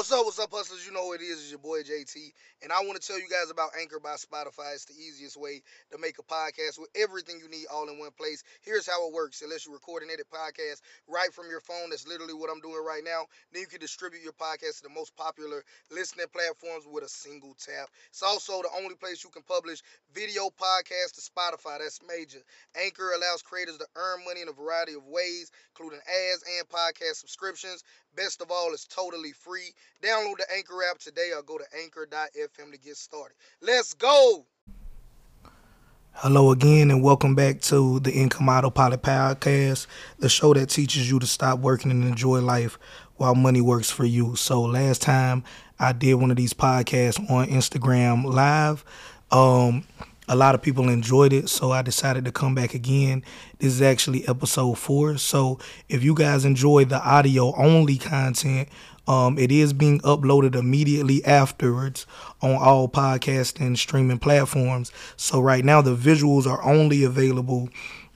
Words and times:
What's 0.00 0.12
up, 0.12 0.24
what's 0.24 0.38
up, 0.38 0.48
hustlers? 0.50 0.86
You 0.86 0.94
know 0.94 1.04
who 1.04 1.12
it 1.12 1.20
is. 1.20 1.44
It's 1.44 1.50
your 1.50 1.60
boy 1.60 1.82
JT. 1.82 2.32
And 2.62 2.72
I 2.72 2.80
want 2.88 2.96
to 2.96 3.06
tell 3.06 3.20
you 3.20 3.28
guys 3.28 3.50
about 3.50 3.76
Anchor 3.78 4.00
by 4.00 4.16
Spotify. 4.16 4.72
It's 4.72 4.86
the 4.86 4.96
easiest 4.96 5.36
way 5.36 5.60
to 5.92 5.98
make 5.98 6.16
a 6.16 6.22
podcast 6.22 6.80
with 6.80 6.88
everything 6.96 7.36
you 7.36 7.50
need 7.50 7.66
all 7.68 7.86
in 7.86 7.98
one 7.98 8.08
place. 8.16 8.42
Here's 8.62 8.88
how 8.88 9.06
it 9.06 9.12
works. 9.12 9.42
Unless 9.42 9.66
you're 9.66 9.74
recording 9.74 10.08
edit 10.08 10.24
podcast 10.32 10.80
right 11.06 11.28
from 11.34 11.50
your 11.50 11.60
phone, 11.60 11.90
that's 11.90 12.08
literally 12.08 12.32
what 12.32 12.48
I'm 12.48 12.64
doing 12.64 12.80
right 12.80 13.04
now. 13.04 13.28
Then 13.52 13.60
you 13.60 13.68
can 13.68 13.78
distribute 13.78 14.24
your 14.24 14.32
podcast 14.32 14.80
to 14.80 14.88
the 14.88 14.96
most 14.96 15.14
popular 15.20 15.62
listening 15.92 16.32
platforms 16.32 16.88
with 16.88 17.04
a 17.04 17.08
single 17.12 17.52
tap. 17.60 17.92
It's 18.08 18.22
also 18.22 18.62
the 18.62 18.72
only 18.80 18.94
place 18.94 19.22
you 19.22 19.28
can 19.28 19.42
publish 19.42 19.82
video 20.14 20.48
podcasts 20.48 21.12
to 21.12 21.20
Spotify. 21.20 21.76
That's 21.76 22.00
major. 22.08 22.40
Anchor 22.72 23.12
allows 23.12 23.42
creators 23.42 23.76
to 23.76 23.86
earn 23.96 24.24
money 24.24 24.40
in 24.40 24.48
a 24.48 24.52
variety 24.52 24.94
of 24.94 25.04
ways, 25.04 25.52
including 25.76 26.00
ads 26.08 26.42
and 26.56 26.66
podcast 26.72 27.20
subscriptions. 27.20 27.84
Best 28.16 28.40
of 28.40 28.50
all, 28.50 28.72
it's 28.72 28.86
totally 28.86 29.32
free. 29.32 29.74
Download 30.02 30.38
the 30.38 30.46
Anchor 30.56 30.82
app 30.90 30.98
today 30.98 31.30
or 31.36 31.42
go 31.42 31.58
to 31.58 31.64
anchor.fm 31.78 32.72
to 32.72 32.78
get 32.78 32.96
started. 32.96 33.34
Let's 33.60 33.92
go. 33.92 34.46
Hello 36.12 36.52
again, 36.52 36.90
and 36.90 37.02
welcome 37.02 37.34
back 37.34 37.60
to 37.62 38.00
the 38.00 38.10
Income 38.10 38.48
Autopilot 38.48 39.02
Podcast, 39.02 39.86
the 40.18 40.30
show 40.30 40.54
that 40.54 40.70
teaches 40.70 41.10
you 41.10 41.18
to 41.18 41.26
stop 41.26 41.58
working 41.58 41.90
and 41.90 42.02
enjoy 42.02 42.40
life 42.40 42.78
while 43.16 43.34
money 43.34 43.60
works 43.60 43.90
for 43.90 44.06
you. 44.06 44.36
So, 44.36 44.62
last 44.62 45.02
time 45.02 45.44
I 45.78 45.92
did 45.92 46.14
one 46.14 46.30
of 46.30 46.38
these 46.38 46.54
podcasts 46.54 47.18
on 47.30 47.48
Instagram 47.48 48.24
Live. 48.24 48.86
Um, 49.30 49.84
a 50.30 50.36
lot 50.36 50.54
of 50.54 50.62
people 50.62 50.88
enjoyed 50.88 51.32
it, 51.32 51.48
so 51.48 51.72
I 51.72 51.82
decided 51.82 52.24
to 52.24 52.32
come 52.32 52.54
back 52.54 52.72
again. 52.72 53.22
This 53.58 53.74
is 53.74 53.82
actually 53.82 54.26
episode 54.28 54.78
four. 54.78 55.18
So 55.18 55.58
if 55.88 56.04
you 56.04 56.14
guys 56.14 56.44
enjoy 56.44 56.84
the 56.84 57.02
audio 57.02 57.52
only 57.56 57.98
content, 57.98 58.68
um, 59.10 59.38
it 59.38 59.50
is 59.50 59.72
being 59.72 59.98
uploaded 60.02 60.54
immediately 60.54 61.24
afterwards 61.24 62.06
on 62.42 62.54
all 62.54 62.88
podcasting 62.88 63.76
streaming 63.76 64.20
platforms. 64.20 64.92
So 65.16 65.40
right 65.40 65.64
now 65.64 65.82
the 65.82 65.96
visuals 65.96 66.46
are 66.46 66.62
only 66.62 67.02
available 67.02 67.70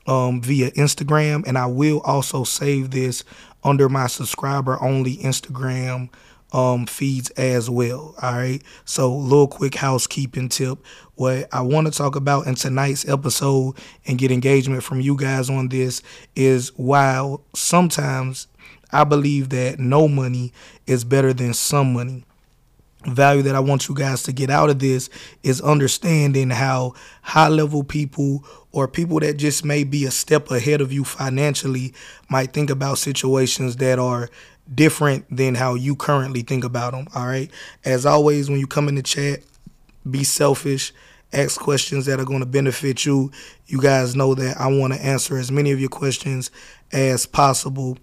um, 0.07 0.41
via 0.41 0.71
Instagram, 0.71 1.45
and 1.49 1.59
I 1.59 1.67
will 1.67 2.01
also 2.03 2.45
save 2.45 2.93
this 2.93 3.25
under 3.65 3.89
my 3.89 4.07
subscriber 4.07 4.81
only 4.81 5.17
Instagram 5.17 6.11
um, 6.53 6.87
feeds 6.87 7.31
as 7.31 7.69
well. 7.69 8.15
All 8.23 8.35
right. 8.35 8.63
So, 8.85 9.13
little 9.13 9.49
quick 9.49 9.75
housekeeping 9.75 10.49
tip. 10.49 10.79
What 11.17 11.49
I 11.53 11.63
want 11.63 11.89
to 11.89 11.93
talk 11.93 12.15
about 12.15 12.47
in 12.47 12.55
tonight's 12.55 13.09
episode 13.09 13.77
and 14.07 14.17
get 14.17 14.31
engagement 14.31 14.85
from 14.85 15.01
you 15.01 15.17
guys 15.17 15.51
on 15.51 15.71
this 15.71 16.03
is 16.37 16.69
while 16.77 17.43
sometimes 17.57 18.47
I 18.95 19.03
believe 19.03 19.49
that 19.49 19.81
no 19.81 20.07
money 20.07 20.53
is 20.87 21.03
better 21.03 21.33
than 21.33 21.53
some 21.53 21.93
money. 21.93 22.25
Value 23.05 23.43
that 23.43 23.57
I 23.57 23.61
want 23.61 23.89
you 23.89 23.95
guys 23.95 24.23
to 24.23 24.33
get 24.33 24.51
out 24.51 24.71
of 24.71 24.79
this 24.79 25.11
is 25.43 25.61
understanding 25.61 26.49
how 26.49 26.95
high 27.23 27.49
level 27.49 27.83
people 27.83 28.45
or 28.71 28.87
people 28.87 29.19
that 29.19 29.37
just 29.37 29.65
may 29.65 29.83
be 29.83 30.05
a 30.05 30.13
step 30.13 30.49
ahead 30.51 30.81
of 30.81 30.93
you 30.93 31.03
financially 31.03 31.93
might 32.31 32.53
think 32.53 32.71
about 32.71 32.99
situations 32.99 33.77
that 33.77 33.99
are 33.99 34.31
different 34.73 35.27
than 35.29 35.57
how 35.57 35.75
you 35.75 35.97
currently 35.97 36.43
think 36.43 36.63
about 36.63 36.93
them. 36.93 37.09
All 37.17 37.27
right. 37.27 37.51
As 37.85 38.07
always, 38.07 38.49
when 38.49 38.61
you 38.61 38.67
come 38.69 38.89
in 38.89 38.95
the 38.95 39.03
chat, 39.03 39.41
be 40.09 40.23
selfish, 40.23 40.93
ask 41.33 41.61
questions 41.61 42.07
that 42.07 42.21
are 42.21 42.25
going 42.25 42.41
to 42.41 42.47
benefit 42.47 43.05
you. 43.05 43.33
You 43.67 43.83
guys 43.83 44.15
know 44.15 44.35
that 44.37 44.59
I 44.59 44.69
want 44.69 44.95
to 44.95 45.05
answer 45.05 45.37
as 45.37 45.51
many 45.51 45.73
of 45.73 45.81
your 45.81 45.91
questions 45.91 46.53
as 46.93 47.27
possible 47.27 47.99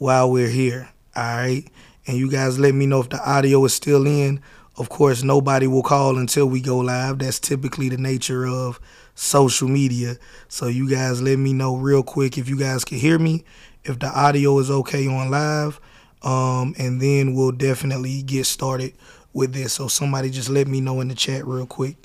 while 0.00 0.32
we're 0.32 0.48
here. 0.48 0.88
All 1.14 1.36
right. 1.36 1.62
And 2.06 2.16
you 2.16 2.30
guys 2.30 2.58
let 2.58 2.74
me 2.74 2.86
know 2.86 3.00
if 3.00 3.10
the 3.10 3.20
audio 3.22 3.62
is 3.66 3.74
still 3.74 4.06
in. 4.06 4.40
Of 4.78 4.88
course, 4.88 5.22
nobody 5.22 5.66
will 5.66 5.82
call 5.82 6.16
until 6.16 6.46
we 6.46 6.62
go 6.62 6.78
live. 6.78 7.18
That's 7.18 7.38
typically 7.38 7.90
the 7.90 7.98
nature 7.98 8.46
of 8.46 8.80
social 9.14 9.68
media. 9.68 10.16
So 10.48 10.68
you 10.68 10.88
guys 10.88 11.20
let 11.20 11.38
me 11.38 11.52
know 11.52 11.76
real 11.76 12.02
quick 12.02 12.38
if 12.38 12.48
you 12.48 12.58
guys 12.58 12.82
can 12.82 12.96
hear 12.96 13.18
me, 13.18 13.44
if 13.84 13.98
the 13.98 14.06
audio 14.06 14.58
is 14.58 14.70
okay 14.70 15.06
on 15.06 15.30
live, 15.30 15.78
um, 16.22 16.74
and 16.78 16.98
then 16.98 17.34
we'll 17.34 17.52
definitely 17.52 18.22
get 18.22 18.46
started 18.46 18.94
with 19.34 19.52
this. 19.52 19.74
So 19.74 19.88
somebody 19.88 20.30
just 20.30 20.48
let 20.48 20.66
me 20.66 20.80
know 20.80 21.02
in 21.02 21.08
the 21.08 21.14
chat 21.14 21.46
real 21.46 21.66
quick. 21.66 21.96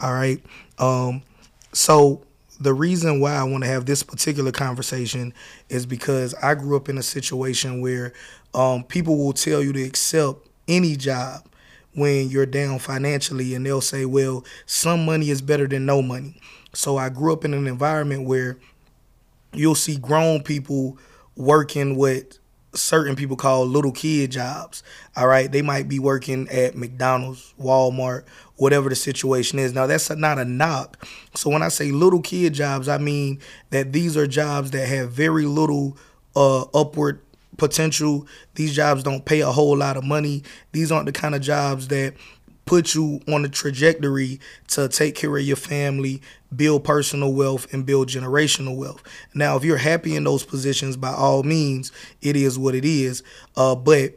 All 0.00 0.14
right. 0.14 0.42
Um, 0.78 1.22
so 1.74 2.24
the 2.62 2.74
reason 2.74 3.20
why 3.20 3.34
I 3.34 3.44
want 3.44 3.64
to 3.64 3.68
have 3.68 3.86
this 3.86 4.02
particular 4.02 4.52
conversation 4.52 5.34
is 5.68 5.86
because 5.86 6.34
I 6.34 6.54
grew 6.54 6.76
up 6.76 6.88
in 6.88 6.98
a 6.98 7.02
situation 7.02 7.80
where 7.80 8.12
um, 8.54 8.84
people 8.84 9.16
will 9.16 9.32
tell 9.32 9.62
you 9.62 9.72
to 9.72 9.82
accept 9.82 10.46
any 10.68 10.96
job 10.96 11.46
when 11.94 12.28
you're 12.28 12.46
down 12.46 12.78
financially 12.78 13.54
and 13.54 13.66
they'll 13.66 13.80
say, 13.80 14.04
well, 14.04 14.44
some 14.66 15.04
money 15.04 15.30
is 15.30 15.42
better 15.42 15.66
than 15.66 15.84
no 15.86 16.02
money. 16.02 16.40
So 16.74 16.96
I 16.96 17.08
grew 17.08 17.32
up 17.32 17.44
in 17.44 17.52
an 17.52 17.66
environment 17.66 18.26
where 18.26 18.58
you'll 19.52 19.74
see 19.74 19.96
grown 19.96 20.42
people 20.42 20.98
working 21.36 21.96
with 21.96 22.38
certain 22.74 23.16
people 23.16 23.36
call 23.36 23.66
little 23.66 23.92
kid 23.92 24.30
jobs. 24.30 24.82
All 25.16 25.26
right. 25.26 25.50
They 25.50 25.62
might 25.62 25.88
be 25.88 25.98
working 25.98 26.48
at 26.48 26.74
McDonald's, 26.76 27.52
Walmart, 27.60 28.24
whatever 28.62 28.88
the 28.88 28.94
situation 28.94 29.58
is. 29.58 29.74
Now, 29.74 29.88
that's 29.88 30.08
not 30.08 30.38
a 30.38 30.44
knock. 30.44 31.04
So 31.34 31.50
when 31.50 31.64
I 31.64 31.68
say 31.68 31.90
little 31.90 32.22
kid 32.22 32.54
jobs, 32.54 32.86
I 32.86 32.96
mean 32.96 33.40
that 33.70 33.92
these 33.92 34.16
are 34.16 34.28
jobs 34.28 34.70
that 34.70 34.86
have 34.86 35.10
very 35.10 35.46
little 35.46 35.96
uh, 36.36 36.62
upward 36.72 37.20
potential. 37.56 38.24
These 38.54 38.72
jobs 38.72 39.02
don't 39.02 39.24
pay 39.24 39.40
a 39.40 39.50
whole 39.50 39.76
lot 39.76 39.96
of 39.96 40.04
money. 40.04 40.44
These 40.70 40.92
aren't 40.92 41.06
the 41.06 41.12
kind 41.12 41.34
of 41.34 41.40
jobs 41.40 41.88
that 41.88 42.14
put 42.64 42.94
you 42.94 43.20
on 43.26 43.44
a 43.44 43.48
trajectory 43.48 44.38
to 44.68 44.88
take 44.88 45.16
care 45.16 45.36
of 45.36 45.42
your 45.42 45.56
family, 45.56 46.22
build 46.54 46.84
personal 46.84 47.32
wealth, 47.32 47.66
and 47.74 47.84
build 47.84 48.08
generational 48.08 48.76
wealth. 48.76 49.02
Now, 49.34 49.56
if 49.56 49.64
you're 49.64 49.76
happy 49.76 50.14
in 50.14 50.22
those 50.22 50.44
positions, 50.44 50.96
by 50.96 51.12
all 51.12 51.42
means, 51.42 51.90
it 52.20 52.36
is 52.36 52.60
what 52.60 52.76
it 52.76 52.84
is. 52.84 53.24
Uh, 53.56 53.74
but 53.74 54.14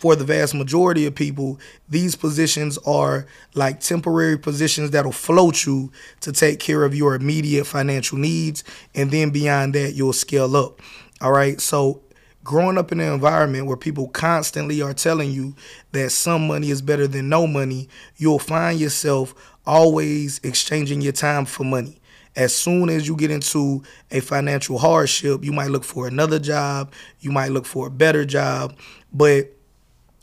for 0.00 0.16
the 0.16 0.24
vast 0.24 0.54
majority 0.54 1.04
of 1.04 1.14
people, 1.14 1.60
these 1.86 2.16
positions 2.16 2.78
are 2.86 3.26
like 3.52 3.80
temporary 3.80 4.38
positions 4.38 4.92
that'll 4.92 5.12
float 5.12 5.66
you 5.66 5.92
to 6.20 6.32
take 6.32 6.58
care 6.58 6.84
of 6.84 6.94
your 6.94 7.14
immediate 7.14 7.66
financial 7.66 8.16
needs. 8.16 8.64
And 8.94 9.10
then 9.10 9.28
beyond 9.28 9.74
that, 9.74 9.92
you'll 9.92 10.14
scale 10.14 10.56
up. 10.56 10.80
All 11.20 11.32
right. 11.32 11.60
So 11.60 12.00
growing 12.42 12.78
up 12.78 12.92
in 12.92 13.00
an 13.00 13.12
environment 13.12 13.66
where 13.66 13.76
people 13.76 14.08
constantly 14.08 14.80
are 14.80 14.94
telling 14.94 15.32
you 15.32 15.54
that 15.92 16.08
some 16.12 16.46
money 16.46 16.70
is 16.70 16.80
better 16.80 17.06
than 17.06 17.28
no 17.28 17.46
money, 17.46 17.86
you'll 18.16 18.38
find 18.38 18.80
yourself 18.80 19.34
always 19.66 20.40
exchanging 20.42 21.02
your 21.02 21.12
time 21.12 21.44
for 21.44 21.64
money. 21.64 22.00
As 22.36 22.54
soon 22.54 22.88
as 22.88 23.06
you 23.06 23.16
get 23.16 23.30
into 23.30 23.82
a 24.10 24.20
financial 24.20 24.78
hardship, 24.78 25.44
you 25.44 25.52
might 25.52 25.68
look 25.68 25.84
for 25.84 26.06
another 26.06 26.38
job, 26.38 26.90
you 27.18 27.30
might 27.30 27.50
look 27.50 27.66
for 27.66 27.88
a 27.88 27.90
better 27.90 28.24
job. 28.24 28.78
But 29.12 29.54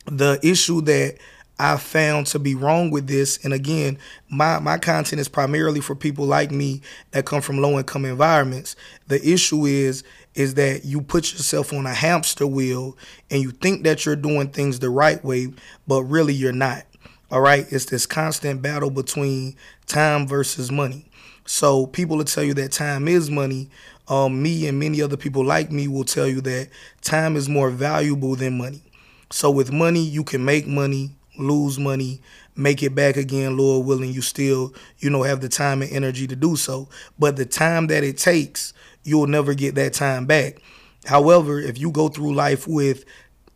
the 0.07 0.39
issue 0.43 0.81
that 0.81 1.17
I 1.59 1.77
found 1.77 2.27
to 2.27 2.39
be 2.39 2.53
wrong 2.53 2.91
with 2.91 3.07
this, 3.07 3.43
and 3.43 3.51
again, 3.51 3.97
my, 4.29 4.59
my 4.59 4.77
content 4.77 5.19
is 5.19 5.27
primarily 5.27 5.81
for 5.81 5.95
people 5.95 6.25
like 6.25 6.51
me 6.51 6.81
that 7.11 7.25
come 7.25 7.41
from 7.41 7.57
low 7.57 7.77
income 7.79 8.05
environments. 8.05 8.75
The 9.07 9.27
issue 9.27 9.65
is 9.65 10.03
is 10.35 10.53
that 10.53 10.85
you 10.85 11.01
put 11.01 11.31
yourself 11.33 11.73
on 11.73 11.87
a 11.87 11.93
hamster 11.93 12.45
wheel 12.45 12.95
and 13.31 13.41
you 13.41 13.49
think 13.49 13.83
that 13.83 14.05
you're 14.05 14.15
doing 14.15 14.49
things 14.49 14.77
the 14.77 14.89
right 14.89 15.23
way, 15.25 15.47
but 15.87 16.03
really 16.03 16.35
you're 16.35 16.51
not. 16.51 16.83
All 17.31 17.41
right. 17.41 17.65
It's 17.71 17.85
this 17.85 18.05
constant 18.05 18.61
battle 18.61 18.91
between 18.91 19.55
time 19.87 20.27
versus 20.27 20.71
money. 20.71 21.09
So 21.45 21.87
people 21.87 22.17
will 22.17 22.23
tell 22.23 22.43
you 22.43 22.53
that 22.53 22.71
time 22.71 23.07
is 23.07 23.31
money. 23.31 23.69
Um, 24.07 24.43
me 24.43 24.67
and 24.67 24.79
many 24.79 25.01
other 25.01 25.17
people 25.17 25.43
like 25.43 25.71
me 25.71 25.87
will 25.87 26.03
tell 26.03 26.27
you 26.27 26.39
that 26.41 26.69
time 27.01 27.35
is 27.35 27.49
more 27.49 27.71
valuable 27.71 28.35
than 28.35 28.59
money. 28.59 28.83
So 29.29 29.51
with 29.51 29.71
money, 29.71 30.01
you 30.01 30.23
can 30.23 30.43
make 30.45 30.67
money, 30.67 31.17
lose 31.37 31.77
money, 31.77 32.21
make 32.55 32.81
it 32.81 32.95
back 32.95 33.17
again, 33.17 33.57
Lord 33.57 33.85
willing, 33.85 34.11
you 34.11 34.21
still, 34.21 34.73
you 34.99 35.09
know, 35.09 35.23
have 35.23 35.41
the 35.41 35.49
time 35.49 35.81
and 35.81 35.91
energy 35.91 36.27
to 36.27 36.35
do 36.35 36.55
so. 36.55 36.89
But 37.19 37.35
the 37.35 37.45
time 37.45 37.87
that 37.87 38.03
it 38.03 38.17
takes 38.17 38.73
you'll 39.07 39.25
never 39.25 39.53
get 39.53 39.73
that 39.75 39.93
time 39.93 40.25
back. 40.25 40.57
However, 41.05 41.59
if 41.59 41.79
you 41.79 41.91
go 41.91 42.09
through 42.09 42.35
life 42.35 42.67
with 42.67 43.05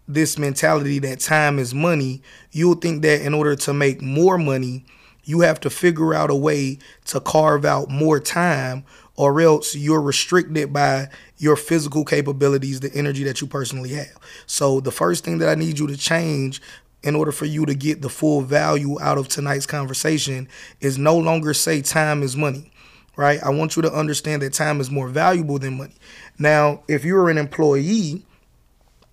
this 0.08 0.40
mentality 0.40 0.98
that 1.00 1.20
time 1.20 1.60
is 1.60 1.74
money, 1.74 2.22
you'll 2.52 2.76
think 2.76 3.02
that 3.02 3.22
in 3.22 3.34
order 3.34 3.56
to 3.58 3.74
make 3.74 4.02
more 4.02 4.38
money, 4.38 4.86
you 5.26 5.42
have 5.42 5.60
to 5.60 5.70
figure 5.70 6.14
out 6.14 6.30
a 6.30 6.36
way 6.36 6.80
to 7.06 7.20
carve 7.20 7.66
out 7.66 7.90
more 7.90 8.20
time 8.20 8.86
or 9.18 9.42
else 9.42 9.76
you're 9.76 10.02
restricted 10.02 10.72
by 10.72 11.10
your 11.42 11.56
physical 11.56 12.06
capabilities, 12.06 12.80
the 12.80 12.94
energy 12.94 13.24
that 13.24 13.42
you 13.42 13.48
personally 13.48 13.90
have. 13.90 14.16
So 14.46 14.80
the 14.80 14.92
first 14.92 15.24
thing 15.24 15.40
that 15.40 15.50
I 15.50 15.56
need 15.56 15.80
you 15.80 15.88
to 15.88 15.98
change 15.98 16.62
in 17.04 17.16
order 17.16 17.32
for 17.32 17.46
you 17.46 17.66
to 17.66 17.74
get 17.74 18.02
the 18.02 18.10
full 18.10 18.42
value 18.42 19.02
out 19.02 19.18
of 19.18 19.28
tonight's 19.28 19.66
conversation 19.66 20.48
is 20.82 21.00
no 21.00 21.18
longer 21.18 21.54
say 21.54 21.82
time 21.82 22.22
is 22.24 22.38
money 22.38 22.72
right? 23.18 23.44
I 23.44 23.50
want 23.50 23.76
you 23.76 23.82
to 23.82 23.94
understand 23.94 24.42
that 24.42 24.54
time 24.54 24.80
is 24.80 24.90
more 24.90 25.10
valuable 25.10 25.60
than 25.60 25.78
money. 25.78 25.94
Now, 26.40 26.82
if 26.88 27.04
you're 27.04 27.30
an 27.30 27.38
employee, 27.38 28.26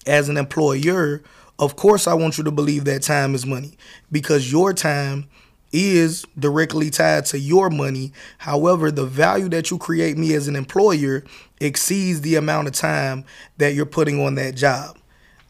as 0.06 0.28
an 0.28 0.36
employer, 0.36 1.22
of 1.58 1.76
course 1.76 2.06
I 2.06 2.14
want 2.14 2.38
you 2.38 2.44
to 2.44 2.50
believe 2.50 2.84
that 2.84 3.02
time 3.02 3.34
is 3.34 3.44
money 3.44 3.76
because 4.10 4.50
your 4.50 4.72
time 4.72 5.28
is 5.72 6.24
directly 6.38 6.90
tied 6.90 7.26
to 7.26 7.38
your 7.38 7.70
money. 7.70 8.12
However, 8.38 8.90
the 8.90 9.06
value 9.06 9.48
that 9.50 9.70
you 9.70 9.78
create 9.78 10.16
me 10.16 10.34
as 10.34 10.48
an 10.48 10.56
employer 10.56 11.24
exceeds 11.60 12.22
the 12.22 12.36
amount 12.36 12.68
of 12.68 12.74
time 12.74 13.24
that 13.58 13.74
you're 13.74 13.86
putting 13.86 14.24
on 14.24 14.34
that 14.36 14.54
job. 14.54 14.98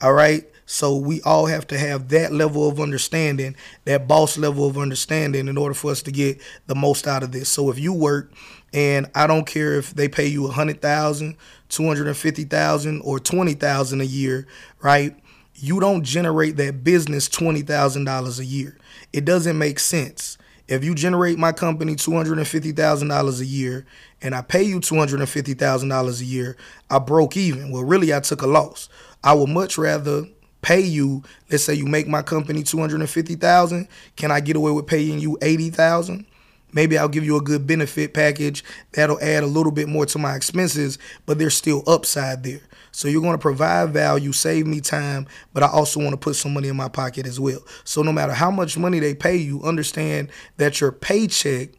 All 0.00 0.12
right? 0.12 0.44
So 0.70 0.96
we 0.96 1.22
all 1.22 1.46
have 1.46 1.66
to 1.68 1.78
have 1.78 2.08
that 2.08 2.30
level 2.30 2.68
of 2.68 2.78
understanding, 2.78 3.56
that 3.86 4.06
boss 4.06 4.36
level 4.36 4.66
of 4.68 4.76
understanding 4.76 5.48
in 5.48 5.56
order 5.56 5.74
for 5.74 5.90
us 5.90 6.02
to 6.02 6.12
get 6.12 6.40
the 6.66 6.74
most 6.74 7.06
out 7.06 7.22
of 7.22 7.32
this. 7.32 7.48
So 7.48 7.70
if 7.70 7.78
you 7.78 7.94
work 7.94 8.30
and 8.74 9.10
I 9.14 9.26
don't 9.26 9.46
care 9.46 9.74
if 9.74 9.94
they 9.94 10.08
pay 10.08 10.26
you 10.26 10.46
a 10.46 10.50
hundred 10.50 10.82
thousand, 10.82 11.36
two 11.70 11.86
hundred 11.86 12.06
and 12.06 12.16
fifty 12.16 12.44
thousand, 12.44 13.00
or 13.00 13.18
twenty 13.18 13.54
thousand 13.54 14.02
a 14.02 14.04
year, 14.06 14.46
right? 14.82 15.16
You 15.54 15.80
don't 15.80 16.04
generate 16.04 16.56
that 16.58 16.84
business 16.84 17.28
twenty 17.30 17.62
thousand 17.62 18.04
dollars 18.04 18.38
a 18.38 18.44
year. 18.44 18.76
It 19.12 19.24
doesn't 19.24 19.58
make 19.58 19.78
sense. 19.78 20.38
If 20.68 20.84
you 20.84 20.94
generate 20.94 21.38
my 21.38 21.52
company 21.52 21.94
two 21.94 22.12
hundred 22.12 22.38
and 22.38 22.46
fifty 22.46 22.72
thousand 22.72 23.08
dollars 23.08 23.40
a 23.40 23.46
year 23.46 23.86
and 24.20 24.34
I 24.34 24.42
pay 24.42 24.62
you 24.62 24.80
two 24.80 24.96
hundred 24.96 25.20
and 25.20 25.28
fifty 25.28 25.54
thousand 25.54 25.88
dollars 25.88 26.20
a 26.20 26.26
year, 26.26 26.56
I 26.90 26.98
broke 26.98 27.36
even. 27.36 27.70
Well, 27.70 27.84
really, 27.84 28.12
I 28.12 28.20
took 28.20 28.42
a 28.42 28.46
loss. 28.46 28.88
I 29.24 29.32
would 29.32 29.48
much 29.48 29.78
rather 29.78 30.26
pay 30.60 30.80
you 30.80 31.22
let's 31.50 31.64
say 31.64 31.72
you 31.74 31.86
make 31.86 32.08
my 32.08 32.20
company 32.20 32.62
250,000 32.62 33.88
can 34.16 34.30
I 34.30 34.40
get 34.40 34.56
away 34.56 34.72
with 34.72 34.86
paying 34.86 35.20
you 35.20 35.38
80,000 35.40 36.26
maybe 36.72 36.98
I'll 36.98 37.08
give 37.08 37.24
you 37.24 37.36
a 37.36 37.42
good 37.42 37.66
benefit 37.66 38.14
package 38.14 38.64
that'll 38.92 39.20
add 39.20 39.42
a 39.42 39.46
little 39.46 39.72
bit 39.72 39.88
more 39.88 40.06
to 40.06 40.18
my 40.18 40.34
expenses 40.34 40.98
but 41.26 41.38
there's 41.38 41.56
still 41.56 41.82
upside 41.86 42.42
there 42.42 42.60
so 42.90 43.08
you're 43.08 43.22
going 43.22 43.34
to 43.34 43.38
provide 43.38 43.90
value 43.90 44.32
save 44.32 44.66
me 44.66 44.80
time 44.80 45.26
but 45.52 45.62
I 45.62 45.68
also 45.68 46.00
want 46.00 46.12
to 46.12 46.16
put 46.16 46.36
some 46.36 46.54
money 46.54 46.68
in 46.68 46.76
my 46.76 46.88
pocket 46.88 47.26
as 47.26 47.38
well 47.38 47.60
so 47.84 48.02
no 48.02 48.12
matter 48.12 48.32
how 48.32 48.50
much 48.50 48.78
money 48.78 48.98
they 48.98 49.14
pay 49.14 49.36
you 49.36 49.62
understand 49.62 50.30
that 50.56 50.80
your 50.80 50.92
paycheck 50.92 51.70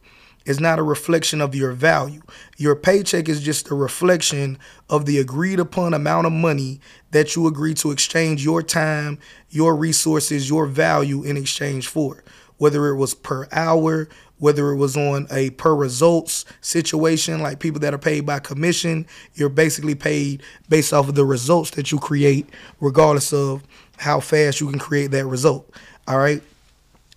is 0.50 0.60
not 0.60 0.80
a 0.80 0.84
reflection 0.84 1.42
of 1.42 1.54
your 1.54 1.72
value. 1.74 2.22
Your 2.58 2.76
paycheck 2.76 3.30
is 3.30 3.42
just 3.42 3.70
a 3.70 3.76
reflection 3.76 4.58
of 4.90 5.06
the 5.06 5.20
agreed 5.20 5.60
upon 5.60 5.94
amount 5.94 6.26
of 6.26 6.34
money 6.34 6.82
that 7.12 7.36
you 7.36 7.46
agree 7.46 7.76
to 7.76 7.92
exchange 7.92 8.44
your 8.44 8.64
time, 8.64 9.20
your 9.50 9.76
resources, 9.76 10.50
your 10.50 10.66
value 10.66 11.24
in 11.24 11.38
exchange 11.38 11.88
for. 11.88 12.24
Whether 12.58 12.88
it 12.88 12.96
was 12.96 13.14
per 13.14 13.48
hour, 13.52 14.10
whether 14.40 14.72
it 14.72 14.78
was 14.78 14.98
on 14.98 15.28
a 15.32 15.52
per 15.52 15.76
results 15.76 16.46
situation, 16.62 17.42
like 17.42 17.60
people 17.60 17.80
that 17.82 17.94
are 17.94 18.00
paid 18.00 18.26
by 18.26 18.40
commission, 18.40 19.06
you're 19.36 19.50
basically 19.50 19.96
paid 19.96 20.42
based 20.68 20.94
off 20.94 21.08
of 21.08 21.16
the 21.16 21.26
results 21.26 21.72
that 21.72 21.92
you 21.92 22.00
create, 22.00 22.50
regardless 22.80 23.32
of 23.32 23.64
how 23.98 24.20
fast 24.20 24.62
you 24.62 24.70
can 24.70 24.80
create 24.80 25.12
that 25.12 25.26
result. 25.26 25.70
All 26.08 26.18
right. 26.18 26.42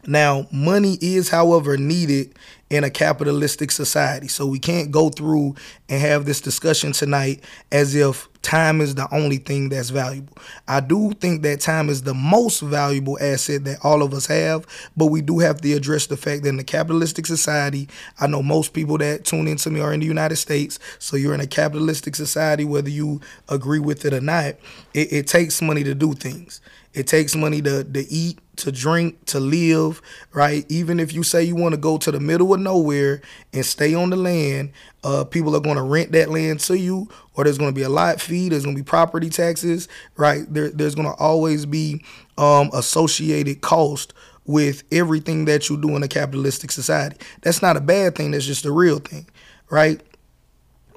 Now, 0.07 0.49
money 0.51 0.99
is, 1.01 1.29
however, 1.29 1.77
needed 1.77 2.35
in 2.69 2.83
a 2.85 2.91
capitalistic 2.91 3.71
society. 3.71 4.27
So 4.27 4.47
we 4.47 4.59
can't 4.59 4.91
go 4.91 5.11
through 5.11 5.55
and 5.89 6.01
have 6.01 6.25
this 6.25 6.41
discussion 6.41 6.93
tonight 6.93 7.45
as 7.71 7.95
if 7.95 8.29
time 8.43 8.81
is 8.81 8.95
the 8.95 9.09
only 9.15 9.39
thing 9.39 9.69
that's 9.69 9.91
valuable. 9.91 10.37
I 10.69 10.81
do 10.81 11.13
think 11.13 11.43
that 11.43 11.61
time 11.61 11.89
is 11.89 12.03
the 12.03 12.15
most 12.15 12.61
valuable 12.61 13.17
asset 13.21 13.65
that 13.65 13.79
all 13.85 14.03
of 14.03 14.13
us 14.13 14.27
have, 14.27 14.67
but 14.97 15.07
we 15.07 15.23
do 15.23 15.39
have 15.39 15.61
to 15.61 15.73
address 15.73 16.07
the 16.07 16.17
fact 16.17 16.43
that 16.43 16.51
in 16.51 16.59
a 16.59 16.65
capitalistic 16.65 17.27
society, 17.27 17.89
I 18.21 18.27
know 18.27 18.43
most 18.43 18.73
people 18.73 18.99
that 18.99 19.25
tune 19.25 19.49
into 19.49 19.71
me 19.71 19.81
are 19.81 19.93
in 19.95 20.01
the 20.01 20.07
United 20.07 20.37
States. 20.37 20.79
So 20.99 21.17
you're 21.17 21.35
in 21.35 21.41
a 21.41 21.47
capitalistic 21.47 22.17
society, 22.17 22.65
whether 22.65 22.91
you 22.91 23.21
agree 23.49 23.81
with 23.81 24.05
it 24.05 24.13
or 24.13 24.21
not, 24.21 24.57
it, 24.93 25.13
it 25.13 25.27
takes 25.27 25.63
money 25.63 25.85
to 25.85 25.95
do 25.95 26.15
things. 26.15 26.61
It 26.95 27.07
takes 27.07 27.35
money 27.35 27.63
to, 27.63 27.85
to 27.85 28.13
eat, 28.13 28.39
to 28.57 28.71
drink, 28.71 29.25
to 29.27 29.41
live, 29.41 30.03
right? 30.33 30.65
Even 30.69 31.01
if 31.01 31.13
you 31.13 31.23
say 31.23 31.43
you 31.43 31.57
want 31.57 31.75
to 31.75 31.81
go 31.81 31.97
to 31.99 32.11
the 32.11 32.21
middle 32.21 32.53
of 32.53 32.61
nowhere 32.61 33.23
and 33.53 33.65
stay 33.65 33.95
on 33.95 34.11
the 34.11 34.17
land, 34.17 34.73
uh, 35.05 35.25
people 35.25 35.57
are 35.57 35.61
going 35.61 35.77
to 35.77 35.83
rent 35.83 36.13
that 36.13 36.31
land 36.31 36.61
to 36.61 36.79
you, 36.79 37.09
or 37.35 37.45
there's 37.45 37.59
going 37.59 37.71
to 37.71 37.75
be 37.75 37.83
a 37.83 37.89
lot 37.89 38.21
fee, 38.21 38.49
there's 38.49 38.65
going 38.65 38.77
to 38.77 38.83
be 38.83 38.87
property 38.87 39.31
taxes, 39.31 39.89
right? 40.17 40.43
There, 40.53 40.71
there's 40.71 40.95
going 40.95 41.09
to 41.09 41.15
always 41.15 41.67
be 41.67 42.05
um, 42.37 42.71
associated 42.75 43.63
cost 43.63 44.13
with 44.45 44.83
everything 44.93 45.45
that 45.47 45.71
you 45.71 45.81
do 45.81 45.97
in 45.97 46.03
a 46.03 46.09
capitalistic 46.09 46.71
society. 46.73 47.17
That's 47.43 47.63
not 47.63 47.77
a 47.77 47.81
bad 47.81 48.15
thing, 48.15 48.33
that's 48.33 48.47
just 48.47 48.65
a 48.65 48.73
real 48.73 48.99
thing, 48.99 49.27
right? 49.71 50.01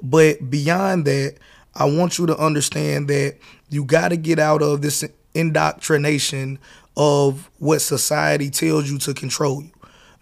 But 0.02 0.50
beyond 0.50 1.04
that, 1.06 1.36
I 1.74 1.84
want 1.84 2.18
you 2.18 2.26
to 2.26 2.36
understand 2.36 3.08
that 3.08 3.36
you 3.68 3.84
got 3.84 4.08
to 4.08 4.16
get 4.16 4.38
out 4.38 4.62
of 4.62 4.82
this 4.82 5.04
indoctrination 5.34 6.58
of 6.96 7.50
what 7.58 7.80
society 7.80 8.50
tells 8.50 8.90
you 8.90 8.98
to 8.98 9.14
control 9.14 9.62
you. 9.62 9.70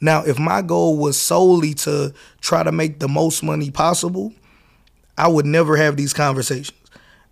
Now, 0.01 0.25
if 0.25 0.39
my 0.39 0.61
goal 0.61 0.99
was 0.99 1.17
solely 1.17 1.75
to 1.75 2.13
try 2.41 2.63
to 2.63 2.73
make 2.73 2.99
the 2.99 3.09
most 3.09 3.43
money 3.43 3.71
possible, 3.71 4.33
I 5.17 5.29
would 5.29 5.47
never 5.47 5.77
have 5.77 5.97
these 5.97 6.13
conversations, 6.13 6.79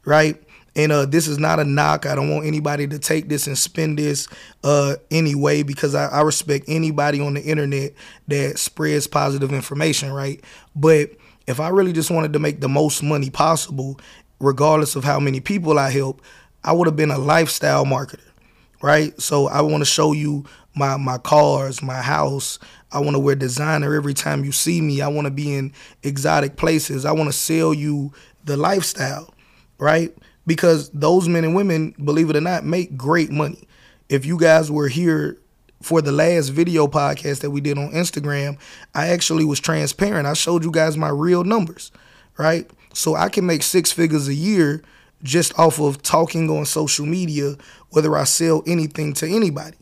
right? 0.04 0.40
And 0.74 0.90
uh, 0.90 1.04
this 1.04 1.26
is 1.28 1.38
not 1.38 1.60
a 1.60 1.64
knock. 1.64 2.06
I 2.06 2.14
don't 2.14 2.30
want 2.30 2.46
anybody 2.46 2.86
to 2.86 2.98
take 2.98 3.28
this 3.28 3.46
and 3.46 3.58
spend 3.58 3.98
this 3.98 4.26
uh, 4.64 4.96
anyway 5.10 5.62
because 5.62 5.94
I, 5.94 6.06
I 6.06 6.22
respect 6.22 6.64
anybody 6.68 7.20
on 7.20 7.34
the 7.34 7.42
internet 7.42 7.92
that 8.28 8.58
spreads 8.58 9.06
positive 9.06 9.52
information, 9.52 10.12
right? 10.12 10.42
But 10.74 11.10
if 11.46 11.60
I 11.60 11.68
really 11.68 11.92
just 11.92 12.10
wanted 12.10 12.32
to 12.32 12.38
make 12.38 12.60
the 12.60 12.68
most 12.68 13.02
money 13.02 13.28
possible, 13.28 14.00
regardless 14.40 14.96
of 14.96 15.04
how 15.04 15.20
many 15.20 15.40
people 15.40 15.78
I 15.78 15.90
help, 15.90 16.22
I 16.64 16.72
would 16.72 16.86
have 16.86 16.96
been 16.96 17.10
a 17.10 17.18
lifestyle 17.18 17.84
marketer, 17.84 18.20
right? 18.82 19.18
So 19.20 19.48
I 19.48 19.62
want 19.62 19.80
to 19.80 19.86
show 19.86 20.12
you 20.12 20.44
my 20.74 20.96
my 20.96 21.18
cars, 21.18 21.82
my 21.82 22.02
house. 22.02 22.58
I 22.90 22.98
want 22.98 23.14
to 23.14 23.20
wear 23.20 23.34
designer 23.34 23.94
every 23.94 24.12
time 24.12 24.44
you 24.44 24.52
see 24.52 24.80
me. 24.80 25.00
I 25.00 25.08
want 25.08 25.26
to 25.26 25.30
be 25.30 25.54
in 25.54 25.72
exotic 26.02 26.56
places. 26.56 27.06
I 27.06 27.12
want 27.12 27.28
to 27.28 27.32
sell 27.32 27.72
you 27.72 28.12
the 28.44 28.56
lifestyle, 28.56 29.32
right? 29.78 30.14
Because 30.46 30.90
those 30.90 31.28
men 31.28 31.44
and 31.44 31.54
women, 31.54 31.94
believe 32.04 32.28
it 32.28 32.36
or 32.36 32.40
not, 32.40 32.64
make 32.64 32.96
great 32.96 33.30
money. 33.30 33.66
If 34.08 34.26
you 34.26 34.36
guys 34.36 34.70
were 34.70 34.88
here 34.88 35.38
for 35.80 36.02
the 36.02 36.12
last 36.12 36.48
video 36.48 36.86
podcast 36.86 37.40
that 37.40 37.50
we 37.50 37.60
did 37.60 37.78
on 37.78 37.92
Instagram, 37.92 38.58
I 38.94 39.08
actually 39.08 39.44
was 39.44 39.60
transparent. 39.60 40.26
I 40.26 40.34
showed 40.34 40.64
you 40.64 40.70
guys 40.70 40.96
my 40.96 41.08
real 41.08 41.44
numbers, 41.44 41.92
right? 42.36 42.68
So 42.92 43.14
I 43.14 43.28
can 43.28 43.46
make 43.46 43.62
six 43.62 43.90
figures 43.90 44.28
a 44.28 44.34
year 44.34 44.82
just 45.22 45.58
off 45.58 45.80
of 45.80 46.02
talking 46.02 46.50
on 46.50 46.64
social 46.64 47.06
media, 47.06 47.56
whether 47.90 48.16
I 48.16 48.24
sell 48.24 48.62
anything 48.66 49.12
to 49.14 49.26
anybody. 49.26 49.76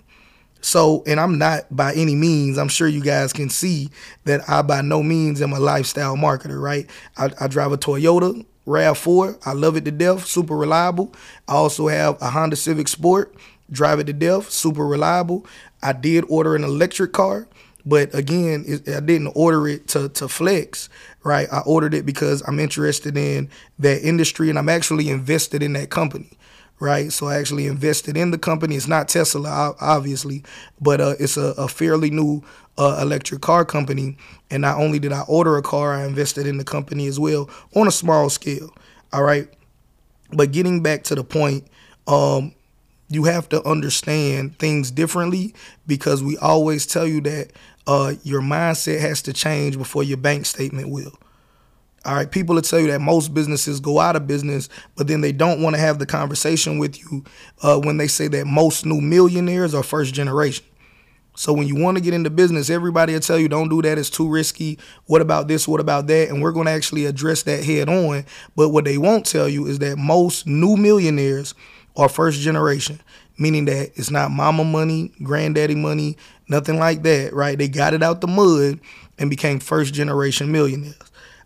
So, 0.63 1.03
and 1.07 1.19
I'm 1.19 1.39
not 1.39 1.75
by 1.75 1.95
any 1.95 2.15
means, 2.15 2.59
I'm 2.59 2.69
sure 2.69 2.87
you 2.87 3.03
guys 3.03 3.33
can 3.33 3.49
see 3.49 3.91
that 4.25 4.49
I 4.49 4.63
by 4.63 4.83
no 4.83 5.03
means 5.03 5.41
am 5.41 5.53
a 5.53 5.61
lifestyle 5.61 6.17
marketer, 6.17 6.61
right? 6.61 6.89
I, 7.17 7.31
I 7.41 7.49
drive 7.49 7.73
a 7.73 7.79
Toyota 7.79 8.45
RAV4. 8.67 9.47
I 9.47 9.53
love 9.53 9.77
it 9.77 9.85
to 9.87 9.91
death, 9.91 10.27
super 10.27 10.57
reliable. 10.57 11.15
I 11.49 11.55
also 11.55 11.89
have 11.89 12.21
a 12.21 12.31
Honda 12.31 12.57
Civic 12.57 12.89
Sport, 12.89 13.35
drive 13.71 14.01
it 14.01 14.05
to 14.05 14.13
death, 14.13 14.51
super 14.51 14.87
reliable. 14.87 15.47
I 15.83 15.93
did 15.93 16.25
order 16.29 16.55
an 16.55 16.65
electric 16.65 17.13
car, 17.13 17.49
but 17.87 18.15
again, 18.15 18.65
I 18.87 19.01
didn't 19.01 19.33
order 19.35 19.67
it 19.67 19.89
to, 19.89 20.11
to 20.11 20.29
flex 20.29 20.91
right? 21.23 21.49
I 21.53 21.61
ordered 21.61 21.95
it 21.95 22.07
because 22.07 22.43
I'm 22.47 22.59
interested 22.59 23.17
in 23.17 23.49
that 23.79 24.03
industry 24.03 24.49
and 24.49 24.59
I'm 24.59 24.69
actually 24.69 25.09
invested 25.09 25.63
in 25.63 25.75
that 25.75 25.91
company, 25.91 26.31
right? 26.79 27.13
So 27.13 27.27
I 27.27 27.39
actually 27.39 27.67
invested 27.67 28.17
in 28.17 28.31
the 28.31 28.39
company. 28.39 28.77
It's 28.77 28.89
not 28.89 29.09
Tesla, 29.09 29.75
obviously, 29.81 30.43
but 30.81 31.01
uh, 31.01 31.15
it's 31.19 31.37
a, 31.37 31.55
a, 31.59 31.69
fairly 31.69 32.11
new 32.11 32.43
uh, 32.79 32.99
electric 33.03 33.43
car 33.43 33.65
company. 33.65 34.17
And 34.51 34.63
not 34.63 34.79
only 34.79 34.99
did 34.99 35.13
I 35.13 35.23
order 35.23 35.57
a 35.57 35.63
car, 35.63 35.95
I 35.95 36.07
invested 36.07 36.47
in 36.47 36.59
the 36.59 36.65
company 36.65 37.07
as 37.07 37.21
well 37.21 37.51
on 37.75 37.87
a 37.87 37.93
small 37.93 38.31
scale, 38.31 38.75
all 39.13 39.23
right? 39.23 39.49
But 40.33 40.53
getting 40.53 40.83
back 40.83 41.03
to 41.05 41.15
the 41.15 41.25
point, 41.25 41.67
um, 42.07 42.55
you 43.11 43.25
have 43.25 43.49
to 43.49 43.63
understand 43.65 44.57
things 44.59 44.91
differently 44.93 45.53
because 45.87 46.23
we 46.23 46.39
always 46.39 46.87
tell 46.87 47.07
you 47.07 47.21
that 47.23 47.51
uh, 47.87 48.15
your 48.23 48.41
mindset 48.41 49.01
has 49.01 49.23
to 49.23 49.33
change 49.33 49.77
before 49.79 50.03
your 50.03 50.19
bank 50.19 50.47
statement 50.47 50.91
will. 50.91 51.13
All 52.05 52.15
right, 52.15 52.31
people 52.31 52.55
will 52.55 52.63
tell 52.63 52.81
you 52.81 52.87
that 52.89 53.01
most 53.01 53.35
businesses 53.35 53.79
go 53.79 54.01
out 54.01 54.17
of 54.17 54.27
business, 54.27 54.71
but 54.97 55.07
then 55.07 55.21
they 55.21 55.33
don't 55.33 55.61
want 55.61 55.77
to 55.77 55.81
have 55.81 55.99
the 55.99 56.07
conversation 56.07 56.79
with 56.79 56.99
you 56.99 57.25
uh, 57.63 57.79
when 57.79 57.99
they 57.99 58.09
say 58.09 58.27
that 58.29 58.47
most 58.47 58.87
new 58.87 59.03
millionaires 59.03 59.75
are 59.75 59.83
first 59.83 60.15
generation. 60.15 60.65
So 61.37 61.53
when 61.53 61.67
you 61.69 61.77
want 61.77 61.97
to 61.97 62.03
get 62.03 62.15
into 62.15 62.31
business, 62.31 62.71
everybody 62.71 63.13
will 63.13 63.21
tell 63.21 63.39
you, 63.39 63.49
don't 63.49 63.69
do 63.69 63.83
that, 63.83 63.99
it's 63.99 64.11
too 64.11 64.29
risky. 64.29 64.79
What 65.07 65.21
about 65.21 65.47
this? 65.49 65.69
What 65.69 65.81
about 65.81 66.07
that? 66.07 66.29
And 66.29 66.43
we're 66.43 66.53
going 66.53 66.67
to 66.67 66.73
actually 66.73 67.05
address 67.05 67.43
that 67.45 67.65
head 67.65 67.89
on. 67.89 68.25
But 68.57 68.71
what 68.71 68.85
they 68.85 68.99
won't 68.99 69.27
tell 69.27 69.49
you 69.49 69.67
is 69.67 69.79
that 69.79 69.97
most 69.97 70.47
new 70.47 70.77
millionaires 70.77 71.55
are 71.97 72.09
first 72.09 72.41
generation, 72.41 73.01
meaning 73.39 73.67
that 73.67 73.93
it's 73.95 74.11
not 74.11 74.31
mama 74.31 74.65
money, 74.65 75.13
granddaddy 75.23 75.75
money, 75.75 76.17
nothing 76.51 76.79
like 76.79 77.03
that, 77.05 77.33
right? 77.33 77.57
They 77.57 77.69
got 77.69 77.95
it 77.95 78.03
out 78.03 78.21
the 78.21 78.27
mud 78.27 78.81
and 79.19 79.31
became 79.31 79.61
first 79.61 79.95
generation 79.95 80.53
millionaires. 80.53 80.97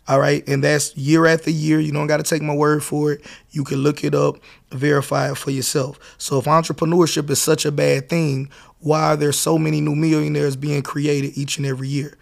All 0.07 0.19
right. 0.19 0.47
And 0.47 0.63
that's 0.63 0.95
year 0.95 1.25
after 1.25 1.49
year. 1.49 1.79
You 1.79 1.91
don't 1.91 2.07
got 2.07 2.17
to 2.17 2.23
take 2.23 2.41
my 2.41 2.53
word 2.53 2.83
for 2.83 3.13
it. 3.13 3.25
You 3.51 3.63
can 3.63 3.79
look 3.79 4.03
it 4.03 4.13
up, 4.13 4.37
verify 4.71 5.31
it 5.31 5.37
for 5.37 5.49
yourself. 5.49 5.99
So 6.17 6.37
if 6.37 6.45
entrepreneurship 6.45 7.29
is 7.29 7.41
such 7.41 7.65
a 7.65 7.71
bad 7.71 8.07
thing, 8.07 8.49
why 8.79 9.13
are 9.13 9.17
there 9.17 9.31
so 9.31 9.57
many 9.57 9.81
new 9.81 9.95
millionaires 9.95 10.55
being 10.55 10.83
created 10.83 11.35
each 11.35 11.57
and 11.57 11.65
every 11.65 11.87
year? 11.87 12.17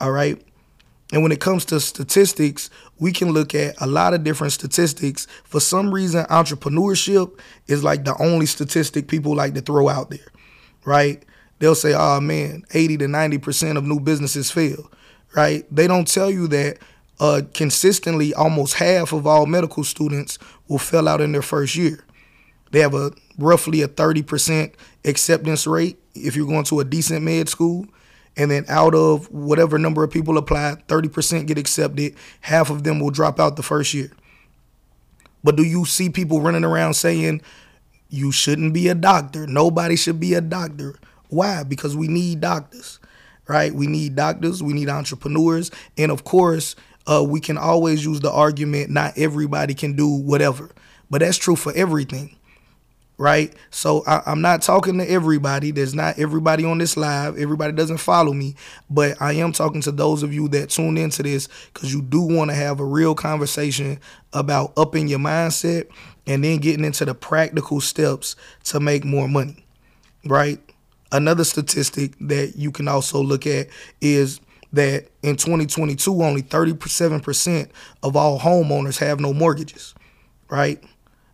All 0.00 0.12
right. 0.12 0.42
And 1.12 1.22
when 1.22 1.30
it 1.30 1.40
comes 1.40 1.64
to 1.66 1.78
statistics, 1.78 2.68
we 2.98 3.12
can 3.12 3.30
look 3.30 3.54
at 3.54 3.80
a 3.80 3.86
lot 3.86 4.14
of 4.14 4.24
different 4.24 4.52
statistics. 4.52 5.26
For 5.44 5.60
some 5.60 5.94
reason, 5.94 6.24
entrepreneurship 6.24 7.38
is 7.68 7.84
like 7.84 8.04
the 8.04 8.16
only 8.20 8.46
statistic 8.46 9.08
people 9.08 9.36
like 9.36 9.54
to 9.54 9.60
throw 9.60 9.88
out 9.88 10.10
there, 10.10 10.26
right? 10.84 11.22
They'll 11.58 11.74
say, 11.74 11.94
oh 11.94 12.20
man, 12.20 12.64
80 12.72 12.98
to 12.98 13.04
90% 13.06 13.76
of 13.76 13.84
new 13.84 14.00
businesses 14.00 14.50
fail, 14.50 14.90
right? 15.34 15.64
They 15.74 15.86
don't 15.86 16.06
tell 16.06 16.30
you 16.30 16.46
that 16.48 16.78
uh, 17.18 17.42
consistently 17.54 18.34
almost 18.34 18.74
half 18.74 19.12
of 19.12 19.26
all 19.26 19.46
medical 19.46 19.84
students 19.84 20.38
will 20.68 20.78
fail 20.78 21.08
out 21.08 21.20
in 21.20 21.32
their 21.32 21.42
first 21.42 21.74
year. 21.74 22.04
They 22.72 22.80
have 22.80 22.94
a 22.94 23.12
roughly 23.38 23.82
a 23.82 23.88
30% 23.88 24.74
acceptance 25.04 25.66
rate 25.66 25.98
if 26.14 26.36
you're 26.36 26.46
going 26.46 26.64
to 26.64 26.80
a 26.80 26.84
decent 26.84 27.22
med 27.22 27.48
school 27.48 27.86
and 28.36 28.50
then 28.50 28.64
out 28.68 28.94
of 28.94 29.30
whatever 29.32 29.78
number 29.78 30.04
of 30.04 30.10
people 30.10 30.36
apply, 30.36 30.76
30% 30.88 31.46
get 31.46 31.56
accepted, 31.56 32.14
half 32.42 32.68
of 32.70 32.84
them 32.84 33.00
will 33.00 33.10
drop 33.10 33.40
out 33.40 33.56
the 33.56 33.62
first 33.62 33.94
year. 33.94 34.12
But 35.42 35.56
do 35.56 35.62
you 35.62 35.84
see 35.86 36.10
people 36.10 36.40
running 36.40 36.64
around 36.64 36.94
saying 36.94 37.40
you 38.10 38.32
shouldn't 38.32 38.74
be 38.74 38.88
a 38.88 38.94
doctor? 38.94 39.46
Nobody 39.46 39.96
should 39.96 40.20
be 40.20 40.34
a 40.34 40.40
doctor. 40.40 40.96
Why? 41.28 41.62
Because 41.62 41.96
we 41.96 42.08
need 42.08 42.40
doctors, 42.40 42.98
right? 43.48 43.74
We 43.74 43.86
need 43.86 44.14
doctors, 44.14 44.62
we 44.62 44.72
need 44.72 44.88
entrepreneurs, 44.88 45.70
and 45.96 46.10
of 46.10 46.24
course, 46.24 46.76
uh, 47.06 47.22
we 47.22 47.40
can 47.40 47.56
always 47.56 48.04
use 48.04 48.20
the 48.20 48.32
argument 48.32 48.90
not 48.90 49.16
everybody 49.16 49.74
can 49.74 49.94
do 49.94 50.08
whatever. 50.08 50.70
But 51.08 51.20
that's 51.20 51.38
true 51.38 51.54
for 51.54 51.72
everything 51.74 52.36
right? 53.18 53.54
So 53.70 54.04
I, 54.06 54.30
am 54.30 54.42
not 54.42 54.62
talking 54.62 54.98
to 54.98 55.10
everybody. 55.10 55.70
There's 55.70 55.94
not 55.94 56.18
everybody 56.18 56.64
on 56.64 56.78
this 56.78 56.96
live. 56.96 57.38
Everybody 57.38 57.72
doesn't 57.72 57.98
follow 57.98 58.32
me, 58.32 58.56
but 58.90 59.20
I 59.20 59.34
am 59.34 59.52
talking 59.52 59.80
to 59.82 59.92
those 59.92 60.22
of 60.22 60.32
you 60.32 60.48
that 60.48 60.70
tune 60.70 60.98
into 60.98 61.22
this 61.22 61.48
because 61.72 61.92
you 61.92 62.02
do 62.02 62.20
want 62.20 62.50
to 62.50 62.54
have 62.54 62.80
a 62.80 62.84
real 62.84 63.14
conversation 63.14 63.98
about 64.32 64.72
upping 64.76 65.08
your 65.08 65.18
mindset 65.18 65.88
and 66.26 66.44
then 66.44 66.58
getting 66.58 66.84
into 66.84 67.04
the 67.04 67.14
practical 67.14 67.80
steps 67.80 68.36
to 68.64 68.80
make 68.80 69.04
more 69.04 69.28
money, 69.28 69.64
right? 70.24 70.60
Another 71.16 71.44
statistic 71.44 72.12
that 72.20 72.56
you 72.56 72.70
can 72.70 72.88
also 72.88 73.22
look 73.22 73.46
at 73.46 73.68
is 74.02 74.38
that 74.74 75.08
in 75.22 75.36
2022, 75.36 76.22
only 76.22 76.42
37% 76.42 77.70
of 78.02 78.16
all 78.16 78.38
homeowners 78.38 78.98
have 78.98 79.18
no 79.18 79.32
mortgages, 79.32 79.94
right? 80.50 80.84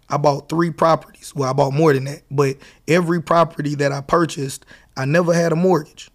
I 0.08 0.18
bought 0.18 0.48
three 0.48 0.70
properties. 0.70 1.34
Well, 1.34 1.50
I 1.50 1.52
bought 1.52 1.72
more 1.72 1.92
than 1.92 2.04
that, 2.04 2.22
but 2.30 2.58
every 2.86 3.20
property 3.20 3.74
that 3.74 3.90
I 3.90 4.02
purchased, 4.02 4.64
I 4.96 5.04
never 5.04 5.34
had 5.34 5.50
a 5.50 5.56
mortgage, 5.56 6.12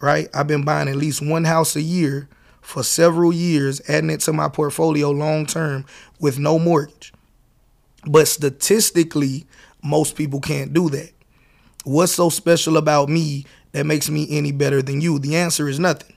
right? 0.00 0.28
I've 0.34 0.48
been 0.48 0.64
buying 0.64 0.88
at 0.88 0.96
least 0.96 1.22
one 1.22 1.44
house 1.44 1.76
a 1.76 1.82
year 1.82 2.28
for 2.62 2.82
several 2.82 3.32
years, 3.32 3.80
adding 3.88 4.10
it 4.10 4.20
to 4.22 4.32
my 4.32 4.48
portfolio 4.48 5.12
long 5.12 5.46
term 5.46 5.86
with 6.18 6.40
no 6.40 6.58
mortgage. 6.58 7.12
But 8.06 8.26
statistically, 8.26 9.46
most 9.84 10.16
people 10.16 10.40
can't 10.40 10.72
do 10.72 10.88
that. 10.90 11.13
What's 11.84 12.12
so 12.12 12.30
special 12.30 12.78
about 12.78 13.10
me 13.10 13.44
that 13.72 13.84
makes 13.84 14.08
me 14.08 14.26
any 14.30 14.52
better 14.52 14.80
than 14.80 15.02
you? 15.02 15.18
The 15.18 15.36
answer 15.36 15.68
is 15.68 15.78
nothing, 15.78 16.16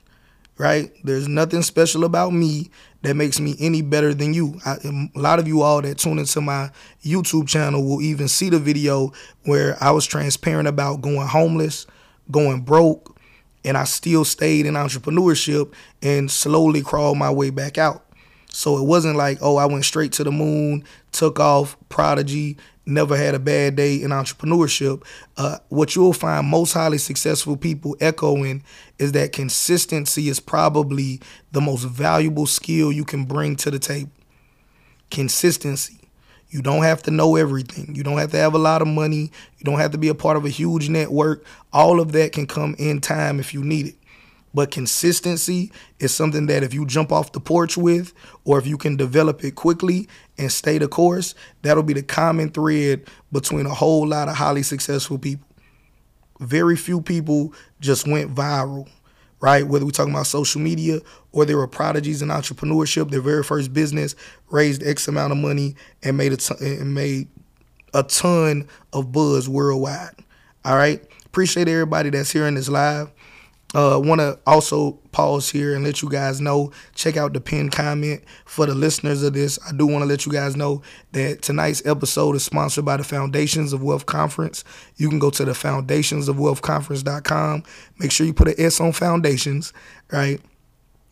right? 0.56 0.90
There's 1.04 1.28
nothing 1.28 1.60
special 1.60 2.04
about 2.04 2.32
me 2.32 2.70
that 3.02 3.14
makes 3.14 3.38
me 3.38 3.54
any 3.60 3.82
better 3.82 4.14
than 4.14 4.32
you. 4.32 4.58
I, 4.64 4.76
a 4.82 5.18
lot 5.18 5.38
of 5.38 5.46
you 5.46 5.60
all 5.60 5.82
that 5.82 5.98
tune 5.98 6.18
into 6.18 6.40
my 6.40 6.70
YouTube 7.04 7.48
channel 7.48 7.84
will 7.84 8.00
even 8.00 8.28
see 8.28 8.48
the 8.48 8.58
video 8.58 9.12
where 9.44 9.76
I 9.78 9.90
was 9.90 10.06
transparent 10.06 10.68
about 10.68 11.02
going 11.02 11.26
homeless, 11.26 11.86
going 12.30 12.62
broke, 12.62 13.16
and 13.62 13.76
I 13.76 13.84
still 13.84 14.24
stayed 14.24 14.64
in 14.64 14.72
entrepreneurship 14.72 15.74
and 16.00 16.30
slowly 16.30 16.80
crawled 16.80 17.18
my 17.18 17.30
way 17.30 17.50
back 17.50 17.76
out. 17.76 18.07
So 18.50 18.78
it 18.78 18.84
wasn't 18.84 19.16
like, 19.16 19.38
oh, 19.40 19.56
I 19.56 19.66
went 19.66 19.84
straight 19.84 20.12
to 20.12 20.24
the 20.24 20.32
moon, 20.32 20.84
took 21.12 21.38
off, 21.38 21.76
prodigy, 21.88 22.56
never 22.88 23.16
had 23.16 23.34
a 23.34 23.38
bad 23.38 23.76
day 23.76 23.96
in 24.02 24.10
entrepreneurship. 24.10 25.04
Uh, 25.36 25.58
what 25.68 25.94
you'll 25.94 26.12
find 26.14 26.46
most 26.46 26.72
highly 26.72 26.98
successful 26.98 27.56
people 27.56 27.96
echoing 28.00 28.64
is 28.98 29.12
that 29.12 29.32
consistency 29.32 30.28
is 30.28 30.40
probably 30.40 31.20
the 31.52 31.60
most 31.60 31.84
valuable 31.84 32.46
skill 32.46 32.90
you 32.90 33.04
can 33.04 33.24
bring 33.24 33.54
to 33.56 33.70
the 33.70 33.78
table. 33.78 34.10
Consistency. 35.10 35.94
You 36.50 36.62
don't 36.62 36.82
have 36.82 37.02
to 37.02 37.10
know 37.10 37.36
everything. 37.36 37.94
You 37.94 38.02
don't 38.02 38.16
have 38.16 38.30
to 38.30 38.38
have 38.38 38.54
a 38.54 38.58
lot 38.58 38.80
of 38.80 38.88
money. 38.88 39.30
You 39.58 39.64
don't 39.64 39.78
have 39.78 39.90
to 39.90 39.98
be 39.98 40.08
a 40.08 40.14
part 40.14 40.38
of 40.38 40.46
a 40.46 40.48
huge 40.48 40.88
network. 40.88 41.44
All 41.74 42.00
of 42.00 42.12
that 42.12 42.32
can 42.32 42.46
come 42.46 42.74
in 42.78 43.02
time 43.02 43.38
if 43.38 43.52
you 43.52 43.62
need 43.62 43.88
it. 43.88 43.97
But 44.58 44.72
consistency 44.72 45.70
is 46.00 46.12
something 46.12 46.46
that 46.46 46.64
if 46.64 46.74
you 46.74 46.84
jump 46.84 47.12
off 47.12 47.30
the 47.30 47.38
porch 47.38 47.76
with, 47.76 48.12
or 48.44 48.58
if 48.58 48.66
you 48.66 48.76
can 48.76 48.96
develop 48.96 49.44
it 49.44 49.54
quickly 49.54 50.08
and 50.36 50.50
stay 50.50 50.78
the 50.78 50.88
course, 50.88 51.36
that'll 51.62 51.84
be 51.84 51.92
the 51.92 52.02
common 52.02 52.50
thread 52.50 53.04
between 53.30 53.66
a 53.66 53.72
whole 53.72 54.04
lot 54.04 54.28
of 54.28 54.34
highly 54.34 54.64
successful 54.64 55.16
people. 55.16 55.46
Very 56.40 56.74
few 56.74 57.00
people 57.00 57.54
just 57.78 58.08
went 58.08 58.34
viral, 58.34 58.88
right? 59.38 59.64
Whether 59.64 59.84
we're 59.84 59.92
talking 59.92 60.12
about 60.12 60.26
social 60.26 60.60
media 60.60 61.02
or 61.30 61.44
they 61.44 61.54
were 61.54 61.68
prodigies 61.68 62.20
in 62.20 62.26
entrepreneurship, 62.30 63.12
their 63.12 63.20
very 63.20 63.44
first 63.44 63.72
business 63.72 64.16
raised 64.50 64.84
X 64.84 65.06
amount 65.06 65.30
of 65.30 65.38
money 65.38 65.76
and 66.02 66.16
made 66.16 66.32
a 66.32 66.36
ton, 66.36 66.56
and 66.60 66.92
made 66.92 67.28
a 67.94 68.02
ton 68.02 68.66
of 68.92 69.12
buzz 69.12 69.48
worldwide. 69.48 70.16
All 70.64 70.74
right. 70.74 71.00
Appreciate 71.26 71.68
everybody 71.68 72.10
that's 72.10 72.32
hearing 72.32 72.56
this 72.56 72.68
live. 72.68 73.12
Uh, 73.74 74.00
want 74.02 74.18
to 74.18 74.38
also 74.46 74.92
pause 75.12 75.50
here 75.50 75.74
and 75.74 75.84
let 75.84 76.00
you 76.00 76.08
guys 76.08 76.40
know. 76.40 76.72
Check 76.94 77.18
out 77.18 77.34
the 77.34 77.40
pinned 77.40 77.72
comment 77.72 78.24
for 78.46 78.64
the 78.64 78.74
listeners 78.74 79.22
of 79.22 79.34
this. 79.34 79.58
I 79.66 79.72
do 79.76 79.86
want 79.86 80.00
to 80.02 80.06
let 80.06 80.24
you 80.24 80.32
guys 80.32 80.56
know 80.56 80.80
that 81.12 81.42
tonight's 81.42 81.84
episode 81.84 82.34
is 82.34 82.42
sponsored 82.42 82.86
by 82.86 82.96
the 82.96 83.04
Foundations 83.04 83.74
of 83.74 83.82
Wealth 83.82 84.06
Conference. 84.06 84.64
You 84.96 85.10
can 85.10 85.18
go 85.18 85.28
to 85.30 85.44
the 85.44 85.52
foundationsofwealthconference.com. 85.52 87.62
Make 87.98 88.10
sure 88.10 88.26
you 88.26 88.32
put 88.32 88.48
an 88.48 88.54
S 88.56 88.80
on 88.80 88.92
foundations, 88.92 89.74
right? 90.10 90.40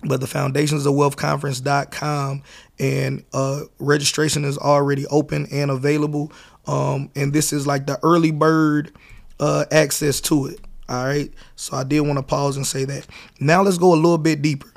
But 0.02 0.20
the 0.20 0.26
foundations 0.26 0.86
of 0.86 0.94
wealthconference.com 0.94 2.42
and 2.78 3.22
uh, 3.34 3.60
registration 3.78 4.46
is 4.46 4.56
already 4.56 5.06
open 5.08 5.46
and 5.52 5.70
available. 5.70 6.32
Um, 6.66 7.10
and 7.14 7.34
this 7.34 7.52
is 7.52 7.66
like 7.66 7.86
the 7.86 7.98
early 8.02 8.30
bird 8.30 8.96
uh, 9.40 9.66
access 9.70 10.22
to 10.22 10.46
it. 10.46 10.60
All 10.88 11.04
right. 11.04 11.32
So 11.56 11.76
I 11.76 11.84
did 11.84 12.00
want 12.00 12.18
to 12.18 12.22
pause 12.22 12.56
and 12.56 12.66
say 12.66 12.84
that. 12.84 13.06
Now 13.40 13.62
let's 13.62 13.78
go 13.78 13.92
a 13.92 13.96
little 13.96 14.18
bit 14.18 14.42
deeper. 14.42 14.70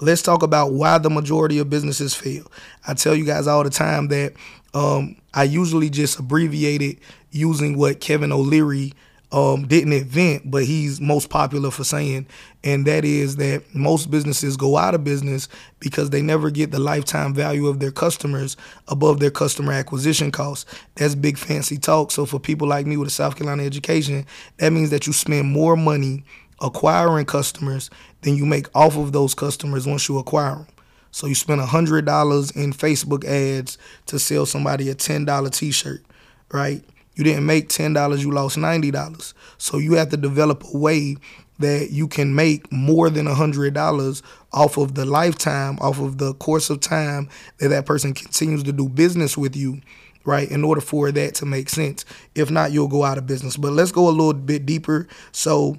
Let's 0.00 0.20
talk 0.22 0.42
about 0.42 0.72
why 0.72 0.98
the 0.98 1.08
majority 1.08 1.58
of 1.58 1.70
businesses 1.70 2.14
fail. 2.14 2.50
I 2.86 2.94
tell 2.94 3.14
you 3.14 3.24
guys 3.24 3.46
all 3.46 3.64
the 3.64 3.70
time 3.70 4.08
that 4.08 4.34
um, 4.74 5.16
I 5.32 5.44
usually 5.44 5.88
just 5.88 6.18
abbreviate 6.18 6.82
it 6.82 6.98
using 7.30 7.78
what 7.78 8.00
Kevin 8.00 8.32
O'Leary 8.32 8.92
um, 9.36 9.66
didn't 9.66 9.92
invent, 9.92 10.50
but 10.50 10.64
he's 10.64 10.98
most 10.98 11.28
popular 11.28 11.70
for 11.70 11.84
saying, 11.84 12.26
and 12.64 12.86
that 12.86 13.04
is 13.04 13.36
that 13.36 13.62
most 13.74 14.10
businesses 14.10 14.56
go 14.56 14.78
out 14.78 14.94
of 14.94 15.04
business 15.04 15.46
because 15.78 16.08
they 16.08 16.22
never 16.22 16.50
get 16.50 16.70
the 16.70 16.78
lifetime 16.78 17.34
value 17.34 17.66
of 17.66 17.78
their 17.78 17.90
customers 17.90 18.56
above 18.88 19.20
their 19.20 19.30
customer 19.30 19.74
acquisition 19.74 20.32
costs. 20.32 20.64
That's 20.94 21.14
big 21.14 21.36
fancy 21.36 21.76
talk. 21.76 22.12
So 22.12 22.24
for 22.24 22.40
people 22.40 22.66
like 22.66 22.86
me 22.86 22.96
with 22.96 23.08
a 23.08 23.10
South 23.10 23.36
Carolina 23.36 23.64
education, 23.64 24.24
that 24.56 24.72
means 24.72 24.88
that 24.88 25.06
you 25.06 25.12
spend 25.12 25.52
more 25.52 25.76
money 25.76 26.24
acquiring 26.62 27.26
customers 27.26 27.90
than 28.22 28.36
you 28.36 28.46
make 28.46 28.74
off 28.74 28.96
of 28.96 29.12
those 29.12 29.34
customers 29.34 29.86
once 29.86 30.08
you 30.08 30.16
acquire 30.16 30.54
them. 30.54 30.66
So 31.10 31.26
you 31.26 31.34
spend 31.34 31.60
$100 31.60 32.56
in 32.56 32.72
Facebook 32.72 33.26
ads 33.26 33.76
to 34.06 34.18
sell 34.18 34.46
somebody 34.46 34.88
a 34.88 34.94
$10 34.94 35.50
t-shirt, 35.52 36.02
right? 36.50 36.82
You 37.16 37.24
didn't 37.24 37.46
make 37.46 37.68
$10, 37.68 38.18
you 38.22 38.30
lost 38.30 38.56
$90. 38.56 39.34
So 39.58 39.78
you 39.78 39.94
have 39.94 40.10
to 40.10 40.16
develop 40.16 40.62
a 40.72 40.78
way 40.78 41.16
that 41.58 41.90
you 41.90 42.06
can 42.06 42.34
make 42.34 42.70
more 42.70 43.08
than 43.08 43.26
$100 43.26 44.22
off 44.52 44.76
of 44.76 44.94
the 44.94 45.04
lifetime, 45.06 45.78
off 45.80 45.98
of 45.98 46.18
the 46.18 46.34
course 46.34 46.68
of 46.70 46.80
time 46.80 47.28
that 47.58 47.68
that 47.68 47.86
person 47.86 48.12
continues 48.12 48.62
to 48.64 48.72
do 48.72 48.88
business 48.88 49.38
with 49.38 49.56
you, 49.56 49.80
right? 50.24 50.50
In 50.50 50.64
order 50.64 50.82
for 50.82 51.10
that 51.10 51.34
to 51.36 51.46
make 51.46 51.70
sense. 51.70 52.04
If 52.34 52.50
not, 52.50 52.72
you'll 52.72 52.88
go 52.88 53.04
out 53.04 53.16
of 53.16 53.26
business. 53.26 53.56
But 53.56 53.72
let's 53.72 53.92
go 53.92 54.08
a 54.08 54.10
little 54.10 54.34
bit 54.34 54.66
deeper. 54.66 55.08
So 55.32 55.78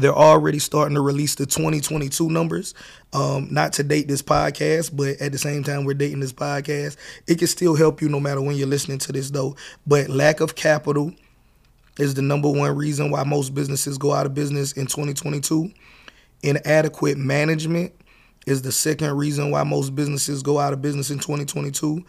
they're 0.00 0.14
already 0.14 0.58
starting 0.58 0.94
to 0.94 1.00
release 1.00 1.34
the 1.34 1.46
2022 1.46 2.28
numbers. 2.28 2.74
Um, 3.12 3.48
not 3.50 3.72
to 3.74 3.82
date 3.82 4.08
this 4.08 4.22
podcast, 4.22 4.96
but 4.96 5.20
at 5.20 5.32
the 5.32 5.38
same 5.38 5.64
time, 5.64 5.84
we're 5.84 5.94
dating 5.94 6.20
this 6.20 6.32
podcast. 6.32 6.96
It 7.26 7.38
can 7.38 7.48
still 7.48 7.74
help 7.74 8.00
you 8.00 8.08
no 8.08 8.20
matter 8.20 8.40
when 8.40 8.56
you're 8.56 8.68
listening 8.68 8.98
to 8.98 9.12
this, 9.12 9.30
though. 9.30 9.56
But 9.86 10.08
lack 10.08 10.40
of 10.40 10.54
capital 10.54 11.12
is 11.98 12.14
the 12.14 12.22
number 12.22 12.48
one 12.48 12.76
reason 12.76 13.10
why 13.10 13.24
most 13.24 13.54
businesses 13.54 13.98
go 13.98 14.12
out 14.12 14.26
of 14.26 14.34
business 14.34 14.72
in 14.72 14.86
2022. 14.86 15.72
Inadequate 16.42 17.18
management 17.18 17.92
is 18.46 18.62
the 18.62 18.72
second 18.72 19.16
reason 19.16 19.50
why 19.50 19.64
most 19.64 19.94
businesses 19.94 20.42
go 20.42 20.58
out 20.58 20.72
of 20.72 20.80
business 20.80 21.10
in 21.10 21.18
2022. 21.18 22.04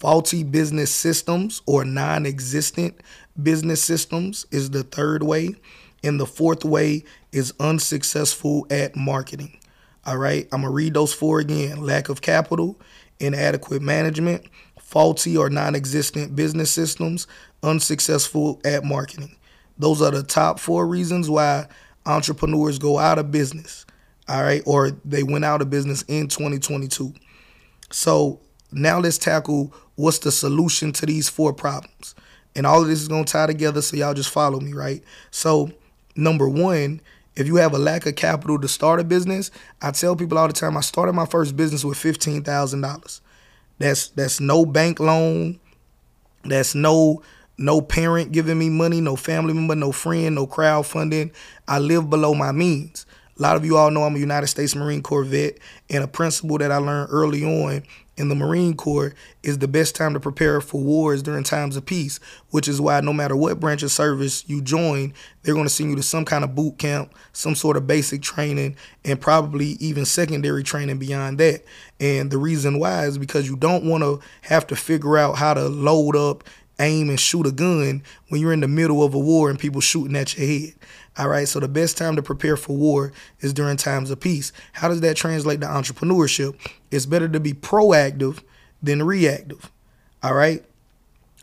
Faulty 0.00 0.44
business 0.44 0.94
systems 0.94 1.62
or 1.66 1.84
non 1.84 2.26
existent 2.26 3.00
business 3.42 3.82
systems 3.82 4.46
is 4.50 4.70
the 4.70 4.82
third 4.82 5.22
way. 5.22 5.54
And 6.02 6.20
the 6.20 6.26
fourth 6.26 6.64
way 6.64 7.04
is 7.32 7.52
unsuccessful 7.60 8.66
at 8.70 8.96
marketing. 8.96 9.58
All 10.06 10.16
right, 10.16 10.48
I'm 10.52 10.62
gonna 10.62 10.72
read 10.72 10.94
those 10.94 11.12
four 11.12 11.40
again 11.40 11.82
lack 11.82 12.08
of 12.08 12.22
capital, 12.22 12.80
inadequate 13.20 13.82
management, 13.82 14.44
faulty 14.80 15.36
or 15.36 15.50
non 15.50 15.74
existent 15.74 16.34
business 16.34 16.70
systems, 16.70 17.26
unsuccessful 17.62 18.60
at 18.64 18.84
marketing. 18.84 19.36
Those 19.78 20.00
are 20.00 20.10
the 20.10 20.22
top 20.22 20.58
four 20.60 20.86
reasons 20.86 21.28
why 21.28 21.66
entrepreneurs 22.06 22.78
go 22.78 22.98
out 22.98 23.18
of 23.18 23.30
business. 23.30 23.84
All 24.28 24.42
right, 24.42 24.62
or 24.66 24.92
they 25.04 25.22
went 25.22 25.44
out 25.44 25.62
of 25.62 25.70
business 25.70 26.02
in 26.02 26.28
2022. 26.28 27.14
So 27.90 28.40
now 28.70 28.98
let's 28.98 29.18
tackle 29.18 29.74
what's 29.94 30.18
the 30.18 30.32
solution 30.32 30.92
to 30.92 31.06
these 31.06 31.28
four 31.28 31.52
problems. 31.52 32.14
And 32.54 32.66
all 32.66 32.82
of 32.82 32.88
this 32.88 33.00
is 33.00 33.08
gonna 33.08 33.24
tie 33.24 33.46
together, 33.46 33.82
so 33.82 33.96
y'all 33.96 34.14
just 34.14 34.30
follow 34.30 34.60
me, 34.60 34.72
right? 34.72 35.02
So, 35.30 35.70
number 36.18 36.48
one, 36.48 37.00
if 37.36 37.46
you 37.46 37.56
have 37.56 37.72
a 37.72 37.78
lack 37.78 38.04
of 38.04 38.16
capital 38.16 38.60
to 38.60 38.68
start 38.68 39.00
a 39.00 39.04
business, 39.04 39.50
I 39.80 39.92
tell 39.92 40.16
people 40.16 40.36
all 40.36 40.48
the 40.48 40.52
time 40.52 40.76
I 40.76 40.80
started 40.80 41.12
my 41.12 41.26
first 41.26 41.56
business 41.56 41.84
with 41.84 41.96
fifteen 41.96 42.42
thousand 42.42 42.80
dollars. 42.80 43.20
That's 43.78 44.08
that's 44.08 44.40
no 44.40 44.66
bank 44.66 44.98
loan. 44.98 45.60
That's 46.44 46.74
no 46.74 47.22
no 47.56 47.80
parent 47.80 48.32
giving 48.32 48.58
me 48.58 48.70
money, 48.70 49.00
no 49.00 49.16
family 49.16 49.54
member, 49.54 49.74
no 49.74 49.92
friend, 49.92 50.34
no 50.34 50.46
crowdfunding. 50.46 51.32
I 51.66 51.78
live 51.78 52.10
below 52.10 52.34
my 52.34 52.52
means. 52.52 53.06
A 53.38 53.42
lot 53.42 53.56
of 53.56 53.64
you 53.64 53.76
all 53.76 53.90
know 53.92 54.02
I'm 54.02 54.16
a 54.16 54.18
United 54.18 54.48
States 54.48 54.74
Marine 54.74 55.02
Corps 55.02 55.22
vet, 55.22 55.58
and 55.88 56.02
a 56.02 56.08
principle 56.08 56.58
that 56.58 56.72
I 56.72 56.78
learned 56.78 57.10
early 57.12 57.44
on 57.44 57.84
in 58.18 58.28
the 58.28 58.34
Marine 58.34 58.74
Corps 58.74 59.14
is 59.42 59.58
the 59.58 59.68
best 59.68 59.94
time 59.94 60.12
to 60.14 60.20
prepare 60.20 60.60
for 60.60 60.80
wars 60.80 61.22
during 61.22 61.44
times 61.44 61.76
of 61.76 61.86
peace, 61.86 62.18
which 62.50 62.66
is 62.68 62.80
why 62.80 63.00
no 63.00 63.12
matter 63.12 63.36
what 63.36 63.60
branch 63.60 63.82
of 63.82 63.90
service 63.90 64.48
you 64.48 64.60
join, 64.60 65.14
they're 65.42 65.54
going 65.54 65.66
to 65.66 65.72
send 65.72 65.90
you 65.90 65.96
to 65.96 66.02
some 66.02 66.24
kind 66.24 66.44
of 66.44 66.54
boot 66.54 66.78
camp, 66.78 67.14
some 67.32 67.54
sort 67.54 67.76
of 67.76 67.86
basic 67.86 68.20
training, 68.20 68.76
and 69.04 69.20
probably 69.20 69.76
even 69.80 70.04
secondary 70.04 70.62
training 70.62 70.98
beyond 70.98 71.38
that. 71.38 71.64
And 72.00 72.30
the 72.30 72.38
reason 72.38 72.78
why 72.78 73.06
is 73.06 73.18
because 73.18 73.48
you 73.48 73.56
don't 73.56 73.84
want 73.84 74.02
to 74.02 74.20
have 74.42 74.66
to 74.66 74.76
figure 74.76 75.16
out 75.16 75.36
how 75.36 75.54
to 75.54 75.68
load 75.68 76.16
up 76.16 76.44
aim 76.80 77.08
and 77.08 77.18
shoot 77.18 77.46
a 77.46 77.52
gun 77.52 78.02
when 78.28 78.40
you're 78.40 78.52
in 78.52 78.60
the 78.60 78.68
middle 78.68 79.02
of 79.02 79.14
a 79.14 79.18
war 79.18 79.50
and 79.50 79.58
people 79.58 79.80
shooting 79.80 80.16
at 80.16 80.36
your 80.36 80.46
head. 80.46 80.74
All 81.18 81.28
right, 81.28 81.48
so 81.48 81.58
the 81.58 81.66
best 81.66 81.98
time 81.98 82.14
to 82.14 82.22
prepare 82.22 82.56
for 82.56 82.76
war 82.76 83.12
is 83.40 83.52
during 83.52 83.76
times 83.76 84.12
of 84.12 84.20
peace. 84.20 84.52
How 84.72 84.86
does 84.86 85.00
that 85.00 85.16
translate 85.16 85.60
to 85.62 85.66
entrepreneurship? 85.66 86.54
It's 86.92 87.06
better 87.06 87.28
to 87.28 87.40
be 87.40 87.52
proactive 87.52 88.40
than 88.80 89.02
reactive. 89.02 89.68
All 90.22 90.34
right, 90.34 90.64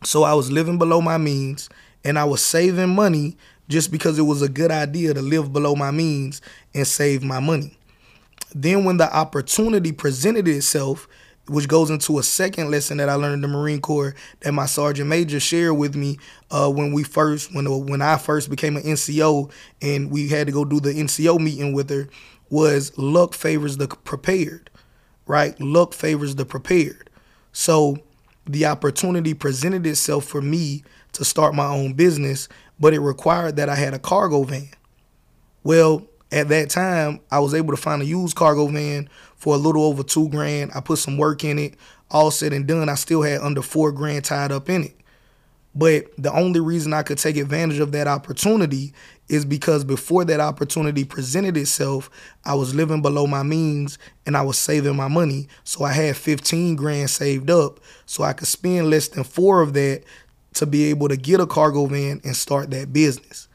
so 0.04 0.24
I 0.24 0.34
was 0.34 0.50
living 0.50 0.78
below 0.78 1.02
my 1.02 1.18
means 1.18 1.70
and 2.06 2.18
I 2.18 2.24
was 2.24 2.42
saving 2.42 2.96
money 2.96 3.36
just 3.68 3.92
because 3.92 4.18
it 4.18 4.24
was 4.24 4.42
a 4.42 4.48
good 4.48 4.72
idea 4.72 5.14
to 5.14 5.22
live 5.22 5.52
below 5.52 5.76
my 5.76 5.92
means 5.92 6.42
and 6.74 6.88
save 6.88 7.22
my 7.22 7.40
money. 7.40 7.78
Then, 8.54 8.86
when 8.86 8.96
the 8.96 9.14
opportunity 9.14 9.92
presented 9.92 10.48
itself, 10.48 11.10
which 11.48 11.68
goes 11.68 11.90
into 11.90 12.18
a 12.18 12.24
second 12.24 12.72
lesson 12.72 12.98
that 12.98 13.10
I 13.10 13.14
learned 13.16 13.36
in 13.36 13.42
the 13.42 13.48
Marine 13.48 13.82
Corps 13.82 14.16
that 14.42 14.52
my 14.54 14.66
sergeant 14.66 15.10
major 15.10 15.40
shared 15.40 15.78
with 15.78 15.96
me 15.96 16.18
uh, 16.52 16.70
when 16.70 16.94
we 16.94 17.04
first 17.04 17.54
when 17.54 17.66
when 17.86 18.02
I 18.02 18.18
first 18.18 18.50
became 18.50 18.78
an 18.78 18.84
NCO 18.84 19.52
and 19.82 20.12
we 20.12 20.28
had 20.28 20.48
to 20.48 20.54
go 20.54 20.66
do 20.66 20.80
the 20.80 20.94
NCO 20.94 21.40
meeting 21.40 21.74
with 21.74 21.90
her 21.90 22.10
was 22.50 22.98
luck 22.98 23.34
favors 23.34 23.78
the 23.78 23.88
prepared, 23.88 24.70
right? 25.28 25.60
Luck 25.60 25.94
favors 25.94 26.36
the 26.36 26.46
prepared. 26.46 27.10
So 27.52 27.98
the 28.46 28.66
opportunity 28.66 29.34
presented 29.34 29.86
itself 29.86 30.26
for 30.26 30.42
me 30.42 30.84
to 31.14 31.26
start 31.26 31.56
my 31.56 31.68
own 31.68 31.94
business, 31.94 32.48
but 32.80 32.94
it 32.94 33.00
required 33.00 33.56
that 33.56 33.70
I 33.70 33.76
had 33.76 33.94
a 33.94 34.00
cargo 34.00 34.44
van. 34.44 34.70
Well, 35.64 36.06
at 36.32 36.50
that 36.50 36.70
time, 36.70 37.22
I 37.32 37.40
was 37.40 37.54
able 37.54 37.74
to 37.74 37.82
find 37.82 38.02
a 38.02 38.06
used 38.06 38.36
cargo 38.36 38.68
van 38.68 39.10
for 39.46 39.54
a 39.54 39.60
little 39.60 39.84
over 39.84 40.02
two 40.02 40.28
grand. 40.30 40.72
I 40.74 40.80
put 40.80 40.98
some 40.98 41.20
work 41.20 41.44
in 41.44 41.60
it. 41.60 41.76
All 42.10 42.32
said 42.32 42.52
and 42.52 42.66
done, 42.66 42.90
I 42.90 42.96
still 42.96 43.22
had 43.22 43.42
under 43.42 43.62
four 43.62 43.92
grand 43.92 44.26
tied 44.26 44.52
up 44.52 44.72
in 44.72 44.86
it. 44.86 44.96
But 45.76 46.06
the 46.18 46.34
only 46.34 46.60
reason 46.60 46.94
I 46.94 47.04
could 47.04 47.20
take 47.20 47.38
advantage 47.38 47.78
of 47.78 47.92
that 47.92 48.08
opportunity 48.08 48.92
is 49.30 49.46
because 49.46 49.84
before 49.84 50.26
that 50.26 50.40
opportunity 50.40 51.04
presented 51.04 51.58
itself, 51.58 52.10
I 52.44 52.56
was 52.56 52.74
living 52.74 53.04
below 53.04 53.28
my 53.28 53.44
means 53.44 54.00
and 54.26 54.36
I 54.36 54.42
was 54.42 54.58
saving 54.58 54.96
my 54.96 55.10
money. 55.10 55.48
So 55.64 55.86
I 55.86 55.94
had 55.94 56.18
15 56.18 56.76
grand 56.76 57.12
saved 57.12 57.52
up 57.52 57.80
so 58.08 58.24
I 58.24 58.34
could 58.34 58.48
spend 58.48 58.90
less 58.90 59.10
than 59.10 59.24
four 59.24 59.62
of 59.62 59.74
that 59.74 60.06
to 60.56 60.66
be 60.66 60.86
able 60.86 61.08
to 61.10 61.18
get 61.18 61.40
a 61.40 61.46
cargo 61.46 61.86
van 61.86 62.20
and 62.24 62.36
start 62.36 62.72
that 62.72 62.92
business. 62.92 63.48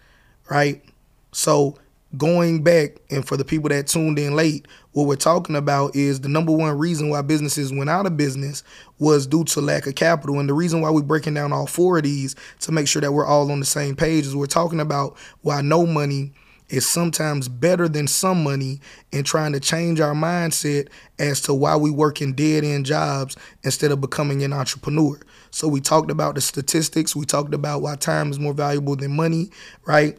Right? 0.48 0.84
So 1.32 1.78
going 2.16 2.62
back 2.62 2.96
and 3.10 3.26
for 3.26 3.36
the 3.36 3.44
people 3.44 3.68
that 3.68 3.86
tuned 3.86 4.18
in 4.18 4.34
late 4.34 4.66
what 4.92 5.06
we're 5.06 5.14
talking 5.14 5.54
about 5.54 5.94
is 5.94 6.20
the 6.20 6.28
number 6.28 6.50
one 6.50 6.76
reason 6.76 7.08
why 7.08 7.22
businesses 7.22 7.72
went 7.72 7.88
out 7.88 8.04
of 8.04 8.16
business 8.16 8.64
was 8.98 9.28
due 9.28 9.44
to 9.44 9.60
lack 9.60 9.86
of 9.86 9.94
capital 9.94 10.40
and 10.40 10.48
the 10.48 10.54
reason 10.54 10.80
why 10.80 10.90
we're 10.90 11.02
breaking 11.02 11.34
down 11.34 11.52
all 11.52 11.66
four 11.66 11.98
of 11.98 12.04
these 12.04 12.34
to 12.58 12.72
make 12.72 12.88
sure 12.88 13.00
that 13.00 13.12
we're 13.12 13.26
all 13.26 13.50
on 13.52 13.60
the 13.60 13.66
same 13.66 13.94
page 13.94 14.26
is 14.26 14.34
we're 14.34 14.46
talking 14.46 14.80
about 14.80 15.16
why 15.42 15.60
no 15.60 15.86
money 15.86 16.32
is 16.70 16.88
sometimes 16.88 17.48
better 17.48 17.88
than 17.88 18.06
some 18.06 18.42
money 18.42 18.80
and 19.12 19.26
trying 19.26 19.52
to 19.52 19.60
change 19.60 20.00
our 20.00 20.14
mindset 20.14 20.88
as 21.18 21.40
to 21.40 21.52
why 21.52 21.76
we 21.76 21.90
work 21.90 22.22
in 22.22 22.32
dead 22.32 22.64
end 22.64 22.86
jobs 22.86 23.36
instead 23.64 23.90
of 23.90 24.00
becoming 24.00 24.42
an 24.42 24.52
entrepreneur. 24.52 25.18
So 25.50 25.66
we 25.66 25.80
talked 25.80 26.10
about 26.10 26.36
the 26.36 26.40
statistics, 26.40 27.16
we 27.16 27.26
talked 27.26 27.54
about 27.54 27.82
why 27.82 27.96
time 27.96 28.30
is 28.30 28.38
more 28.38 28.54
valuable 28.54 28.96
than 28.96 29.16
money, 29.16 29.50
right? 29.84 30.18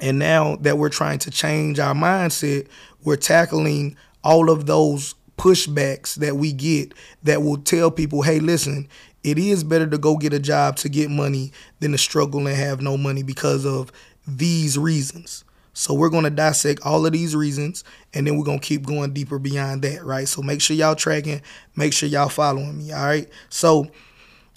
And 0.00 0.18
now 0.18 0.56
that 0.56 0.78
we're 0.78 0.88
trying 0.88 1.18
to 1.20 1.30
change 1.30 1.78
our 1.78 1.94
mindset, 1.94 2.66
we're 3.04 3.16
tackling 3.16 3.96
all 4.22 4.50
of 4.50 4.66
those 4.66 5.14
pushbacks 5.36 6.14
that 6.16 6.36
we 6.36 6.52
get 6.52 6.92
that 7.22 7.42
will 7.42 7.58
tell 7.58 7.90
people, 7.90 8.22
hey, 8.22 8.40
listen, 8.40 8.88
it 9.22 9.38
is 9.38 9.64
better 9.64 9.86
to 9.86 9.98
go 9.98 10.16
get 10.16 10.32
a 10.32 10.38
job 10.38 10.76
to 10.76 10.88
get 10.88 11.10
money 11.10 11.52
than 11.80 11.92
to 11.92 11.98
struggle 11.98 12.46
and 12.46 12.56
have 12.56 12.80
no 12.80 12.96
money 12.96 13.22
because 13.22 13.64
of 13.64 13.90
these 14.26 14.78
reasons. 14.78 15.44
So 15.72 15.92
we're 15.92 16.10
going 16.10 16.24
to 16.24 16.30
dissect 16.30 16.80
all 16.84 17.04
of 17.04 17.12
these 17.12 17.34
reasons 17.34 17.82
and 18.12 18.26
then 18.26 18.36
we're 18.36 18.44
going 18.44 18.60
to 18.60 18.66
keep 18.66 18.86
going 18.86 19.12
deeper 19.12 19.38
beyond 19.38 19.82
that, 19.82 20.04
right? 20.04 20.28
So 20.28 20.40
make 20.40 20.60
sure 20.60 20.76
y'all 20.76 20.94
tracking, 20.94 21.42
make 21.74 21.92
sure 21.92 22.08
y'all 22.08 22.28
following 22.28 22.78
me, 22.78 22.92
all 22.92 23.04
right? 23.04 23.28
So 23.48 23.88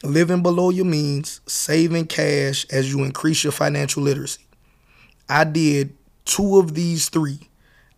living 0.03 0.43
below 0.43 0.69
your 0.69 0.85
means, 0.85 1.41
saving 1.47 2.05
cash 2.05 2.67
as 2.71 2.93
you 2.93 3.03
increase 3.03 3.43
your 3.43 3.51
financial 3.51 4.03
literacy. 4.03 4.46
I 5.29 5.43
did 5.43 5.95
two 6.25 6.57
of 6.57 6.73
these 6.73 7.09
three. 7.09 7.39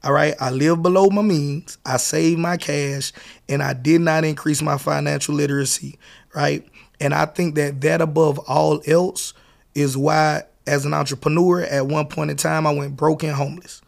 All 0.04 0.14
right, 0.14 0.34
I 0.40 0.50
live 0.50 0.82
below 0.82 1.10
my 1.10 1.22
means, 1.22 1.78
I 1.86 1.98
saved 1.98 2.40
my 2.40 2.56
cash, 2.56 3.12
and 3.50 3.62
I 3.62 3.74
did 3.74 4.00
not 4.00 4.24
increase 4.24 4.62
my 4.62 4.78
financial 4.78 5.36
literacy, 5.36 6.00
right? 6.34 6.66
And 7.02 7.14
I 7.14 7.26
think 7.26 7.56
that 7.56 7.82
that 7.82 8.00
above 8.02 8.40
all 8.48 8.82
else 8.88 9.34
is 9.76 9.98
why, 9.98 10.44
as 10.66 10.86
an 10.86 10.94
entrepreneur, 10.94 11.64
at 11.64 11.88
one 11.88 12.08
point 12.08 12.32
in 12.32 12.38
time, 12.38 12.66
I 12.66 12.72
went 12.72 12.96
broke 12.96 13.24
and 13.24 13.34
homeless, 13.34 13.82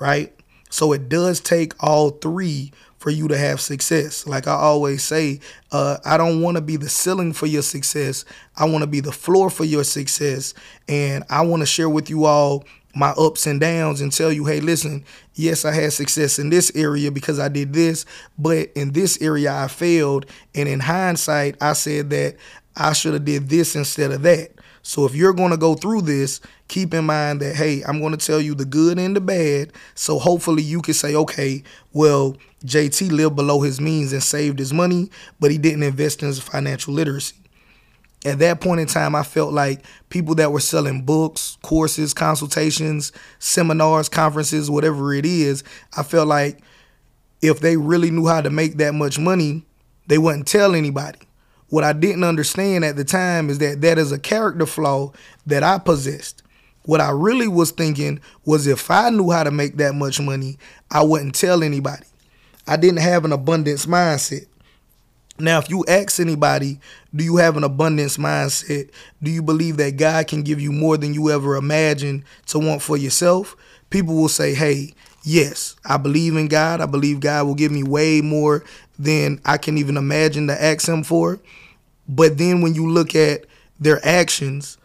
right? 0.00 0.32
So 0.70 0.92
it 0.92 1.08
does 1.08 1.38
take 1.38 1.72
all 1.78 2.10
three 2.10 2.72
for 3.04 3.10
you 3.10 3.28
to 3.28 3.36
have 3.36 3.60
success. 3.60 4.26
Like 4.26 4.48
I 4.48 4.54
always 4.54 5.04
say, 5.04 5.40
uh, 5.72 5.98
I 6.06 6.16
don't 6.16 6.40
want 6.40 6.56
to 6.56 6.62
be 6.62 6.78
the 6.78 6.88
ceiling 6.88 7.34
for 7.34 7.44
your 7.44 7.60
success. 7.60 8.24
I 8.56 8.64
want 8.64 8.80
to 8.80 8.86
be 8.86 9.00
the 9.00 9.12
floor 9.12 9.50
for 9.50 9.64
your 9.64 9.84
success. 9.84 10.54
And 10.88 11.22
I 11.28 11.42
want 11.42 11.60
to 11.60 11.66
share 11.66 11.90
with 11.90 12.08
you 12.08 12.24
all 12.24 12.64
my 12.94 13.10
ups 13.10 13.46
and 13.46 13.60
downs 13.60 14.00
and 14.00 14.10
tell 14.10 14.32
you, 14.32 14.46
hey, 14.46 14.60
listen, 14.60 15.04
yes, 15.34 15.66
I 15.66 15.74
had 15.74 15.92
success 15.92 16.38
in 16.38 16.48
this 16.48 16.72
area 16.74 17.10
because 17.10 17.38
I 17.38 17.48
did 17.48 17.74
this, 17.74 18.06
but 18.38 18.70
in 18.74 18.92
this 18.92 19.20
area 19.20 19.52
I 19.52 19.68
failed. 19.68 20.24
And 20.54 20.66
in 20.66 20.80
hindsight, 20.80 21.56
I 21.60 21.74
said 21.74 22.08
that 22.08 22.36
I 22.74 22.94
should 22.94 23.12
have 23.12 23.26
did 23.26 23.50
this 23.50 23.76
instead 23.76 24.12
of 24.12 24.22
that. 24.22 24.53
So 24.84 25.04
if 25.04 25.16
you're 25.16 25.32
going 25.32 25.50
to 25.50 25.56
go 25.56 25.74
through 25.74 26.02
this, 26.02 26.40
keep 26.68 26.94
in 26.94 27.06
mind 27.06 27.40
that 27.40 27.56
hey, 27.56 27.82
I'm 27.82 27.98
going 28.00 28.16
to 28.16 28.24
tell 28.24 28.40
you 28.40 28.54
the 28.54 28.64
good 28.64 28.98
and 28.98 29.16
the 29.16 29.20
bad. 29.20 29.72
So 29.96 30.20
hopefully 30.20 30.62
you 30.62 30.80
can 30.80 30.94
say, 30.94 31.16
okay, 31.16 31.64
well, 31.92 32.36
JT 32.64 33.10
lived 33.10 33.34
below 33.34 33.62
his 33.62 33.80
means 33.80 34.12
and 34.12 34.22
saved 34.22 34.60
his 34.60 34.72
money, 34.72 35.10
but 35.40 35.50
he 35.50 35.58
didn't 35.58 35.82
invest 35.82 36.22
in 36.22 36.28
his 36.28 36.38
financial 36.38 36.94
literacy 36.94 37.34
at 38.24 38.38
that 38.38 38.60
point 38.60 38.80
in 38.80 38.86
time, 38.86 39.14
I 39.14 39.22
felt 39.22 39.52
like 39.52 39.84
people 40.08 40.34
that 40.36 40.50
were 40.50 40.60
selling 40.60 41.02
books, 41.02 41.58
courses, 41.62 42.14
consultations, 42.14 43.12
seminars, 43.38 44.08
conferences, 44.08 44.70
whatever 44.70 45.12
it 45.12 45.26
is, 45.26 45.62
I 45.96 46.02
felt 46.02 46.28
like 46.28 46.60
if 47.42 47.60
they 47.60 47.76
really 47.76 48.10
knew 48.10 48.26
how 48.26 48.40
to 48.40 48.50
make 48.50 48.78
that 48.78 48.94
much 48.94 49.18
money, 49.18 49.66
they 50.06 50.16
wouldn't 50.16 50.46
tell 50.46 50.74
anybody. 50.74 51.18
What 51.68 51.84
I 51.84 51.92
didn't 51.92 52.24
understand 52.24 52.84
at 52.84 52.96
the 52.96 53.04
time 53.04 53.50
is 53.50 53.58
that 53.58 53.80
that 53.80 53.98
is 53.98 54.12
a 54.12 54.18
character 54.18 54.66
flaw 54.66 55.12
that 55.46 55.62
I 55.62 55.78
possessed. 55.78 56.42
What 56.84 57.00
I 57.00 57.10
really 57.10 57.48
was 57.48 57.70
thinking 57.70 58.20
was 58.44 58.66
if 58.66 58.90
I 58.90 59.10
knew 59.10 59.30
how 59.30 59.44
to 59.44 59.50
make 59.50 59.76
that 59.78 59.94
much 59.94 60.20
money, 60.20 60.58
I 60.90 61.02
wouldn't 61.02 61.34
tell 61.34 61.62
anybody. 61.62 62.06
I 62.66 62.76
didn't 62.76 63.00
have 63.00 63.24
an 63.24 63.32
abundance 63.32 63.86
mindset. 63.86 64.46
Now, 65.38 65.58
if 65.58 65.68
you 65.68 65.84
ask 65.88 66.20
anybody, 66.20 66.78
do 67.14 67.24
you 67.24 67.36
have 67.36 67.56
an 67.56 67.64
abundance 67.64 68.18
mindset? 68.18 68.90
Do 69.22 69.30
you 69.30 69.42
believe 69.42 69.78
that 69.78 69.96
God 69.96 70.28
can 70.28 70.42
give 70.42 70.60
you 70.60 70.70
more 70.70 70.96
than 70.96 71.12
you 71.12 71.30
ever 71.30 71.56
imagined 71.56 72.22
to 72.46 72.58
want 72.58 72.82
for 72.82 72.96
yourself? 72.96 73.56
People 73.90 74.14
will 74.14 74.28
say, 74.28 74.54
hey, 74.54 74.94
yes, 75.24 75.74
I 75.84 75.96
believe 75.96 76.36
in 76.36 76.46
God. 76.46 76.80
I 76.80 76.86
believe 76.86 77.20
God 77.20 77.46
will 77.46 77.54
give 77.54 77.72
me 77.72 77.82
way 77.82 78.20
more 78.20 78.62
than 78.98 79.40
I 79.44 79.58
can 79.58 79.76
even 79.78 79.96
imagine 79.96 80.46
to 80.46 80.62
ask 80.62 80.88
Him 80.88 81.02
for. 81.02 81.40
But 82.08 82.38
then 82.38 82.60
when 82.60 82.74
you 82.74 82.88
look 82.88 83.14
at 83.14 83.46
their 83.80 84.04
actions, 84.06 84.78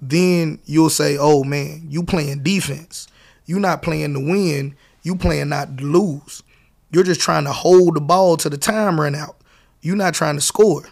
then 0.00 0.58
you'll 0.64 0.90
say, 0.90 1.16
oh 1.18 1.44
man, 1.44 1.86
you 1.88 2.02
playing 2.02 2.42
defense. 2.42 3.08
You're 3.46 3.60
not 3.60 3.82
playing 3.82 4.14
to 4.14 4.20
win. 4.20 4.76
You 5.02 5.16
playing 5.16 5.48
not 5.48 5.78
to 5.78 5.84
lose. 5.84 6.42
You're 6.90 7.04
just 7.04 7.20
trying 7.20 7.44
to 7.44 7.52
hold 7.52 7.96
the 7.96 8.00
ball 8.00 8.36
to 8.38 8.50
the 8.50 8.58
time 8.58 9.00
run 9.00 9.14
out. 9.14 9.36
You're 9.82 9.96
not 9.96 10.14
trying 10.14 10.36
to 10.36 10.40
score, 10.40 10.84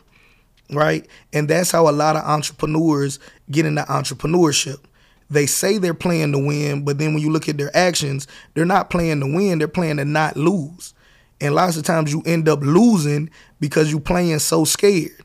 right? 0.70 1.06
And 1.32 1.48
that's 1.48 1.70
how 1.70 1.88
a 1.88 1.92
lot 1.92 2.16
of 2.16 2.24
entrepreneurs 2.24 3.18
get 3.50 3.66
into 3.66 3.82
entrepreneurship. 3.82 4.78
They 5.32 5.46
say 5.46 5.78
they're 5.78 5.94
playing 5.94 6.32
to 6.32 6.38
win, 6.38 6.84
but 6.84 6.98
then 6.98 7.14
when 7.14 7.22
you 7.22 7.30
look 7.30 7.48
at 7.48 7.56
their 7.56 7.74
actions, 7.76 8.26
they're 8.54 8.64
not 8.64 8.90
playing 8.90 9.20
to 9.20 9.26
win, 9.26 9.58
they're 9.58 9.68
playing 9.68 9.96
to 9.96 10.04
not 10.04 10.36
lose. 10.36 10.94
And 11.40 11.54
lots 11.54 11.76
of 11.76 11.84
times 11.84 12.12
you 12.12 12.22
end 12.24 12.48
up 12.48 12.60
losing 12.60 13.30
because 13.58 13.90
you're 13.90 14.00
playing 14.00 14.38
so 14.38 14.64
scared. 14.64 15.24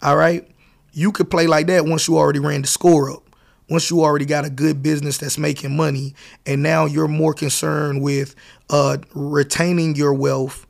All 0.00 0.16
right? 0.16 0.48
You 0.92 1.12
could 1.12 1.30
play 1.30 1.46
like 1.46 1.66
that 1.68 1.84
once 1.84 2.08
you 2.08 2.16
already 2.16 2.40
ran 2.40 2.62
the 2.62 2.68
score 2.68 3.10
up. 3.10 3.22
Once 3.68 3.90
you 3.90 4.02
already 4.02 4.24
got 4.24 4.44
a 4.44 4.50
good 4.50 4.82
business 4.82 5.18
that's 5.18 5.38
making 5.38 5.76
money, 5.76 6.14
and 6.44 6.62
now 6.62 6.84
you're 6.84 7.08
more 7.08 7.32
concerned 7.32 8.02
with 8.02 8.34
uh, 8.70 8.98
retaining 9.14 9.94
your 9.94 10.12
wealth 10.12 10.66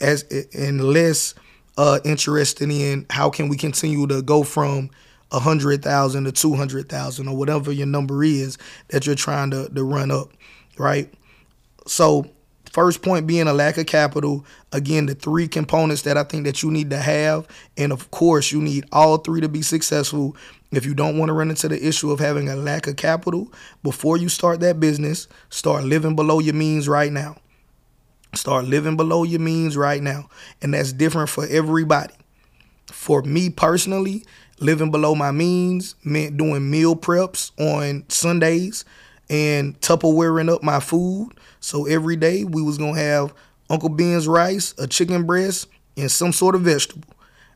as 0.00 0.24
and 0.54 0.84
less 0.84 1.34
uh, 1.78 1.98
interested 2.04 2.70
in 2.70 3.06
how 3.10 3.30
can 3.30 3.48
we 3.48 3.56
continue 3.56 4.06
to 4.06 4.22
go 4.22 4.42
from 4.42 4.90
a 5.32 5.40
hundred 5.40 5.82
thousand 5.82 6.24
to 6.24 6.32
two 6.32 6.54
hundred 6.54 6.88
thousand 6.88 7.28
or 7.28 7.36
whatever 7.36 7.72
your 7.72 7.86
number 7.86 8.22
is 8.22 8.58
that 8.88 9.06
you're 9.06 9.14
trying 9.14 9.50
to, 9.50 9.68
to 9.68 9.84
run 9.84 10.10
up, 10.10 10.28
right? 10.78 11.12
So 11.86 12.30
first 12.72 13.02
point 13.02 13.26
being 13.26 13.46
a 13.46 13.52
lack 13.52 13.78
of 13.78 13.86
capital. 13.86 14.44
Again, 14.72 15.06
the 15.06 15.14
three 15.14 15.46
components 15.48 16.02
that 16.02 16.18
I 16.18 16.24
think 16.24 16.44
that 16.44 16.62
you 16.62 16.70
need 16.70 16.90
to 16.90 16.98
have, 16.98 17.46
and 17.76 17.92
of 17.92 18.10
course 18.10 18.52
you 18.52 18.60
need 18.60 18.84
all 18.92 19.18
three 19.18 19.40
to 19.40 19.48
be 19.48 19.62
successful. 19.62 20.36
If 20.72 20.84
you 20.84 20.94
don't 20.94 21.18
want 21.18 21.28
to 21.28 21.34
run 21.34 21.50
into 21.50 21.68
the 21.68 21.86
issue 21.86 22.10
of 22.10 22.18
having 22.18 22.48
a 22.48 22.56
lack 22.56 22.88
of 22.88 22.96
capital 22.96 23.52
before 23.84 24.16
you 24.16 24.28
start 24.28 24.58
that 24.60 24.80
business, 24.80 25.28
start 25.48 25.84
living 25.84 26.16
below 26.16 26.40
your 26.40 26.54
means 26.54 26.88
right 26.88 27.12
now. 27.12 27.36
Start 28.34 28.64
living 28.64 28.96
below 28.96 29.22
your 29.22 29.38
means 29.38 29.76
right 29.76 30.02
now. 30.02 30.28
And 30.60 30.74
that's 30.74 30.92
different 30.92 31.28
for 31.28 31.46
everybody. 31.46 32.14
For 32.86 33.22
me 33.22 33.50
personally, 33.50 34.24
living 34.60 34.90
below 34.90 35.14
my 35.14 35.30
means 35.30 35.94
meant 36.04 36.36
doing 36.36 36.70
meal 36.70 36.94
preps 36.96 37.50
on 37.58 38.04
Sundays 38.08 38.84
and 39.28 39.78
Tupperwareing 39.80 40.52
up 40.52 40.62
my 40.62 40.80
food. 40.80 41.30
So 41.60 41.86
every 41.86 42.16
day 42.16 42.44
we 42.44 42.62
was 42.62 42.78
gonna 42.78 42.98
have 42.98 43.34
Uncle 43.70 43.88
Ben's 43.88 44.28
rice, 44.28 44.74
a 44.78 44.86
chicken 44.86 45.24
breast, 45.24 45.66
and 45.96 46.10
some 46.10 46.32
sort 46.32 46.54
of 46.54 46.62
vegetable, 46.62 47.08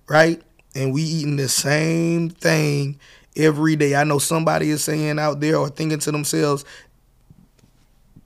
right? 0.09 0.41
And 0.75 0.93
we 0.93 1.03
eating 1.03 1.37
the 1.37 1.49
same 1.49 2.31
thing 2.31 2.99
every 3.37 3.77
day. 3.77 3.95
I 3.95 4.05
know 4.05 4.19
somebody 4.19 4.71
is 4.71 4.83
saying 4.83 5.19
out 5.19 5.41
there 5.41 5.57
or 5.57 5.69
thinking 5.69 5.99
to 6.01 6.13
themselves, 6.13 6.65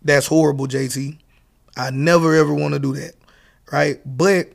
that's 0.03 0.27
horrible, 0.27 0.67
JT. 0.67 1.19
I 1.77 1.91
never 1.91 2.35
ever 2.35 2.53
want 2.55 2.75
to 2.75 2.81
do 2.81 2.93
that, 2.95 3.15
right? 3.71 4.01
But 4.05 4.51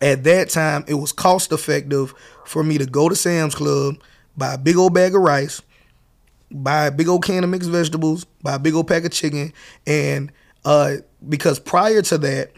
at 0.00 0.24
that 0.24 0.50
time, 0.50 0.84
it 0.88 0.94
was 0.94 1.12
cost 1.12 1.52
effective 1.52 2.14
for 2.44 2.62
me 2.62 2.78
to 2.78 2.86
go 2.86 3.08
to 3.08 3.16
Sam's 3.16 3.54
Club, 3.54 3.96
buy 4.36 4.54
a 4.54 4.58
big 4.58 4.76
old 4.76 4.94
bag 4.94 5.14
of 5.14 5.22
rice, 5.22 5.62
buy 6.50 6.86
a 6.86 6.90
big 6.90 7.08
old 7.08 7.24
can 7.24 7.44
of 7.44 7.50
mixed 7.50 7.70
vegetables, 7.70 8.24
buy 8.42 8.54
a 8.54 8.58
big 8.58 8.74
old 8.74 8.88
pack 8.88 9.04
of 9.04 9.12
chicken, 9.12 9.52
and 9.86 10.32
uh, 10.64 10.96
because 11.28 11.58
prior 11.58 12.02
to 12.02 12.18
that, 12.18 12.52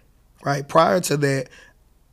right, 0.44 0.66
prior 0.68 1.00
to 1.00 1.16
that, 1.16 1.48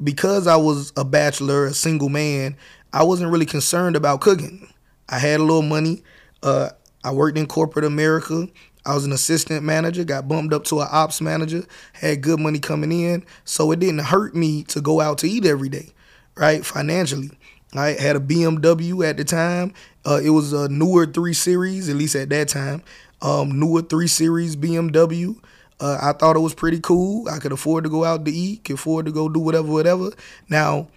because 0.04 0.48
I 0.48 0.56
was 0.56 0.92
a 0.98 1.06
bachelor, 1.06 1.66
a 1.66 1.74
single 1.74 2.10
man, 2.10 2.56
I 2.94 3.04
wasn't 3.04 3.32
really 3.32 3.46
concerned 3.46 3.96
about 3.96 4.22
cooking. 4.22 4.68
I 5.10 5.20
had 5.20 5.40
a 5.40 5.44
little 5.44 5.62
money. 5.62 6.04
Uh, 6.42 6.70
I 7.04 7.12
worked 7.12 7.38
in 7.38 7.48
corporate 7.48 7.86
America. 7.86 8.48
I 8.86 8.96
was 8.96 9.06
an 9.06 9.12
assistant 9.12 9.64
manager, 9.64 10.04
got 10.04 10.28
bumped 10.28 10.54
up 10.54 10.64
to 10.66 10.82
an 10.82 10.88
ops 10.92 11.22
manager, 11.22 11.66
had 11.94 12.22
good 12.22 12.40
money 12.40 12.60
coming 12.60 12.92
in. 12.92 13.24
So 13.46 13.72
it 13.72 13.80
didn't 13.80 14.00
hurt 14.00 14.36
me 14.36 14.64
to 14.66 14.82
go 14.82 15.02
out 15.02 15.20
to 15.20 15.30
eat 15.30 15.46
every 15.46 15.70
day, 15.70 15.90
right? 16.36 16.66
Financially. 16.66 17.30
I 17.74 17.92
had 17.92 18.16
a 18.16 18.20
BMW 18.20 19.08
at 19.08 19.18
the 19.18 19.24
time. 19.24 19.74
Uh, 20.06 20.20
it 20.24 20.30
was 20.30 20.54
a 20.54 20.68
newer 20.70 21.06
3 21.06 21.34
Series, 21.34 21.90
at 21.90 21.96
least 21.96 22.16
at 22.16 22.30
that 22.30 22.50
time. 22.50 22.84
Um, 23.22 23.60
newer 23.60 23.82
3 23.82 24.08
Series 24.08 24.56
BMW. 24.56 25.38
Uh, 25.80 25.98
I 26.02 26.14
thought 26.14 26.36
it 26.36 26.40
was 26.40 26.54
pretty 26.54 26.80
cool. 26.80 27.28
I 27.30 27.40
could 27.40 27.52
afford 27.52 27.86
to 27.86 27.90
go 27.90 28.04
out 28.04 28.26
to 28.26 28.32
eat, 28.32 28.66
could 28.66 28.76
afford 28.76 29.06
to 29.06 29.12
go 29.12 29.30
do 29.30 29.40
whatever, 29.40 29.68
whatever. 29.68 30.12
Now, 30.50 30.88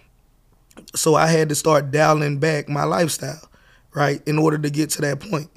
so 0.93 1.15
I 1.15 1.27
had 1.27 1.49
to 1.49 1.55
start 1.55 1.91
dialing 1.91 2.39
back 2.39 2.69
my 2.69 2.83
lifestyle, 2.83 3.49
right, 3.93 4.21
in 4.27 4.37
order 4.37 4.57
to 4.57 4.69
get 4.69 4.91
to 4.91 5.01
that 5.01 5.19
point. 5.19 5.49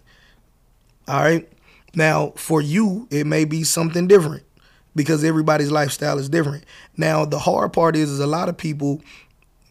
All 1.07 1.21
right. 1.21 1.49
Now, 1.95 2.33
for 2.37 2.61
you, 2.61 3.09
it 3.11 3.27
may 3.27 3.45
be 3.45 3.65
something 3.65 4.07
different 4.07 4.45
because 4.95 5.25
everybody's 5.25 5.71
lifestyle 5.71 6.19
is 6.19 6.29
different. 6.29 6.65
Now, 6.97 7.25
the 7.25 7.39
hard 7.39 7.73
part 7.73 7.97
is, 7.97 8.11
is 8.11 8.21
a 8.21 8.27
lot 8.27 8.49
of 8.49 8.57
people, 8.57 9.01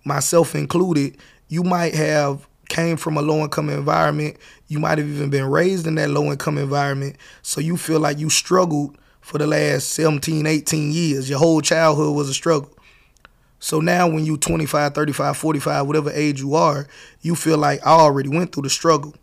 myself 0.04 0.56
included, 0.56 1.18
you 1.48 1.64
might 1.64 1.96
have 1.96 2.48
came 2.70 2.98
from 2.98 3.18
a 3.18 3.22
low 3.22 3.44
income 3.44 3.70
environment. 3.70 4.38
You 4.68 4.80
might 4.80 4.98
have 4.98 5.08
even 5.08 5.30
been 5.30 5.46
raised 5.46 5.88
in 5.88 5.96
that 5.96 6.10
low 6.10 6.32
income 6.32 6.58
environment. 6.58 7.16
So 7.42 7.62
you 7.62 7.78
feel 7.78 8.00
like 8.00 8.20
you 8.20 8.30
struggled 8.30 8.98
for 9.22 9.38
the 9.38 9.48
last 9.48 9.90
17, 9.90 10.46
18 10.46 10.92
years. 10.92 11.30
Your 11.30 11.40
whole 11.40 11.62
childhood 11.62 12.16
was 12.16 12.30
a 12.30 12.34
struggle. 12.34 12.72
So 13.60 13.80
now 13.80 14.08
when 14.08 14.26
you 14.26 14.38
25, 14.38 14.94
35, 14.94 15.38
45, 15.38 15.88
whatever 15.88 16.12
age 16.12 16.40
you 16.40 16.56
are, 16.56 16.88
you 17.22 17.36
feel 17.36 17.58
like 17.58 17.86
I 17.86 17.92
already 17.92 18.30
went 18.30 18.54
through 18.54 18.64
the 18.64 18.70
struggle. 18.70 19.16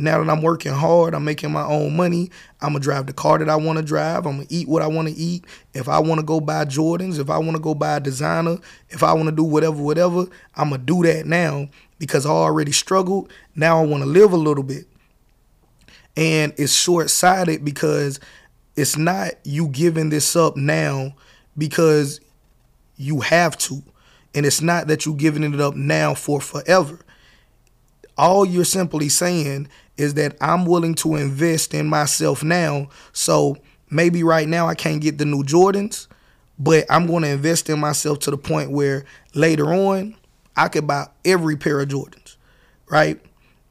Now 0.00 0.22
that 0.22 0.30
I'm 0.30 0.42
working 0.42 0.72
hard, 0.72 1.12
I'm 1.12 1.24
making 1.24 1.50
my 1.50 1.64
own 1.64 1.96
money. 1.96 2.30
I'm 2.60 2.68
gonna 2.68 2.78
drive 2.78 3.06
the 3.06 3.12
car 3.12 3.38
that 3.38 3.48
I 3.48 3.56
want 3.56 3.78
to 3.78 3.84
drive. 3.84 4.26
I'm 4.26 4.36
gonna 4.36 4.46
eat 4.48 4.68
what 4.68 4.80
I 4.80 4.86
want 4.86 5.08
to 5.08 5.14
eat. 5.14 5.44
If 5.74 5.88
I 5.88 5.98
want 5.98 6.20
to 6.20 6.24
go 6.24 6.40
buy 6.40 6.64
Jordans, 6.64 7.18
if 7.18 7.28
I 7.28 7.38
want 7.38 7.56
to 7.56 7.58
go 7.58 7.74
buy 7.74 7.96
a 7.96 8.00
designer, 8.00 8.58
if 8.90 9.02
I 9.02 9.12
want 9.12 9.28
to 9.28 9.34
do 9.34 9.42
whatever, 9.42 9.82
whatever, 9.82 10.26
I'm 10.54 10.70
gonna 10.70 10.78
do 10.78 11.02
that 11.02 11.26
now 11.26 11.68
because 11.98 12.26
I 12.26 12.30
already 12.30 12.70
struggled. 12.70 13.32
Now 13.56 13.82
I 13.82 13.86
want 13.86 14.04
to 14.04 14.08
live 14.08 14.32
a 14.32 14.36
little 14.36 14.62
bit, 14.62 14.86
and 16.16 16.52
it's 16.56 16.72
short 16.72 17.10
sighted 17.10 17.64
because 17.64 18.20
it's 18.76 18.96
not 18.96 19.32
you 19.42 19.66
giving 19.66 20.10
this 20.10 20.36
up 20.36 20.56
now 20.56 21.16
because 21.56 22.20
you 22.96 23.20
have 23.20 23.58
to, 23.58 23.82
and 24.32 24.46
it's 24.46 24.60
not 24.60 24.86
that 24.86 25.04
you're 25.04 25.16
giving 25.16 25.42
it 25.42 25.60
up 25.60 25.74
now 25.74 26.14
for 26.14 26.40
forever. 26.40 27.00
All 28.16 28.44
you're 28.44 28.64
simply 28.64 29.08
saying 29.08 29.68
is 29.98 30.14
that 30.14 30.36
I'm 30.40 30.64
willing 30.64 30.94
to 30.96 31.16
invest 31.16 31.74
in 31.74 31.86
myself 31.86 32.42
now. 32.42 32.88
So 33.12 33.58
maybe 33.90 34.22
right 34.22 34.48
now 34.48 34.66
I 34.66 34.74
can't 34.74 35.02
get 35.02 35.18
the 35.18 35.24
new 35.24 35.42
Jordans, 35.42 36.06
but 36.58 36.86
I'm 36.88 37.06
going 37.06 37.24
to 37.24 37.30
invest 37.30 37.68
in 37.68 37.78
myself 37.78 38.20
to 38.20 38.30
the 38.30 38.38
point 38.38 38.70
where 38.70 39.04
later 39.34 39.66
on 39.72 40.16
I 40.56 40.68
could 40.68 40.86
buy 40.86 41.08
every 41.24 41.56
pair 41.56 41.80
of 41.80 41.88
Jordans, 41.88 42.36
right? 42.88 43.20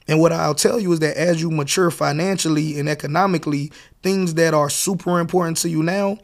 And 0.08 0.20
what 0.20 0.32
I'll 0.32 0.56
tell 0.56 0.80
you 0.80 0.94
is 0.94 1.00
that 1.00 1.18
as 1.18 1.42
you 1.42 1.52
mature 1.52 1.92
financially 1.92 2.80
and 2.80 2.88
economically, 2.88 3.72
things 4.04 4.36
that 4.36 4.54
are 4.54 4.70
super 4.70 5.20
important 5.20 5.58
to 5.58 5.70
you 5.70 5.84
now 5.84 6.18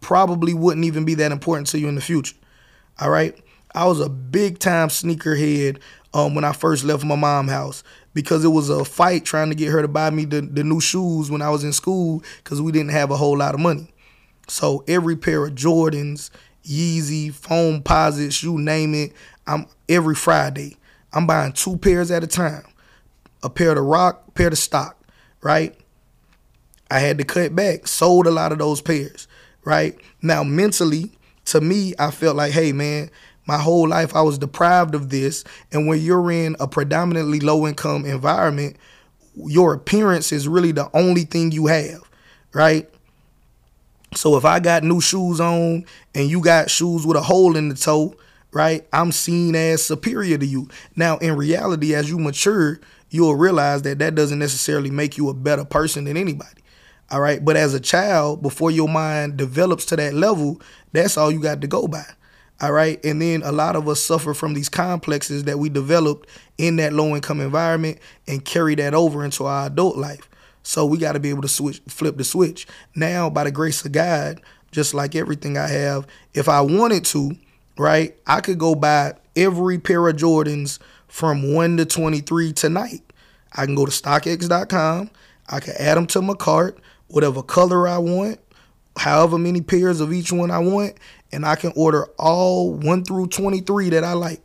probably 0.00 0.54
wouldn't 0.54 0.84
even 0.84 1.04
be 1.04 1.14
that 1.14 1.32
important 1.32 1.68
to 1.68 1.78
you 1.78 1.88
in 1.88 1.94
the 1.94 2.00
future. 2.00 2.34
All 3.00 3.10
right? 3.10 3.36
I 3.74 3.84
was 3.86 4.00
a 4.00 4.08
big 4.08 4.58
time 4.58 4.88
sneakerhead 4.88 5.78
um, 6.14 6.34
when 6.34 6.44
I 6.44 6.52
first 6.52 6.84
left 6.84 7.04
my 7.04 7.14
mom's 7.16 7.50
house 7.50 7.84
because 8.14 8.44
it 8.44 8.48
was 8.48 8.68
a 8.68 8.84
fight 8.84 9.24
trying 9.24 9.48
to 9.50 9.54
get 9.54 9.68
her 9.68 9.82
to 9.82 9.88
buy 9.88 10.10
me 10.10 10.24
the, 10.24 10.40
the 10.40 10.64
new 10.64 10.80
shoes 10.80 11.30
when 11.30 11.42
I 11.42 11.50
was 11.50 11.64
in 11.64 11.72
school 11.72 12.22
because 12.42 12.60
we 12.60 12.72
didn't 12.72 12.90
have 12.90 13.10
a 13.10 13.16
whole 13.16 13.36
lot 13.36 13.54
of 13.54 13.60
money. 13.60 13.92
So 14.48 14.84
every 14.88 15.16
pair 15.16 15.44
of 15.46 15.54
Jordans, 15.54 16.30
Yeezy, 16.64 17.32
foam 17.32 17.82
Foamposites, 17.82 18.42
you 18.42 18.58
name 18.58 18.94
it, 18.94 19.12
I'm 19.46 19.66
every 19.88 20.14
Friday. 20.14 20.76
I'm 21.12 21.26
buying 21.26 21.52
two 21.52 21.76
pairs 21.76 22.10
at 22.10 22.24
a 22.24 22.26
time. 22.26 22.64
A 23.42 23.50
pair 23.50 23.74
the 23.74 23.82
rock, 23.82 24.24
a 24.28 24.30
pair 24.32 24.48
of 24.48 24.58
stock, 24.58 25.00
right? 25.42 25.74
I 26.90 26.98
had 26.98 27.18
to 27.18 27.24
cut 27.24 27.54
back, 27.54 27.86
sold 27.86 28.26
a 28.26 28.30
lot 28.30 28.52
of 28.52 28.58
those 28.58 28.80
pairs, 28.80 29.28
right? 29.64 29.96
Now 30.22 30.42
mentally, 30.42 31.12
to 31.46 31.60
me, 31.60 31.94
I 31.98 32.10
felt 32.10 32.36
like, 32.36 32.52
hey 32.52 32.72
man, 32.72 33.10
my 33.48 33.58
whole 33.58 33.88
life 33.88 34.14
I 34.14 34.20
was 34.20 34.38
deprived 34.38 34.94
of 34.94 35.08
this. 35.08 35.42
And 35.72 35.88
when 35.88 36.00
you're 36.00 36.30
in 36.30 36.54
a 36.60 36.68
predominantly 36.68 37.40
low 37.40 37.66
income 37.66 38.04
environment, 38.04 38.76
your 39.34 39.72
appearance 39.72 40.30
is 40.32 40.46
really 40.46 40.70
the 40.70 40.90
only 40.94 41.24
thing 41.24 41.50
you 41.50 41.66
have, 41.66 42.02
right? 42.52 42.88
So 44.14 44.36
if 44.36 44.44
I 44.44 44.60
got 44.60 44.84
new 44.84 45.00
shoes 45.00 45.40
on 45.40 45.86
and 46.14 46.30
you 46.30 46.42
got 46.42 46.70
shoes 46.70 47.06
with 47.06 47.16
a 47.16 47.22
hole 47.22 47.56
in 47.56 47.70
the 47.70 47.74
toe, 47.74 48.14
right? 48.52 48.86
I'm 48.92 49.12
seen 49.12 49.54
as 49.54 49.82
superior 49.82 50.36
to 50.36 50.46
you. 50.46 50.68
Now, 50.94 51.16
in 51.18 51.34
reality, 51.36 51.94
as 51.94 52.10
you 52.10 52.18
mature, 52.18 52.80
you'll 53.10 53.36
realize 53.36 53.82
that 53.82 53.98
that 53.98 54.14
doesn't 54.14 54.38
necessarily 54.38 54.90
make 54.90 55.16
you 55.16 55.28
a 55.30 55.34
better 55.34 55.64
person 55.64 56.04
than 56.04 56.16
anybody. 56.16 56.62
All 57.10 57.20
right. 57.20 57.42
But 57.42 57.56
as 57.56 57.72
a 57.72 57.80
child, 57.80 58.42
before 58.42 58.70
your 58.70 58.88
mind 58.88 59.38
develops 59.38 59.86
to 59.86 59.96
that 59.96 60.12
level, 60.12 60.60
that's 60.92 61.16
all 61.16 61.30
you 61.30 61.40
got 61.40 61.62
to 61.62 61.66
go 61.66 61.88
by. 61.88 62.04
All 62.60 62.72
right. 62.72 63.02
And 63.04 63.22
then 63.22 63.42
a 63.42 63.52
lot 63.52 63.76
of 63.76 63.88
us 63.88 64.00
suffer 64.00 64.34
from 64.34 64.54
these 64.54 64.68
complexes 64.68 65.44
that 65.44 65.58
we 65.58 65.68
developed 65.68 66.28
in 66.56 66.76
that 66.76 66.92
low 66.92 67.14
income 67.14 67.40
environment 67.40 67.98
and 68.26 68.44
carry 68.44 68.74
that 68.76 68.94
over 68.94 69.24
into 69.24 69.44
our 69.44 69.66
adult 69.66 69.96
life. 69.96 70.28
So 70.64 70.84
we 70.84 70.98
got 70.98 71.12
to 71.12 71.20
be 71.20 71.30
able 71.30 71.42
to 71.42 71.48
switch, 71.48 71.80
flip 71.88 72.16
the 72.16 72.24
switch. 72.24 72.66
Now, 72.94 73.30
by 73.30 73.44
the 73.44 73.52
grace 73.52 73.84
of 73.84 73.92
God, 73.92 74.40
just 74.70 74.92
like 74.92 75.14
everything 75.14 75.56
I 75.56 75.68
have, 75.68 76.06
if 76.34 76.48
I 76.48 76.60
wanted 76.60 77.04
to, 77.06 77.32
right, 77.78 78.14
I 78.26 78.40
could 78.40 78.58
go 78.58 78.74
buy 78.74 79.14
every 79.36 79.78
pair 79.78 80.06
of 80.08 80.16
Jordans 80.16 80.78
from 81.06 81.54
1 81.54 81.78
to 81.78 81.86
23 81.86 82.52
tonight. 82.52 83.02
I 83.52 83.64
can 83.64 83.74
go 83.74 83.86
to 83.86 83.90
StockX.com. 83.90 85.10
I 85.48 85.60
can 85.60 85.74
add 85.78 85.96
them 85.96 86.06
to 86.08 86.20
my 86.20 86.34
cart, 86.34 86.78
whatever 87.06 87.42
color 87.42 87.88
I 87.88 87.98
want, 87.98 88.38
however 88.96 89.38
many 89.38 89.62
pairs 89.62 90.00
of 90.00 90.12
each 90.12 90.30
one 90.30 90.50
I 90.50 90.58
want, 90.58 90.98
and 91.32 91.44
I 91.44 91.56
can 91.56 91.72
order 91.76 92.06
all 92.18 92.72
1 92.72 93.04
through 93.04 93.28
23 93.28 93.90
that 93.90 94.04
I 94.04 94.12
like, 94.12 94.40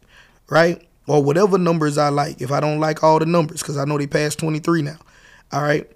right? 0.49 0.85
Or 1.07 1.23
whatever 1.23 1.57
numbers 1.57 1.97
I 1.97 2.09
like 2.09 2.41
if 2.41 2.51
I 2.51 2.59
don't 2.59 2.79
like 2.79 3.03
all 3.03 3.19
the 3.19 3.25
numbers 3.25 3.61
because 3.61 3.77
I 3.77 3.85
know 3.85 3.97
they 3.97 4.07
passed 4.07 4.39
23 4.39 4.81
now. 4.81 4.97
All 5.51 5.61
right. 5.61 5.89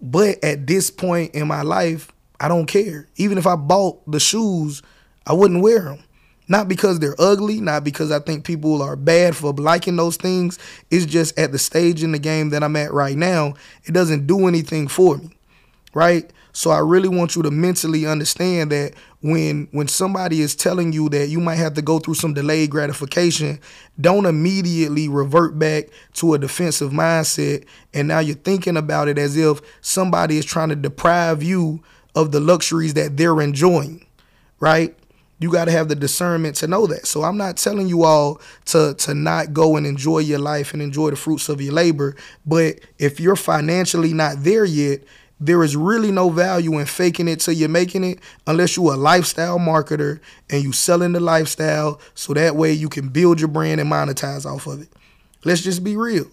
But 0.00 0.42
at 0.44 0.66
this 0.66 0.90
point 0.90 1.34
in 1.34 1.48
my 1.48 1.62
life, 1.62 2.12
I 2.38 2.48
don't 2.48 2.66
care. 2.66 3.08
Even 3.16 3.38
if 3.38 3.46
I 3.46 3.56
bought 3.56 4.10
the 4.10 4.20
shoes, 4.20 4.82
I 5.26 5.32
wouldn't 5.32 5.62
wear 5.62 5.80
them. 5.80 6.04
Not 6.46 6.68
because 6.68 6.98
they're 6.98 7.18
ugly, 7.18 7.60
not 7.60 7.84
because 7.84 8.12
I 8.12 8.18
think 8.18 8.44
people 8.44 8.82
are 8.82 8.96
bad 8.96 9.34
for 9.34 9.52
liking 9.54 9.96
those 9.96 10.18
things. 10.18 10.58
It's 10.90 11.06
just 11.06 11.38
at 11.38 11.52
the 11.52 11.58
stage 11.58 12.02
in 12.02 12.12
the 12.12 12.18
game 12.18 12.50
that 12.50 12.62
I'm 12.62 12.76
at 12.76 12.92
right 12.92 13.16
now, 13.16 13.54
it 13.84 13.92
doesn't 13.92 14.26
do 14.26 14.46
anything 14.46 14.88
for 14.88 15.16
me. 15.16 15.30
Right? 15.94 16.30
So 16.56 16.70
I 16.70 16.78
really 16.78 17.08
want 17.08 17.34
you 17.34 17.42
to 17.42 17.50
mentally 17.50 18.06
understand 18.06 18.70
that 18.70 18.94
when 19.20 19.66
when 19.72 19.88
somebody 19.88 20.40
is 20.40 20.54
telling 20.54 20.92
you 20.92 21.08
that 21.08 21.28
you 21.28 21.40
might 21.40 21.56
have 21.56 21.74
to 21.74 21.82
go 21.82 21.98
through 21.98 22.14
some 22.14 22.32
delayed 22.32 22.70
gratification, 22.70 23.58
don't 24.00 24.24
immediately 24.24 25.08
revert 25.08 25.58
back 25.58 25.86
to 26.14 26.32
a 26.32 26.38
defensive 26.38 26.92
mindset 26.92 27.66
and 27.92 28.06
now 28.06 28.20
you're 28.20 28.36
thinking 28.36 28.76
about 28.76 29.08
it 29.08 29.18
as 29.18 29.36
if 29.36 29.60
somebody 29.80 30.38
is 30.38 30.44
trying 30.44 30.68
to 30.68 30.76
deprive 30.76 31.42
you 31.42 31.82
of 32.14 32.30
the 32.30 32.38
luxuries 32.38 32.94
that 32.94 33.16
they're 33.16 33.40
enjoying, 33.40 34.06
right? 34.60 34.96
You 35.40 35.50
got 35.50 35.64
to 35.64 35.72
have 35.72 35.88
the 35.88 35.96
discernment 35.96 36.54
to 36.56 36.68
know 36.68 36.86
that. 36.86 37.06
So 37.06 37.24
I'm 37.24 37.36
not 37.36 37.56
telling 37.56 37.88
you 37.88 38.04
all 38.04 38.40
to 38.66 38.94
to 38.94 39.12
not 39.12 39.52
go 39.52 39.76
and 39.76 39.84
enjoy 39.88 40.20
your 40.20 40.38
life 40.38 40.72
and 40.72 40.80
enjoy 40.80 41.10
the 41.10 41.16
fruits 41.16 41.48
of 41.48 41.60
your 41.60 41.72
labor, 41.72 42.14
but 42.46 42.78
if 43.00 43.18
you're 43.18 43.34
financially 43.34 44.14
not 44.14 44.44
there 44.44 44.64
yet, 44.64 45.02
there 45.40 45.62
is 45.64 45.76
really 45.76 46.12
no 46.12 46.30
value 46.30 46.78
in 46.78 46.86
faking 46.86 47.28
it 47.28 47.40
till 47.40 47.54
you're 47.54 47.68
making 47.68 48.04
it 48.04 48.20
unless 48.46 48.76
you're 48.76 48.94
a 48.94 48.96
lifestyle 48.96 49.58
marketer 49.58 50.20
and 50.48 50.62
you 50.62 50.72
selling 50.72 51.12
the 51.12 51.20
lifestyle 51.20 52.00
so 52.14 52.32
that 52.34 52.56
way 52.56 52.72
you 52.72 52.88
can 52.88 53.08
build 53.08 53.40
your 53.40 53.48
brand 53.48 53.80
and 53.80 53.90
monetize 53.90 54.46
off 54.46 54.66
of 54.66 54.80
it. 54.80 54.88
Let's 55.44 55.62
just 55.62 55.82
be 55.82 55.96
real. 55.96 56.26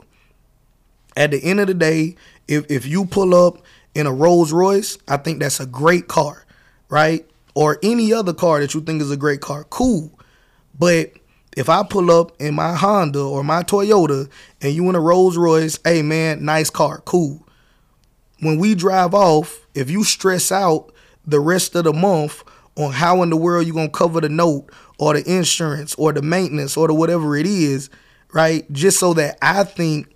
At 1.17 1.31
the 1.31 1.43
end 1.43 1.59
of 1.59 1.67
the 1.67 1.73
day, 1.73 2.15
if, 2.47 2.69
if 2.69 2.85
you 2.85 3.05
pull 3.05 3.35
up 3.35 3.61
in 3.95 4.07
a 4.07 4.13
Rolls 4.13 4.53
Royce, 4.53 4.97
I 5.07 5.17
think 5.17 5.39
that's 5.39 5.59
a 5.59 5.65
great 5.65 6.07
car, 6.07 6.45
right? 6.87 7.27
Or 7.53 7.79
any 7.83 8.13
other 8.13 8.33
car 8.33 8.61
that 8.61 8.73
you 8.73 8.81
think 8.81 9.01
is 9.01 9.11
a 9.11 9.17
great 9.17 9.41
car, 9.41 9.65
cool. 9.65 10.17
But 10.77 11.11
if 11.57 11.67
I 11.67 11.83
pull 11.83 12.11
up 12.11 12.39
in 12.39 12.53
my 12.53 12.75
Honda 12.75 13.21
or 13.21 13.43
my 13.43 13.63
Toyota 13.63 14.29
and 14.61 14.73
you 14.73 14.87
in 14.87 14.95
a 14.95 15.01
Rolls 15.01 15.35
Royce, 15.35 15.79
hey 15.83 16.01
man, 16.01 16.45
nice 16.45 16.69
car, 16.69 17.01
cool 17.03 17.45
when 18.41 18.57
we 18.57 18.75
drive 18.75 19.13
off, 19.13 19.65
if 19.73 19.89
you 19.89 20.03
stress 20.03 20.51
out 20.51 20.91
the 21.25 21.39
rest 21.39 21.75
of 21.75 21.85
the 21.85 21.93
month 21.93 22.43
on 22.75 22.91
how 22.91 23.21
in 23.21 23.29
the 23.29 23.37
world 23.37 23.65
you're 23.65 23.75
to 23.75 23.89
cover 23.89 24.19
the 24.19 24.29
note 24.29 24.69
or 24.97 25.13
the 25.13 25.31
insurance 25.31 25.95
or 25.95 26.11
the 26.11 26.21
maintenance 26.21 26.75
or 26.75 26.87
the 26.87 26.93
whatever 26.93 27.35
it 27.37 27.45
is, 27.45 27.89
right? 28.33 28.69
Just 28.71 28.99
so 28.99 29.13
that 29.13 29.37
I 29.41 29.63
think 29.63 30.15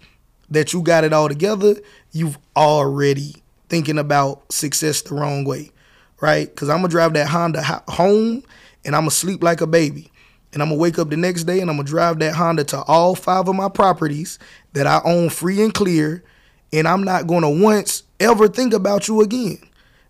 that 0.49 0.73
you 0.73 0.81
got 0.81 1.03
it 1.03 1.13
all 1.13 1.27
together, 1.27 1.75
you've 2.11 2.37
already 2.55 3.35
thinking 3.69 3.99
about 3.99 4.51
success 4.51 5.01
the 5.01 5.15
wrong 5.15 5.43
way, 5.43 5.71
right? 6.19 6.47
Because 6.47 6.69
I'm 6.69 6.81
to 6.81 6.87
drive 6.87 7.13
that 7.13 7.27
Honda 7.27 7.83
home 7.87 8.43
and 8.83 8.95
I'm 8.95 9.05
to 9.05 9.11
sleep 9.11 9.43
like 9.43 9.61
a 9.61 9.67
baby. 9.67 10.11
And 10.53 10.61
I'm 10.63 10.69
to 10.69 10.75
wake 10.75 10.97
up 10.97 11.09
the 11.09 11.17
next 11.17 11.43
day 11.43 11.59
and 11.59 11.69
I'm 11.69 11.77
to 11.77 11.83
drive 11.83 12.19
that 12.19 12.33
Honda 12.33 12.63
to 12.65 12.81
all 12.83 13.13
five 13.13 13.47
of 13.49 13.55
my 13.55 13.67
properties 13.67 14.39
that 14.71 14.87
I 14.87 15.01
own 15.03 15.29
free 15.29 15.61
and 15.61 15.73
clear. 15.73 16.23
And 16.71 16.87
I'm 16.87 17.03
not 17.03 17.27
to 17.27 17.49
once 17.49 18.03
ever 18.19 18.47
think 18.47 18.73
about 18.73 19.07
you 19.07 19.21
again, 19.21 19.57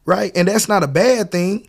right? 0.05 0.31
And 0.35 0.47
that's 0.47 0.67
not 0.67 0.83
a 0.83 0.87
bad 0.87 1.31
thing. 1.31 1.67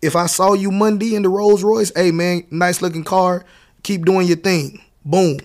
If 0.00 0.14
I 0.14 0.26
saw 0.26 0.54
you 0.54 0.70
Monday 0.70 1.14
in 1.14 1.22
the 1.22 1.28
Rolls 1.28 1.62
Royce, 1.62 1.92
hey 1.94 2.10
man, 2.10 2.46
nice 2.50 2.80
looking 2.82 3.04
car, 3.04 3.44
keep 3.82 4.04
doing 4.04 4.26
your 4.26 4.36
thing. 4.36 4.82
Boom. 5.04 5.38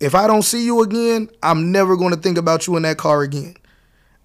If 0.00 0.14
I 0.14 0.26
don't 0.26 0.42
see 0.42 0.64
you 0.64 0.82
again, 0.82 1.30
I'm 1.42 1.72
never 1.72 1.96
going 1.96 2.14
to 2.14 2.20
think 2.20 2.38
about 2.38 2.66
you 2.66 2.76
in 2.76 2.82
that 2.82 2.98
car 2.98 3.22
again. 3.22 3.56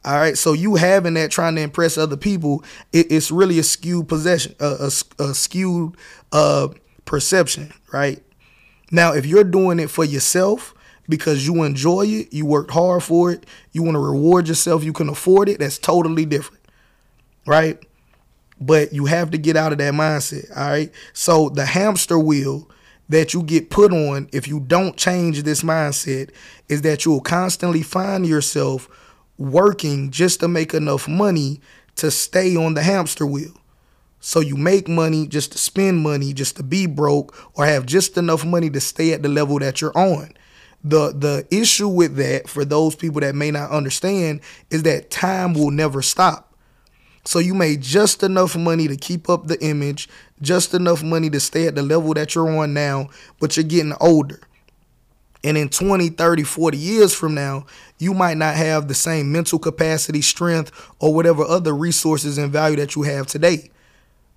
All 0.04 0.16
right, 0.16 0.36
so 0.38 0.54
you 0.54 0.76
having 0.76 1.14
that 1.14 1.30
trying 1.30 1.56
to 1.56 1.62
impress 1.62 1.96
other 1.98 2.18
people, 2.18 2.64
it, 2.92 3.12
it's 3.12 3.30
really 3.30 3.60
a 3.60 3.64
skewed 3.64 4.08
possession, 4.08 4.56
uh, 4.60 4.90
a, 4.90 5.24
a 5.24 5.34
skewed 5.36 5.96
uh, 6.32 6.70
perception, 7.06 7.72
right? 7.94 8.22
Now, 8.90 9.14
if 9.14 9.28
you're 9.28 9.44
doing 9.44 9.80
it 9.80 9.92
for 9.92 10.04
yourself, 10.04 10.74
because 11.10 11.46
you 11.46 11.64
enjoy 11.64 12.06
it, 12.08 12.34
you 12.34 12.46
worked 12.46 12.72
hard 12.72 13.04
for 13.04 13.32
it, 13.32 13.46
you 13.72 13.84
want 13.84 13.96
to 13.96 14.00
reward 14.00 14.48
yourself, 14.48 14.84
you 14.84 14.94
can 14.94 15.10
afford 15.10 15.50
it, 15.50 15.60
that's 15.60 15.78
totally 15.78 16.26
different. 16.26 16.64
Right? 17.46 17.78
But 18.60 18.94
you 18.94 19.06
have 19.06 19.32
to 19.32 19.38
get 19.38 19.58
out 19.58 19.72
of 19.72 19.80
that 19.80 19.94
mindset. 19.94 20.56
All 20.56 20.70
right. 20.70 20.92
So 21.14 21.50
the 21.50 21.66
hamster 21.66 22.20
wheel 22.20 22.70
that 23.10 23.34
you 23.34 23.44
get 23.44 23.70
put 23.70 23.92
on 23.92 24.30
if 24.32 24.48
you 24.48 24.60
don't 24.60 24.96
change 24.96 25.44
this 25.44 25.64
mindset 25.64 26.30
is 26.70 26.84
that 26.84 27.04
you'll 27.04 27.22
constantly 27.22 27.82
find 27.82 28.26
yourself 28.26 28.88
working 29.38 30.12
just 30.12 30.40
to 30.40 30.48
make 30.48 30.74
enough 30.74 31.08
money 31.08 31.60
to 31.96 32.12
stay 32.12 32.56
on 32.56 32.76
the 32.76 32.84
hamster 32.84 33.26
wheel. 33.26 33.52
So 34.20 34.40
you 34.40 34.56
make 34.56 34.88
money 34.88 35.28
just 35.28 35.52
to 35.54 35.58
spend 35.58 36.04
money, 36.04 36.32
just 36.32 36.56
to 36.58 36.64
be 36.64 36.86
broke, 36.86 37.36
or 37.56 37.66
have 37.66 37.88
just 37.88 38.18
enough 38.18 38.46
money 38.46 38.70
to 38.70 38.80
stay 38.80 39.14
at 39.14 39.24
the 39.24 39.30
level 39.30 39.58
that 39.60 39.82
you're 39.82 39.98
on 39.98 40.34
the 40.84 41.12
the 41.12 41.48
issue 41.52 41.88
with 41.88 42.16
that 42.16 42.50
for 42.50 42.66
those 42.66 42.96
people 42.96 43.22
that 43.22 43.36
may 43.36 43.52
not 43.52 43.72
understand 43.72 44.42
is 44.70 44.84
that 44.84 45.12
time 45.12 45.54
will 45.54 45.72
never 45.72 46.02
stop. 46.02 46.52
So 47.24 47.40
you 47.40 47.54
made 47.54 47.82
just 47.82 48.24
enough 48.24 48.56
money 48.56 48.88
to 48.88 48.96
keep 48.96 49.30
up 49.30 49.46
the 49.46 49.64
image, 49.64 50.10
just 50.42 50.74
enough 50.74 51.04
money 51.04 51.30
to 51.30 51.40
stay 51.40 51.68
at 51.68 51.76
the 51.76 51.84
level 51.84 52.14
that 52.16 52.34
you're 52.34 52.50
on 52.50 52.74
now, 52.74 53.10
but 53.40 53.56
you're 53.56 53.64
getting 53.64 53.94
older. 54.00 54.40
And 55.44 55.58
in 55.58 55.70
20, 55.70 56.10
30, 56.10 56.44
40 56.44 56.78
years 56.78 57.14
from 57.14 57.34
now, 57.34 57.66
you 57.98 58.14
might 58.14 58.38
not 58.38 58.56
have 58.56 58.88
the 58.88 58.94
same 58.94 59.32
mental 59.32 59.60
capacity, 59.60 60.22
strength, 60.22 60.72
or 61.00 61.14
whatever 61.14 61.44
other 61.44 61.76
resources 61.76 62.38
and 62.38 62.52
value 62.52 62.78
that 62.78 62.96
you 62.96 63.04
have 63.04 63.28
today. 63.28 63.70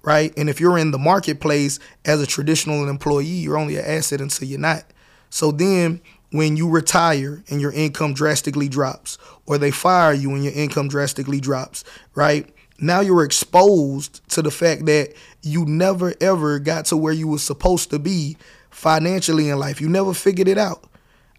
Right? 0.03 0.37
And 0.37 0.51
if 0.51 0.61
you're 0.61 0.77
in 0.77 0.91
the 0.91 0.99
marketplace 0.99 1.79
as 2.05 2.21
a 2.21 2.27
traditional 2.27 2.89
employee, 2.89 3.25
you're 3.25 3.57
only 3.57 3.77
an 3.77 3.87
asset 3.87 4.21
until 4.21 4.49
you're 4.49 4.61
not. 4.61 4.85
So 5.31 5.51
then 5.51 6.01
when 6.35 6.57
you 6.57 6.69
retire 6.69 7.45
and 7.49 7.61
your 7.61 7.71
income 7.71 8.13
drastically 8.13 8.69
drops, 8.69 9.19
or 9.47 9.57
they 9.57 9.71
fire 9.71 10.13
you 10.13 10.35
and 10.35 10.43
your 10.43 10.53
income 10.53 10.89
drastically 10.89 11.39
drops, 11.39 11.85
right? 12.17 12.53
Now 12.81 13.03
you're 13.03 13.23
exposed 13.23 14.21
to 14.31 14.43
the 14.43 14.51
fact 14.51 14.87
that 14.87 15.15
you 15.43 15.65
never 15.65 16.13
ever 16.21 16.59
got 16.59 16.87
to 16.87 16.97
where 16.97 17.13
you 17.13 17.29
were 17.29 17.39
supposed 17.39 17.91
to 17.91 18.01
be 18.01 18.37
financially 18.71 19.49
in 19.49 19.61
life. 19.61 19.81
You 19.81 19.89
never 19.89 20.13
figured 20.13 20.49
it 20.49 20.59
out. 20.59 20.83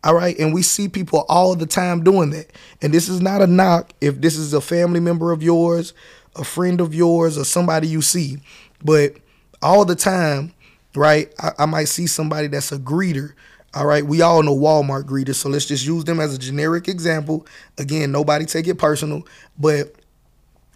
All 0.01 0.15
right. 0.15 0.39
And 0.39 0.53
we 0.53 0.61
see 0.61 0.87
people 0.87 1.25
all 1.27 1.57
the 1.57 1.65
time 1.65 2.01
doing 2.01 2.29
that. 2.29 2.53
And 2.81 2.93
this 2.93 3.09
is 3.09 3.19
not 3.19 3.41
a 3.41 3.47
knock 3.47 3.91
if 3.99 4.21
this 4.21 4.37
is 4.37 4.53
a 4.53 4.61
family 4.61 5.01
member 5.01 5.33
of 5.33 5.43
yours, 5.43 5.93
a 6.37 6.45
friend 6.45 6.79
of 6.79 6.95
yours, 6.95 7.37
or 7.37 7.43
somebody 7.43 7.89
you 7.89 8.01
see. 8.01 8.37
But 8.81 9.17
all 9.61 9.83
the 9.83 9.95
time, 9.95 10.53
right, 10.95 11.33
I, 11.37 11.51
I 11.59 11.65
might 11.65 11.89
see 11.89 12.07
somebody 12.07 12.47
that's 12.47 12.71
a 12.71 12.79
greeter 12.79 13.33
all 13.75 13.85
right, 13.85 14.05
we 14.05 14.21
all 14.21 14.41
know 14.41 14.55
Walmart 14.55 15.03
greeters, 15.03 15.35
so 15.35 15.49
let's 15.49 15.65
just 15.65 15.85
use 15.85 16.05
them 16.05 16.21
as 16.21 16.33
a 16.33 16.37
generic 16.37 16.87
example. 16.87 17.45
Again, 17.77 18.11
nobody 18.11 18.45
take 18.45 18.67
it 18.67 18.75
personal, 18.75 19.27
but 19.59 19.93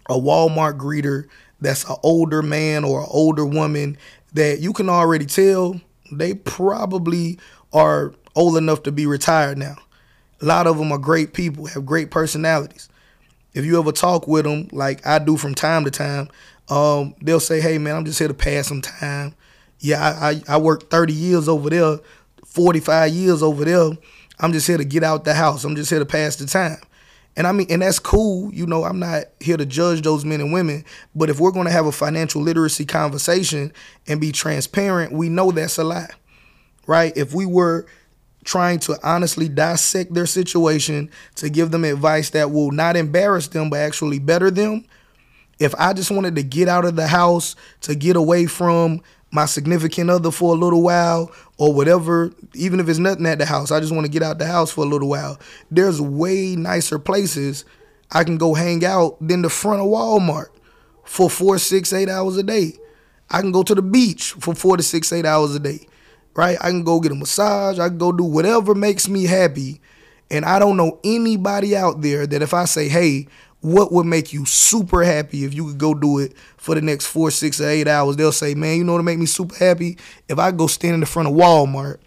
a 0.08 0.14
Walmart 0.14 0.76
greeter 0.76 1.26
that's 1.60 1.88
an 1.88 1.96
older 2.02 2.42
man 2.42 2.84
or 2.84 3.00
an 3.00 3.06
older 3.10 3.46
woman 3.46 3.96
that 4.34 4.60
you 4.60 4.72
can 4.72 4.88
already 4.88 5.26
tell 5.26 5.80
they 6.12 6.34
probably 6.34 7.38
are 7.72 8.12
old 8.34 8.56
enough 8.56 8.82
to 8.82 8.92
be 8.92 9.06
retired 9.06 9.56
now. 9.58 9.76
A 10.42 10.44
lot 10.44 10.66
of 10.66 10.78
them 10.78 10.92
are 10.92 10.98
great 10.98 11.32
people, 11.32 11.66
have 11.66 11.86
great 11.86 12.10
personalities. 12.10 12.88
if 13.52 13.64
you 13.64 13.78
ever 13.80 13.92
talk 13.92 14.28
with 14.28 14.44
them, 14.44 14.68
like 14.72 15.04
I 15.06 15.18
do 15.18 15.36
from 15.36 15.54
time 15.54 15.84
to 15.84 15.90
time, 15.90 16.28
um, 16.68 17.14
they'll 17.20 17.40
say, 17.40 17.60
"Hey, 17.60 17.78
man, 17.78 17.96
I'm 17.96 18.04
just 18.04 18.18
here 18.18 18.28
to 18.28 18.34
pass 18.34 18.68
some 18.68 18.80
time." 18.80 19.34
Yeah, 19.80 20.00
I, 20.00 20.30
I, 20.30 20.42
I 20.48 20.56
worked 20.58 20.90
30 20.90 21.12
years 21.12 21.48
over 21.48 21.70
there, 21.70 21.98
45 22.50 23.12
years 23.12 23.42
over 23.42 23.64
there. 23.64 23.90
I'm 24.38 24.52
just 24.52 24.66
here 24.66 24.78
to 24.78 24.84
get 24.84 25.02
out 25.04 25.24
the 25.24 25.34
house. 25.34 25.64
I'm 25.64 25.76
just 25.76 25.90
here 25.90 25.98
to 25.98 26.06
pass 26.06 26.36
the 26.36 26.46
time. 26.46 26.78
And 27.36 27.46
I 27.46 27.52
mean, 27.52 27.68
and 27.70 27.82
that's 27.82 27.98
cool. 27.98 28.52
You 28.52 28.66
know, 28.66 28.84
I'm 28.84 28.98
not 28.98 29.24
here 29.38 29.56
to 29.56 29.64
judge 29.64 30.02
those 30.02 30.24
men 30.24 30.40
and 30.40 30.52
women. 30.52 30.84
But 31.14 31.30
if 31.30 31.38
we're 31.38 31.52
going 31.52 31.66
to 31.66 31.72
have 31.72 31.86
a 31.86 31.92
financial 31.92 32.42
literacy 32.42 32.84
conversation 32.84 33.72
and 34.06 34.20
be 34.20 34.32
transparent, 34.32 35.12
we 35.12 35.28
know 35.28 35.50
that's 35.50 35.78
a 35.78 35.84
lie, 35.84 36.10
right? 36.86 37.16
If 37.16 37.32
we 37.32 37.46
were 37.46 37.86
trying 38.44 38.80
to 38.80 38.98
honestly 39.02 39.48
dissect 39.48 40.12
their 40.12 40.26
situation 40.26 41.10
to 41.36 41.48
give 41.50 41.70
them 41.70 41.84
advice 41.84 42.30
that 42.30 42.50
will 42.50 42.72
not 42.72 42.96
embarrass 42.96 43.48
them, 43.48 43.70
but 43.70 43.78
actually 43.78 44.18
better 44.18 44.50
them, 44.50 44.84
if 45.58 45.74
I 45.78 45.92
just 45.92 46.10
wanted 46.10 46.34
to 46.36 46.42
get 46.42 46.68
out 46.68 46.86
of 46.86 46.96
the 46.96 47.06
house, 47.06 47.54
to 47.82 47.94
get 47.94 48.16
away 48.16 48.46
from 48.46 49.02
my 49.30 49.46
significant 49.46 50.10
other 50.10 50.30
for 50.30 50.54
a 50.54 50.58
little 50.58 50.82
while 50.82 51.30
or 51.60 51.74
whatever, 51.74 52.32
even 52.54 52.80
if 52.80 52.88
it's 52.88 52.98
nothing 52.98 53.26
at 53.26 53.38
the 53.38 53.44
house, 53.44 53.70
I 53.70 53.80
just 53.80 53.92
want 53.92 54.06
to 54.06 54.10
get 54.10 54.22
out 54.22 54.38
the 54.38 54.46
house 54.46 54.72
for 54.72 54.82
a 54.82 54.88
little 54.88 55.10
while. 55.10 55.38
There's 55.70 56.00
way 56.00 56.56
nicer 56.56 56.98
places 56.98 57.66
I 58.10 58.24
can 58.24 58.38
go 58.38 58.54
hang 58.54 58.82
out 58.82 59.18
than 59.20 59.42
the 59.42 59.50
front 59.50 59.82
of 59.82 59.88
Walmart 59.88 60.46
for 61.04 61.28
four, 61.28 61.58
six, 61.58 61.92
eight 61.92 62.08
hours 62.08 62.38
a 62.38 62.42
day. 62.42 62.78
I 63.28 63.42
can 63.42 63.52
go 63.52 63.62
to 63.62 63.74
the 63.74 63.82
beach 63.82 64.32
for 64.32 64.54
four 64.54 64.78
to 64.78 64.82
six, 64.82 65.12
eight 65.12 65.26
hours 65.26 65.54
a 65.54 65.60
day, 65.60 65.86
right? 66.34 66.56
I 66.62 66.70
can 66.70 66.82
go 66.82 66.98
get 66.98 67.12
a 67.12 67.14
massage. 67.14 67.78
I 67.78 67.88
can 67.88 67.98
go 67.98 68.10
do 68.10 68.24
whatever 68.24 68.74
makes 68.74 69.06
me 69.06 69.24
happy. 69.24 69.82
And 70.30 70.46
I 70.46 70.58
don't 70.60 70.78
know 70.78 70.98
anybody 71.04 71.76
out 71.76 72.00
there 72.00 72.26
that 72.26 72.40
if 72.40 72.54
I 72.54 72.64
say, 72.64 72.88
hey, 72.88 73.26
what 73.60 73.92
would 73.92 74.06
make 74.06 74.32
you 74.32 74.46
super 74.46 75.02
happy 75.02 75.44
if 75.44 75.54
you 75.54 75.66
could 75.66 75.78
go 75.78 75.94
do 75.94 76.18
it 76.18 76.34
for 76.56 76.74
the 76.74 76.80
next 76.80 77.06
four, 77.06 77.30
six, 77.30 77.60
or 77.60 77.68
eight 77.68 77.88
hours? 77.88 78.16
They'll 78.16 78.32
say, 78.32 78.54
man, 78.54 78.78
you 78.78 78.84
know 78.84 78.94
what 78.94 79.04
make 79.04 79.18
me 79.18 79.26
super 79.26 79.54
happy? 79.56 79.98
If 80.28 80.38
I 80.38 80.50
go 80.50 80.66
stand 80.66 80.94
in 80.94 81.00
the 81.00 81.06
front 81.06 81.28
of 81.28 81.34
Walmart 81.34 81.98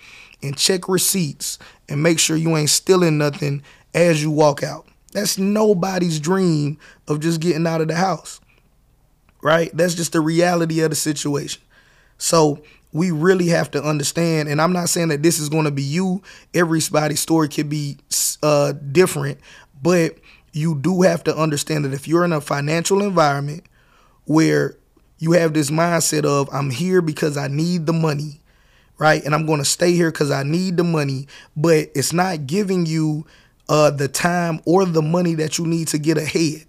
and 0.41 0.57
check 0.57 0.87
receipts 0.87 1.59
and 1.87 2.01
make 2.01 2.19
sure 2.19 2.35
you 2.35 2.55
ain't 2.57 2.69
stealing 2.69 3.17
nothing 3.17 3.63
as 3.93 4.21
you 4.21 4.31
walk 4.31 4.63
out. 4.63 4.87
That's 5.11 5.37
nobody's 5.37 6.19
dream 6.19 6.79
of 7.07 7.19
just 7.19 7.39
getting 7.39 7.67
out 7.67 7.81
of 7.81 7.87
the 7.87 7.95
house, 7.95 8.41
right? 9.41 9.69
That's 9.75 9.93
just 9.93 10.13
the 10.13 10.21
reality 10.21 10.81
of 10.81 10.89
the 10.89 10.95
situation. 10.95 11.61
So 12.17 12.63
we 12.91 13.11
really 13.11 13.47
have 13.47 13.69
to 13.71 13.83
understand, 13.83 14.49
and 14.49 14.59
I'm 14.59 14.73
not 14.73 14.89
saying 14.89 15.09
that 15.09 15.21
this 15.21 15.39
is 15.39 15.49
going 15.49 15.65
to 15.65 15.71
be 15.71 15.83
you. 15.83 16.23
Everybody's 16.53 17.19
story 17.19 17.47
could 17.47 17.69
be 17.69 17.97
uh, 18.41 18.71
different, 18.71 19.39
but 19.81 20.17
you 20.53 20.75
do 20.75 21.01
have 21.01 21.23
to 21.25 21.35
understand 21.35 21.83
that 21.83 21.93
if 21.93 22.07
you're 22.07 22.23
in 22.23 22.31
a 22.31 22.39
financial 22.39 23.01
environment 23.01 23.65
where 24.25 24.77
you 25.17 25.31
have 25.33 25.53
this 25.53 25.71
mindset 25.71 26.25
of 26.25 26.47
I'm 26.53 26.69
here 26.69 27.01
because 27.01 27.37
I 27.37 27.47
need 27.47 27.87
the 27.87 27.93
money, 27.93 28.39
right? 28.97 29.23
And 29.23 29.33
I'm 29.33 29.45
going 29.45 29.59
to 29.59 29.65
stay 29.65 29.93
here 29.93 30.11
because 30.11 30.31
I 30.31 30.43
need 30.43 30.77
the 30.77 30.83
money, 30.83 31.27
but 31.57 31.89
it's 31.95 32.13
not 32.13 32.45
giving 32.45 32.85
you 32.85 33.25
uh, 33.67 33.89
the 33.89 34.07
time 34.07 34.61
or 34.65 34.85
the 34.85 35.01
money 35.01 35.33
that 35.35 35.57
you 35.57 35.65
need 35.65 35.87
to 35.89 35.97
get 35.97 36.17
ahead. 36.17 36.65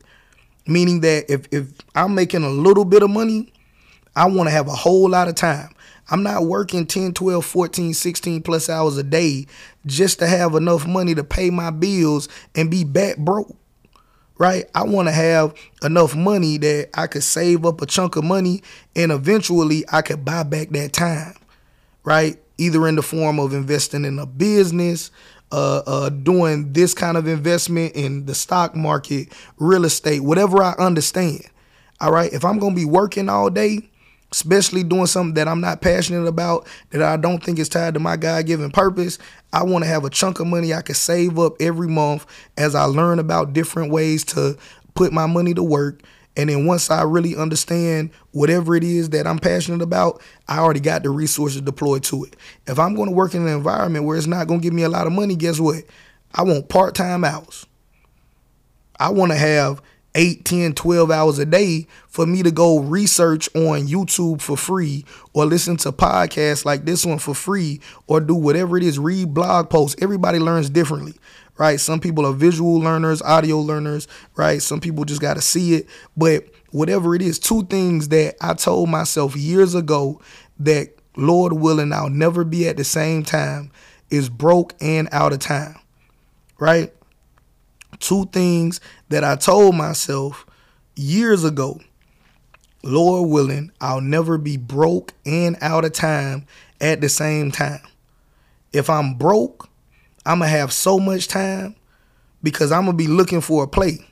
Meaning 0.66 1.00
that 1.00 1.30
if, 1.30 1.46
if 1.52 1.68
I'm 1.94 2.14
making 2.14 2.42
a 2.42 2.48
little 2.48 2.86
bit 2.86 3.02
of 3.02 3.10
money, 3.10 3.52
I 4.16 4.26
want 4.26 4.48
to 4.48 4.52
have 4.52 4.66
a 4.66 4.74
whole 4.74 5.10
lot 5.10 5.28
of 5.28 5.34
time. 5.34 5.74
I'm 6.10 6.22
not 6.22 6.44
working 6.46 6.86
10, 6.86 7.12
12, 7.12 7.44
14, 7.44 7.92
16 7.92 8.42
plus 8.42 8.68
hours 8.70 8.96
a 8.96 9.02
day 9.02 9.46
just 9.84 10.18
to 10.20 10.26
have 10.26 10.54
enough 10.54 10.86
money 10.86 11.14
to 11.14 11.24
pay 11.24 11.50
my 11.50 11.70
bills 11.70 12.28
and 12.54 12.70
be 12.70 12.84
back 12.84 13.16
broke 13.18 13.54
right? 14.38 14.64
I 14.74 14.84
want 14.84 15.08
to 15.08 15.12
have 15.12 15.54
enough 15.82 16.14
money 16.14 16.58
that 16.58 16.90
I 16.94 17.06
could 17.06 17.22
save 17.22 17.64
up 17.64 17.80
a 17.80 17.86
chunk 17.86 18.16
of 18.16 18.24
money 18.24 18.62
and 18.96 19.12
eventually 19.12 19.84
I 19.92 20.02
could 20.02 20.24
buy 20.24 20.42
back 20.42 20.70
that 20.70 20.92
time, 20.92 21.34
right? 22.02 22.38
Either 22.58 22.86
in 22.88 22.96
the 22.96 23.02
form 23.02 23.38
of 23.38 23.52
investing 23.52 24.04
in 24.04 24.18
a 24.18 24.26
business, 24.26 25.10
uh, 25.52 25.82
uh, 25.86 26.08
doing 26.08 26.72
this 26.72 26.94
kind 26.94 27.16
of 27.16 27.28
investment 27.28 27.94
in 27.94 28.26
the 28.26 28.34
stock 28.34 28.74
market, 28.74 29.32
real 29.58 29.84
estate, 29.84 30.20
whatever 30.20 30.62
I 30.62 30.72
understand. 30.78 31.42
All 32.00 32.12
right. 32.12 32.32
If 32.32 32.44
I'm 32.44 32.58
going 32.58 32.74
to 32.74 32.80
be 32.80 32.84
working 32.84 33.28
all 33.28 33.50
day, 33.50 33.88
especially 34.34 34.82
doing 34.82 35.06
something 35.06 35.34
that 35.34 35.46
I'm 35.46 35.60
not 35.60 35.80
passionate 35.80 36.26
about, 36.26 36.66
that 36.90 37.00
I 37.00 37.16
don't 37.16 37.40
think 37.40 37.60
is 37.60 37.68
tied 37.68 37.94
to 37.94 38.00
my 38.00 38.16
God 38.16 38.46
given 38.46 38.72
purpose. 38.72 39.16
I 39.52 39.62
want 39.62 39.84
to 39.84 39.88
have 39.88 40.04
a 40.04 40.10
chunk 40.10 40.40
of 40.40 40.48
money 40.48 40.74
I 40.74 40.82
can 40.82 40.96
save 40.96 41.38
up 41.38 41.54
every 41.60 41.86
month 41.86 42.26
as 42.58 42.74
I 42.74 42.82
learn 42.82 43.20
about 43.20 43.52
different 43.52 43.92
ways 43.92 44.24
to 44.24 44.58
put 44.96 45.12
my 45.12 45.26
money 45.26 45.54
to 45.54 45.62
work. 45.62 46.02
And 46.36 46.50
then 46.50 46.66
once 46.66 46.90
I 46.90 47.02
really 47.02 47.36
understand 47.36 48.10
whatever 48.32 48.74
it 48.74 48.82
is 48.82 49.10
that 49.10 49.24
I'm 49.24 49.38
passionate 49.38 49.82
about, 49.82 50.20
I 50.48 50.58
already 50.58 50.80
got 50.80 51.04
the 51.04 51.10
resources 51.10 51.60
deployed 51.60 52.02
to 52.04 52.24
it. 52.24 52.34
If 52.66 52.80
I'm 52.80 52.96
going 52.96 53.10
to 53.10 53.14
work 53.14 53.34
in 53.36 53.42
an 53.42 53.54
environment 53.54 54.04
where 54.04 54.16
it's 54.16 54.26
not 54.26 54.48
going 54.48 54.58
to 54.58 54.64
give 54.64 54.74
me 54.74 54.82
a 54.82 54.88
lot 54.88 55.06
of 55.06 55.12
money, 55.12 55.36
guess 55.36 55.60
what? 55.60 55.84
I 56.34 56.42
want 56.42 56.68
part 56.68 56.96
time 56.96 57.22
hours. 57.22 57.66
I 58.98 59.10
want 59.10 59.30
to 59.30 59.38
have 59.38 59.80
8, 60.14 60.44
10, 60.44 60.74
12 60.74 61.10
hours 61.10 61.38
a 61.38 61.44
day 61.44 61.86
for 62.08 62.26
me 62.26 62.42
to 62.42 62.50
go 62.50 62.78
research 62.78 63.48
on 63.54 63.86
YouTube 63.86 64.40
for 64.40 64.56
free 64.56 65.04
or 65.32 65.44
listen 65.44 65.76
to 65.78 65.92
podcasts 65.92 66.64
like 66.64 66.84
this 66.84 67.04
one 67.04 67.18
for 67.18 67.34
free 67.34 67.80
or 68.06 68.20
do 68.20 68.34
whatever 68.34 68.76
it 68.76 68.82
is, 68.82 68.98
read 68.98 69.34
blog 69.34 69.70
posts. 69.70 70.00
Everybody 70.02 70.38
learns 70.38 70.70
differently, 70.70 71.14
right? 71.58 71.80
Some 71.80 72.00
people 72.00 72.24
are 72.26 72.32
visual 72.32 72.78
learners, 72.78 73.22
audio 73.22 73.58
learners, 73.60 74.06
right? 74.36 74.62
Some 74.62 74.80
people 74.80 75.04
just 75.04 75.20
got 75.20 75.34
to 75.34 75.42
see 75.42 75.74
it. 75.74 75.86
But 76.16 76.44
whatever 76.70 77.14
it 77.14 77.22
is, 77.22 77.38
two 77.38 77.64
things 77.64 78.08
that 78.08 78.36
I 78.40 78.54
told 78.54 78.88
myself 78.88 79.36
years 79.36 79.74
ago 79.74 80.20
that 80.60 80.94
Lord 81.16 81.52
willing, 81.52 81.92
I'll 81.92 82.10
never 82.10 82.44
be 82.44 82.68
at 82.68 82.76
the 82.76 82.84
same 82.84 83.22
time 83.22 83.70
is 84.10 84.28
broke 84.28 84.74
and 84.80 85.08
out 85.12 85.32
of 85.32 85.38
time, 85.40 85.76
right? 86.58 86.92
Two 88.04 88.26
things 88.26 88.82
that 89.08 89.24
I 89.24 89.34
told 89.34 89.74
myself 89.74 90.44
years 90.94 91.42
ago. 91.42 91.80
Lord 92.82 93.30
willing, 93.30 93.72
I'll 93.80 94.02
never 94.02 94.36
be 94.36 94.58
broke 94.58 95.14
and 95.24 95.56
out 95.62 95.86
of 95.86 95.94
time 95.94 96.46
at 96.82 97.00
the 97.00 97.08
same 97.08 97.50
time. 97.50 97.80
If 98.74 98.90
I'm 98.90 99.14
broke, 99.14 99.70
I'm 100.26 100.40
going 100.40 100.50
to 100.50 100.56
have 100.58 100.70
so 100.70 100.98
much 100.98 101.28
time 101.28 101.76
because 102.42 102.72
I'm 102.72 102.84
going 102.84 102.98
to 102.98 103.02
be 103.02 103.08
looking 103.08 103.40
for 103.40 103.64
a 103.64 103.66
play. 103.66 104.06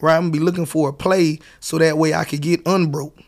Right? 0.00 0.16
I'm 0.16 0.30
going 0.30 0.32
to 0.32 0.38
be 0.38 0.44
looking 0.44 0.64
for 0.64 0.88
a 0.88 0.94
play 0.94 1.40
so 1.60 1.76
that 1.76 1.98
way 1.98 2.14
I 2.14 2.24
could 2.24 2.40
get 2.40 2.62
unbroke. 2.64 3.18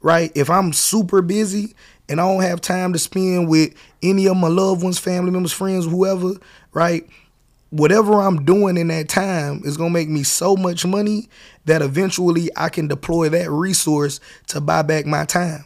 Right? 0.00 0.30
If 0.36 0.48
I'm 0.48 0.72
super 0.72 1.22
busy 1.22 1.74
and 2.08 2.20
I 2.20 2.28
don't 2.28 2.42
have 2.42 2.60
time 2.60 2.92
to 2.92 3.00
spend 3.00 3.48
with 3.48 3.74
any 4.00 4.28
of 4.28 4.36
my 4.36 4.46
loved 4.46 4.84
ones, 4.84 5.00
family 5.00 5.32
members, 5.32 5.52
friends, 5.52 5.86
whoever, 5.86 6.34
right? 6.72 7.04
Whatever 7.70 8.20
I'm 8.20 8.44
doing 8.44 8.76
in 8.76 8.88
that 8.88 9.08
time 9.08 9.62
is 9.64 9.76
going 9.76 9.90
to 9.90 9.98
make 9.98 10.08
me 10.08 10.22
so 10.22 10.56
much 10.56 10.84
money 10.84 11.28
that 11.64 11.82
eventually 11.82 12.50
I 12.56 12.68
can 12.68 12.88
deploy 12.88 13.28
that 13.30 13.50
resource 13.50 14.20
to 14.48 14.60
buy 14.60 14.82
back 14.82 15.06
my 15.06 15.24
time. 15.24 15.64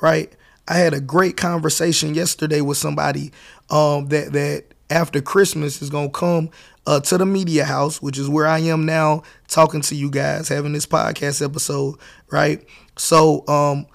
Right? 0.00 0.32
I 0.68 0.74
had 0.78 0.94
a 0.94 1.00
great 1.00 1.36
conversation 1.36 2.14
yesterday 2.14 2.60
with 2.60 2.76
somebody 2.76 3.32
um, 3.70 4.08
that 4.08 4.32
that 4.32 4.64
after 4.90 5.20
Christmas 5.20 5.80
is 5.82 5.90
going 5.90 6.08
to 6.08 6.18
come 6.18 6.50
uh, 6.86 7.00
to 7.00 7.18
the 7.18 7.26
media 7.26 7.64
house, 7.64 8.00
which 8.00 8.18
is 8.18 8.28
where 8.28 8.46
I 8.46 8.60
am 8.60 8.86
now 8.86 9.22
talking 9.48 9.80
to 9.82 9.94
you 9.94 10.10
guys, 10.10 10.48
having 10.48 10.72
this 10.72 10.86
podcast 10.86 11.44
episode, 11.44 11.96
right? 12.30 12.64
So 12.96 13.46
um, 13.48 13.86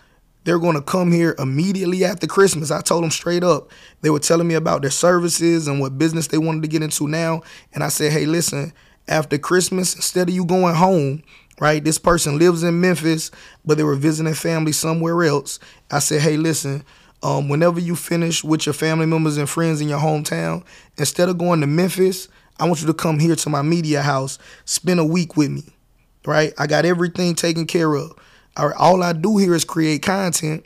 they're 0.44 0.60
going 0.60 0.76
to 0.76 0.82
come 0.82 1.12
here 1.12 1.36
immediately 1.38 2.04
after 2.04 2.26
Christmas. 2.26 2.72
I 2.72 2.82
told 2.82 3.04
them 3.04 3.12
straight 3.12 3.44
up. 3.44 3.70
They 4.02 4.10
were 4.10 4.20
telling 4.20 4.48
me 4.48 4.56
about 4.56 4.82
their 4.82 4.92
services 4.92 5.68
and 5.68 5.80
what 5.80 5.98
business 5.98 6.28
they 6.28 6.38
wanted 6.38 6.64
to 6.64 6.68
get 6.68 6.82
into 6.82 7.08
now. 7.08 7.42
And 7.74 7.84
I 7.84 7.90
said, 7.90 8.12
hey, 8.12 8.26
listen, 8.26 8.74
after 9.08 9.38
Christmas, 9.38 9.96
instead 9.96 10.30
of 10.30 10.36
you 10.36 10.46
going 10.46 10.76
home, 10.76 11.24
right? 11.60 11.84
This 11.84 12.00
person 12.00 12.40
lives 12.40 12.64
in 12.64 12.82
Memphis, 12.82 13.30
but 13.64 13.78
they 13.78 13.84
were 13.84 13.96
visiting 13.96 14.34
family 14.34 14.72
somewhere 14.72 15.24
else. 15.24 15.60
I 15.92 16.00
said, 16.00 16.22
hey, 16.22 16.38
listen, 16.38 16.84
um, 17.22 17.48
whenever 17.48 17.80
you 17.80 17.96
finish 17.96 18.44
with 18.44 18.66
your 18.66 18.74
family 18.74 19.06
members 19.06 19.38
and 19.38 19.48
friends 19.48 19.80
in 19.80 19.88
your 19.88 20.00
hometown, 20.00 20.64
instead 20.98 21.30
of 21.30 21.38
going 21.38 21.62
to 21.62 21.68
Memphis, 21.68 22.28
I 22.60 22.66
want 22.66 22.82
you 22.82 22.88
to 22.88 22.94
come 22.96 23.20
here 23.20 23.36
to 23.36 23.50
my 23.50 23.62
media 23.62 24.02
house, 24.02 24.40
spend 24.66 25.00
a 25.00 25.06
week 25.06 25.38
with 25.38 25.52
me, 25.52 25.64
right? 26.26 26.52
I 26.58 26.66
got 26.66 26.86
everything 26.86 27.36
taken 27.36 27.68
care 27.68 27.94
of 27.94 28.16
all 28.58 29.02
I 29.04 29.14
do 29.14 29.38
here 29.38 29.54
is 29.54 29.64
create 29.64 30.02
content. 30.02 30.66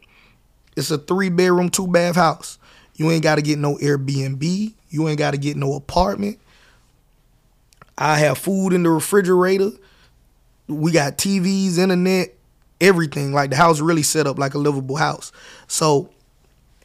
It's 0.76 0.92
a 0.92 0.98
three 0.98 1.30
bedroom, 1.30 1.70
two 1.70 1.88
bath 1.88 2.16
house. 2.16 2.58
You 2.96 3.12
ain't 3.12 3.24
got 3.24 3.36
to 3.36 3.42
get 3.42 3.60
no 3.60 3.76
Airbnb. 3.78 4.74
You 4.90 5.08
ain't 5.08 5.18
got 5.18 5.32
to 5.32 5.38
get 5.38 5.58
no 5.58 5.74
apartment. 5.74 6.40
I 7.98 8.18
have 8.20 8.38
food 8.38 8.74
in 8.74 8.84
the 8.84 8.90
refrigerator. 8.90 9.72
We 10.68 10.92
got 10.92 11.18
TVs, 11.18 11.78
internet, 11.78 12.34
everything. 12.82 13.34
Like 13.34 13.52
the 13.52 13.56
house 13.56 13.80
really 13.80 14.04
set 14.04 14.28
up 14.28 14.38
like 14.38 14.54
a 14.54 14.58
livable 14.58 14.96
house. 14.96 15.32
So, 15.68 16.10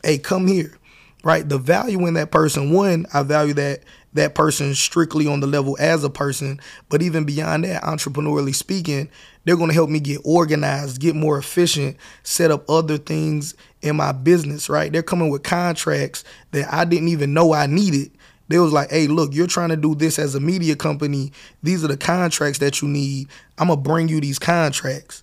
hey, 0.04 0.18
come 0.18 0.46
here. 0.46 0.76
Right? 1.22 1.46
The 1.46 1.58
value 1.58 2.06
in 2.06 2.14
that 2.14 2.30
person, 2.30 2.72
one, 2.72 3.06
I 3.12 3.22
value 3.22 3.52
that 3.54 3.80
that 4.12 4.34
person 4.34 4.74
strictly 4.74 5.26
on 5.26 5.40
the 5.40 5.46
level 5.46 5.76
as 5.78 6.02
a 6.02 6.10
person, 6.10 6.60
but 6.88 7.02
even 7.02 7.24
beyond 7.24 7.64
that, 7.64 7.82
entrepreneurially 7.82 8.54
speaking, 8.54 9.08
they're 9.44 9.56
going 9.56 9.68
to 9.68 9.74
help 9.74 9.88
me 9.88 10.00
get 10.00 10.20
organized, 10.24 11.00
get 11.00 11.14
more 11.14 11.38
efficient, 11.38 11.96
set 12.22 12.50
up 12.50 12.68
other 12.68 12.98
things 12.98 13.54
in 13.82 13.96
my 13.96 14.12
business, 14.12 14.68
right? 14.68 14.92
They're 14.92 15.02
coming 15.02 15.30
with 15.30 15.42
contracts 15.42 16.24
that 16.50 16.72
I 16.72 16.84
didn't 16.84 17.08
even 17.08 17.32
know 17.32 17.52
I 17.54 17.66
needed. 17.66 18.10
They 18.48 18.58
was 18.58 18.72
like, 18.72 18.90
hey, 18.90 19.06
look, 19.06 19.32
you're 19.32 19.46
trying 19.46 19.68
to 19.68 19.76
do 19.76 19.94
this 19.94 20.18
as 20.18 20.34
a 20.34 20.40
media 20.40 20.74
company. 20.74 21.32
These 21.62 21.84
are 21.84 21.88
the 21.88 21.96
contracts 21.96 22.58
that 22.58 22.82
you 22.82 22.88
need. 22.88 23.28
I'm 23.58 23.68
going 23.68 23.78
to 23.78 23.88
bring 23.88 24.08
you 24.08 24.20
these 24.20 24.40
contracts. 24.40 25.22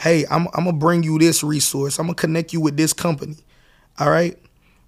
Hey, 0.00 0.24
I'm, 0.28 0.48
I'm 0.54 0.64
going 0.64 0.74
to 0.74 0.80
bring 0.80 1.02
you 1.04 1.18
this 1.18 1.44
resource. 1.44 1.98
I'm 1.98 2.06
going 2.06 2.16
to 2.16 2.20
connect 2.20 2.52
you 2.52 2.60
with 2.60 2.76
this 2.76 2.92
company. 2.92 3.36
All 4.00 4.10
right. 4.10 4.36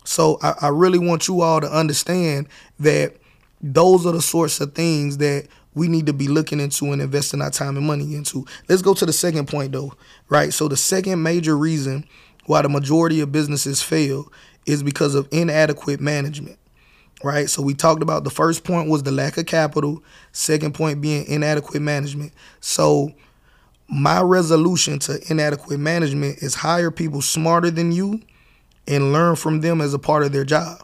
So 0.05 0.39
I, 0.43 0.55
I 0.63 0.69
really 0.69 0.99
want 0.99 1.29
you 1.29 1.41
all 1.43 1.61
to 1.61 1.71
understand 1.71 2.49
that 2.81 3.17
those 3.61 4.07
are 4.07 4.13
the 4.13 4.23
sorts 4.23 4.61
of 4.61 4.75
things 4.75 5.19
that 5.19 5.47
we 5.75 5.89
need 5.89 6.07
to 6.07 6.13
be 6.13 6.29
looking 6.29 6.61
into 6.61 6.93
and 6.93 7.01
investing 7.01 7.41
our 7.41 7.51
time 7.51 7.77
and 7.77 7.87
money 7.87 8.15
into. 8.15 8.45
Let's 8.69 8.83
go 8.83 8.95
to 8.95 9.07
the 9.07 9.13
second 9.13 9.49
point 9.49 9.73
though, 9.73 9.95
right? 10.29 10.53
So 10.53 10.69
the 10.69 10.77
second 10.77 11.23
major 11.23 11.57
reason 11.57 12.05
why 12.47 12.63
the 12.63 12.69
majority 12.69 13.21
of 13.21 13.33
businesses 13.33 13.83
fail 13.83 14.31
is 14.67 14.83
because 14.83 15.15
of 15.15 15.29
inadequate 15.31 16.01
management. 16.01 16.59
Right? 17.25 17.49
So 17.49 17.63
we 17.63 17.75
talked 17.75 18.03
about 18.03 18.25
the 18.25 18.31
first 18.31 18.65
point 18.65 18.89
was 18.91 19.05
the 19.05 19.13
lack 19.13 19.37
of 19.37 19.47
capital, 19.47 20.03
second 20.33 20.75
point 20.75 21.01
being 21.01 21.25
inadequate 21.27 21.81
management. 21.81 22.33
So 22.59 23.13
my 23.89 24.21
resolution 24.21 24.99
to 25.01 25.21
inadequate 25.31 25.79
management 25.79 26.39
is 26.39 26.57
hire 26.57 26.91
people 26.91 27.23
smarter 27.23 27.71
than 27.71 27.93
you 27.93 28.21
and 28.87 29.13
learn 29.13 29.37
from 29.37 29.61
them 29.61 29.81
as 29.81 29.95
a 29.95 29.99
part 29.99 30.23
of 30.23 30.33
their 30.33 30.45
job 30.45 30.83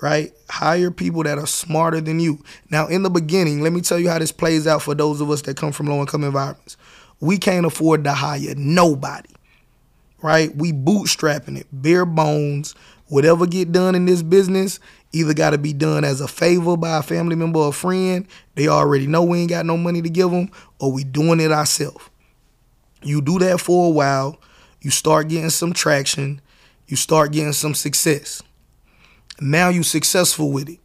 right? 0.00 0.32
Hire 0.48 0.90
people 0.90 1.22
that 1.24 1.38
are 1.38 1.46
smarter 1.46 2.00
than 2.00 2.20
you. 2.20 2.42
Now, 2.70 2.86
in 2.86 3.02
the 3.02 3.10
beginning, 3.10 3.60
let 3.60 3.72
me 3.72 3.80
tell 3.80 3.98
you 3.98 4.08
how 4.08 4.18
this 4.18 4.32
plays 4.32 4.66
out 4.66 4.82
for 4.82 4.94
those 4.94 5.20
of 5.20 5.30
us 5.30 5.42
that 5.42 5.56
come 5.56 5.72
from 5.72 5.86
low 5.86 6.00
income 6.00 6.24
environments. 6.24 6.76
We 7.20 7.38
can't 7.38 7.66
afford 7.66 8.04
to 8.04 8.12
hire 8.12 8.54
nobody, 8.56 9.30
right? 10.22 10.54
We 10.56 10.72
bootstrapping 10.72 11.58
it, 11.58 11.66
bare 11.70 12.06
bones. 12.06 12.74
Whatever 13.08 13.46
get 13.46 13.72
done 13.72 13.94
in 13.94 14.06
this 14.06 14.22
business, 14.22 14.78
either 15.12 15.34
got 15.34 15.50
to 15.50 15.58
be 15.58 15.72
done 15.72 16.04
as 16.04 16.20
a 16.20 16.28
favor 16.28 16.76
by 16.76 16.98
a 16.98 17.02
family 17.02 17.34
member 17.34 17.58
or 17.58 17.72
friend. 17.72 18.26
They 18.54 18.68
already 18.68 19.06
know 19.06 19.24
we 19.24 19.40
ain't 19.40 19.50
got 19.50 19.66
no 19.66 19.76
money 19.76 20.00
to 20.00 20.08
give 20.08 20.30
them, 20.30 20.50
or 20.78 20.92
we 20.92 21.04
doing 21.04 21.40
it 21.40 21.50
ourselves. 21.50 22.08
You 23.02 23.20
do 23.20 23.38
that 23.40 23.60
for 23.60 23.88
a 23.88 23.90
while, 23.90 24.38
you 24.80 24.90
start 24.90 25.28
getting 25.28 25.50
some 25.50 25.72
traction, 25.72 26.40
you 26.90 26.96
start 26.96 27.32
getting 27.32 27.52
some 27.52 27.74
success 27.74 28.42
now 29.40 29.70
you're 29.70 29.82
successful 29.82 30.52
with 30.52 30.68
it. 30.68 30.80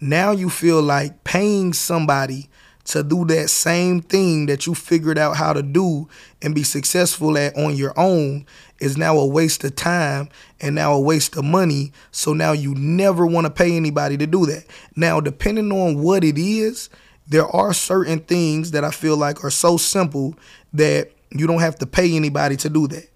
Now 0.00 0.32
you 0.32 0.48
feel 0.48 0.82
like 0.82 1.22
paying 1.24 1.72
somebody 1.72 2.48
to 2.84 3.02
do 3.02 3.24
that 3.26 3.48
same 3.48 4.00
thing 4.00 4.46
that 4.46 4.66
you 4.66 4.74
figured 4.74 5.18
out 5.18 5.36
how 5.36 5.52
to 5.52 5.62
do 5.62 6.08
and 6.42 6.54
be 6.54 6.62
successful 6.62 7.38
at 7.38 7.56
on 7.56 7.76
your 7.76 7.98
own 7.98 8.44
is 8.78 8.96
now 8.98 9.16
a 9.18 9.26
waste 9.26 9.64
of 9.64 9.74
time 9.76 10.28
and 10.60 10.74
now 10.74 10.92
a 10.92 11.00
waste 11.00 11.36
of 11.36 11.44
money. 11.44 11.92
So 12.10 12.34
now 12.34 12.52
you 12.52 12.74
never 12.74 13.26
want 13.26 13.46
to 13.46 13.50
pay 13.50 13.76
anybody 13.76 14.18
to 14.18 14.26
do 14.26 14.44
that. 14.46 14.64
Now, 14.96 15.20
depending 15.20 15.72
on 15.72 16.02
what 16.02 16.24
it 16.24 16.36
is, 16.36 16.90
there 17.26 17.46
are 17.46 17.72
certain 17.72 18.20
things 18.20 18.72
that 18.72 18.84
I 18.84 18.90
feel 18.90 19.16
like 19.16 19.44
are 19.44 19.50
so 19.50 19.78
simple 19.78 20.34
that 20.74 21.10
you 21.30 21.46
don't 21.46 21.60
have 21.60 21.76
to 21.78 21.86
pay 21.86 22.14
anybody 22.16 22.56
to 22.56 22.68
do 22.68 22.86
that. 22.88 23.08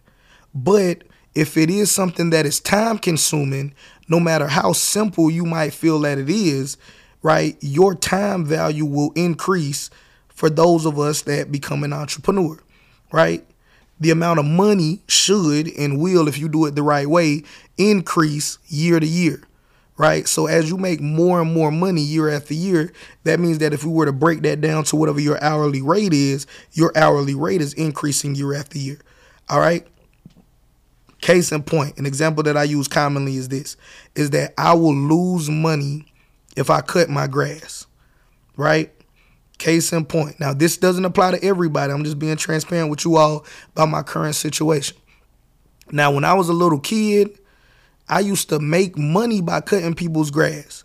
But 0.54 1.04
if 1.38 1.56
it 1.56 1.70
is 1.70 1.88
something 1.88 2.30
that 2.30 2.46
is 2.46 2.58
time 2.58 2.98
consuming, 2.98 3.72
no 4.08 4.18
matter 4.18 4.48
how 4.48 4.72
simple 4.72 5.30
you 5.30 5.44
might 5.44 5.72
feel 5.72 6.00
that 6.00 6.18
it 6.18 6.28
is, 6.28 6.76
right, 7.22 7.56
your 7.60 7.94
time 7.94 8.44
value 8.44 8.84
will 8.84 9.12
increase 9.14 9.88
for 10.28 10.50
those 10.50 10.84
of 10.84 10.98
us 10.98 11.22
that 11.22 11.52
become 11.52 11.84
an 11.84 11.92
entrepreneur, 11.92 12.58
right? 13.12 13.46
The 14.00 14.10
amount 14.10 14.40
of 14.40 14.46
money 14.46 15.00
should 15.06 15.68
and 15.78 16.00
will, 16.00 16.26
if 16.26 16.38
you 16.38 16.48
do 16.48 16.66
it 16.66 16.74
the 16.74 16.82
right 16.82 17.06
way, 17.06 17.44
increase 17.76 18.58
year 18.66 18.98
to 18.98 19.06
year, 19.06 19.40
right? 19.96 20.26
So 20.26 20.48
as 20.48 20.68
you 20.68 20.76
make 20.76 21.00
more 21.00 21.40
and 21.40 21.54
more 21.54 21.70
money 21.70 22.00
year 22.00 22.28
after 22.28 22.54
year, 22.54 22.92
that 23.22 23.38
means 23.38 23.58
that 23.58 23.72
if 23.72 23.84
we 23.84 23.92
were 23.92 24.06
to 24.06 24.12
break 24.12 24.42
that 24.42 24.60
down 24.60 24.82
to 24.84 24.96
whatever 24.96 25.20
your 25.20 25.40
hourly 25.40 25.82
rate 25.82 26.12
is, 26.12 26.48
your 26.72 26.90
hourly 26.96 27.36
rate 27.36 27.60
is 27.60 27.74
increasing 27.74 28.34
year 28.34 28.54
after 28.54 28.78
year, 28.78 28.98
all 29.48 29.60
right? 29.60 29.86
Case 31.20 31.50
in 31.50 31.62
point, 31.64 31.98
an 31.98 32.06
example 32.06 32.42
that 32.44 32.56
I 32.56 32.62
use 32.62 32.86
commonly 32.86 33.36
is 33.36 33.48
this 33.48 33.76
is 34.14 34.30
that 34.30 34.54
I 34.56 34.74
will 34.74 34.94
lose 34.94 35.50
money 35.50 36.12
if 36.56 36.70
I 36.70 36.80
cut 36.80 37.08
my 37.08 37.26
grass. 37.26 37.86
Right? 38.56 38.92
Case 39.58 39.92
in 39.92 40.04
point. 40.04 40.38
Now, 40.38 40.52
this 40.52 40.76
doesn't 40.76 41.04
apply 41.04 41.32
to 41.32 41.44
everybody. 41.44 41.92
I'm 41.92 42.04
just 42.04 42.18
being 42.18 42.36
transparent 42.36 42.90
with 42.90 43.04
you 43.04 43.16
all 43.16 43.44
about 43.72 43.88
my 43.88 44.02
current 44.02 44.36
situation. 44.36 44.96
Now, 45.90 46.12
when 46.12 46.24
I 46.24 46.34
was 46.34 46.48
a 46.48 46.52
little 46.52 46.78
kid, 46.78 47.38
I 48.08 48.20
used 48.20 48.48
to 48.50 48.58
make 48.60 48.96
money 48.96 49.40
by 49.40 49.60
cutting 49.60 49.94
people's 49.94 50.30
grass, 50.30 50.84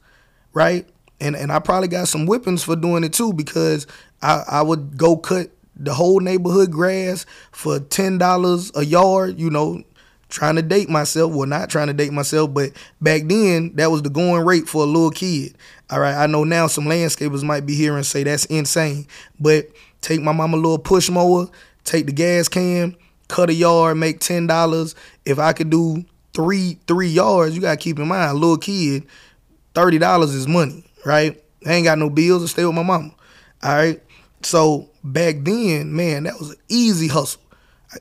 right? 0.54 0.88
And 1.22 1.36
and 1.36 1.52
I 1.52 1.60
probably 1.60 1.88
got 1.88 2.08
some 2.08 2.26
whippings 2.26 2.64
for 2.64 2.76
doing 2.76 3.04
it 3.04 3.14
too 3.14 3.34
because 3.34 3.88
I, 4.22 4.44
I 4.48 4.62
would 4.62 4.98
go 4.98 5.16
cut 5.16 5.52
the 5.76 5.94
whole 5.94 6.20
neighborhood 6.20 6.72
grass 6.72 7.26
for 7.52 7.80
ten 7.80 8.18
dollars 8.18 8.72
a 8.76 8.84
yard, 8.84 9.40
you 9.40 9.50
know, 9.50 9.84
trying 10.34 10.56
to 10.56 10.64
date 10.64 10.90
myself. 10.90 11.32
Well, 11.32 11.48
not 11.48 11.70
trying 11.70 11.88
to 11.88 11.94
date 11.94 12.12
myself, 12.12 12.52
but 12.52 12.72
back 13.00 13.22
then 13.26 13.76
that 13.76 13.92
was 13.92 14.02
the 14.02 14.10
going 14.10 14.44
rate 14.44 14.68
for 14.68 14.82
a 14.82 14.88
little 14.88 15.12
kid. 15.12 15.56
All 15.92 16.00
right, 16.00 16.16
I 16.16 16.26
know 16.26 16.44
now 16.44 16.66
some 16.66 16.86
landscapers 16.86 17.44
might 17.44 17.68
be 17.68 17.76
here 17.76 17.96
and 17.96 18.06
say 18.06 18.24
that's 18.24 18.46
insane, 18.46 19.06
but 19.40 19.68
take 20.02 20.22
my 20.22 20.32
mama 20.32 20.58
a 20.58 20.60
little 20.60 20.80
push 20.80 21.08
mower, 21.08 21.48
take 21.84 22.08
the 22.08 22.12
gas 22.12 22.48
can, 22.48 22.96
cut 23.28 23.52
a 23.52 23.54
yard, 23.54 23.98
make 23.98 24.20
ten 24.20 24.48
dollars. 24.48 24.96
If 25.24 25.38
I 25.38 25.54
could 25.54 25.70
do 25.70 26.04
three 26.34 26.80
three 26.88 27.10
yards, 27.10 27.56
you 27.56 27.62
gotta 27.62 27.78
keep 27.78 28.00
in 28.00 28.08
mind, 28.08 28.40
little 28.40 28.58
kid, 28.58 29.06
thirty 29.76 30.00
dollars 30.00 30.34
is 30.34 30.48
money, 30.48 30.84
right? 31.06 31.40
I 31.64 31.74
ain't 31.74 31.86
got 31.86 32.00
no 32.00 32.10
bills 32.10 32.42
to 32.42 32.48
stay 32.48 32.66
with 32.66 32.76
my 32.76 32.82
mama. 32.82 33.14
All 33.62 33.76
right. 33.76 34.02
So 34.42 34.90
back 35.04 35.36
then, 35.42 35.96
man, 35.96 36.24
that 36.24 36.40
was 36.40 36.50
an 36.50 36.58
easy 36.70 37.08
hustle 37.08 37.40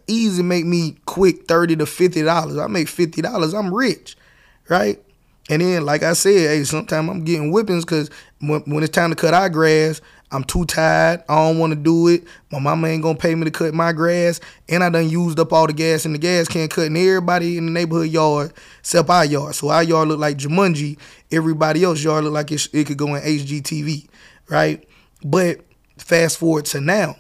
easy 0.07 0.43
make 0.43 0.64
me 0.64 0.97
quick 1.07 1.47
thirty 1.47 1.76
to 1.76 1.86
fifty 1.86 2.22
dollars. 2.22 2.59
I 2.59 2.66
make 2.66 2.88
fifty 2.88 3.22
dollars, 3.22 3.55
I'm 3.55 3.72
rich, 3.72 4.16
right? 4.68 5.01
And 5.51 5.61
then, 5.61 5.84
like 5.84 6.03
I 6.03 6.12
said, 6.12 6.32
hey, 6.32 6.64
sometimes 6.64 7.11
I'm 7.11 7.24
getting 7.24 7.51
whippings 7.51 7.84
because 7.84 8.11
when, 8.40 8.61
when, 8.61 8.84
it's 8.84 8.93
time 8.93 9.11
to 9.11 9.16
cut 9.16 9.34
our 9.34 9.49
grass, 9.49 10.01
I'm 10.30 10.45
too 10.45 10.64
tired. 10.64 11.24
I 11.28 11.34
don't 11.34 11.59
want 11.59 11.72
to 11.72 11.78
do 11.78 12.09
it. 12.09 12.24
My 12.51 12.59
mama 12.59 12.88
ain't 12.88 13.03
gonna 13.03 13.18
pay 13.18 13.34
me 13.34 13.45
to 13.45 13.51
cut 13.51 13.74
my 13.74 13.93
grass, 13.93 14.40
and 14.68 14.84
I 14.84 14.88
done 14.88 15.11
used 15.11 15.40
up 15.40 15.53
all 15.53 15.66
the 15.66 15.72
gas 15.72 16.07
in 16.07 16.12
the 16.12 16.18
gas 16.18 16.49
can 16.49 16.68
cutting 16.68 16.97
everybody 16.97 17.59
in 17.59 17.66
the 17.66 17.72
neighborhood 17.72 18.09
yard 18.09 18.53
except 18.78 19.11
our 19.11 19.24
yard. 19.24 19.55
So 19.55 19.68
our 19.68 19.82
yard 19.82 20.09
look 20.09 20.20
like 20.20 20.38
Jumanji. 20.38 20.97
Everybody 21.30 21.84
else 21.84 22.03
yard 22.03 22.24
look 22.24 22.32
like 22.32 22.53
it, 22.53 22.68
it 22.72 22.86
could 22.86 22.97
go 22.97 23.14
in 23.14 23.22
HGTV, 23.22 24.09
right? 24.49 24.86
But 25.24 25.61
fast 25.99 26.38
forward 26.38 26.66
to 26.66 26.80
now 26.80 27.16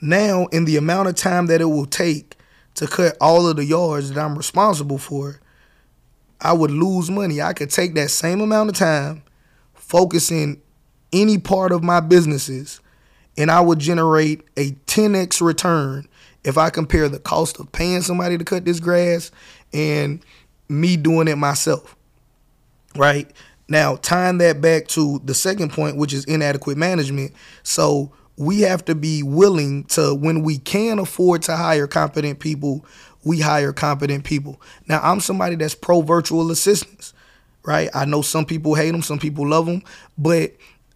now, 0.00 0.46
in 0.46 0.64
the 0.64 0.76
amount 0.76 1.08
of 1.08 1.14
time 1.14 1.46
that 1.46 1.60
it 1.60 1.66
will 1.66 1.86
take 1.86 2.36
to 2.74 2.86
cut 2.86 3.16
all 3.20 3.46
of 3.46 3.56
the 3.56 3.64
yards 3.64 4.10
that 4.10 4.18
I'm 4.20 4.36
responsible 4.36 4.98
for, 4.98 5.40
I 6.40 6.52
would 6.52 6.70
lose 6.70 7.10
money. 7.10 7.42
I 7.42 7.52
could 7.52 7.70
take 7.70 7.94
that 7.94 8.10
same 8.10 8.40
amount 8.40 8.70
of 8.70 8.76
time, 8.76 9.22
focus 9.74 10.30
in 10.30 10.60
any 11.12 11.38
part 11.38 11.72
of 11.72 11.82
my 11.82 12.00
businesses, 12.00 12.80
and 13.36 13.50
I 13.50 13.60
would 13.60 13.78
generate 13.78 14.42
a 14.56 14.70
10x 14.86 15.40
return 15.40 16.08
if 16.44 16.56
I 16.56 16.70
compare 16.70 17.08
the 17.08 17.18
cost 17.18 17.60
of 17.60 17.70
paying 17.72 18.00
somebody 18.00 18.38
to 18.38 18.44
cut 18.44 18.64
this 18.64 18.80
grass 18.80 19.30
and 19.72 20.24
me 20.68 20.96
doing 20.96 21.28
it 21.28 21.36
myself. 21.36 21.96
Right? 22.96 23.30
Now, 23.68 23.96
tying 23.96 24.38
that 24.38 24.60
back 24.60 24.88
to 24.88 25.20
the 25.24 25.34
second 25.34 25.72
point, 25.72 25.96
which 25.96 26.12
is 26.12 26.24
inadequate 26.24 26.76
management. 26.76 27.32
So, 27.62 28.12
we 28.40 28.62
have 28.62 28.82
to 28.86 28.94
be 28.94 29.22
willing 29.22 29.84
to 29.84 30.14
when 30.14 30.42
we 30.42 30.56
can 30.56 30.98
afford 30.98 31.42
to 31.42 31.54
hire 31.54 31.86
competent 31.86 32.40
people 32.40 32.84
we 33.22 33.38
hire 33.38 33.70
competent 33.74 34.24
people. 34.24 34.60
Now 34.88 35.00
i'm 35.02 35.20
somebody 35.20 35.56
that's 35.56 35.74
pro 35.74 36.00
virtual 36.00 36.50
assistants 36.50 37.12
right? 37.62 37.90
I 37.94 38.06
know 38.06 38.22
some 38.22 38.46
people 38.46 38.74
hate 38.74 38.92
them 38.92 39.02
some 39.02 39.18
people 39.18 39.46
love 39.46 39.66
them 39.66 39.82
but 40.16 40.52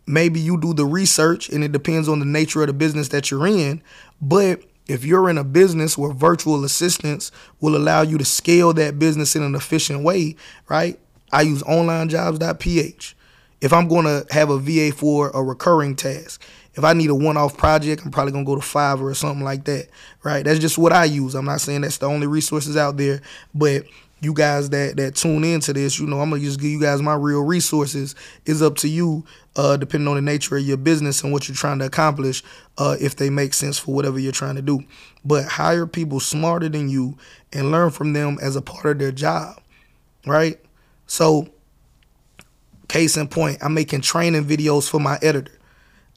maybe 0.06 0.40
you 0.40 0.58
do 0.58 0.72
the 0.72 0.86
research 0.86 1.50
and 1.50 1.62
it 1.62 1.72
depends 1.72 2.08
on 2.08 2.18
the 2.18 2.24
nature 2.24 2.62
of 2.62 2.68
the 2.68 2.72
business 2.72 3.08
that 3.08 3.30
you're 3.30 3.46
in. 3.46 3.82
But 4.22 4.62
if 4.88 5.04
you're 5.04 5.28
in 5.28 5.36
a 5.36 5.44
business 5.44 5.98
where 5.98 6.12
virtual 6.12 6.64
assistants 6.64 7.30
will 7.60 7.76
allow 7.76 8.00
you 8.00 8.16
to 8.16 8.24
scale 8.24 8.72
that 8.74 8.98
business 8.98 9.36
in 9.36 9.42
an 9.42 9.54
efficient 9.54 10.02
way 10.02 10.36
right? 10.70 10.98
I 11.30 11.42
use 11.42 11.62
onlinejobs.ph 11.64 13.16
if 13.60 13.72
i'm 13.72 13.88
going 13.88 14.04
to 14.04 14.26
have 14.30 14.50
a 14.50 14.58
va 14.58 14.92
for 14.94 15.30
a 15.30 15.42
recurring 15.42 15.96
task 15.96 16.42
if 16.76 16.84
I 16.84 16.92
need 16.92 17.10
a 17.10 17.14
one-off 17.14 17.56
project, 17.56 18.04
I'm 18.04 18.10
probably 18.10 18.32
gonna 18.32 18.44
go 18.44 18.56
to 18.56 18.60
Fiverr 18.60 19.02
or 19.02 19.14
something 19.14 19.44
like 19.44 19.64
that, 19.64 19.88
right? 20.22 20.44
That's 20.44 20.58
just 20.58 20.78
what 20.78 20.92
I 20.92 21.04
use. 21.04 21.34
I'm 21.34 21.44
not 21.44 21.60
saying 21.60 21.82
that's 21.82 21.98
the 21.98 22.08
only 22.08 22.26
resources 22.26 22.76
out 22.76 22.96
there, 22.96 23.20
but 23.54 23.84
you 24.20 24.32
guys 24.32 24.70
that 24.70 24.96
that 24.96 25.14
tune 25.14 25.44
into 25.44 25.72
this, 25.72 26.00
you 26.00 26.06
know, 26.06 26.20
I'm 26.20 26.30
gonna 26.30 26.42
just 26.42 26.60
give 26.60 26.70
you 26.70 26.80
guys 26.80 27.02
my 27.02 27.14
real 27.14 27.42
resources. 27.42 28.14
It's 28.46 28.62
up 28.62 28.76
to 28.76 28.88
you, 28.88 29.24
uh, 29.54 29.76
depending 29.76 30.08
on 30.08 30.16
the 30.16 30.22
nature 30.22 30.56
of 30.56 30.64
your 30.64 30.76
business 30.76 31.22
and 31.22 31.32
what 31.32 31.48
you're 31.48 31.56
trying 31.56 31.78
to 31.80 31.86
accomplish, 31.86 32.42
uh, 32.78 32.96
if 33.00 33.16
they 33.16 33.30
make 33.30 33.54
sense 33.54 33.78
for 33.78 33.94
whatever 33.94 34.18
you're 34.18 34.32
trying 34.32 34.56
to 34.56 34.62
do. 34.62 34.82
But 35.24 35.44
hire 35.44 35.86
people 35.86 36.20
smarter 36.20 36.68
than 36.68 36.88
you 36.88 37.16
and 37.52 37.70
learn 37.70 37.90
from 37.90 38.12
them 38.14 38.38
as 38.42 38.56
a 38.56 38.62
part 38.62 38.86
of 38.86 38.98
their 38.98 39.12
job, 39.12 39.60
right? 40.26 40.58
So, 41.06 41.48
case 42.88 43.16
in 43.16 43.28
point, 43.28 43.58
I'm 43.62 43.74
making 43.74 44.00
training 44.00 44.44
videos 44.44 44.88
for 44.88 44.98
my 44.98 45.18
editor. 45.22 45.52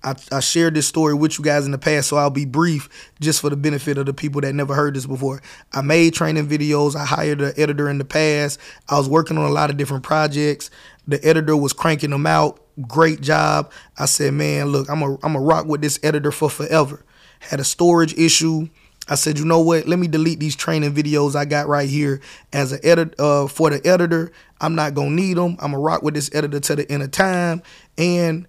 I, 0.04 0.16
I, 0.32 0.40
shared 0.42 0.76
this 0.76 0.88
story 0.88 1.16
with 1.16 1.40
you 1.40 1.44
guys 1.44 1.66
in 1.66 1.72
the 1.72 1.78
past, 1.78 2.10
so 2.10 2.18
I'll 2.18 2.30
be 2.30 2.46
brief 2.46 2.88
just 3.20 3.42
for 3.42 3.50
the 3.50 3.56
benefit 3.56 3.98
of 3.98 4.06
the 4.06 4.14
people 4.14 4.42
that 4.42 4.54
never 4.54 4.76
heard 4.76 4.96
this 4.96 5.08
before. 5.08 5.42
I 5.74 5.82
made 5.82 6.14
training 6.14 6.48
videos. 6.48 6.96
I 6.96 7.04
hired 7.04 7.42
an 7.42 7.54
editor 7.58 7.90
in 7.90 7.98
the 7.98 8.06
past. 8.06 8.60
I 8.88 8.98
was 8.98 9.10
working 9.10 9.38
on 9.38 9.46
a 9.46 9.54
lot 9.54 9.70
of 9.70 9.78
different 9.78 10.04
projects. 10.04 10.70
The 11.08 11.24
editor 11.26 11.58
was 11.58 11.74
cranking 11.74 12.12
them 12.12 12.28
out. 12.28 12.60
Great 12.88 13.22
job. 13.22 13.72
I 13.98 14.06
said, 14.06 14.34
man, 14.34 14.68
look, 14.68 14.88
I'm 14.90 15.02
a 15.02 15.18
I'm 15.24 15.36
a 15.36 15.42
rock 15.42 15.66
with 15.66 15.82
this 15.82 16.00
editor 16.04 16.32
for 16.32 16.50
forever. 16.50 17.04
Had 17.40 17.60
a 17.60 17.64
storage 17.64 18.14
issue. 18.14 18.70
I 19.10 19.16
said, 19.16 19.40
you 19.40 19.46
know 19.46 19.62
what? 19.62 19.88
Let 19.88 20.00
me 20.00 20.08
delete 20.08 20.40
these 20.40 20.56
training 20.56 20.94
videos 20.94 21.36
I 21.36 21.46
got 21.46 21.68
right 21.68 21.90
here 21.90 22.22
as 22.52 22.74
an 22.74 22.82
edit 22.84 23.20
uh, 23.20 23.48
for 23.48 23.70
the 23.70 23.86
editor. 23.88 24.32
I'm 24.60 24.76
not 24.76 24.94
gonna 24.94 25.12
need 25.12 25.38
them. 25.38 25.54
I'm 25.60 25.72
gonna 25.72 25.80
rock 25.80 26.04
with 26.04 26.14
this 26.14 26.30
editor 26.34 26.60
to 26.60 26.76
the 26.76 26.92
end 26.92 27.04
of 27.04 27.12
time, 27.12 27.64
and 27.98 28.48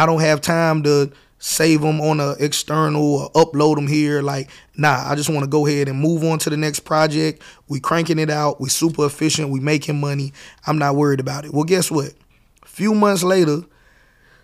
I 0.00 0.06
don't 0.06 0.20
have 0.22 0.40
time 0.40 0.82
to 0.84 1.12
save 1.40 1.82
them 1.82 2.00
on 2.00 2.20
a 2.20 2.30
external 2.40 3.02
or 3.02 3.30
upload 3.32 3.74
them 3.74 3.86
here. 3.86 4.22
Like, 4.22 4.48
nah, 4.74 5.04
I 5.06 5.14
just 5.14 5.28
want 5.28 5.42
to 5.42 5.46
go 5.46 5.66
ahead 5.66 5.88
and 5.88 6.00
move 6.00 6.24
on 6.24 6.38
to 6.38 6.48
the 6.48 6.56
next 6.56 6.80
project. 6.80 7.42
We 7.68 7.80
cranking 7.80 8.18
it 8.18 8.30
out. 8.30 8.62
We 8.62 8.70
super 8.70 9.04
efficient. 9.04 9.50
We 9.50 9.60
making 9.60 10.00
money. 10.00 10.32
I'm 10.66 10.78
not 10.78 10.96
worried 10.96 11.20
about 11.20 11.44
it. 11.44 11.52
Well, 11.52 11.64
guess 11.64 11.90
what? 11.90 12.14
A 12.62 12.66
few 12.66 12.94
months 12.94 13.22
later, 13.22 13.60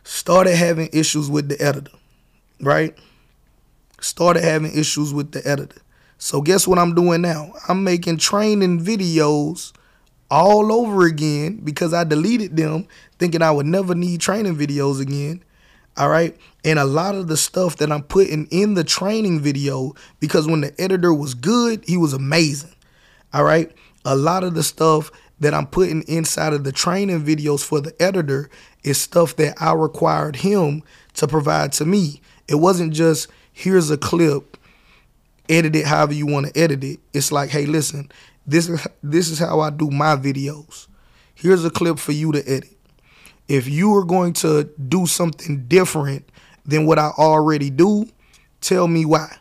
started 0.04 0.56
having 0.56 0.90
issues 0.92 1.30
with 1.30 1.48
the 1.48 1.58
editor, 1.58 1.92
right? 2.60 2.94
Started 4.02 4.44
having 4.44 4.78
issues 4.78 5.14
with 5.14 5.32
the 5.32 5.40
editor. 5.48 5.80
So 6.18 6.42
guess 6.42 6.68
what 6.68 6.78
I'm 6.78 6.94
doing 6.94 7.22
now? 7.22 7.54
I'm 7.66 7.82
making 7.82 8.18
training 8.18 8.84
videos 8.84 9.72
all 10.30 10.72
over 10.72 11.06
again 11.06 11.60
because 11.62 11.94
I 11.94 12.04
deleted 12.04 12.56
them 12.56 12.86
thinking 13.18 13.42
I 13.42 13.50
would 13.50 13.66
never 13.66 13.94
need 13.94 14.20
training 14.20 14.56
videos 14.56 15.00
again. 15.00 15.42
All 15.96 16.08
right. 16.08 16.36
And 16.64 16.78
a 16.78 16.84
lot 16.84 17.14
of 17.14 17.28
the 17.28 17.36
stuff 17.36 17.76
that 17.76 17.90
I'm 17.90 18.02
putting 18.02 18.46
in 18.50 18.74
the 18.74 18.84
training 18.84 19.40
video, 19.40 19.94
because 20.20 20.46
when 20.46 20.60
the 20.60 20.78
editor 20.80 21.14
was 21.14 21.34
good, 21.34 21.84
he 21.86 21.96
was 21.96 22.12
amazing. 22.12 22.74
All 23.32 23.44
right. 23.44 23.72
A 24.04 24.14
lot 24.14 24.44
of 24.44 24.54
the 24.54 24.62
stuff 24.62 25.10
that 25.40 25.54
I'm 25.54 25.66
putting 25.66 26.02
inside 26.02 26.52
of 26.52 26.64
the 26.64 26.72
training 26.72 27.22
videos 27.22 27.64
for 27.64 27.80
the 27.80 27.94
editor 28.00 28.50
is 28.82 29.00
stuff 29.00 29.36
that 29.36 29.60
I 29.60 29.72
required 29.72 30.36
him 30.36 30.82
to 31.14 31.26
provide 31.26 31.72
to 31.72 31.84
me. 31.84 32.20
It 32.48 32.56
wasn't 32.56 32.92
just 32.92 33.28
here's 33.52 33.90
a 33.90 33.96
clip, 33.96 34.56
edit 35.48 35.74
it 35.76 35.86
however 35.86 36.14
you 36.14 36.26
want 36.26 36.46
to 36.46 36.58
edit 36.60 36.84
it. 36.84 37.00
It's 37.12 37.32
like, 37.32 37.50
hey, 37.50 37.66
listen, 37.66 38.10
this 38.46 38.68
is 38.68 38.86
this 39.02 39.30
is 39.30 39.38
how 39.38 39.60
I 39.60 39.70
do 39.70 39.90
my 39.90 40.16
videos. 40.16 40.86
Here's 41.34 41.64
a 41.64 41.70
clip 41.70 41.98
for 41.98 42.12
you 42.12 42.32
to 42.32 42.48
edit. 42.48 42.70
If 43.48 43.68
you 43.68 43.94
are 43.96 44.04
going 44.04 44.32
to 44.34 44.64
do 44.88 45.06
something 45.06 45.66
different 45.66 46.28
than 46.64 46.86
what 46.86 46.98
I 46.98 47.10
already 47.18 47.70
do, 47.70 48.08
tell 48.60 48.88
me 48.88 49.04
why. 49.04 49.36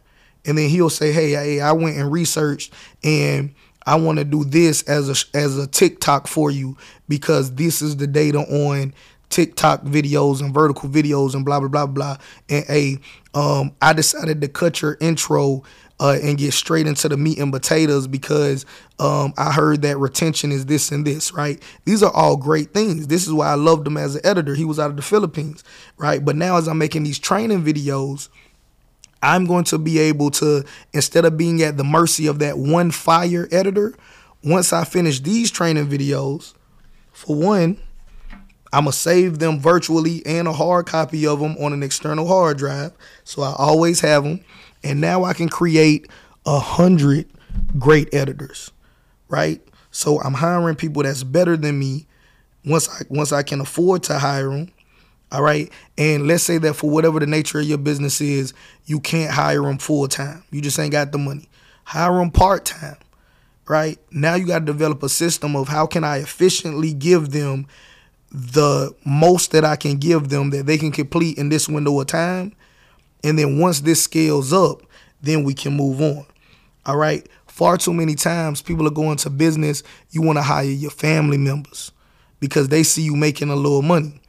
And 0.45 0.57
then 0.57 0.69
he'll 0.69 0.89
say, 0.89 1.11
"Hey, 1.11 1.31
hey 1.31 1.61
I 1.61 1.71
went 1.71 1.97
and 1.97 2.11
researched 2.11 2.73
and 3.03 3.53
I 3.85 3.95
want 3.95 4.17
to 4.17 4.25
do 4.25 4.43
this 4.43 4.81
as 4.83 5.09
a 5.09 5.37
as 5.37 5.57
a 5.57 5.67
TikTok 5.67 6.27
for 6.27 6.49
you 6.49 6.77
because 7.07 7.53
this 7.55 7.81
is 7.81 7.97
the 7.97 8.07
data 8.07 8.39
on 8.39 8.93
TikTok 9.29 9.83
videos 9.83 10.41
and 10.41 10.53
vertical 10.53 10.89
videos 10.89 11.35
and 11.35 11.45
blah 11.45 11.59
blah 11.59 11.69
blah 11.69 11.85
blah. 11.85 12.17
And 12.49 12.65
a 12.69 12.97
um, 13.37 13.75
I 13.81 13.93
decided 13.93 14.41
to 14.41 14.47
cut 14.47 14.81
your 14.81 14.97
intro 14.99 15.63
uh, 15.99 16.17
and 16.21 16.37
get 16.37 16.53
straight 16.53 16.87
into 16.87 17.07
the 17.07 17.17
meat 17.17 17.39
and 17.39 17.51
potatoes 17.51 18.07
because 18.07 18.65
um, 18.99 19.33
I 19.37 19.51
heard 19.51 19.81
that 19.83 19.97
retention 19.97 20.51
is 20.51 20.65
this 20.65 20.91
and 20.91 21.05
this, 21.05 21.31
right? 21.33 21.61
These 21.85 22.03
are 22.03 22.11
all 22.11 22.35
great 22.35 22.73
things. 22.73 23.07
This 23.07 23.25
is 23.25 23.33
why 23.33 23.47
I 23.47 23.55
loved 23.55 23.87
him 23.87 23.97
as 23.97 24.15
an 24.15 24.21
editor. 24.25 24.55
He 24.55 24.65
was 24.65 24.79
out 24.79 24.89
of 24.89 24.97
the 24.97 25.01
Philippines, 25.01 25.63
right? 25.97 26.23
But 26.23 26.35
now 26.35 26.57
as 26.57 26.67
I'm 26.67 26.77
making 26.77 27.03
these 27.03 27.19
training 27.19 27.63
videos, 27.63 28.29
I'm 29.23 29.45
going 29.45 29.63
to 29.65 29.77
be 29.77 29.97
able 29.99 30.31
to, 30.31 30.65
instead 30.93 31.25
of 31.25 31.37
being 31.37 31.61
at 31.61 31.77
the 31.77 31.83
mercy 31.83 32.27
of 32.27 32.39
that 32.39 32.57
one 32.57 32.91
fire 32.91 33.47
editor, 33.51 33.93
once 34.43 34.73
I 34.73 34.83
finish 34.83 35.19
these 35.21 35.49
training 35.49 35.87
videos, 35.87 36.53
for 37.11 37.35
one, 37.35 37.79
I'm 38.73 38.83
going 38.83 38.91
to 38.91 38.97
save 38.97 39.39
them 39.39 39.59
virtually 39.59 40.23
and 40.25 40.47
a 40.47 40.53
hard 40.53 40.85
copy 40.85 41.25
of 41.25 41.39
them 41.39 41.55
on 41.57 41.71
an 41.71 41.81
external 41.81 42.27
hard 42.27 42.57
drive. 42.57 42.91
So 43.23 43.41
I 43.41 43.55
always 43.57 44.01
have 44.01 44.25
them 44.25 44.43
and 44.85 45.01
now 45.01 45.23
I 45.23 45.33
can 45.33 45.49
create 45.49 46.07
a 46.45 46.59
hundred 46.59 47.25
great 47.77 48.13
editors, 48.13 48.71
right? 49.27 49.61
So 49.91 50.21
I'm 50.21 50.35
hiring 50.35 50.75
people 50.75 51.03
that's 51.03 51.23
better 51.23 51.57
than 51.57 51.79
me 51.79 52.05
once 52.63 52.87
I 52.87 53.03
once 53.09 53.31
I 53.31 53.43
can 53.43 53.59
afford 53.59 54.03
to 54.03 54.19
hire 54.19 54.49
them. 54.49 54.71
All 55.31 55.41
right. 55.41 55.71
And 55.97 56.27
let's 56.27 56.43
say 56.43 56.59
that 56.59 56.75
for 56.75 56.89
whatever 56.89 57.19
the 57.19 57.25
nature 57.25 57.59
of 57.59 57.65
your 57.65 57.79
business 57.79 58.21
is, 58.21 58.53
you 58.85 58.99
can't 58.99 59.31
hire 59.31 59.63
them 59.63 59.79
full 59.79 60.07
time. 60.07 60.43
You 60.51 60.61
just 60.61 60.77
ain't 60.77 60.91
got 60.91 61.11
the 61.11 61.17
money. 61.17 61.49
Hire 61.83 62.19
them 62.19 62.29
part 62.29 62.65
time. 62.65 62.97
Right? 63.67 63.97
Now 64.11 64.35
you 64.35 64.45
got 64.45 64.59
to 64.59 64.65
develop 64.65 65.01
a 65.01 65.09
system 65.09 65.55
of 65.55 65.67
how 65.67 65.87
can 65.87 66.03
I 66.03 66.17
efficiently 66.17 66.93
give 66.93 67.31
them 67.31 67.65
the 68.31 68.93
most 69.03 69.51
that 69.51 69.65
I 69.65 69.75
can 69.75 69.97
give 69.97 70.29
them 70.29 70.51
that 70.51 70.67
they 70.67 70.77
can 70.77 70.91
complete 70.91 71.39
in 71.39 71.49
this 71.49 71.67
window 71.67 71.99
of 71.99 72.05
time 72.05 72.55
and 73.25 73.39
then 73.39 73.57
once 73.57 73.81
this 73.81 74.03
scales 74.03 74.53
up, 74.53 74.83
then 75.19 75.43
we 75.43 75.55
can 75.55 75.75
move 75.75 75.99
on. 75.99 76.25
All 76.85 76.95
right. 76.95 77.27
Far 77.47 77.77
too 77.77 77.93
many 77.93 78.13
times 78.13 78.61
people 78.61 78.85
are 78.85 78.91
going 78.91 79.17
to 79.17 79.29
business, 79.31 79.81
you 80.11 80.21
want 80.21 80.37
to 80.37 80.43
hire 80.43 80.65
your 80.65 80.91
family 80.91 81.37
members 81.37 81.91
because 82.39 82.67
they 82.67 82.83
see 82.83 83.01
you 83.01 83.15
making 83.15 83.49
a 83.49 83.55
little 83.55 83.81
money. 83.81 84.21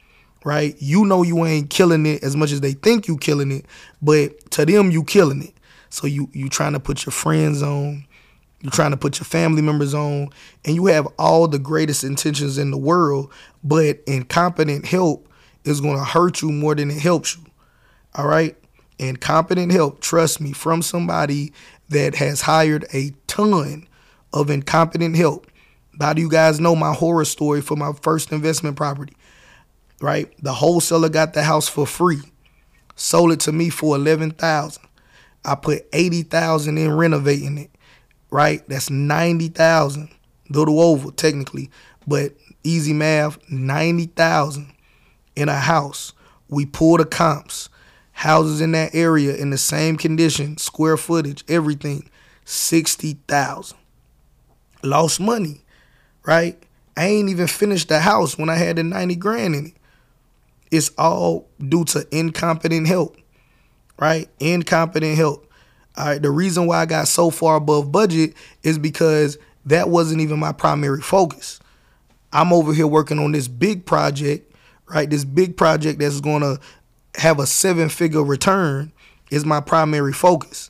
Right? 0.43 0.75
You 0.79 1.05
know 1.05 1.21
you 1.23 1.45
ain't 1.45 1.69
killing 1.69 2.05
it 2.05 2.23
as 2.23 2.35
much 2.35 2.51
as 2.51 2.61
they 2.61 2.71
think 2.71 3.07
you 3.07 3.17
killing 3.17 3.51
it, 3.51 3.65
but 4.01 4.49
to 4.51 4.65
them 4.65 4.89
you 4.91 5.03
killing 5.03 5.43
it. 5.43 5.53
So 5.89 6.07
you 6.07 6.29
you 6.33 6.49
trying 6.49 6.73
to 6.73 6.79
put 6.79 7.05
your 7.05 7.11
friends 7.11 7.61
on, 7.61 8.05
you're 8.61 8.71
trying 8.71 8.91
to 8.91 8.97
put 8.97 9.19
your 9.19 9.25
family 9.25 9.61
members 9.61 9.93
on, 9.93 10.29
and 10.65 10.75
you 10.75 10.87
have 10.87 11.07
all 11.19 11.47
the 11.47 11.59
greatest 11.59 12.03
intentions 12.03 12.57
in 12.57 12.71
the 12.71 12.77
world, 12.77 13.31
but 13.63 13.99
incompetent 14.07 14.85
help 14.85 15.29
is 15.65 15.81
going 15.81 15.97
to 15.97 16.03
hurt 16.03 16.41
you 16.41 16.51
more 16.51 16.73
than 16.73 16.89
it 16.89 16.99
helps 16.99 17.37
you. 17.37 17.43
All 18.15 18.27
right? 18.27 18.55
And 18.99 19.19
competent 19.21 19.71
help, 19.71 20.01
trust 20.01 20.41
me, 20.41 20.53
from 20.53 20.81
somebody 20.81 21.53
that 21.89 22.15
has 22.15 22.41
hired 22.41 22.85
a 22.93 23.13
ton 23.27 23.87
of 24.33 24.49
incompetent 24.49 25.15
help. 25.15 25.47
How 25.99 26.13
do 26.13 26.21
you 26.21 26.29
guys 26.29 26.59
know 26.59 26.75
my 26.75 26.93
horror 26.93 27.25
story 27.25 27.61
for 27.61 27.75
my 27.75 27.93
first 28.01 28.31
investment 28.31 28.75
property? 28.75 29.13
Right? 30.01 30.31
The 30.43 30.53
wholesaler 30.53 31.09
got 31.09 31.33
the 31.33 31.43
house 31.43 31.67
for 31.67 31.87
free, 31.87 32.21
sold 32.95 33.31
it 33.31 33.39
to 33.41 33.51
me 33.51 33.69
for 33.69 33.95
eleven 33.95 34.31
thousand. 34.31 34.83
I 35.43 35.55
put 35.55 35.87
eighty 35.93 36.23
thousand 36.23 36.77
in 36.77 36.95
renovating 36.95 37.57
it. 37.57 37.71
Right? 38.29 38.67
That's 38.67 38.89
ninety 38.89 39.47
thousand. 39.47 40.09
Little 40.49 40.79
over 40.79 41.11
technically, 41.11 41.69
but 42.05 42.33
easy 42.63 42.93
math, 42.93 43.37
ninety 43.49 44.05
thousand 44.05 44.71
in 45.35 45.49
a 45.49 45.55
house. 45.55 46.13
We 46.47 46.65
pulled 46.65 46.99
the 46.99 47.05
comps 47.05 47.69
houses 48.17 48.61
in 48.61 48.71
that 48.71 48.95
area 48.95 49.35
in 49.35 49.51
the 49.51 49.57
same 49.59 49.95
condition, 49.95 50.57
square 50.57 50.97
footage, 50.97 51.43
everything, 51.47 52.09
60,000. 52.45 53.77
Lost 54.81 55.19
money, 55.19 55.61
right? 56.25 56.57
I 56.95 57.05
ain't 57.05 57.29
even 57.29 57.45
finished 57.45 57.89
the 57.89 57.99
house 57.99 58.35
when 58.35 58.49
I 58.49 58.55
had 58.55 58.77
the 58.77 58.83
90 58.83 59.15
grand 59.17 59.53
in 59.53 59.65
it. 59.67 59.73
It's 60.71 60.89
all 60.97 61.47
due 61.59 61.85
to 61.85 62.07
incompetent 62.09 62.87
help, 62.87 63.17
right? 63.99 64.27
Incompetent 64.39 65.15
help. 65.15 65.47
All 65.95 66.07
right, 66.07 66.21
the 66.21 66.31
reason 66.31 66.65
why 66.65 66.79
I 66.79 66.87
got 66.87 67.07
so 67.07 67.29
far 67.29 67.57
above 67.57 67.91
budget 67.91 68.33
is 68.63 68.79
because 68.79 69.37
that 69.65 69.89
wasn't 69.89 70.21
even 70.21 70.39
my 70.39 70.53
primary 70.53 71.01
focus. 71.01 71.59
I'm 72.33 72.51
over 72.51 72.73
here 72.73 72.87
working 72.87 73.19
on 73.19 73.31
this 73.31 73.47
big 73.47 73.85
project, 73.85 74.55
right? 74.87 75.07
This 75.07 75.23
big 75.23 75.55
project 75.55 75.99
that's 75.99 76.19
going 76.19 76.41
to 76.41 76.59
have 77.17 77.39
a 77.39 77.47
seven 77.47 77.89
figure 77.89 78.23
return 78.23 78.91
is 79.31 79.45
my 79.45 79.59
primary 79.59 80.13
focus. 80.13 80.69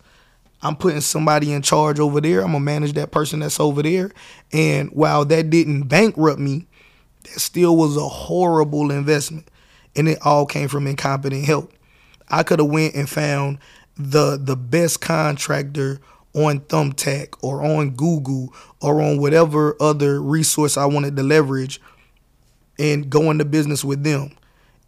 I'm 0.61 0.75
putting 0.75 1.01
somebody 1.01 1.53
in 1.53 1.61
charge 1.61 1.99
over 1.99 2.19
there. 2.19 2.41
I'm 2.41 2.47
gonna 2.47 2.59
manage 2.59 2.93
that 2.93 3.11
person 3.11 3.41
that's 3.41 3.59
over 3.59 3.83
there. 3.83 4.11
And 4.51 4.89
while 4.89 5.23
that 5.25 5.49
didn't 5.49 5.83
bankrupt 5.83 6.39
me, 6.39 6.67
that 7.23 7.39
still 7.39 7.75
was 7.75 7.95
a 7.95 8.07
horrible 8.07 8.91
investment. 8.91 9.49
And 9.95 10.07
it 10.07 10.19
all 10.23 10.45
came 10.45 10.67
from 10.67 10.87
incompetent 10.87 11.45
help. 11.45 11.71
I 12.29 12.43
could 12.43 12.59
have 12.59 12.69
went 12.69 12.95
and 12.95 13.07
found 13.09 13.59
the 13.95 14.37
the 14.41 14.55
best 14.55 15.01
contractor 15.01 15.99
on 16.33 16.59
Thumbtack 16.61 17.35
or 17.41 17.63
on 17.63 17.91
Google 17.91 18.53
or 18.81 19.01
on 19.01 19.19
whatever 19.19 19.75
other 19.79 20.21
resource 20.21 20.77
I 20.77 20.85
wanted 20.85 21.15
to 21.15 21.23
leverage 21.23 21.81
and 22.79 23.09
go 23.09 23.31
into 23.31 23.45
business 23.45 23.83
with 23.83 24.03
them 24.03 24.31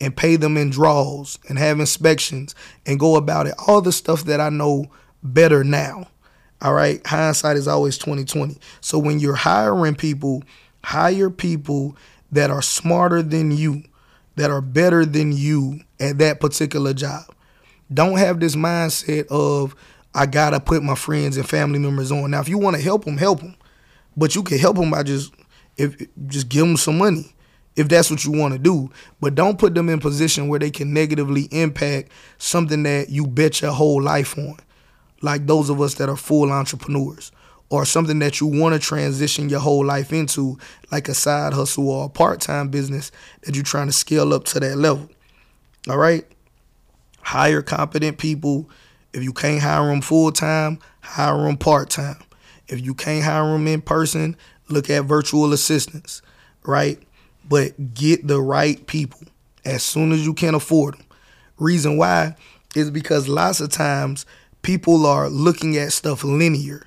and 0.01 0.15
pay 0.15 0.35
them 0.35 0.57
in 0.57 0.69
draws 0.69 1.37
and 1.47 1.57
have 1.57 1.79
inspections 1.79 2.55
and 2.85 2.99
go 2.99 3.15
about 3.15 3.47
it. 3.47 3.55
All 3.67 3.81
the 3.81 3.91
stuff 3.91 4.23
that 4.25 4.39
I 4.39 4.49
know 4.49 4.89
better 5.23 5.63
now. 5.63 6.07
All 6.61 6.73
right. 6.73 7.05
Hindsight 7.05 7.57
is 7.57 7.67
always 7.67 7.97
2020. 7.97 8.57
So 8.81 8.97
when 8.99 9.19
you're 9.19 9.35
hiring 9.35 9.95
people, 9.95 10.43
hire 10.83 11.29
people 11.29 11.97
that 12.31 12.49
are 12.49 12.61
smarter 12.61 13.21
than 13.21 13.51
you, 13.51 13.83
that 14.35 14.51
are 14.51 14.61
better 14.61 15.05
than 15.05 15.31
you 15.31 15.81
at 15.99 16.17
that 16.19 16.39
particular 16.39 16.93
job. 16.93 17.23
Don't 17.93 18.17
have 18.17 18.39
this 18.39 18.55
mindset 18.55 19.27
of 19.27 19.75
I 20.13 20.25
gotta 20.25 20.59
put 20.59 20.83
my 20.83 20.95
friends 20.95 21.37
and 21.37 21.47
family 21.47 21.79
members 21.79 22.11
on. 22.11 22.31
Now, 22.31 22.39
if 22.39 22.49
you 22.49 22.57
want 22.57 22.75
to 22.75 22.81
help 22.81 23.05
them, 23.05 23.17
help 23.17 23.41
them, 23.41 23.55
but 24.15 24.35
you 24.35 24.43
can 24.43 24.59
help 24.59 24.77
them 24.77 24.91
by 24.91 25.03
just 25.03 25.33
if 25.77 25.95
just 26.27 26.49
give 26.49 26.65
them 26.65 26.77
some 26.77 26.97
money 26.97 27.33
if 27.79 27.87
that's 27.87 28.11
what 28.11 28.25
you 28.25 28.31
want 28.33 28.53
to 28.53 28.59
do. 28.59 28.91
But 29.21 29.35
don't 29.35 29.57
put 29.57 29.73
them 29.73 29.87
in 29.87 30.01
position 30.01 30.49
where 30.49 30.59
they 30.59 30.69
can 30.69 30.93
negatively 30.93 31.43
impact 31.43 32.11
something 32.37 32.83
that 32.83 33.09
you 33.09 33.25
bet 33.25 33.61
your 33.61 33.71
whole 33.71 34.01
life 34.01 34.37
on, 34.37 34.57
like 35.21 35.47
those 35.47 35.69
of 35.69 35.79
us 35.79 35.93
that 35.93 36.09
are 36.09 36.17
full 36.17 36.51
entrepreneurs, 36.51 37.31
or 37.69 37.85
something 37.85 38.19
that 38.19 38.41
you 38.41 38.47
want 38.47 38.73
to 38.73 38.85
transition 38.85 39.47
your 39.47 39.61
whole 39.61 39.85
life 39.85 40.11
into, 40.11 40.57
like 40.91 41.07
a 41.07 41.13
side 41.13 41.53
hustle 41.53 41.89
or 41.89 42.05
a 42.07 42.09
part 42.09 42.41
time 42.41 42.67
business 42.67 43.13
that 43.43 43.55
you're 43.55 43.63
trying 43.63 43.87
to 43.87 43.93
scale 43.93 44.33
up 44.33 44.43
to 44.43 44.59
that 44.59 44.77
level. 44.77 45.09
All 45.89 45.97
right? 45.97 46.25
Hire 47.21 47.61
competent 47.61 48.17
people. 48.17 48.69
If 49.13 49.23
you 49.23 49.31
can't 49.31 49.61
hire 49.61 49.87
them 49.87 50.01
full 50.01 50.33
time, 50.33 50.79
hire 50.99 51.43
them 51.43 51.55
part 51.55 51.89
time. 51.91 52.17
If 52.67 52.81
you 52.85 52.93
can't 52.93 53.23
hire 53.23 53.53
them 53.53 53.67
in 53.69 53.81
person, 53.81 54.35
look 54.67 54.89
at 54.89 55.05
virtual 55.05 55.53
assistants, 55.53 56.21
right? 56.65 57.01
But 57.49 57.93
get 57.93 58.25
the 58.27 58.39
right 58.39 58.85
people 58.87 59.21
as 59.65 59.83
soon 59.83 60.11
as 60.11 60.25
you 60.25 60.33
can 60.33 60.55
afford 60.55 60.93
them. 60.93 61.05
Reason 61.57 61.97
why 61.97 62.35
is 62.75 62.91
because 62.91 63.27
lots 63.27 63.59
of 63.59 63.69
times 63.69 64.25
people 64.61 65.05
are 65.05 65.29
looking 65.29 65.75
at 65.77 65.91
stuff 65.91 66.23
linear, 66.23 66.85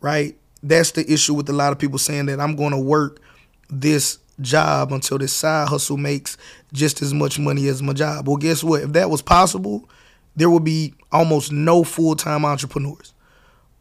right? 0.00 0.36
That's 0.62 0.92
the 0.92 1.10
issue 1.10 1.34
with 1.34 1.48
a 1.48 1.52
lot 1.52 1.72
of 1.72 1.78
people 1.78 1.98
saying 1.98 2.26
that 2.26 2.40
I'm 2.40 2.56
going 2.56 2.72
to 2.72 2.78
work 2.78 3.20
this 3.68 4.18
job 4.40 4.92
until 4.92 5.18
this 5.18 5.32
side 5.32 5.68
hustle 5.68 5.96
makes 5.96 6.36
just 6.72 7.02
as 7.02 7.12
much 7.12 7.38
money 7.38 7.68
as 7.68 7.82
my 7.82 7.92
job. 7.92 8.26
Well, 8.26 8.36
guess 8.36 8.64
what? 8.64 8.82
If 8.82 8.92
that 8.92 9.10
was 9.10 9.22
possible, 9.22 9.88
there 10.36 10.50
would 10.50 10.64
be 10.64 10.94
almost 11.12 11.52
no 11.52 11.84
full 11.84 12.16
time 12.16 12.44
entrepreneurs, 12.44 13.12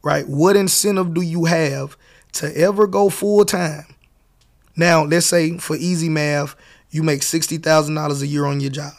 right? 0.03 0.27
What 0.27 0.55
incentive 0.55 1.13
do 1.13 1.21
you 1.21 1.45
have 1.45 1.97
to 2.33 2.55
ever 2.57 2.85
go 2.85 3.09
full 3.09 3.45
time 3.45 3.85
now, 4.77 5.03
let's 5.03 5.25
say 5.25 5.57
for 5.57 5.75
easy 5.75 6.07
math, 6.07 6.55
you 6.91 7.03
make 7.03 7.21
$60,000 7.21 8.21
a 8.21 8.27
year 8.27 8.45
on 8.45 8.59
your 8.59 8.69
job. 8.69 8.93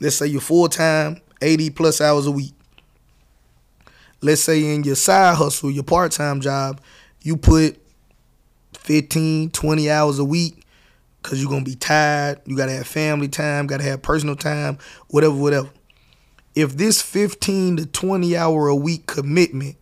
Let's 0.00 0.16
say 0.16 0.26
you're 0.26 0.40
full 0.40 0.68
time, 0.68 1.20
80 1.42 1.70
plus 1.70 2.00
hours 2.00 2.26
a 2.26 2.30
week. 2.30 2.54
Let's 4.22 4.42
say 4.42 4.74
in 4.74 4.82
your 4.82 4.96
side 4.96 5.36
hustle, 5.36 5.70
your 5.70 5.84
part 5.84 6.12
time 6.12 6.40
job, 6.40 6.80
you 7.22 7.36
put 7.36 7.80
15, 8.74 9.50
20 9.50 9.90
hours 9.90 10.18
a 10.18 10.24
week 10.24 10.64
because 11.22 11.40
you're 11.40 11.50
going 11.50 11.64
to 11.64 11.70
be 11.70 11.76
tired. 11.76 12.40
You 12.46 12.56
got 12.56 12.66
to 12.66 12.72
have 12.72 12.86
family 12.86 13.28
time, 13.28 13.66
got 13.66 13.78
to 13.78 13.84
have 13.84 14.00
personal 14.00 14.36
time, 14.36 14.78
whatever, 15.08 15.34
whatever. 15.34 15.70
If 16.54 16.76
this 16.76 17.02
15 17.02 17.76
to 17.76 17.86
20 17.86 18.36
hour 18.36 18.68
a 18.68 18.74
week 18.74 19.06
commitment 19.06 19.76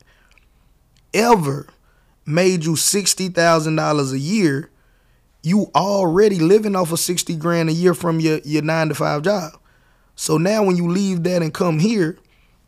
ever 1.15 1.69
made 2.29 2.65
you 2.65 2.77
sixty 2.77 3.29
thousand 3.29 3.77
dollars 3.77 4.13
a 4.13 4.19
year, 4.19 4.71
you 5.43 5.71
already 5.75 6.39
living 6.39 6.77
off 6.77 6.93
of 6.93 7.01
sixty 7.01 7.37
grand 7.37 7.69
a 7.69 7.73
year 7.73 7.95
from 7.95 8.21
your, 8.21 8.39
your 8.45 8.63
nine 8.63 8.89
to 8.89 8.95
five 8.95 9.23
job. 9.23 9.53
So 10.15 10.37
now 10.37 10.65
when 10.65 10.77
you 10.77 10.89
leave 10.89 11.23
that 11.25 11.43
and 11.43 11.55
come 11.55 11.79
here, 11.79 12.19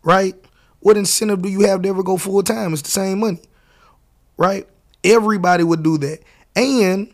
right? 0.02 0.34
What 0.80 0.96
incentive 0.96 1.42
do 1.42 1.48
you 1.48 1.60
have 1.62 1.82
to 1.82 1.88
ever 1.88 2.02
go 2.02 2.16
full 2.16 2.42
time? 2.42 2.72
It's 2.72 2.82
the 2.82 2.90
same 2.90 3.20
money. 3.20 3.42
Right? 4.36 4.66
Everybody 5.04 5.62
would 5.64 5.82
do 5.82 5.98
that. 5.98 6.20
And 6.56 7.12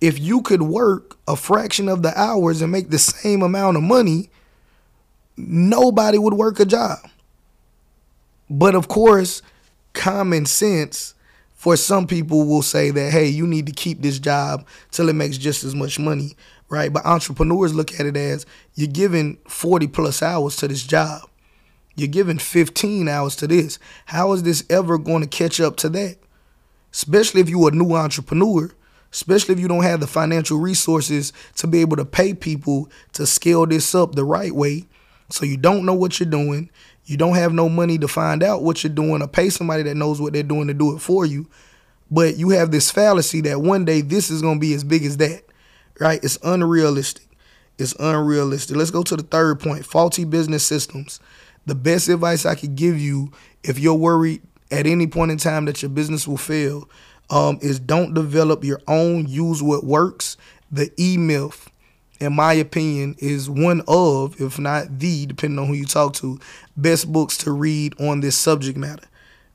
if 0.00 0.18
you 0.18 0.42
could 0.42 0.62
work 0.62 1.16
a 1.28 1.36
fraction 1.36 1.88
of 1.88 2.02
the 2.02 2.18
hours 2.18 2.60
and 2.60 2.72
make 2.72 2.90
the 2.90 2.98
same 2.98 3.42
amount 3.42 3.76
of 3.76 3.84
money, 3.84 4.30
nobody 5.36 6.18
would 6.18 6.34
work 6.34 6.58
a 6.58 6.64
job. 6.64 6.98
But 8.50 8.74
of 8.74 8.88
course, 8.88 9.42
common 9.92 10.46
sense 10.46 11.14
for 11.64 11.78
some 11.78 12.06
people 12.06 12.46
will 12.46 12.60
say 12.62 12.90
that 12.90 13.10
hey 13.10 13.26
you 13.26 13.46
need 13.46 13.64
to 13.64 13.72
keep 13.72 14.02
this 14.02 14.18
job 14.18 14.66
till 14.90 15.08
it 15.08 15.14
makes 15.14 15.38
just 15.38 15.64
as 15.64 15.74
much 15.74 15.98
money 15.98 16.36
right? 16.68 16.92
But 16.92 17.06
entrepreneurs 17.06 17.74
look 17.74 17.98
at 17.98 18.06
it 18.06 18.16
as 18.16 18.46
you're 18.74 18.88
giving 18.88 19.38
40 19.48 19.86
plus 19.88 20.22
hours 20.22 20.56
to 20.56 20.68
this 20.68 20.82
job. 20.82 21.28
You're 21.96 22.08
giving 22.08 22.38
15 22.38 23.08
hours 23.08 23.36
to 23.36 23.46
this. 23.46 23.78
How 24.06 24.32
is 24.32 24.42
this 24.42 24.64
ever 24.68 24.98
going 24.98 25.22
to 25.22 25.28
catch 25.28 25.60
up 25.60 25.76
to 25.78 25.88
that? 25.90 26.16
Especially 26.92 27.40
if 27.40 27.48
you're 27.48 27.68
a 27.68 27.72
new 27.72 27.94
entrepreneur. 27.94 28.70
Especially 29.12 29.54
if 29.54 29.60
you 29.60 29.68
don't 29.68 29.84
have 29.84 30.00
the 30.00 30.08
financial 30.08 30.58
resources 30.58 31.32
to 31.54 31.68
be 31.68 31.80
able 31.80 31.96
to 31.96 32.04
pay 32.04 32.34
people 32.34 32.90
to 33.12 33.26
scale 33.26 33.64
this 33.64 33.94
up 33.94 34.16
the 34.16 34.24
right 34.24 34.52
way. 34.52 34.86
So 35.30 35.44
you 35.44 35.56
don't 35.56 35.86
know 35.86 35.94
what 35.94 36.18
you're 36.18 36.28
doing 36.28 36.68
you 37.06 37.16
don't 37.16 37.36
have 37.36 37.52
no 37.52 37.68
money 37.68 37.98
to 37.98 38.08
find 38.08 38.42
out 38.42 38.62
what 38.62 38.82
you're 38.82 38.92
doing 38.92 39.22
or 39.22 39.28
pay 39.28 39.50
somebody 39.50 39.82
that 39.82 39.96
knows 39.96 40.20
what 40.20 40.32
they're 40.32 40.42
doing 40.42 40.68
to 40.68 40.74
do 40.74 40.96
it 40.96 41.00
for 41.00 41.26
you. 41.26 41.48
But 42.10 42.36
you 42.36 42.50
have 42.50 42.70
this 42.70 42.90
fallacy 42.90 43.40
that 43.42 43.60
one 43.60 43.84
day 43.84 44.00
this 44.00 44.30
is 44.30 44.42
going 44.42 44.56
to 44.56 44.60
be 44.60 44.74
as 44.74 44.84
big 44.84 45.04
as 45.04 45.16
that, 45.18 45.42
right? 45.98 46.22
It's 46.22 46.38
unrealistic. 46.42 47.26
It's 47.78 47.94
unrealistic. 47.98 48.76
Let's 48.76 48.90
go 48.90 49.02
to 49.02 49.16
the 49.16 49.22
third 49.22 49.60
point 49.60 49.84
faulty 49.84 50.24
business 50.24 50.64
systems. 50.64 51.20
The 51.66 51.74
best 51.74 52.08
advice 52.08 52.46
I 52.46 52.54
could 52.54 52.76
give 52.76 52.98
you 52.98 53.32
if 53.62 53.78
you're 53.78 53.94
worried 53.94 54.42
at 54.70 54.86
any 54.86 55.06
point 55.06 55.30
in 55.30 55.38
time 55.38 55.64
that 55.64 55.82
your 55.82 55.88
business 55.88 56.28
will 56.28 56.36
fail 56.36 56.88
um, 57.30 57.58
is 57.62 57.80
don't 57.80 58.14
develop 58.14 58.64
your 58.64 58.80
own, 58.86 59.26
use 59.26 59.62
what 59.62 59.84
works. 59.84 60.36
The 60.70 60.90
E 60.98 61.16
myth 61.16 61.70
in 62.24 62.32
my 62.32 62.54
opinion, 62.54 63.14
is 63.18 63.48
one 63.48 63.82
of, 63.86 64.40
if 64.40 64.58
not 64.58 64.98
the, 64.98 65.26
depending 65.26 65.58
on 65.58 65.66
who 65.66 65.74
you 65.74 65.84
talk 65.84 66.14
to, 66.14 66.40
best 66.76 67.12
books 67.12 67.36
to 67.38 67.52
read 67.52 67.98
on 68.00 68.20
this 68.20 68.36
subject 68.36 68.76
matter, 68.76 69.06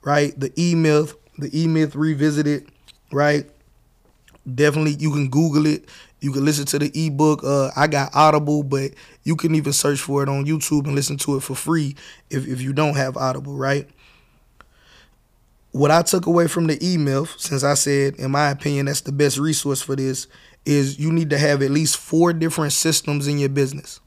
right? 0.03 0.39
The 0.39 0.53
E 0.57 0.75
Myth, 0.75 1.15
the 1.37 1.49
E 1.57 1.67
Myth 1.67 1.95
Revisited, 1.95 2.69
right? 3.11 3.49
Definitely, 4.53 4.95
you 4.95 5.11
can 5.11 5.29
Google 5.29 5.65
it. 5.65 5.85
You 6.21 6.31
can 6.33 6.43
listen 6.43 6.65
to 6.65 6.79
the 6.79 6.91
ebook. 6.93 7.43
Uh, 7.43 7.71
I 7.75 7.87
got 7.87 8.13
Audible, 8.13 8.63
but 8.63 8.91
you 9.23 9.35
can 9.35 9.55
even 9.55 9.71
search 9.71 9.99
for 9.99 10.21
it 10.21 10.29
on 10.29 10.45
YouTube 10.45 10.85
and 10.85 10.95
listen 10.95 11.17
to 11.17 11.37
it 11.37 11.43
for 11.43 11.55
free 11.55 11.95
if, 12.29 12.45
if 12.47 12.61
you 12.61 12.73
don't 12.73 12.95
have 12.95 13.15
Audible, 13.15 13.55
right? 13.55 13.87
What 15.71 15.91
I 15.91 16.01
took 16.01 16.25
away 16.25 16.47
from 16.47 16.67
the 16.67 16.83
E 16.85 16.97
Myth, 16.97 17.35
since 17.37 17.63
I 17.63 17.75
said, 17.75 18.15
in 18.15 18.31
my 18.31 18.49
opinion, 18.49 18.87
that's 18.87 19.01
the 19.01 19.11
best 19.11 19.37
resource 19.37 19.81
for 19.81 19.95
this, 19.95 20.27
is 20.65 20.99
you 20.99 21.11
need 21.11 21.29
to 21.31 21.37
have 21.37 21.61
at 21.61 21.71
least 21.71 21.97
four 21.97 22.33
different 22.33 22.73
systems 22.73 23.27
in 23.27 23.39
your 23.39 23.49
business. 23.49 23.99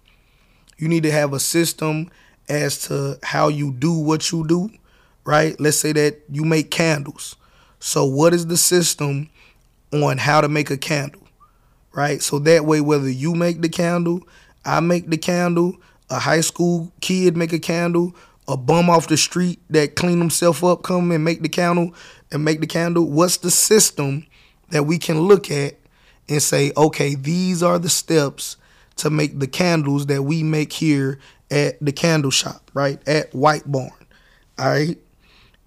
You 0.78 0.88
need 0.88 1.02
to 1.04 1.10
have 1.10 1.32
a 1.32 1.40
system 1.40 2.10
as 2.48 2.86
to 2.88 3.18
how 3.22 3.48
you 3.48 3.72
do 3.72 3.92
what 3.92 4.30
you 4.32 4.46
do, 4.46 4.70
right? 5.24 5.58
Let's 5.60 5.78
say 5.78 5.92
that 5.92 6.20
you 6.30 6.44
make 6.44 6.70
candles. 6.70 7.36
So, 7.78 8.04
what 8.04 8.34
is 8.34 8.46
the 8.46 8.56
system 8.56 9.28
on 9.92 10.18
how 10.18 10.40
to 10.40 10.48
make 10.48 10.70
a 10.70 10.76
candle, 10.76 11.22
right? 11.92 12.22
So 12.22 12.38
that 12.40 12.64
way, 12.64 12.80
whether 12.80 13.10
you 13.10 13.34
make 13.34 13.60
the 13.60 13.68
candle, 13.68 14.22
I 14.64 14.80
make 14.80 15.08
the 15.08 15.18
candle, 15.18 15.76
a 16.10 16.18
high 16.18 16.40
school 16.40 16.92
kid 17.00 17.36
make 17.36 17.52
a 17.52 17.58
candle, 17.58 18.14
a 18.48 18.56
bum 18.56 18.90
off 18.90 19.08
the 19.08 19.16
street 19.16 19.60
that 19.70 19.96
clean 19.96 20.18
himself 20.18 20.64
up 20.64 20.82
come 20.82 21.10
and 21.12 21.24
make 21.24 21.42
the 21.42 21.48
candle 21.48 21.94
and 22.30 22.44
make 22.44 22.60
the 22.60 22.66
candle. 22.66 23.08
What's 23.08 23.38
the 23.38 23.50
system 23.50 24.26
that 24.70 24.84
we 24.84 24.98
can 24.98 25.20
look 25.20 25.50
at 25.50 25.78
and 26.32 26.42
say, 26.42 26.72
okay, 26.76 27.14
these 27.14 27.62
are 27.62 27.78
the 27.78 27.88
steps 27.88 28.56
to 28.96 29.10
make 29.10 29.38
the 29.38 29.46
candles 29.46 30.06
that 30.06 30.22
we 30.22 30.42
make 30.42 30.72
here 30.72 31.18
at 31.50 31.78
the 31.84 31.92
candle 31.92 32.30
shop, 32.30 32.70
right? 32.74 33.06
At 33.06 33.34
White 33.34 33.70
Barn. 33.70 33.90
All 34.58 34.68
right. 34.68 34.98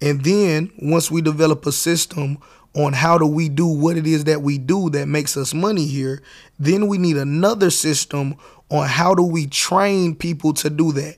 And 0.00 0.22
then 0.24 0.72
once 0.78 1.10
we 1.10 1.22
develop 1.22 1.64
a 1.66 1.72
system 1.72 2.38
on 2.74 2.92
how 2.92 3.16
do 3.16 3.26
we 3.26 3.48
do 3.48 3.66
what 3.66 3.96
it 3.96 4.06
is 4.06 4.24
that 4.24 4.42
we 4.42 4.58
do 4.58 4.90
that 4.90 5.06
makes 5.06 5.36
us 5.36 5.54
money 5.54 5.86
here, 5.86 6.22
then 6.58 6.88
we 6.88 6.98
need 6.98 7.16
another 7.16 7.70
system 7.70 8.36
on 8.70 8.86
how 8.86 9.14
do 9.14 9.22
we 9.22 9.46
train 9.46 10.14
people 10.14 10.52
to 10.52 10.68
do 10.68 10.92
that. 10.92 11.16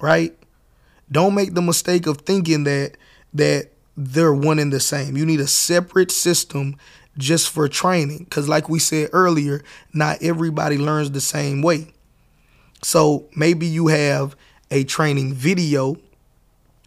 Right? 0.00 0.36
Don't 1.10 1.34
make 1.34 1.54
the 1.54 1.62
mistake 1.62 2.06
of 2.06 2.18
thinking 2.18 2.64
that 2.64 2.96
that 3.32 3.70
they're 3.96 4.34
one 4.34 4.58
and 4.58 4.72
the 4.72 4.80
same. 4.80 5.16
You 5.16 5.24
need 5.24 5.40
a 5.40 5.46
separate 5.46 6.10
system 6.10 6.76
just 7.18 7.50
for 7.50 7.68
training. 7.68 8.24
Because, 8.24 8.48
like 8.48 8.68
we 8.68 8.78
said 8.78 9.10
earlier, 9.12 9.62
not 9.92 10.22
everybody 10.22 10.78
learns 10.78 11.10
the 11.10 11.20
same 11.20 11.62
way. 11.62 11.94
So 12.82 13.26
maybe 13.36 13.66
you 13.66 13.88
have 13.88 14.36
a 14.70 14.84
training 14.84 15.34
video 15.34 15.96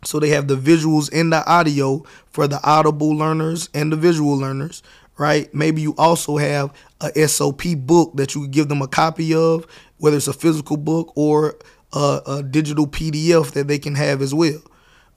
So 0.03 0.19
they 0.19 0.29
have 0.29 0.47
the 0.47 0.55
visuals 0.55 1.09
and 1.11 1.33
the 1.33 1.45
audio 1.49 2.03
for 2.29 2.47
the 2.47 2.59
audible 2.63 3.09
learners 3.15 3.69
and 3.73 3.91
the 3.91 3.95
visual 3.97 4.37
learners, 4.37 4.83
right? 5.17 5.53
Maybe 5.53 5.81
you 5.81 5.95
also 5.97 6.37
have 6.37 6.71
a 7.01 7.27
SOP 7.27 7.63
book 7.77 8.11
that 8.15 8.35
you 8.35 8.47
give 8.47 8.69
them 8.69 8.81
a 8.81 8.87
copy 8.87 9.33
of, 9.33 9.65
whether 9.97 10.17
it's 10.17 10.27
a 10.27 10.33
physical 10.33 10.77
book 10.77 11.11
or 11.15 11.55
a, 11.93 12.21
a 12.27 12.43
digital 12.43 12.87
PDF 12.87 13.51
that 13.51 13.67
they 13.67 13.79
can 13.79 13.95
have 13.95 14.21
as 14.21 14.33
well, 14.33 14.61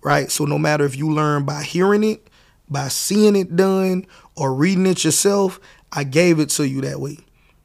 right? 0.02 0.30
So 0.30 0.44
no 0.44 0.58
matter 0.58 0.84
if 0.84 0.96
you 0.96 1.10
learn 1.12 1.44
by 1.44 1.62
hearing 1.62 2.02
it, 2.02 2.26
by 2.68 2.88
seeing 2.88 3.36
it 3.36 3.56
done, 3.56 4.06
or 4.40 4.54
reading 4.54 4.86
it 4.86 5.04
yourself, 5.04 5.60
I 5.92 6.02
gave 6.02 6.40
it 6.40 6.48
to 6.50 6.66
you 6.66 6.80
that 6.80 6.98
way, 6.98 7.18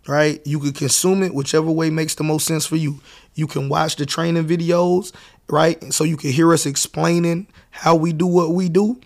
right? 0.08 0.42
You 0.46 0.60
can 0.60 0.74
consume 0.74 1.24
it 1.24 1.34
whichever 1.34 1.72
way 1.72 1.90
makes 1.90 2.16
the 2.16 2.26
most 2.26 2.46
sense 2.46 2.66
for 2.66 2.76
you. 2.76 3.00
You 3.34 3.48
can 3.48 3.70
watch 3.70 3.96
the 3.96 4.06
training 4.06 4.46
videos, 4.46 5.14
right? 5.50 5.82
So 5.94 6.04
you 6.04 6.18
can 6.18 6.32
hear 6.32 6.52
us 6.52 6.66
explaining 6.66 7.48
how 7.72 7.96
we 7.96 8.12
do 8.12 8.28
what 8.28 8.52
we 8.52 8.68
do, 8.68 9.00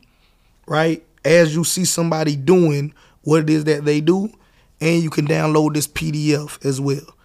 right? 0.66 1.06
As 1.24 1.56
you 1.56 1.64
see 1.64 1.86
somebody 1.86 2.36
doing 2.36 2.92
what 3.22 3.44
it 3.44 3.52
is 3.52 3.66
that 3.66 3.86
they 3.86 4.02
do, 4.02 4.34
and 4.82 5.04
you 5.04 5.12
can 5.12 5.28
download 5.28 5.76
this 5.76 5.88
PDF 5.88 6.66
as 6.66 6.82
well. 6.82 7.16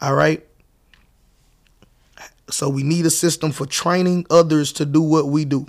All 0.00 0.14
right. 0.14 0.46
So 2.50 2.68
we 2.68 2.84
need 2.84 3.04
a 3.04 3.10
system 3.10 3.50
for 3.50 3.66
training 3.66 4.26
others 4.30 4.72
to 4.74 4.86
do 4.86 5.02
what 5.02 5.26
we 5.26 5.44
do. 5.44 5.66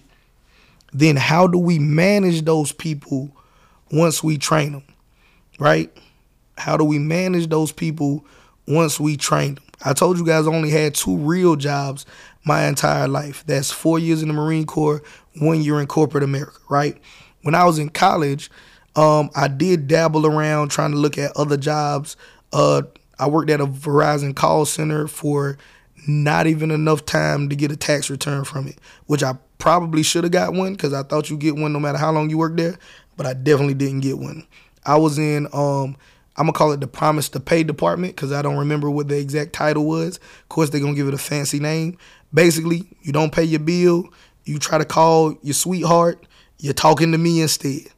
Then 0.94 1.16
how 1.16 1.48
do 1.48 1.58
we 1.58 1.80
manage 1.80 2.44
those 2.44 2.72
people 2.72 3.36
once 3.92 4.24
we 4.24 4.38
train 4.38 4.74
them? 4.74 4.84
Right? 5.60 5.92
How 6.58 6.78
do 6.78 6.84
we 6.84 7.00
manage 7.00 7.48
those 7.48 7.72
people 7.72 8.26
once 8.68 9.00
we 9.00 9.18
train 9.18 9.56
them? 9.56 9.64
I 9.84 9.94
told 9.94 10.18
you 10.18 10.26
guys 10.26 10.46
I 10.46 10.52
only 10.52 10.70
had 10.70 10.94
two 10.94 11.16
real 11.16 11.56
jobs 11.56 12.06
my 12.44 12.66
entire 12.66 13.08
life. 13.08 13.44
That's 13.46 13.72
four 13.72 14.00
years 14.00 14.22
in 14.22 14.28
the 14.28 14.34
Marine 14.34 14.66
Corps, 14.66 15.02
one 15.40 15.62
year 15.62 15.80
in 15.80 15.88
corporate 15.88 16.24
America, 16.24 16.58
right? 16.70 16.98
When 17.44 17.56
I 17.56 17.64
was 17.64 17.80
in 17.80 17.90
college, 17.90 18.50
um, 18.96 19.30
I 19.36 19.48
did 19.48 19.88
dabble 19.88 20.26
around 20.26 20.70
trying 20.70 20.92
to 20.92 20.98
look 20.98 21.18
at 21.18 21.36
other 21.38 21.58
jobs. 21.58 22.18
Uh, 22.52 22.82
I 23.18 23.28
worked 23.28 23.50
at 23.50 23.62
a 23.62 23.68
Verizon 23.68 24.36
call 24.36 24.66
center 24.66 25.08
for 25.08 25.58
not 26.08 26.48
even 26.48 26.72
enough 26.72 27.06
time 27.06 27.50
to 27.50 27.56
get 27.56 27.72
a 27.72 27.76
tax 27.76 28.10
return 28.10 28.44
from 28.44 28.68
it, 28.68 28.78
which 29.06 29.24
I 29.24 29.38
probably 29.58 30.04
should 30.04 30.24
have 30.24 30.32
got 30.32 30.54
one 30.54 30.74
because 30.74 30.94
I 30.94 31.04
thought 31.04 31.30
you 31.30 31.38
get 31.38 31.56
one 31.56 31.74
no 31.74 31.80
matter 31.80 31.98
how 31.98 32.12
long 32.12 32.30
you 32.30 32.38
work 32.38 32.58
there, 32.58 32.78
but 33.20 33.28
I 33.28 33.34
definitely 33.34 33.74
didn't 33.74 34.00
get 34.00 34.18
one. 34.18 34.48
I 34.86 34.96
was 34.96 35.20
in 35.20 35.46
um, 35.52 35.98
I'm 36.38 36.46
gonna 36.46 36.54
call 36.54 36.72
it 36.72 36.80
the 36.80 36.88
promise 36.88 37.28
to 37.30 37.42
pay 37.42 37.64
department 37.64 38.16
because 38.16 38.32
I 38.32 38.42
don't 38.42 38.56
remember 38.56 38.90
what 38.90 39.10
the 39.10 39.20
exact 39.20 39.52
title 39.52 39.84
was. 39.84 40.16
Of 40.16 40.48
course, 40.48 40.70
they're 40.70 40.80
gonna 40.80 40.96
give 40.96 41.10
it 41.10 41.14
a 41.14 41.18
fancy 41.18 41.60
name. 41.60 41.98
Basically, 42.34 42.88
you 43.02 43.12
don't 43.12 43.34
pay 43.34 43.44
your 43.44 43.60
bill, 43.60 44.08
you 44.46 44.58
try 44.58 44.78
to 44.78 44.86
call 44.86 45.38
your 45.44 45.54
sweetheart, 45.54 46.26
you're 46.60 46.74
talking 46.74 47.12
to 47.12 47.18
me 47.18 47.42
instead. 47.42 47.90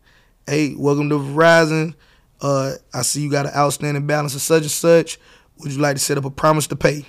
Hey, 0.47 0.73
welcome 0.75 1.07
to 1.09 1.19
Verizon. 1.19 1.93
Uh, 2.41 2.73
I 2.91 3.03
see 3.03 3.21
you 3.21 3.29
got 3.29 3.45
an 3.45 3.53
outstanding 3.55 4.07
balance 4.07 4.33
of 4.33 4.41
such 4.41 4.63
and 4.63 4.71
such. 4.71 5.19
Would 5.59 5.71
you 5.71 5.81
like 5.81 5.97
to 5.97 6.01
set 6.01 6.17
up 6.17 6.25
a 6.25 6.31
promise 6.31 6.65
to 6.65 6.75
pay? 6.75 7.05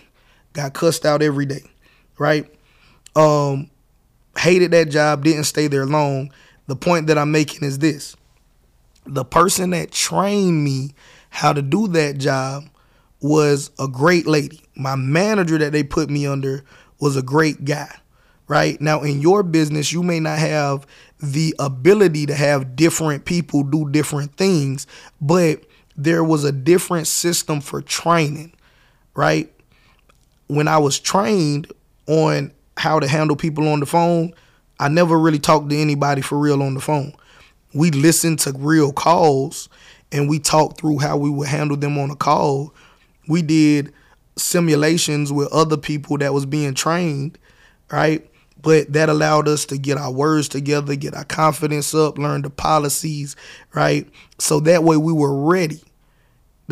Got 0.52 0.74
cussed 0.74 1.06
out 1.06 1.22
every 1.22 1.46
day, 1.46 1.64
right? 2.18 2.44
Um, 3.16 3.70
hated 4.36 4.72
that 4.72 4.90
job, 4.90 5.24
didn't 5.24 5.44
stay 5.44 5.66
there 5.66 5.86
long. 5.86 6.30
The 6.66 6.76
point 6.76 7.08
that 7.08 7.18
I'm 7.18 7.32
making 7.32 7.64
is 7.64 7.78
this 7.78 8.16
the 9.04 9.24
person 9.24 9.70
that 9.70 9.90
trained 9.90 10.62
me 10.62 10.94
how 11.30 11.52
to 11.52 11.62
do 11.62 11.88
that 11.88 12.18
job 12.18 12.64
was 13.20 13.70
a 13.78 13.88
great 13.88 14.26
lady. 14.26 14.62
My 14.76 14.96
manager 14.96 15.58
that 15.58 15.72
they 15.72 15.82
put 15.82 16.10
me 16.10 16.26
under 16.26 16.64
was 17.00 17.16
a 17.16 17.22
great 17.22 17.64
guy, 17.64 17.92
right? 18.48 18.80
Now, 18.80 19.02
in 19.02 19.20
your 19.20 19.42
business, 19.42 19.92
you 19.92 20.02
may 20.02 20.20
not 20.20 20.38
have 20.38 20.86
the 21.20 21.54
ability 21.58 22.26
to 22.26 22.34
have 22.34 22.76
different 22.76 23.24
people 23.24 23.62
do 23.62 23.88
different 23.90 24.36
things, 24.36 24.86
but 25.20 25.64
there 25.96 26.24
was 26.24 26.44
a 26.44 26.52
different 26.52 27.06
system 27.06 27.60
for 27.60 27.80
training, 27.80 28.52
right? 29.14 29.52
When 30.48 30.68
I 30.68 30.78
was 30.78 30.98
trained 30.98 31.72
on 32.06 32.52
how 32.76 32.98
to 32.98 33.06
handle 33.06 33.36
people 33.36 33.68
on 33.68 33.80
the 33.80 33.86
phone, 33.86 34.34
I 34.82 34.88
never 34.88 35.16
really 35.16 35.38
talked 35.38 35.70
to 35.70 35.76
anybody 35.76 36.22
for 36.22 36.36
real 36.36 36.60
on 36.60 36.74
the 36.74 36.80
phone. 36.80 37.14
We 37.72 37.92
listened 37.92 38.40
to 38.40 38.52
real 38.52 38.92
calls 38.92 39.68
and 40.10 40.28
we 40.28 40.40
talked 40.40 40.80
through 40.80 40.98
how 40.98 41.16
we 41.16 41.30
would 41.30 41.46
handle 41.46 41.76
them 41.76 41.96
on 41.98 42.10
a 42.10 42.16
call. 42.16 42.74
We 43.28 43.42
did 43.42 43.92
simulations 44.36 45.32
with 45.32 45.52
other 45.52 45.76
people 45.76 46.18
that 46.18 46.34
was 46.34 46.46
being 46.46 46.74
trained, 46.74 47.38
right? 47.92 48.28
But 48.60 48.92
that 48.92 49.08
allowed 49.08 49.46
us 49.46 49.66
to 49.66 49.78
get 49.78 49.98
our 49.98 50.10
words 50.10 50.48
together, 50.48 50.96
get 50.96 51.14
our 51.14 51.24
confidence 51.24 51.94
up, 51.94 52.18
learn 52.18 52.42
the 52.42 52.50
policies, 52.50 53.36
right? 53.74 54.08
So 54.40 54.58
that 54.60 54.82
way 54.82 54.96
we 54.96 55.12
were 55.12 55.48
ready. 55.48 55.80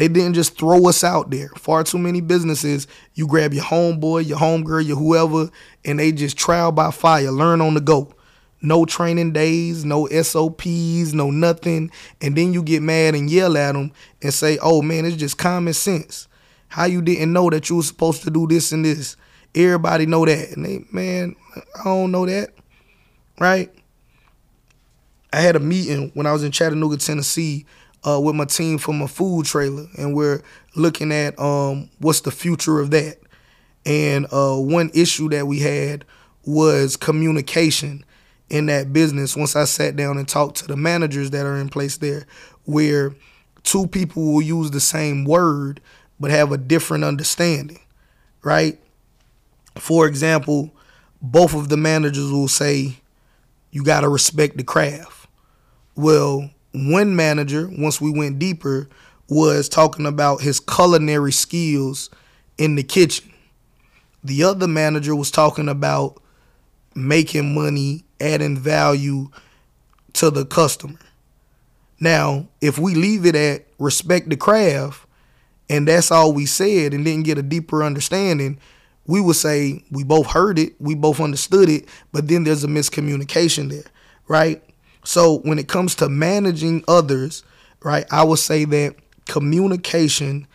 They 0.00 0.08
didn't 0.08 0.32
just 0.32 0.56
throw 0.56 0.88
us 0.88 1.04
out 1.04 1.30
there. 1.30 1.50
Far 1.58 1.84
too 1.84 1.98
many 1.98 2.22
businesses, 2.22 2.86
you 3.12 3.26
grab 3.26 3.52
your 3.52 3.64
homeboy, 3.64 4.26
your 4.26 4.38
homegirl, 4.38 4.86
your 4.86 4.96
whoever, 4.96 5.50
and 5.84 5.98
they 5.98 6.10
just 6.10 6.38
trial 6.38 6.72
by 6.72 6.90
fire, 6.90 7.30
learn 7.30 7.60
on 7.60 7.74
the 7.74 7.82
go 7.82 8.10
no 8.62 8.86
training 8.86 9.32
days, 9.34 9.84
no 9.84 10.06
SOPs, 10.06 11.12
no 11.12 11.30
nothing. 11.30 11.90
And 12.22 12.34
then 12.34 12.54
you 12.54 12.62
get 12.62 12.82
mad 12.82 13.14
and 13.14 13.28
yell 13.28 13.58
at 13.58 13.72
them 13.72 13.92
and 14.22 14.32
say, 14.32 14.56
oh 14.62 14.80
man, 14.80 15.04
it's 15.04 15.16
just 15.16 15.36
common 15.36 15.74
sense. 15.74 16.28
How 16.68 16.86
you 16.86 17.02
didn't 17.02 17.34
know 17.34 17.50
that 17.50 17.68
you 17.68 17.76
were 17.76 17.82
supposed 17.82 18.22
to 18.22 18.30
do 18.30 18.46
this 18.46 18.72
and 18.72 18.86
this. 18.86 19.16
Everybody 19.54 20.06
know 20.06 20.24
that. 20.24 20.56
And 20.56 20.64
they, 20.64 20.84
man, 20.90 21.36
I 21.78 21.84
don't 21.84 22.10
know 22.10 22.24
that. 22.24 22.54
Right? 23.38 23.70
I 25.30 25.40
had 25.40 25.56
a 25.56 25.60
meeting 25.60 26.10
when 26.14 26.26
I 26.26 26.32
was 26.32 26.42
in 26.42 26.52
Chattanooga, 26.52 26.96
Tennessee, 26.96 27.66
uh, 28.06 28.20
with 28.20 28.34
my 28.34 28.44
team 28.44 28.78
from 28.78 29.02
a 29.02 29.08
food 29.08 29.46
trailer, 29.46 29.86
and 29.98 30.14
we're 30.14 30.42
looking 30.74 31.12
at 31.12 31.38
um, 31.38 31.90
what's 31.98 32.20
the 32.20 32.30
future 32.30 32.80
of 32.80 32.90
that. 32.90 33.18
And 33.84 34.26
uh, 34.30 34.56
one 34.56 34.90
issue 34.94 35.28
that 35.30 35.46
we 35.46 35.60
had 35.60 36.04
was 36.44 36.96
communication 36.96 38.04
in 38.48 38.66
that 38.66 38.92
business 38.92 39.36
once 39.36 39.54
I 39.54 39.64
sat 39.64 39.96
down 39.96 40.18
and 40.18 40.28
talked 40.28 40.56
to 40.58 40.66
the 40.66 40.76
managers 40.76 41.30
that 41.30 41.46
are 41.46 41.56
in 41.56 41.68
place 41.68 41.96
there, 41.96 42.26
where 42.64 43.14
two 43.62 43.86
people 43.86 44.32
will 44.32 44.42
use 44.42 44.70
the 44.70 44.80
same 44.80 45.24
word 45.24 45.80
but 46.18 46.30
have 46.30 46.52
a 46.52 46.58
different 46.58 47.04
understanding, 47.04 47.80
right? 48.42 48.78
For 49.76 50.06
example, 50.06 50.70
both 51.22 51.54
of 51.54 51.68
the 51.68 51.76
managers 51.76 52.30
will 52.30 52.48
say, 52.48 52.96
you 53.70 53.84
got 53.84 54.00
to 54.00 54.08
respect 54.08 54.56
the 54.56 54.64
craft. 54.64 55.28
Well, 55.94 56.50
one 56.72 57.16
manager, 57.16 57.68
once 57.76 58.00
we 58.00 58.10
went 58.10 58.38
deeper, 58.38 58.88
was 59.28 59.68
talking 59.68 60.06
about 60.06 60.40
his 60.40 60.60
culinary 60.60 61.32
skills 61.32 62.10
in 62.58 62.74
the 62.74 62.82
kitchen. 62.82 63.32
The 64.22 64.44
other 64.44 64.68
manager 64.68 65.14
was 65.16 65.30
talking 65.30 65.68
about 65.68 66.20
making 66.94 67.54
money 67.54 68.04
adding 68.20 68.56
value 68.56 69.30
to 70.14 70.30
the 70.30 70.44
customer. 70.44 70.98
Now, 71.98 72.48
if 72.60 72.78
we 72.78 72.94
leave 72.94 73.26
it 73.26 73.34
at 73.34 73.66
respect 73.78 74.28
the 74.28 74.36
craft 74.36 75.06
and 75.68 75.86
that's 75.86 76.10
all 76.10 76.32
we 76.32 76.46
said 76.46 76.92
and 76.92 77.04
didn't 77.04 77.24
get 77.24 77.38
a 77.38 77.42
deeper 77.42 77.84
understanding, 77.84 78.58
we 79.06 79.20
would 79.20 79.36
say 79.36 79.84
we 79.90 80.04
both 80.04 80.26
heard 80.26 80.58
it, 80.58 80.74
we 80.80 80.94
both 80.94 81.20
understood 81.20 81.68
it, 81.68 81.88
but 82.12 82.28
then 82.28 82.44
there's 82.44 82.64
a 82.64 82.68
miscommunication 82.68 83.70
there, 83.70 83.84
right? 84.28 84.62
So 85.04 85.38
when 85.38 85.58
it 85.58 85.68
comes 85.68 85.94
to 85.96 86.08
managing 86.08 86.84
others, 86.86 87.42
right, 87.82 88.04
I 88.10 88.24
would 88.24 88.38
say 88.38 88.64
that 88.66 88.96
communication 89.26 90.46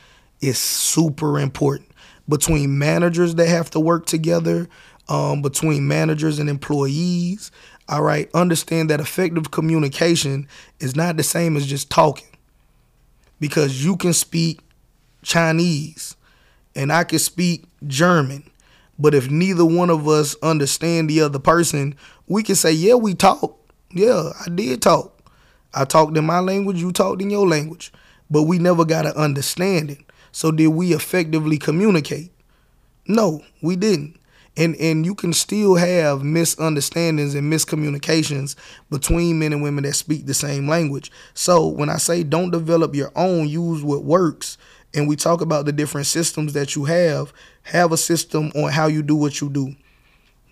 is 0.42 0.58
super 0.58 1.40
important 1.40 1.90
between 2.28 2.78
managers 2.78 3.36
that 3.36 3.48
have 3.48 3.70
to 3.72 3.80
work 3.80 4.06
together, 4.06 4.68
um, 5.08 5.42
between 5.42 5.88
managers 5.88 6.40
and 6.40 6.50
employees. 6.50 7.52
All 7.88 8.02
right, 8.02 8.30
understand 8.34 8.90
that 8.90 9.00
effective 9.00 9.52
communication 9.52 10.48
is 10.80 10.96
not 10.96 11.18
the 11.18 11.24
same 11.24 11.56
as 11.56 11.68
just 11.68 11.90
talking 11.90 12.28
because 13.40 13.84
you 13.84 13.96
can 13.96 14.14
speak 14.14 14.60
Chinese 15.22 16.16
and 16.76 16.92
I 16.92 17.04
can 17.04 17.20
speak 17.20 17.66
German. 17.86 18.50
But 18.98 19.14
if 19.14 19.30
neither 19.30 19.66
one 19.66 19.90
of 19.90 20.08
us 20.08 20.36
understand 20.42 21.10
the 21.10 21.22
other 21.22 21.40
person, 21.40 21.96
we 22.28 22.44
can 22.44 22.56
say, 22.56 22.72
yeah, 22.72 22.96
we 22.96 23.14
talk. 23.14 23.60
Yeah, 23.96 24.34
I 24.46 24.50
did 24.50 24.82
talk. 24.82 25.32
I 25.74 25.86
talked 25.86 26.18
in 26.18 26.26
my 26.26 26.40
language, 26.40 26.82
you 26.82 26.92
talked 26.92 27.22
in 27.22 27.30
your 27.30 27.48
language. 27.48 27.92
But 28.30 28.44
we 28.44 28.60
never 28.60 28.86
got 28.86 29.04
to 29.04 29.18
understand 29.18 29.90
it. 29.90 30.00
So 30.32 30.52
did 30.52 30.68
we 30.68 30.94
effectively 30.94 31.58
communicate? 31.58 32.32
No, 33.08 33.42
we 33.62 33.76
didn't 33.76 34.20
and 34.58 34.76
and 34.78 35.06
you 35.06 35.16
can 35.16 35.34
still 35.34 35.76
have 35.76 36.24
misunderstandings 36.24 37.36
and 37.36 37.52
miscommunications 37.52 38.56
between 38.90 39.40
men 39.40 39.54
and 39.54 39.62
women 39.62 39.84
that 39.84 39.94
speak 39.94 40.26
the 40.26 40.34
same 40.34 40.68
language 40.68 41.12
so 41.34 41.68
when 41.68 41.90
i 41.90 41.98
say 41.98 42.24
don't 42.24 42.52
develop 42.52 42.96
your 42.96 43.12
own 43.16 43.48
use 43.48 43.84
what 43.84 44.04
works 44.04 44.58
and 44.94 45.08
we 45.08 45.16
talk 45.16 45.42
about 45.42 45.66
the 45.66 45.74
different 45.74 46.08
systems 46.08 46.54
that 46.54 46.76
you 46.76 46.86
have 46.86 47.34
have 47.64 47.92
a 47.92 47.98
system 47.98 48.52
on 48.56 48.72
how 48.72 48.88
you 48.88 49.02
do 49.02 49.16
what 49.16 49.42
you 49.42 49.50
do 49.50 49.76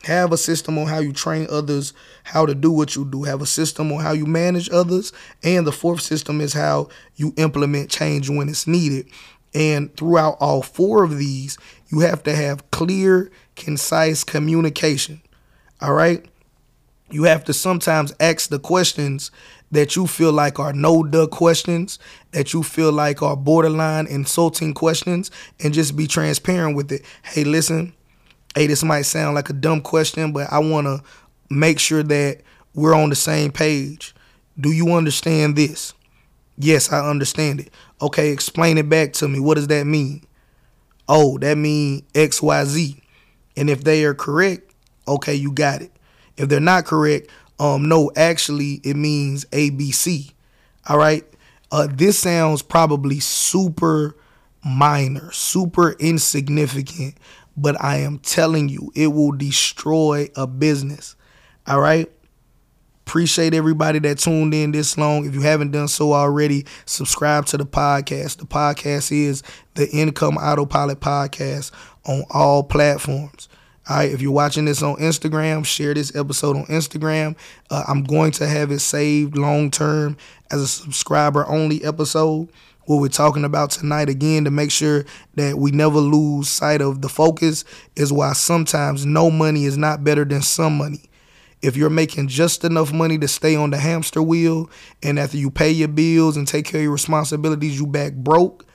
Have 0.04 0.34
a 0.34 0.38
system 0.38 0.78
on 0.78 0.88
how 0.88 0.99
you 0.99 1.14
train 1.14 1.47
others 1.49 1.93
how 2.24 2.45
to 2.45 2.56
do 2.56 2.72
what 2.72 2.95
you 2.95 3.06
do. 3.06 3.24
Have 3.24 3.41
a 3.41 3.45
system 3.45 3.91
on 3.91 4.01
how 4.01 4.12
you 4.12 4.26
manage 4.26 4.70
others. 4.70 5.14
And 5.43 5.66
the 5.66 5.72
fourth 5.72 6.01
system 6.01 6.41
is 6.41 6.54
how 6.54 6.89
you 7.16 7.34
implement 7.38 7.89
change 7.89 8.30
when 8.30 8.49
it's 8.49 8.68
needed. 8.68 9.08
And 9.54 9.95
throughout 9.95 10.38
all 10.39 10.62
four 10.62 11.04
of 11.04 11.18
these, 11.18 11.58
you 11.88 11.99
have 11.99 12.24
to 12.24 12.36
have 12.36 12.70
clear, 12.72 13.32
concise 13.56 14.24
communication. 14.24 15.22
All 15.82 15.93
right? 15.93 16.26
You 17.12 17.24
have 17.24 17.43
to 17.45 17.54
sometimes 17.54 18.14
ask 18.20 18.49
the 18.49 18.60
questions 18.60 19.32
that 19.72 19.95
you 19.95 20.08
feel 20.08 20.32
like 20.32 20.60
are 20.60 20.74
no 20.74 21.04
duh 21.04 21.28
questions, 21.28 21.99
that 22.32 22.54
you 22.54 22.64
feel 22.64 22.91
like 22.91 23.22
are 23.22 23.36
borderline 23.36 24.08
insulting 24.08 24.74
questions, 24.74 25.30
and 25.64 25.74
just 25.74 25.95
be 25.95 26.08
transparent 26.08 26.76
with 26.76 26.91
it. 26.91 27.04
Hey, 27.24 27.43
listen, 27.43 27.93
hey, 28.56 28.68
this 28.68 28.84
might 28.84 29.04
sound 29.04 29.36
like 29.36 29.49
a 29.49 29.54
dumb 29.54 29.82
question, 29.82 30.32
but 30.32 30.51
I 30.51 30.60
want 30.60 30.88
to 30.88 31.01
make 31.49 31.80
sure 31.80 32.04
that 32.04 32.41
we're 32.74 32.95
on 32.95 33.10
the 33.10 33.16
same 33.16 33.51
page. 33.51 34.14
Do 34.60 34.72
you 34.72 34.93
understand 34.93 35.56
this? 35.56 35.93
Yes, 36.58 36.91
I 36.91 37.08
understand 37.10 37.62
it. 37.62 37.72
Okay, 38.01 38.30
explain 38.30 38.78
it 38.78 38.89
back 38.89 39.14
to 39.14 39.28
me. 39.28 39.39
What 39.39 39.56
does 39.56 39.68
that 39.68 39.86
mean? 39.86 40.24
Oh, 41.08 41.38
that 41.39 41.58
means 41.58 42.04
XYZ. 42.14 42.99
And 43.58 43.70
if 43.70 43.84
they 43.84 44.04
are 44.06 44.14
correct, 44.14 44.72
okay, 45.08 45.36
you 45.36 45.51
got 45.51 45.82
it. 45.82 45.91
If 46.38 46.49
they're 46.49 46.60
not 46.60 46.86
correct, 46.86 47.30
um, 47.60 47.88
no, 47.88 48.12
actually 48.16 48.82
it 48.84 48.95
means 48.95 49.45
ABC. 49.45 50.32
All 50.88 50.97
right. 50.97 51.24
Uh, 51.72 51.88
this 51.91 52.20
sounds 52.20 52.62
probably 52.62 53.20
super 53.20 54.16
minor, 54.64 55.32
super 55.32 55.93
insignificant, 55.93 57.16
but 57.56 57.82
I 57.84 57.97
am 57.97 58.20
telling 58.20 58.70
you, 58.70 58.91
it 58.95 59.08
will 59.08 59.32
destroy 59.32 60.30
a 60.36 60.47
business. 60.47 61.16
All 61.68 61.80
right. 61.80 62.12
Appreciate 63.06 63.54
everybody 63.54 63.99
that 63.99 64.20
tuned 64.20 64.54
in 64.54 64.72
this 64.72 64.97
long. 64.97 65.26
If 65.26 65.36
you 65.36 65.41
haven't 65.41 65.72
done 65.72 65.89
so 65.89 66.14
already, 66.14 66.66
subscribe 66.86 67.45
to 67.47 67.58
the 67.58 67.66
podcast. 67.66 68.38
The 68.38 68.45
podcast 68.45 69.12
is 69.12 69.43
the 69.74 69.89
Income 69.89 70.38
Autopilot 70.38 71.01
Podcast 71.01 71.72
on 72.06 72.24
all 72.32 72.64
platforms. 72.64 73.49
All 73.89 73.97
right, 73.97 74.10
if 74.10 74.22
you're 74.22 74.32
watching 74.32 74.64
this 74.64 74.82
on 74.82 74.95
Instagram, 74.95 75.66
share 75.66 75.93
this 75.93 76.16
episode 76.16 76.56
on 76.56 76.66
Instagram. 76.68 77.36
Uh, 77.70 77.84
I'm 77.86 78.06
going 78.06 78.32
to 78.32 78.47
have 78.47 78.72
it 78.72 78.80
saved 78.80 79.38
long 79.38 79.70
term 79.70 80.16
as 80.49 80.62
a 80.62 80.68
subscriber 80.68 81.45
only 81.47 81.84
episode 81.84 82.47
what 82.86 82.98
we're 82.98 83.08
talking 83.08 83.46
about 83.46 83.72
tonight 83.72 84.10
again 84.10 84.44
to 84.44 84.52
make 84.52 84.72
sure 84.72 85.06
that 85.36 85.58
we 85.58 85.72
never 85.72 86.00
lose 86.00 86.50
sight 86.50 86.82
of 86.82 87.02
the 87.02 87.10
focus 87.10 87.64
is 87.96 88.12
why 88.12 88.34
sometimes 88.34 89.06
no 89.06 89.32
money 89.32 89.66
is 89.66 89.78
not 89.78 90.04
better 90.04 90.26
than 90.26 90.42
some 90.42 90.78
money. 90.78 91.04
If 91.62 91.78
you're 91.78 91.90
making 91.90 92.28
just 92.28 92.66
enough 92.66 92.92
money 92.92 93.18
to 93.20 93.28
stay 93.28 93.56
on 93.56 93.70
the 93.70 93.78
hamster 93.78 94.22
wheel 94.22 94.70
and 95.02 95.18
after 95.18 95.38
you 95.38 95.50
pay 95.50 95.72
your 95.72 95.88
bills 95.88 96.36
and 96.36 96.46
take 96.46 96.66
care 96.66 96.82
of 96.82 96.84
your 96.84 96.92
responsibilities, 96.92 97.80
you 97.80 97.88
back 97.88 98.14
broke, 98.14 98.66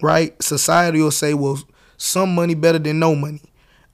right? 0.00 0.40
Society 0.40 1.00
will 1.00 1.10
say, 1.10 1.34
well, 1.34 1.58
some 1.96 2.34
money 2.34 2.54
better 2.54 2.78
than 2.78 3.00
no 3.00 3.16
money. 3.16 3.42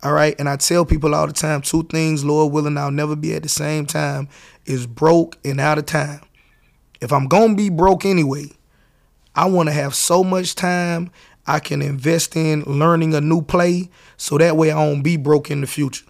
All 0.03 0.13
right. 0.13 0.37
And 0.39 0.51
I 0.51 0.57
tell 0.57 0.85
people 0.85 1.15
all 1.15 1.27
the 1.27 1.33
time 1.33 1.63
two 1.63 1.83
things, 1.85 2.25
Lord 2.25 2.53
willing, 2.53 2.77
I'll 2.77 2.91
never 2.91 3.17
be 3.17 3.35
at 3.35 3.43
the 3.43 3.49
same 3.49 3.87
time 3.87 4.29
is 4.67 4.87
broke 4.87 5.39
and 5.45 5.59
out 5.61 5.79
of 5.79 5.87
time. 5.87 6.21
If 7.01 7.13
I'm 7.13 7.29
going 7.29 7.51
to 7.51 7.57
be 7.57 7.71
broke 7.71 8.05
anyway, 8.05 8.51
I 9.37 9.45
want 9.45 9.69
to 9.69 9.73
have 9.73 9.95
so 9.95 10.25
much 10.25 10.55
time 10.55 11.11
I 11.47 11.61
can 11.61 11.83
invest 11.83 12.37
in 12.37 12.63
learning 12.63 13.15
a 13.15 13.21
new 13.21 13.43
play 13.43 13.91
so 14.17 14.39
that 14.39 14.57
way 14.57 14.71
I 14.71 14.79
won't 14.79 15.05
be 15.05 15.19
broke 15.19 15.51
in 15.51 15.61
the 15.61 15.67
future. 15.67 16.07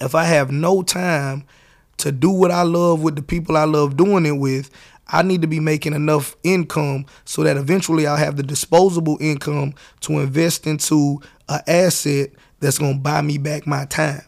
If 0.00 0.14
I 0.14 0.24
have 0.24 0.50
no 0.50 0.82
time 0.82 1.44
to 1.98 2.12
do 2.12 2.30
what 2.30 2.50
I 2.50 2.62
love 2.62 3.02
with 3.02 3.16
the 3.16 3.22
people 3.22 3.56
I 3.56 3.64
love 3.64 3.96
doing 3.96 4.24
it 4.24 4.38
with, 4.38 4.70
I 5.08 5.22
need 5.22 5.42
to 5.42 5.48
be 5.48 5.60
making 5.60 5.94
enough 5.94 6.36
income 6.42 7.06
so 7.24 7.42
that 7.42 7.56
eventually 7.56 8.06
I'll 8.06 8.16
have 8.16 8.36
the 8.36 8.42
disposable 8.42 9.18
income 9.20 9.74
to 10.00 10.20
invest 10.20 10.66
into 10.66 11.20
an 11.48 11.60
asset 11.66 12.30
that's 12.60 12.78
going 12.78 12.94
to 12.94 13.00
buy 13.00 13.20
me 13.20 13.36
back 13.36 13.66
my 13.66 13.84
time. 13.84 14.22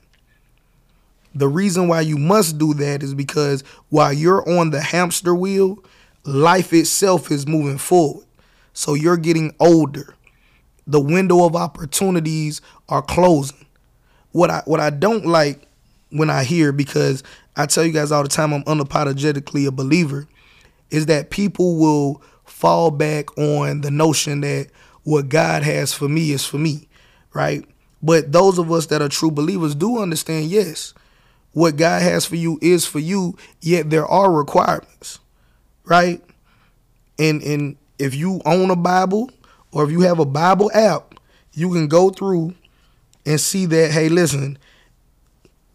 The 1.34 1.48
reason 1.48 1.88
why 1.88 2.02
you 2.02 2.18
must 2.18 2.58
do 2.58 2.74
that 2.74 3.02
is 3.02 3.14
because 3.14 3.64
while 3.88 4.12
you're 4.12 4.48
on 4.48 4.70
the 4.70 4.80
hamster 4.80 5.34
wheel, 5.34 5.78
life 6.24 6.72
itself 6.72 7.30
is 7.30 7.46
moving 7.46 7.78
forward. 7.78 8.26
So 8.72 8.94
you're 8.94 9.16
getting 9.16 9.54
older. 9.60 10.14
The 10.86 11.00
window 11.00 11.44
of 11.44 11.54
opportunities 11.54 12.60
are 12.88 13.02
closing. 13.02 13.66
What 14.32 14.50
I 14.50 14.62
what 14.64 14.80
I 14.80 14.90
don't 14.90 15.26
like 15.26 15.66
when 16.10 16.28
I 16.28 16.44
hear 16.44 16.72
because 16.72 17.22
I 17.56 17.66
tell 17.66 17.84
you 17.84 17.92
guys 17.92 18.10
all 18.10 18.22
the 18.22 18.28
time 18.28 18.52
I'm 18.52 18.64
unapologetically 18.64 19.66
a 19.66 19.70
believer 19.70 20.26
is 20.90 21.06
that 21.06 21.30
people 21.30 21.76
will 21.76 22.20
fall 22.44 22.90
back 22.90 23.36
on 23.38 23.80
the 23.80 23.90
notion 23.90 24.40
that 24.40 24.68
what 25.04 25.28
God 25.28 25.62
has 25.62 25.92
for 25.92 26.08
me 26.08 26.32
is 26.32 26.44
for 26.44 26.58
me, 26.58 26.88
right? 27.32 27.64
But 28.02 28.32
those 28.32 28.58
of 28.58 28.70
us 28.70 28.86
that 28.86 29.00
are 29.00 29.08
true 29.08 29.30
believers 29.30 29.74
do 29.74 29.98
understand, 29.98 30.46
yes, 30.46 30.94
what 31.52 31.76
God 31.76 32.02
has 32.02 32.26
for 32.26 32.36
you 32.36 32.58
is 32.60 32.84
for 32.84 32.98
you, 32.98 33.36
yet 33.60 33.90
there 33.90 34.06
are 34.06 34.30
requirements 34.30 35.20
right? 35.84 36.22
And 37.18 37.42
and 37.42 37.76
if 37.98 38.14
you 38.14 38.40
own 38.44 38.70
a 38.70 38.76
Bible 38.76 39.30
or 39.72 39.84
if 39.84 39.90
you 39.90 40.00
have 40.02 40.18
a 40.18 40.24
Bible 40.24 40.70
app, 40.74 41.14
you 41.52 41.72
can 41.72 41.88
go 41.88 42.10
through 42.10 42.54
and 43.26 43.40
see 43.40 43.66
that 43.66 43.90
hey, 43.90 44.08
listen, 44.08 44.58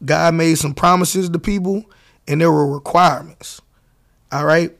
God 0.04 0.34
made 0.34 0.58
some 0.58 0.74
promises 0.74 1.30
to 1.30 1.40
people 1.40 1.86
and 2.28 2.42
there 2.42 2.52
were 2.52 2.72
requirements. 2.72 3.62
All 4.32 4.46
right? 4.46 4.76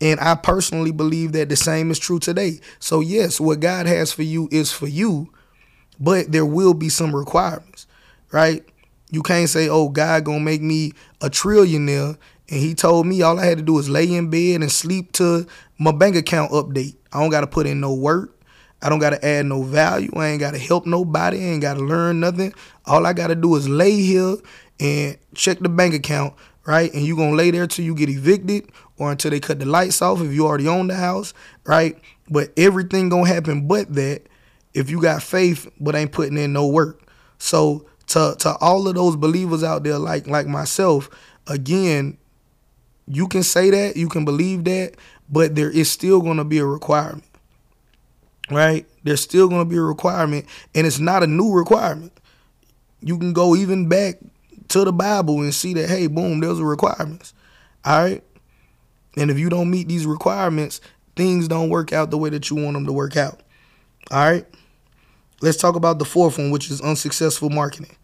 And 0.00 0.18
I 0.20 0.34
personally 0.34 0.92
believe 0.92 1.32
that 1.32 1.48
the 1.48 1.56
same 1.56 1.90
is 1.90 1.98
true 1.98 2.18
today. 2.18 2.60
So 2.78 3.00
yes, 3.00 3.40
what 3.40 3.60
God 3.60 3.86
has 3.86 4.12
for 4.12 4.22
you 4.22 4.48
is 4.50 4.72
for 4.72 4.86
you, 4.86 5.32
but 6.00 6.32
there 6.32 6.46
will 6.46 6.74
be 6.74 6.88
some 6.88 7.14
requirements, 7.14 7.86
right? 8.32 8.64
You 9.10 9.22
can't 9.22 9.48
say, 9.48 9.68
"Oh, 9.68 9.88
God 9.88 10.24
to 10.24 10.40
make 10.40 10.60
me 10.60 10.92
a 11.20 11.30
trillionaire 11.30 12.18
and 12.50 12.60
he 12.60 12.74
told 12.74 13.06
me 13.06 13.22
all 13.22 13.38
I 13.38 13.46
had 13.46 13.58
to 13.58 13.64
do 13.64 13.74
was 13.74 13.88
lay 13.88 14.12
in 14.12 14.28
bed 14.28 14.60
and 14.60 14.70
sleep 14.70 15.12
to 15.12 15.46
my 15.78 15.92
bank 15.92 16.16
account 16.16 16.52
update. 16.52 16.96
I 17.12 17.20
don't 17.20 17.30
got 17.30 17.40
to 17.40 17.46
put 17.46 17.66
in 17.66 17.80
no 17.80 17.94
work. 17.94 18.38
I 18.82 18.90
don't 18.90 18.98
got 18.98 19.10
to 19.10 19.24
add 19.24 19.46
no 19.46 19.62
value. 19.62 20.10
I 20.14 20.28
ain't 20.28 20.40
got 20.40 20.52
to 20.52 20.58
help 20.58 20.84
nobody. 20.84 21.38
I 21.38 21.52
ain't 21.52 21.62
got 21.62 21.74
to 21.74 21.80
learn 21.80 22.20
nothing. 22.20 22.52
All 22.84 23.06
I 23.06 23.14
got 23.14 23.28
to 23.28 23.34
do 23.34 23.54
is 23.56 23.66
lay 23.66 23.92
here 24.02 24.36
and 24.78 25.16
check 25.34 25.60
the 25.60 25.70
bank 25.70 25.94
account, 25.94 26.34
right? 26.66 26.92
And 26.92 27.02
you 27.02 27.16
going 27.16 27.30
to 27.30 27.36
lay 27.36 27.50
there 27.50 27.66
till 27.66 27.84
you 27.84 27.94
get 27.94 28.10
evicted 28.10 28.70
or 28.98 29.10
until 29.10 29.30
they 29.30 29.40
cut 29.40 29.58
the 29.58 29.64
lights 29.64 30.02
off 30.02 30.20
if 30.20 30.32
you 30.32 30.46
already 30.46 30.68
own 30.68 30.88
the 30.88 30.96
house, 30.96 31.32
right? 31.64 31.98
But 32.28 32.52
everything 32.58 33.08
going 33.08 33.24
to 33.24 33.32
happen 33.32 33.66
but 33.66 33.94
that 33.94 34.22
if 34.74 34.90
you 34.90 35.00
got 35.00 35.22
faith 35.22 35.66
but 35.80 35.94
ain't 35.94 36.12
putting 36.12 36.36
in 36.36 36.52
no 36.52 36.66
work. 36.66 37.08
So 37.38 37.86
to 38.08 38.36
to 38.40 38.56
all 38.60 38.86
of 38.86 38.94
those 38.96 39.16
believers 39.16 39.62
out 39.62 39.82
there 39.82 39.98
like 39.98 40.26
like 40.26 40.46
myself, 40.46 41.08
again, 41.46 42.18
you 43.06 43.28
can 43.28 43.42
say 43.42 43.70
that, 43.70 43.96
you 43.96 44.08
can 44.08 44.24
believe 44.24 44.64
that, 44.64 44.94
but 45.28 45.54
there 45.54 45.70
is 45.70 45.90
still 45.90 46.20
going 46.20 46.38
to 46.38 46.44
be 46.44 46.58
a 46.58 46.66
requirement. 46.66 47.24
Right? 48.50 48.86
There's 49.02 49.22
still 49.22 49.48
going 49.48 49.62
to 49.62 49.70
be 49.70 49.76
a 49.76 49.82
requirement, 49.82 50.46
and 50.74 50.86
it's 50.86 50.98
not 50.98 51.22
a 51.22 51.26
new 51.26 51.52
requirement. 51.52 52.12
You 53.00 53.18
can 53.18 53.32
go 53.32 53.54
even 53.54 53.88
back 53.88 54.18
to 54.68 54.84
the 54.84 54.92
Bible 54.92 55.40
and 55.40 55.54
see 55.54 55.74
that, 55.74 55.88
hey, 55.88 56.06
boom, 56.06 56.40
there's 56.40 56.58
a 56.58 56.64
requirements. 56.64 57.34
All 57.84 58.02
right? 58.02 58.24
And 59.16 59.30
if 59.30 59.38
you 59.38 59.48
don't 59.48 59.70
meet 59.70 59.88
these 59.88 60.06
requirements, 60.06 60.80
things 61.16 61.48
don't 61.48 61.70
work 61.70 61.92
out 61.92 62.10
the 62.10 62.18
way 62.18 62.30
that 62.30 62.50
you 62.50 62.56
want 62.56 62.74
them 62.74 62.86
to 62.86 62.92
work 62.92 63.16
out. 63.16 63.40
All 64.10 64.30
right? 64.30 64.46
Let's 65.40 65.58
talk 65.58 65.76
about 65.76 65.98
the 65.98 66.04
fourth 66.04 66.38
one, 66.38 66.50
which 66.50 66.70
is 66.70 66.80
unsuccessful 66.80 67.50
marketing. 67.50 67.96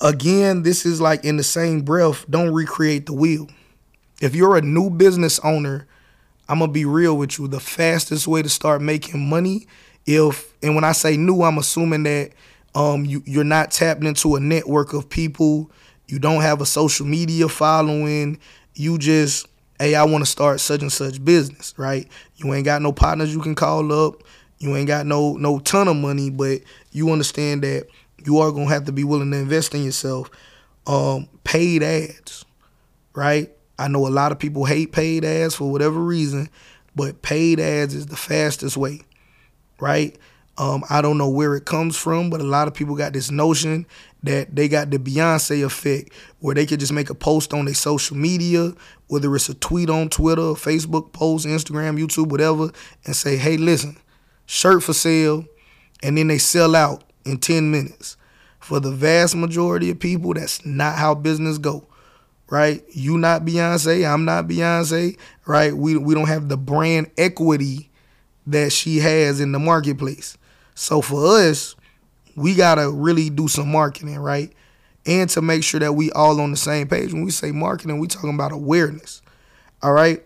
Again, 0.00 0.62
this 0.62 0.84
is 0.84 1.00
like 1.00 1.24
in 1.24 1.36
the 1.36 1.44
same 1.44 1.82
breath, 1.82 2.28
don't 2.28 2.52
recreate 2.52 3.06
the 3.06 3.12
wheel 3.12 3.48
if 4.20 4.34
you're 4.34 4.56
a 4.56 4.62
new 4.62 4.90
business 4.90 5.38
owner, 5.40 5.86
I'm 6.48 6.58
gonna 6.58 6.72
be 6.72 6.84
real 6.84 7.16
with 7.16 7.38
you. 7.38 7.48
The 7.48 7.60
fastest 7.60 8.26
way 8.26 8.42
to 8.42 8.48
start 8.48 8.80
making 8.80 9.28
money, 9.28 9.66
if 10.06 10.54
and 10.62 10.74
when 10.74 10.84
I 10.84 10.92
say 10.92 11.16
new, 11.16 11.42
I'm 11.42 11.58
assuming 11.58 12.04
that 12.04 12.32
um 12.74 13.04
you 13.04 13.22
you're 13.26 13.44
not 13.44 13.70
tapped 13.70 14.04
into 14.04 14.36
a 14.36 14.40
network 14.40 14.92
of 14.92 15.08
people. 15.08 15.70
You 16.06 16.18
don't 16.18 16.42
have 16.42 16.60
a 16.60 16.66
social 16.66 17.06
media 17.06 17.48
following. 17.48 18.38
You 18.74 18.98
just 18.98 19.46
hey, 19.78 19.94
I 19.94 20.04
want 20.04 20.24
to 20.24 20.30
start 20.30 20.60
such 20.60 20.82
and 20.82 20.92
such 20.92 21.22
business, 21.24 21.74
right? 21.76 22.08
You 22.36 22.54
ain't 22.54 22.64
got 22.64 22.80
no 22.82 22.92
partners 22.92 23.34
you 23.34 23.40
can 23.40 23.54
call 23.54 23.92
up. 23.92 24.22
You 24.58 24.74
ain't 24.76 24.86
got 24.88 25.06
no 25.06 25.34
no 25.34 25.58
ton 25.58 25.88
of 25.88 25.96
money, 25.96 26.30
but 26.30 26.60
you 26.92 27.10
understand 27.10 27.62
that 27.62 27.88
you 28.24 28.38
are 28.38 28.52
gonna 28.52 28.68
have 28.68 28.84
to 28.84 28.92
be 28.92 29.04
willing 29.04 29.30
to 29.32 29.38
invest 29.38 29.74
in 29.74 29.84
yourself. 29.84 30.30
Um, 30.86 31.28
paid 31.42 31.82
ads, 31.82 32.44
right? 33.14 33.50
I 33.78 33.88
know 33.88 34.06
a 34.06 34.08
lot 34.08 34.32
of 34.32 34.38
people 34.38 34.64
hate 34.64 34.92
paid 34.92 35.24
ads 35.24 35.54
for 35.54 35.70
whatever 35.70 36.00
reason, 36.00 36.48
but 36.94 37.22
paid 37.22 37.60
ads 37.60 37.94
is 37.94 38.06
the 38.06 38.16
fastest 38.16 38.76
way, 38.76 39.02
right? 39.80 40.16
Um, 40.58 40.84
I 40.88 41.02
don't 41.02 41.18
know 41.18 41.28
where 41.28 41.54
it 41.54 41.66
comes 41.66 41.96
from, 41.96 42.30
but 42.30 42.40
a 42.40 42.44
lot 42.44 42.66
of 42.66 42.72
people 42.72 42.94
got 42.94 43.12
this 43.12 43.30
notion 43.30 43.86
that 44.22 44.56
they 44.56 44.68
got 44.68 44.90
the 44.90 44.98
Beyonce 44.98 45.64
effect 45.64 46.12
where 46.40 46.54
they 46.54 46.64
could 46.64 46.80
just 46.80 46.92
make 46.92 47.10
a 47.10 47.14
post 47.14 47.52
on 47.52 47.66
their 47.66 47.74
social 47.74 48.16
media, 48.16 48.72
whether 49.08 49.34
it's 49.36 49.50
a 49.50 49.54
tweet 49.54 49.90
on 49.90 50.08
Twitter, 50.08 50.40
Facebook 50.40 51.12
post, 51.12 51.46
Instagram, 51.46 51.98
YouTube, 51.98 52.30
whatever, 52.30 52.70
and 53.04 53.14
say, 53.14 53.36
hey, 53.36 53.58
listen, 53.58 53.98
shirt 54.46 54.82
for 54.82 54.94
sale, 54.94 55.44
and 56.02 56.16
then 56.16 56.28
they 56.28 56.38
sell 56.38 56.74
out 56.74 57.04
in 57.26 57.38
10 57.38 57.70
minutes. 57.70 58.16
For 58.58 58.80
the 58.80 58.90
vast 58.90 59.36
majority 59.36 59.90
of 59.90 60.00
people, 60.00 60.34
that's 60.34 60.64
not 60.64 60.96
how 60.96 61.14
business 61.14 61.58
go. 61.58 61.86
Right? 62.48 62.84
You 62.90 63.18
not 63.18 63.42
Beyonce, 63.42 64.08
I'm 64.08 64.24
not 64.24 64.46
Beyonce, 64.46 65.18
right? 65.46 65.74
We 65.74 65.96
we 65.96 66.14
don't 66.14 66.28
have 66.28 66.48
the 66.48 66.56
brand 66.56 67.10
equity 67.18 67.90
that 68.46 68.72
she 68.72 68.98
has 68.98 69.40
in 69.40 69.52
the 69.52 69.58
marketplace. 69.58 70.38
So 70.74 71.00
for 71.00 71.38
us, 71.38 71.74
we 72.36 72.54
gotta 72.54 72.90
really 72.90 73.30
do 73.30 73.48
some 73.48 73.72
marketing, 73.72 74.18
right? 74.18 74.52
And 75.06 75.28
to 75.30 75.42
make 75.42 75.64
sure 75.64 75.80
that 75.80 75.94
we 75.94 76.10
all 76.12 76.40
on 76.40 76.50
the 76.50 76.56
same 76.56 76.88
page. 76.88 77.12
When 77.12 77.24
we 77.24 77.30
say 77.30 77.50
marketing, 77.50 77.98
we 77.98 78.06
talking 78.06 78.34
about 78.34 78.52
awareness. 78.52 79.22
All 79.82 79.92
right. 79.92 80.22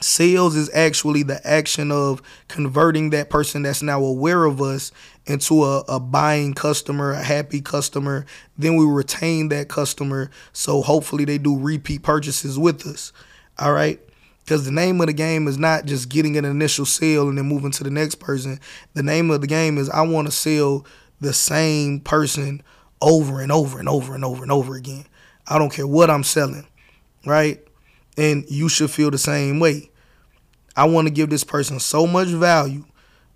Sales 0.00 0.54
is 0.54 0.70
actually 0.74 1.24
the 1.24 1.44
action 1.46 1.90
of 1.90 2.22
converting 2.46 3.10
that 3.10 3.30
person 3.30 3.62
that's 3.62 3.82
now 3.82 4.02
aware 4.02 4.44
of 4.44 4.60
us 4.62 4.92
into 5.28 5.64
a, 5.64 5.80
a 5.88 6.00
buying 6.00 6.54
customer, 6.54 7.12
a 7.12 7.22
happy 7.22 7.60
customer. 7.60 8.26
Then 8.56 8.76
we 8.76 8.86
retain 8.86 9.48
that 9.50 9.68
customer. 9.68 10.30
So 10.52 10.82
hopefully 10.82 11.24
they 11.24 11.38
do 11.38 11.58
repeat 11.58 12.02
purchases 12.02 12.58
with 12.58 12.86
us. 12.86 13.12
All 13.58 13.72
right. 13.72 14.00
Because 14.44 14.64
the 14.64 14.72
name 14.72 15.00
of 15.02 15.08
the 15.08 15.12
game 15.12 15.46
is 15.46 15.58
not 15.58 15.84
just 15.84 16.08
getting 16.08 16.38
an 16.38 16.46
initial 16.46 16.86
sale 16.86 17.28
and 17.28 17.36
then 17.36 17.46
moving 17.46 17.70
to 17.72 17.84
the 17.84 17.90
next 17.90 18.14
person. 18.14 18.58
The 18.94 19.02
name 19.02 19.30
of 19.30 19.42
the 19.42 19.46
game 19.46 19.76
is 19.76 19.90
I 19.90 20.00
want 20.02 20.26
to 20.26 20.32
sell 20.32 20.86
the 21.20 21.34
same 21.34 22.00
person 22.00 22.62
over 23.02 23.42
and 23.42 23.52
over 23.52 23.78
and 23.78 23.88
over 23.88 24.14
and 24.14 24.24
over 24.24 24.42
and 24.42 24.50
over 24.50 24.74
again. 24.74 25.04
I 25.46 25.58
don't 25.58 25.72
care 25.72 25.86
what 25.86 26.10
I'm 26.10 26.24
selling, 26.24 26.66
right? 27.26 27.62
And 28.16 28.44
you 28.48 28.70
should 28.70 28.90
feel 28.90 29.10
the 29.10 29.18
same 29.18 29.60
way. 29.60 29.90
I 30.74 30.86
want 30.86 31.08
to 31.08 31.12
give 31.12 31.28
this 31.28 31.44
person 31.44 31.78
so 31.78 32.06
much 32.06 32.28
value 32.28 32.84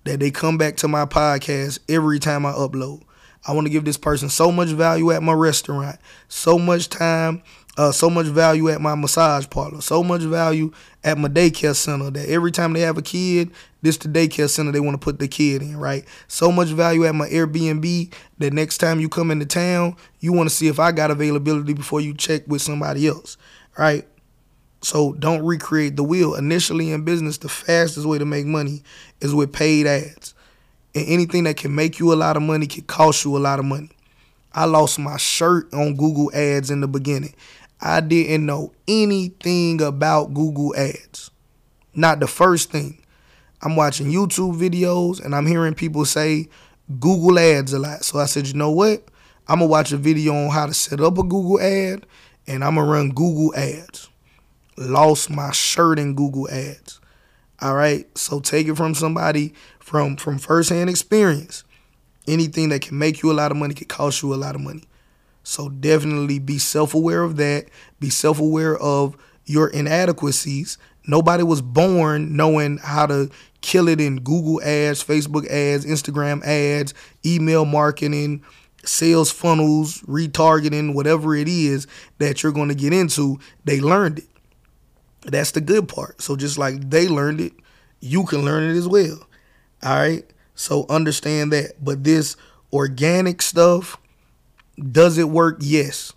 that 0.05 0.21
they 0.21 0.31
come 0.31 0.59
back 0.59 0.77
to 0.79 0.89
my 0.89 1.05
podcast 1.05 1.79
every 1.89 2.19
time 2.19 2.45
I 2.47 2.53
upload. 2.53 3.03
I 3.47 3.53
want 3.53 3.67
to 3.67 3.73
give 3.73 3.85
this 3.85 3.97
person 3.97 4.29
so 4.29 4.53
much 4.53 4.69
value 4.69 5.11
at 5.11 5.23
my 5.23 5.33
restaurant, 5.33 5.99
so 6.29 6.59
much 6.59 6.89
time 6.89 7.43
uh, 7.77 7.91
so 7.91 8.11
much 8.11 8.27
value 8.27 8.69
at 8.69 8.81
my 8.81 8.95
massage 8.95 9.49
parlor, 9.49 9.81
so 9.81 10.03
much 10.03 10.21
value 10.23 10.71
at 11.03 11.17
my 11.17 11.29
daycare 11.29 11.75
center 11.75 12.11
that 12.11 12.29
every 12.29 12.53
time 12.53 12.73
they 12.73 12.81
have 12.81 12.99
a 12.99 13.03
kid, 13.03 13.51
this 13.81 13.97
the 13.97 14.09
daycare 14.09 14.49
center 14.49 14.73
they 14.73 14.81
want 14.81 14.95
to 14.95 15.03
put 15.03 15.19
the 15.19 15.27
kid 15.27 15.63
in, 15.63 15.77
right? 15.77 16.05
So 16.29 16.53
much 16.53 16.69
value 16.69 17.07
at 17.07 17.15
my 17.15 17.29
Airbnb 17.29 18.13
that 18.39 18.53
next 18.53 18.79
time 18.79 19.01
you 19.01 19.09
come 19.09 19.31
into 19.31 19.47
town, 19.47 19.97
you 20.21 20.33
want 20.33 20.49
to 20.49 20.55
see 20.55 20.69
if 20.69 20.79
I 20.79 20.93
got 20.93 21.11
availability 21.11 21.73
before 21.73 22.01
you 22.01 22.15
check 22.15 22.43
with 22.47 22.61
somebody 22.61 23.09
else, 23.09 23.37
right? 23.79 24.07
So 24.83 25.13
don't 25.15 25.45
recreate 25.45 25.97
the 25.97 26.03
wheel. 26.03 26.35
Initially 26.35 26.91
in 26.91 27.05
business, 27.05 27.39
the 27.39 27.49
fastest 27.49 28.07
way 28.07 28.19
to 28.19 28.25
make 28.25 28.47
money 28.47 28.83
is 29.21 29.35
with 29.35 29.53
paid 29.53 29.87
ads. 29.87 30.35
And 30.95 31.07
anything 31.09 31.45
that 31.45 31.57
can 31.57 31.75
make 31.75 31.99
you 31.99 32.13
a 32.13 32.17
lot 32.17 32.37
of 32.37 32.43
money 32.43 32.67
can 32.67 32.85
cost 32.85 33.25
you 33.25 33.37
a 33.37 33.39
lot 33.39 33.59
of 33.59 33.65
money. 33.65 33.91
I 34.53 34.67
lost 34.67 34.99
my 34.99 35.17
shirt 35.17 35.73
on 35.73 35.97
Google 35.97 36.31
ads 36.35 36.71
in 36.71 36.81
the 36.81 36.89
beginning. 36.89 37.35
I 37.81 38.01
didn't 38.01 38.47
know 38.47 38.73
anything 38.87 39.83
about 39.83 40.35
Google 40.35 40.75
Ads. 40.77 41.31
Not 41.95 42.21
the 42.21 42.29
first 42.29 42.71
thing. 42.71 43.03
I'm 43.61 43.75
watching 43.75 44.07
YouTube 44.07 44.57
videos 44.57 45.25
and 45.25 45.35
I'm 45.35 45.47
hearing 45.47 45.75
people 45.75 46.05
say 46.05 46.49
Google 47.01 47.39
Ads 47.39 47.73
a 47.73 47.81
lot. 47.81 48.05
So 48.05 48.21
I 48.21 48.27
said, 48.27 48.47
you 48.47 48.55
know 48.55 48.71
what? 48.71 49.05
I'm 49.49 49.59
going 49.59 49.69
to 49.69 49.73
watch 49.73 49.93
a 49.93 49.97
video 49.97 50.33
on 50.33 50.51
how 50.51 50.67
to 50.67 50.75
set 50.75 51.01
up 51.01 51.19
a 51.19 51.23
Google 51.23 51.61
ad 51.61 52.07
and 52.47 52.63
I'm 52.63 52.77
going 52.77 52.87
to 52.87 52.93
run 52.93 53.09
Google 53.11 53.53
Ads. 53.57 54.09
Lost 54.83 55.31
my 55.31 55.53
shirt 55.53 55.99
in 55.99 56.15
Google 56.15 56.49
Ads. 56.51 57.01
All 57.61 57.75
right. 57.75 58.07
So 58.19 58.41
take 58.41 58.67
it 58.67 58.77
from 58.77 58.95
somebody 58.95 59.55
from 59.79 60.17
from 60.17 60.39
firsthand 60.39 60.91
experience. 60.91 61.65
Anything 62.27 62.69
that 62.71 62.83
can 62.83 62.99
make 62.99 63.23
you 63.23 63.31
a 63.31 63.35
lot 63.35 63.51
of 63.51 63.57
money 63.57 63.75
can 63.75 63.89
cost 63.89 64.23
you 64.23 64.33
a 64.33 64.37
lot 64.37 64.55
of 64.55 64.61
money. 64.61 64.85
So 65.45 65.69
definitely 65.69 66.39
be 66.39 66.59
self 66.59 66.95
aware 66.95 67.23
of 67.23 67.37
that. 67.37 67.67
Be 68.01 68.11
self 68.11 68.41
aware 68.41 68.77
of 68.77 69.17
your 69.45 69.69
inadequacies. 69.69 70.79
Nobody 71.07 71.43
was 71.43 71.63
born 71.63 72.37
knowing 72.37 72.79
how 72.79 73.07
to 73.07 73.29
kill 73.61 73.89
it 73.89 74.01
in 74.01 74.21
Google 74.21 74.63
ads, 74.63 75.03
Facebook 75.03 75.47
ads, 75.49 75.85
Instagram 75.85 76.45
ads, 76.45 76.95
email 77.27 77.65
marketing, 77.65 78.45
sales 78.85 79.31
funnels, 79.31 80.01
retargeting, 80.03 80.95
whatever 80.95 81.35
it 81.35 81.49
is 81.49 81.87
that 82.19 82.43
you're 82.43 82.53
going 82.53 82.69
to 82.69 82.75
get 82.75 82.93
into. 82.93 83.39
They 83.65 83.81
learned 83.81 84.21
it. 84.21 84.25
That's 85.25 85.53
the 85.53 85.61
good 85.61 85.89
part. 85.89 86.21
So 86.23 86.37
just 86.37 86.59
like 86.59 86.91
they 86.91 87.09
learned 87.09 87.41
it, 87.41 87.53
you 88.01 88.25
can 88.25 88.45
learn 88.45 88.65
it 88.65 88.77
as 88.77 88.89
well. 88.89 89.19
All 89.83 89.97
right. 89.97 90.25
So 90.55 90.87
understand 90.89 91.53
that. 91.53 91.83
But 91.83 92.05
this 92.05 92.37
organic 92.73 93.43
stuff, 93.43 93.99
does 94.91 95.19
it 95.19 95.29
work? 95.29 95.59
Yes. 95.61 96.13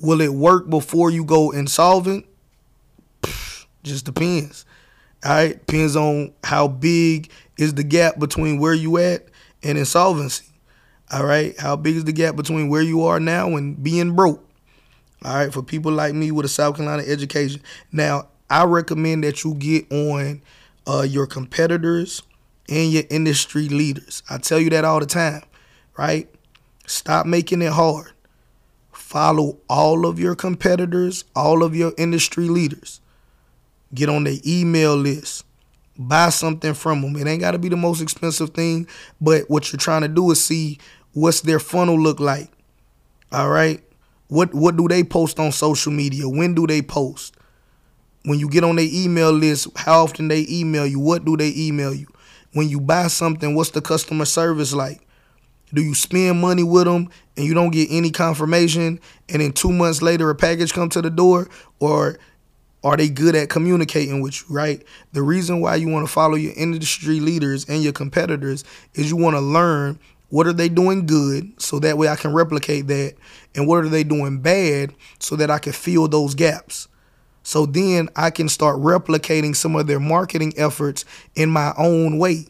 Will 0.00 0.20
it 0.20 0.32
work 0.32 0.68
before 0.68 1.10
you 1.10 1.24
go 1.24 1.50
insolvent? 1.50 2.26
just 3.82 4.04
depends. 4.04 4.64
All 5.24 5.32
right, 5.32 5.66
depends 5.66 5.96
on 5.96 6.32
how 6.42 6.68
big 6.68 7.30
is 7.56 7.74
the 7.74 7.84
gap 7.84 8.18
between 8.18 8.58
where 8.58 8.74
you 8.74 8.98
at 8.98 9.26
and 9.62 9.78
insolvency. 9.78 10.46
All 11.12 11.24
right, 11.24 11.58
how 11.60 11.76
big 11.76 11.96
is 11.96 12.04
the 12.04 12.12
gap 12.12 12.36
between 12.36 12.68
where 12.68 12.82
you 12.82 13.04
are 13.04 13.20
now 13.20 13.54
and 13.56 13.80
being 13.80 14.16
broke? 14.16 14.44
All 15.24 15.34
right, 15.34 15.52
for 15.52 15.62
people 15.62 15.92
like 15.92 16.14
me 16.14 16.32
with 16.32 16.46
a 16.46 16.48
South 16.48 16.76
Carolina 16.76 17.04
education. 17.06 17.62
Now, 17.92 18.28
I 18.52 18.64
recommend 18.64 19.24
that 19.24 19.44
you 19.44 19.54
get 19.54 19.90
on 19.90 20.42
uh, 20.86 21.06
your 21.08 21.26
competitors 21.26 22.22
and 22.68 22.92
your 22.92 23.04
industry 23.08 23.66
leaders. 23.70 24.22
I 24.28 24.36
tell 24.36 24.60
you 24.60 24.68
that 24.70 24.84
all 24.84 25.00
the 25.00 25.06
time, 25.06 25.40
right? 25.96 26.28
Stop 26.86 27.24
making 27.24 27.62
it 27.62 27.72
hard. 27.72 28.12
Follow 28.92 29.56
all 29.70 30.04
of 30.04 30.18
your 30.18 30.34
competitors, 30.34 31.24
all 31.34 31.62
of 31.62 31.74
your 31.74 31.94
industry 31.96 32.46
leaders. 32.46 33.00
Get 33.94 34.10
on 34.10 34.24
their 34.24 34.36
email 34.46 34.96
list. 34.96 35.46
Buy 35.96 36.28
something 36.28 36.74
from 36.74 37.00
them. 37.00 37.16
It 37.16 37.26
ain't 37.26 37.40
got 37.40 37.52
to 37.52 37.58
be 37.58 37.70
the 37.70 37.76
most 37.78 38.02
expensive 38.02 38.50
thing, 38.50 38.86
but 39.18 39.48
what 39.48 39.72
you're 39.72 39.80
trying 39.80 40.02
to 40.02 40.08
do 40.08 40.30
is 40.30 40.44
see 40.44 40.78
what's 41.14 41.40
their 41.40 41.58
funnel 41.58 41.98
look 41.98 42.20
like. 42.20 42.50
All 43.32 43.48
right? 43.48 43.82
What 44.28 44.52
what 44.52 44.76
do 44.76 44.88
they 44.88 45.04
post 45.04 45.40
on 45.40 45.52
social 45.52 45.92
media? 45.92 46.28
When 46.28 46.54
do 46.54 46.66
they 46.66 46.82
post? 46.82 47.34
When 48.24 48.38
you 48.38 48.48
get 48.48 48.64
on 48.64 48.76
their 48.76 48.88
email 48.88 49.32
list, 49.32 49.68
how 49.76 50.04
often 50.04 50.28
they 50.28 50.46
email 50.48 50.86
you? 50.86 51.00
What 51.00 51.24
do 51.24 51.36
they 51.36 51.52
email 51.56 51.92
you? 51.92 52.06
When 52.52 52.68
you 52.68 52.80
buy 52.80 53.08
something, 53.08 53.54
what's 53.54 53.70
the 53.70 53.80
customer 53.80 54.26
service 54.26 54.72
like? 54.72 55.00
Do 55.74 55.82
you 55.82 55.94
spend 55.94 56.40
money 56.40 56.62
with 56.62 56.84
them 56.84 57.08
and 57.36 57.46
you 57.46 57.54
don't 57.54 57.70
get 57.70 57.88
any 57.90 58.10
confirmation 58.10 59.00
and 59.28 59.42
then 59.42 59.52
2 59.52 59.72
months 59.72 60.02
later 60.02 60.28
a 60.28 60.34
package 60.34 60.72
come 60.72 60.90
to 60.90 61.00
the 61.00 61.10
door 61.10 61.48
or 61.80 62.18
are 62.84 62.96
they 62.96 63.08
good 63.08 63.34
at 63.34 63.48
communicating 63.48 64.20
with 64.20 64.40
you, 64.40 64.54
right? 64.54 64.84
The 65.12 65.22
reason 65.22 65.60
why 65.60 65.76
you 65.76 65.88
want 65.88 66.06
to 66.06 66.12
follow 66.12 66.34
your 66.34 66.52
industry 66.56 67.20
leaders 67.20 67.64
and 67.68 67.82
your 67.82 67.92
competitors 67.92 68.64
is 68.94 69.08
you 69.08 69.16
want 69.16 69.34
to 69.34 69.40
learn 69.40 69.98
what 70.28 70.46
are 70.46 70.52
they 70.52 70.68
doing 70.68 71.06
good 71.06 71.52
so 71.60 71.78
that 71.78 71.96
way 71.96 72.08
I 72.08 72.16
can 72.16 72.32
replicate 72.32 72.86
that 72.88 73.14
and 73.54 73.66
what 73.66 73.84
are 73.84 73.88
they 73.88 74.04
doing 74.04 74.40
bad 74.40 74.92
so 75.20 75.36
that 75.36 75.50
I 75.50 75.58
can 75.58 75.72
fill 75.72 76.06
those 76.06 76.34
gaps. 76.34 76.88
So 77.42 77.66
then 77.66 78.08
I 78.16 78.30
can 78.30 78.48
start 78.48 78.78
replicating 78.78 79.54
some 79.54 79.76
of 79.76 79.86
their 79.86 80.00
marketing 80.00 80.54
efforts 80.56 81.04
in 81.34 81.50
my 81.50 81.72
own 81.76 82.18
way. 82.18 82.46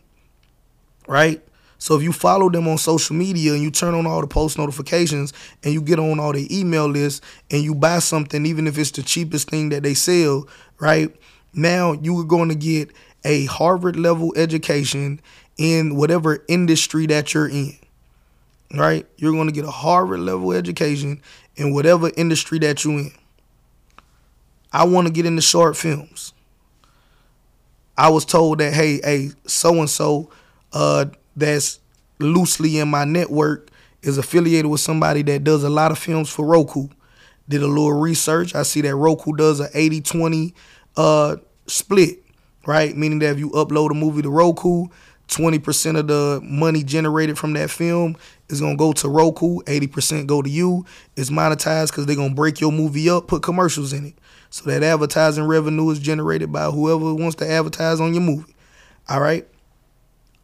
Right? 1.07 1.43
So 1.83 1.97
if 1.97 2.03
you 2.05 2.13
follow 2.13 2.49
them 2.49 2.69
on 2.69 2.79
social 2.79 3.17
media 3.17 3.55
and 3.55 3.61
you 3.61 3.73
turn 3.73 3.95
on 3.95 4.07
all 4.07 4.21
the 4.21 4.29
post 4.29 4.57
notifications 4.57 5.33
and 5.65 5.75
you 5.75 5.83
get 5.83 5.99
on 5.99 6.21
all 6.21 6.33
the 6.33 6.47
email 6.57 6.87
lists 6.87 7.21
and 7.51 7.61
you 7.61 7.75
buy 7.75 7.99
something, 7.99 8.47
even 8.47 8.69
if 8.69 8.79
it's 8.79 8.93
the 8.93 9.03
cheapest 9.03 9.51
thing 9.51 9.71
that 9.71 9.83
they 9.83 9.95
sell, 9.95 10.47
right? 10.79 11.13
Now 11.53 11.93
you 11.93 12.17
are 12.21 12.25
going 12.25 12.51
to 12.51 12.55
get 12.55 12.91
a 13.25 13.47
Harvard 13.47 13.97
level 13.97 14.33
education 14.37 15.21
in 15.59 15.97
whatever 15.97 16.45
industry 16.47 17.07
that 17.07 17.35
you're 17.35 17.49
in, 17.49 17.77
right? 18.73 19.05
You're 19.17 19.33
going 19.33 19.49
to 19.49 19.53
get 19.53 19.65
a 19.65 19.71
Harvard 19.73 20.21
level 20.21 20.53
education 20.53 21.21
in 21.57 21.75
whatever 21.75 22.13
industry 22.17 22.61
that 22.61 22.85
you're 22.85 22.99
in. 22.99 23.13
I 24.73 24.85
want 24.85 25.07
to 25.07 25.13
get 25.13 25.27
into 25.27 25.43
short 25.43 25.77
films. 25.77 26.33
I 27.97 28.09
was 28.09 28.25
told 28.25 28.59
that, 28.59 28.73
hey, 28.73 29.01
hey, 29.05 29.31
so 29.47 29.75
and 29.81 29.91
so, 29.91 30.31
that's 31.37 31.81
loosely 32.19 32.79
in 32.79 32.89
my 32.89 33.05
network 33.05 33.71
is 34.03 34.19
affiliated 34.19 34.67
with 34.71 34.81
somebody 34.81 35.23
that 35.23 35.45
does 35.45 35.65
a 35.65 35.71
lot 35.71 35.93
of 35.93 35.99
films 35.99 36.31
for 36.31 36.45
Roku. 36.45 36.89
Did 37.49 37.63
a 37.63 37.67
little 37.67 37.93
research. 37.93 38.55
I 38.55 38.63
see 38.63 38.81
that 38.83 38.97
Roku 38.97 39.33
does 39.35 39.61
a 39.61 39.69
80-20 39.69 40.53
uh, 40.97 41.37
split, 41.67 42.23
right? 42.67 42.97
Meaning 42.97 43.21
that 43.21 43.33
if 43.33 43.39
you 43.39 43.51
upload 43.51 43.91
a 43.91 43.95
movie 43.95 44.23
to 44.23 44.31
Roku, 44.31 44.87
20% 45.29 45.99
of 45.99 46.07
the 46.09 46.41
money 46.43 46.83
generated 46.85 47.39
from 47.39 47.55
that 47.55 47.71
film 47.71 48.17
is 48.49 48.61
gonna 48.61 48.77
go 48.77 48.93
to 48.93 49.09
Roku, 49.09 49.61
80% 49.63 50.27
go 50.27 50.43
to 50.43 50.51
you. 50.51 50.85
It's 51.17 51.31
monetized 51.31 51.89
because 51.89 52.07
they're 52.07 52.17
gonna 52.17 52.35
break 52.35 52.61
your 52.61 52.73
movie 52.73 53.09
up, 53.09 53.29
put 53.29 53.43
commercials 53.43 53.93
in 53.93 54.07
it. 54.07 54.15
So 54.53 54.69
that 54.69 54.83
advertising 54.83 55.45
revenue 55.45 55.89
is 55.89 55.99
generated 55.99 56.53
by 56.53 56.67
whoever 56.67 57.15
wants 57.15 57.37
to 57.37 57.51
advertise 57.51 58.01
on 58.03 58.13
your 58.13 58.23
movie. 58.23 58.55
All 59.09 59.19
right. 59.19 59.49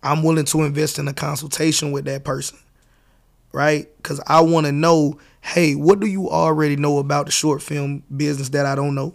I'm 0.02 0.22
willing 0.22 0.46
to 0.46 0.62
invest 0.62 0.98
in 0.98 1.06
a 1.08 1.12
consultation 1.12 1.92
with 1.92 2.06
that 2.06 2.24
person. 2.24 2.58
Right? 3.52 3.86
Because 3.98 4.18
I 4.26 4.40
want 4.40 4.64
to 4.64 4.72
know 4.72 5.18
hey, 5.42 5.74
what 5.74 6.00
do 6.00 6.06
you 6.06 6.30
already 6.30 6.76
know 6.76 6.98
about 6.98 7.26
the 7.26 7.32
short 7.32 7.62
film 7.62 8.02
business 8.14 8.48
that 8.50 8.64
I 8.64 8.74
don't 8.74 8.94
know? 8.94 9.14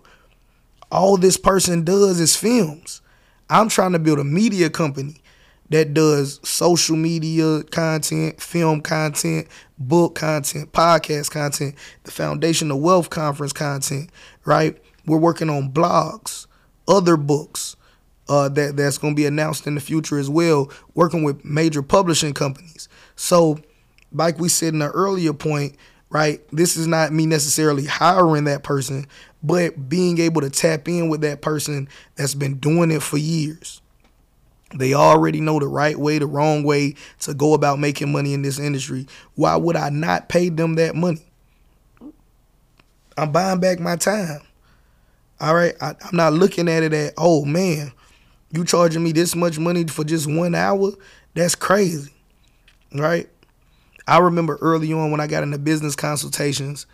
All 0.92 1.18
this 1.18 1.38
person 1.38 1.84
does 1.84 2.20
is 2.20 2.36
films. 2.36 3.02
I'm 3.50 3.70
trying 3.70 3.94
to 3.94 4.00
build 4.00 4.20
a 4.20 4.24
media 4.24 4.70
company 4.70 5.22
that 5.70 5.94
does 5.96 6.40
social 6.48 6.96
media 6.96 7.64
content, 7.64 8.40
film 8.40 8.82
content, 8.82 9.48
book 9.80 10.14
content, 10.16 10.72
podcast 10.72 11.32
content, 11.32 11.74
the 12.04 12.12
Foundation 12.12 12.70
of 12.70 12.78
Wealth 12.78 13.10
conference 13.10 13.54
content, 13.54 14.12
right? 14.46 14.80
We're 15.06 15.18
working 15.18 15.50
on 15.50 15.72
blogs, 15.72 16.48
other 16.88 17.18
books 17.18 17.76
uh, 18.30 18.50
that 18.50 18.78
that's 18.78 18.98
going 18.98 19.14
to 19.14 19.16
be 19.16 19.26
announced 19.26 19.68
in 19.68 19.76
the 19.76 19.82
future 19.82 20.18
as 20.18 20.30
well, 20.30 20.72
working 20.94 21.24
with 21.24 21.44
major 21.44 21.82
publishing 21.82 22.34
companies. 22.34 22.88
So, 23.16 23.60
like 24.12 24.40
we 24.40 24.50
said 24.50 24.74
in 24.74 24.80
the 24.80 24.90
earlier 24.90 25.34
point, 25.34 25.76
right? 26.10 26.42
This 26.52 26.78
is 26.78 26.88
not 26.88 27.12
me 27.12 27.26
necessarily 27.26 27.86
hiring 27.86 28.46
that 28.46 28.64
person, 28.64 29.08
but 29.42 29.90
being 29.90 30.20
able 30.20 30.42
to 30.42 30.50
tap 30.50 30.88
in 30.88 31.10
with 31.10 31.22
that 31.22 31.42
person 31.42 31.90
that's 32.16 32.36
been 32.36 32.60
doing 32.60 32.92
it 32.92 33.02
for 33.02 33.18
years. 33.18 33.82
They 34.76 34.94
already 34.94 35.40
know 35.42 35.60
the 35.60 35.68
right 35.68 35.98
way, 35.98 36.18
the 36.18 36.26
wrong 36.26 36.64
way 36.64 36.96
to 37.22 37.34
go 37.34 37.54
about 37.54 37.80
making 37.80 38.12
money 38.12 38.34
in 38.34 38.42
this 38.42 38.58
industry. 38.60 39.08
Why 39.36 39.56
would 39.56 39.76
I 39.76 39.90
not 39.90 40.30
pay 40.30 40.50
them 40.50 40.76
that 40.76 40.96
money? 40.96 41.26
I'm 43.18 43.32
buying 43.32 43.60
back 43.60 43.80
my 43.80 43.96
time. 43.96 44.42
All 45.40 45.56
right. 45.56 45.76
I, 45.82 45.90
am 45.90 46.14
not 46.14 46.34
looking 46.34 46.70
at 46.70 46.84
it 46.84 46.94
at, 46.94 47.14
oh 47.18 47.46
man, 47.46 47.92
you 48.52 48.64
charging 48.64 49.04
me 49.04 49.12
this 49.12 49.36
much 49.36 49.60
money 49.60 49.86
for 49.86 50.04
just 50.04 50.28
one 50.28 50.56
hour? 50.56 50.92
That's 51.34 51.56
crazy. 51.56 52.12
Right? 52.94 53.30
I 54.08 54.20
remember 54.20 54.58
early 54.62 54.92
on 54.94 55.12
when 55.12 55.20
I 55.20 55.28
got 55.28 55.44
into 55.44 55.58
business 55.58 55.96
consultations, 55.96 56.86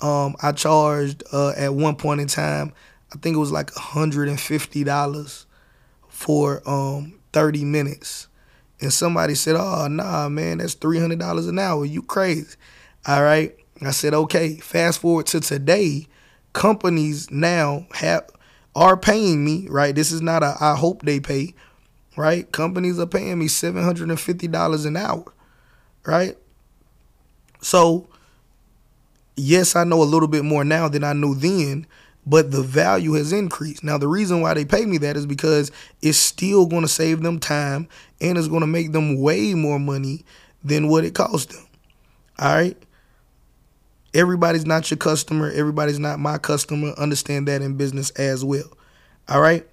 um, 0.00 0.36
I 0.42 0.52
charged 0.52 1.24
uh, 1.32 1.50
at 1.56 1.74
one 1.74 1.96
point 1.96 2.20
in 2.20 2.28
time, 2.28 2.72
I 3.12 3.18
think 3.18 3.36
it 3.36 3.40
was 3.40 3.52
like 3.52 3.72
$150 3.72 5.44
for 6.08 6.62
um, 6.68 7.18
30 7.32 7.64
minutes. 7.64 8.28
And 8.80 8.92
somebody 8.92 9.34
said, 9.34 9.56
Oh, 9.56 9.88
nah, 9.88 10.28
man, 10.28 10.58
that's 10.58 10.76
$300 10.76 11.48
an 11.48 11.58
hour. 11.58 11.84
You 11.84 12.02
crazy. 12.02 12.54
All 13.06 13.22
right. 13.22 13.56
I 13.82 13.90
said, 13.90 14.14
Okay. 14.14 14.56
Fast 14.56 15.00
forward 15.00 15.26
to 15.26 15.40
today, 15.40 16.06
companies 16.58 17.30
now 17.30 17.86
have 17.92 18.28
are 18.74 18.96
paying 18.96 19.44
me, 19.44 19.68
right? 19.68 19.94
This 19.94 20.10
is 20.10 20.20
not 20.20 20.42
a 20.42 20.56
I 20.60 20.74
hope 20.74 21.02
they 21.02 21.20
pay, 21.20 21.54
right? 22.16 22.50
Companies 22.50 22.98
are 22.98 23.06
paying 23.06 23.38
me 23.38 23.46
$750 23.46 24.86
an 24.86 24.96
hour, 24.96 25.24
right? 26.04 26.36
So, 27.60 28.08
yes, 29.36 29.76
I 29.76 29.84
know 29.84 30.02
a 30.02 30.04
little 30.04 30.26
bit 30.26 30.44
more 30.44 30.64
now 30.64 30.88
than 30.88 31.04
I 31.04 31.12
knew 31.12 31.36
then, 31.36 31.86
but 32.26 32.50
the 32.50 32.62
value 32.62 33.12
has 33.12 33.32
increased. 33.32 33.84
Now, 33.84 33.96
the 33.96 34.08
reason 34.08 34.40
why 34.40 34.54
they 34.54 34.64
pay 34.64 34.84
me 34.84 34.98
that 34.98 35.16
is 35.16 35.26
because 35.26 35.70
it's 36.02 36.18
still 36.18 36.66
going 36.66 36.82
to 36.82 36.88
save 36.88 37.22
them 37.22 37.38
time 37.38 37.86
and 38.20 38.36
it's 38.36 38.48
going 38.48 38.62
to 38.62 38.66
make 38.66 38.90
them 38.90 39.20
way 39.20 39.54
more 39.54 39.78
money 39.78 40.24
than 40.64 40.88
what 40.88 41.04
it 41.04 41.14
cost 41.14 41.50
them. 41.50 41.66
All 42.40 42.52
right? 42.52 42.76
Everybody's 44.14 44.66
not 44.66 44.90
your 44.90 44.98
customer. 44.98 45.50
Everybody's 45.50 45.98
not 45.98 46.18
my 46.18 46.38
customer. 46.38 46.92
Understand 46.96 47.48
that 47.48 47.62
in 47.62 47.76
business 47.76 48.10
as 48.10 48.44
well. 48.44 48.70
All 49.28 49.40
right? 49.40 49.66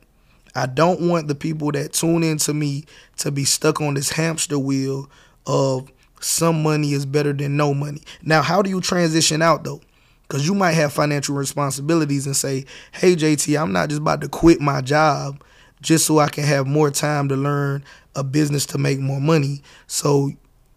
I 0.55 0.67
don't 0.67 1.01
want 1.01 1.27
the 1.27 1.35
people 1.35 1.71
that 1.73 1.93
tune 1.93 2.23
in 2.23 2.37
to 2.39 2.53
me 2.53 2.85
to 3.17 3.31
be 3.31 3.43
stuck 3.43 3.81
on 3.81 3.93
this 3.93 4.09
hamster 4.09 4.57
wheel 4.57 5.09
of 5.45 5.91
some 6.21 6.63
money 6.63 6.93
is 6.93 7.05
better 7.05 7.33
than 7.33 7.57
no 7.57 7.73
money. 7.73 8.01
Now, 8.23 8.41
how 8.41 8.61
do 8.61 8.69
you 8.69 8.81
transition 8.81 9.41
out 9.41 9.63
though? 9.63 9.81
Because 10.27 10.47
you 10.47 10.55
might 10.55 10.71
have 10.71 10.91
financial 10.91 11.35
responsibilities 11.35 12.25
and 12.25 12.35
say, 12.35 12.65
hey, 12.93 13.15
JT, 13.15 13.61
I'm 13.61 13.71
not 13.71 13.89
just 13.89 14.01
about 14.01 14.21
to 14.21 14.29
quit 14.29 14.59
my 14.59 14.81
job 14.81 15.43
just 15.81 16.05
so 16.05 16.19
I 16.19 16.29
can 16.29 16.45
have 16.45 16.65
more 16.65 16.89
time 16.89 17.29
to 17.29 17.35
learn 17.35 17.83
a 18.15 18.23
business 18.23 18.65
to 18.67 18.77
make 18.77 18.99
more 18.99 19.19
money. 19.19 19.61
So, 19.87 20.31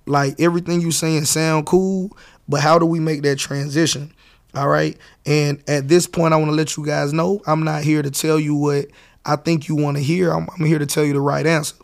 like, 0.06 0.38
everything 0.38 0.80
you 0.80 0.90
saying 0.90 1.24
sound 1.24 1.66
cool, 1.66 2.14
but 2.49 2.61
how 2.61 2.78
do 2.78 2.86
we 2.86 3.01
make 3.01 3.22
that 3.22 3.38
transition? 3.38 4.12
All 4.55 4.68
right. 4.68 4.96
And 5.26 5.62
at 5.68 5.88
this 5.88 6.07
point, 6.07 6.32
I 6.32 6.36
want 6.38 6.51
to 6.51 6.55
let 6.55 6.76
you 6.76 6.84
guys 6.84 7.12
know 7.12 7.42
I'm 7.46 7.64
not 7.64 7.82
here 7.84 8.03
to 8.03 8.11
tell 8.11 8.40
you 8.40 8.55
what 8.55 8.86
I 9.24 9.36
think 9.36 9.68
you 9.68 9.76
want 9.76 9.96
to 9.99 10.03
hear. 10.03 10.32
I'm, 10.32 10.49
I'm 10.59 10.64
here 10.64 10.78
to 10.78 10.86
tell 10.86 11.05
you 11.05 11.12
the 11.12 11.20
right 11.20 11.46
answer. 11.46 11.76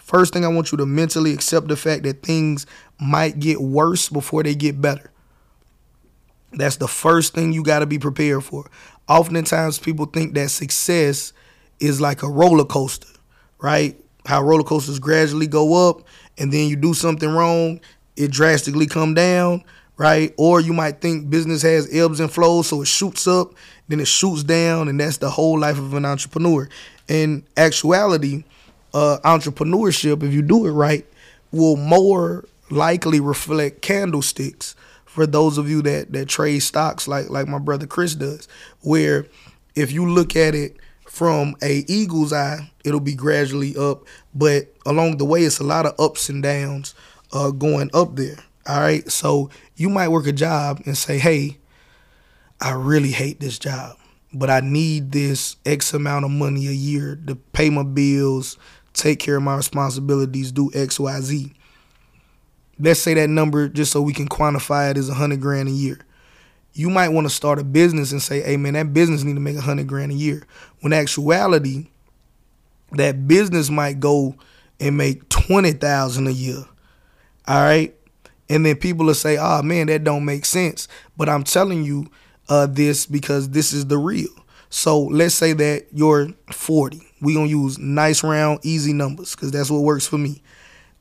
First 0.00 0.34
thing, 0.34 0.44
I 0.44 0.48
want 0.48 0.70
you 0.70 0.78
to 0.78 0.86
mentally 0.86 1.32
accept 1.32 1.68
the 1.68 1.76
fact 1.76 2.02
that 2.02 2.22
things 2.22 2.66
might 3.00 3.40
get 3.40 3.60
worse 3.60 4.10
before 4.10 4.42
they 4.42 4.54
get 4.54 4.80
better. 4.80 5.10
That's 6.52 6.76
the 6.76 6.86
first 6.86 7.34
thing 7.34 7.52
you 7.52 7.62
got 7.62 7.78
to 7.78 7.86
be 7.86 7.98
prepared 7.98 8.44
for. 8.44 8.70
Oftentimes, 9.08 9.78
people 9.78 10.06
think 10.06 10.34
that 10.34 10.50
success 10.50 11.32
is 11.80 12.00
like 12.00 12.22
a 12.22 12.28
roller 12.28 12.64
coaster, 12.64 13.08
right? 13.58 13.98
How 14.26 14.42
roller 14.42 14.62
coasters 14.62 14.98
gradually 14.98 15.46
go 15.46 15.88
up, 15.88 16.02
and 16.38 16.52
then 16.52 16.68
you 16.68 16.76
do 16.76 16.94
something 16.94 17.28
wrong, 17.28 17.80
it 18.16 18.30
drastically 18.30 18.86
come 18.86 19.14
down, 19.14 19.64
right? 19.96 20.34
Or 20.36 20.60
you 20.60 20.72
might 20.72 21.00
think 21.00 21.30
business 21.30 21.62
has 21.62 21.92
ebbs 21.92 22.20
and 22.20 22.30
flows, 22.30 22.68
so 22.68 22.82
it 22.82 22.88
shoots 22.88 23.26
up, 23.26 23.54
then 23.88 24.00
it 24.00 24.08
shoots 24.08 24.42
down, 24.42 24.88
and 24.88 24.98
that's 24.98 25.18
the 25.18 25.30
whole 25.30 25.58
life 25.58 25.78
of 25.78 25.94
an 25.94 26.04
entrepreneur. 26.04 26.68
In 27.08 27.44
actuality, 27.56 28.44
uh, 28.92 29.18
entrepreneurship, 29.24 30.22
if 30.22 30.32
you 30.32 30.42
do 30.42 30.66
it 30.66 30.70
right, 30.70 31.06
will 31.50 31.76
more 31.76 32.44
likely 32.70 33.20
reflect 33.20 33.82
candlesticks 33.82 34.74
for 35.04 35.26
those 35.26 35.58
of 35.58 35.70
you 35.70 35.80
that 35.82 36.10
that 36.12 36.28
trade 36.28 36.58
stocks 36.58 37.06
like 37.06 37.30
like 37.30 37.46
my 37.46 37.58
brother 37.58 37.86
Chris 37.86 38.14
does, 38.16 38.48
where 38.80 39.26
if 39.76 39.92
you 39.92 40.08
look 40.10 40.34
at 40.34 40.54
it 40.54 40.76
from 41.06 41.54
a 41.62 41.84
eagle's 41.86 42.32
eye, 42.32 42.70
it'll 42.84 42.98
be 42.98 43.14
gradually 43.14 43.76
up, 43.76 44.02
but 44.34 44.74
along 44.86 45.18
the 45.18 45.24
way, 45.24 45.42
it's 45.42 45.60
a 45.60 45.64
lot 45.64 45.86
of 45.86 45.94
ups 46.00 46.28
and 46.28 46.42
downs 46.42 46.94
uh, 47.34 47.50
going 47.50 47.90
up 47.92 48.16
there. 48.16 48.36
All 48.66 48.80
right, 48.80 49.10
so 49.10 49.50
you 49.76 49.90
might 49.90 50.08
work 50.08 50.26
a 50.26 50.32
job 50.32 50.80
and 50.86 50.96
say, 50.96 51.18
"Hey, 51.18 51.58
I 52.60 52.72
really 52.72 53.10
hate 53.10 53.40
this 53.40 53.58
job, 53.58 53.98
but 54.32 54.48
I 54.48 54.60
need 54.60 55.12
this 55.12 55.56
X 55.66 55.92
amount 55.92 56.24
of 56.24 56.30
money 56.30 56.66
a 56.68 56.72
year 56.72 57.18
to 57.26 57.34
pay 57.34 57.68
my 57.68 57.82
bills, 57.82 58.56
take 58.94 59.18
care 59.18 59.36
of 59.36 59.42
my 59.42 59.56
responsibilities, 59.56 60.50
do 60.52 60.70
X, 60.74 60.98
Y, 60.98 61.20
Z." 61.20 61.52
let's 62.78 63.00
say 63.00 63.14
that 63.14 63.30
number 63.30 63.68
just 63.68 63.92
so 63.92 64.00
we 64.00 64.12
can 64.12 64.28
quantify 64.28 64.90
it 64.90 64.98
is 64.98 65.08
a 65.08 65.14
hundred 65.14 65.40
grand 65.40 65.68
a 65.68 65.72
year. 65.72 65.98
You 66.72 66.90
might 66.90 67.10
want 67.10 67.26
to 67.26 67.32
start 67.32 67.58
a 67.58 67.64
business 67.64 68.10
and 68.10 68.20
say, 68.20 68.42
hey 68.42 68.56
man, 68.56 68.72
that 68.72 68.92
business 68.92 69.22
need 69.22 69.34
to 69.34 69.40
make 69.40 69.56
a 69.56 69.60
hundred 69.60 69.86
grand 69.86 70.10
a 70.10 70.14
year. 70.14 70.46
When 70.80 70.92
actuality, 70.92 71.86
that 72.92 73.28
business 73.28 73.70
might 73.70 74.00
go 74.00 74.34
and 74.80 74.96
make 74.96 75.28
twenty 75.28 75.72
thousand 75.72 76.26
a 76.26 76.32
year. 76.32 76.64
All 77.46 77.62
right. 77.62 77.94
And 78.48 78.64
then 78.64 78.76
people 78.76 79.06
will 79.06 79.14
say, 79.14 79.36
oh 79.38 79.62
man, 79.62 79.86
that 79.86 80.04
don't 80.04 80.24
make 80.24 80.44
sense. 80.44 80.88
But 81.16 81.28
I'm 81.28 81.44
telling 81.44 81.84
you 81.84 82.10
uh, 82.48 82.66
this 82.66 83.06
because 83.06 83.50
this 83.50 83.72
is 83.72 83.86
the 83.86 83.98
real. 83.98 84.28
So 84.70 85.00
let's 85.00 85.34
say 85.34 85.52
that 85.54 85.86
you're 85.92 86.28
40. 86.50 87.00
We're 87.20 87.34
going 87.34 87.48
to 87.48 87.56
use 87.56 87.78
nice 87.78 88.22
round, 88.22 88.60
easy 88.64 88.92
numbers 88.92 89.34
because 89.34 89.50
that's 89.50 89.70
what 89.70 89.82
works 89.82 90.06
for 90.06 90.18
me. 90.18 90.42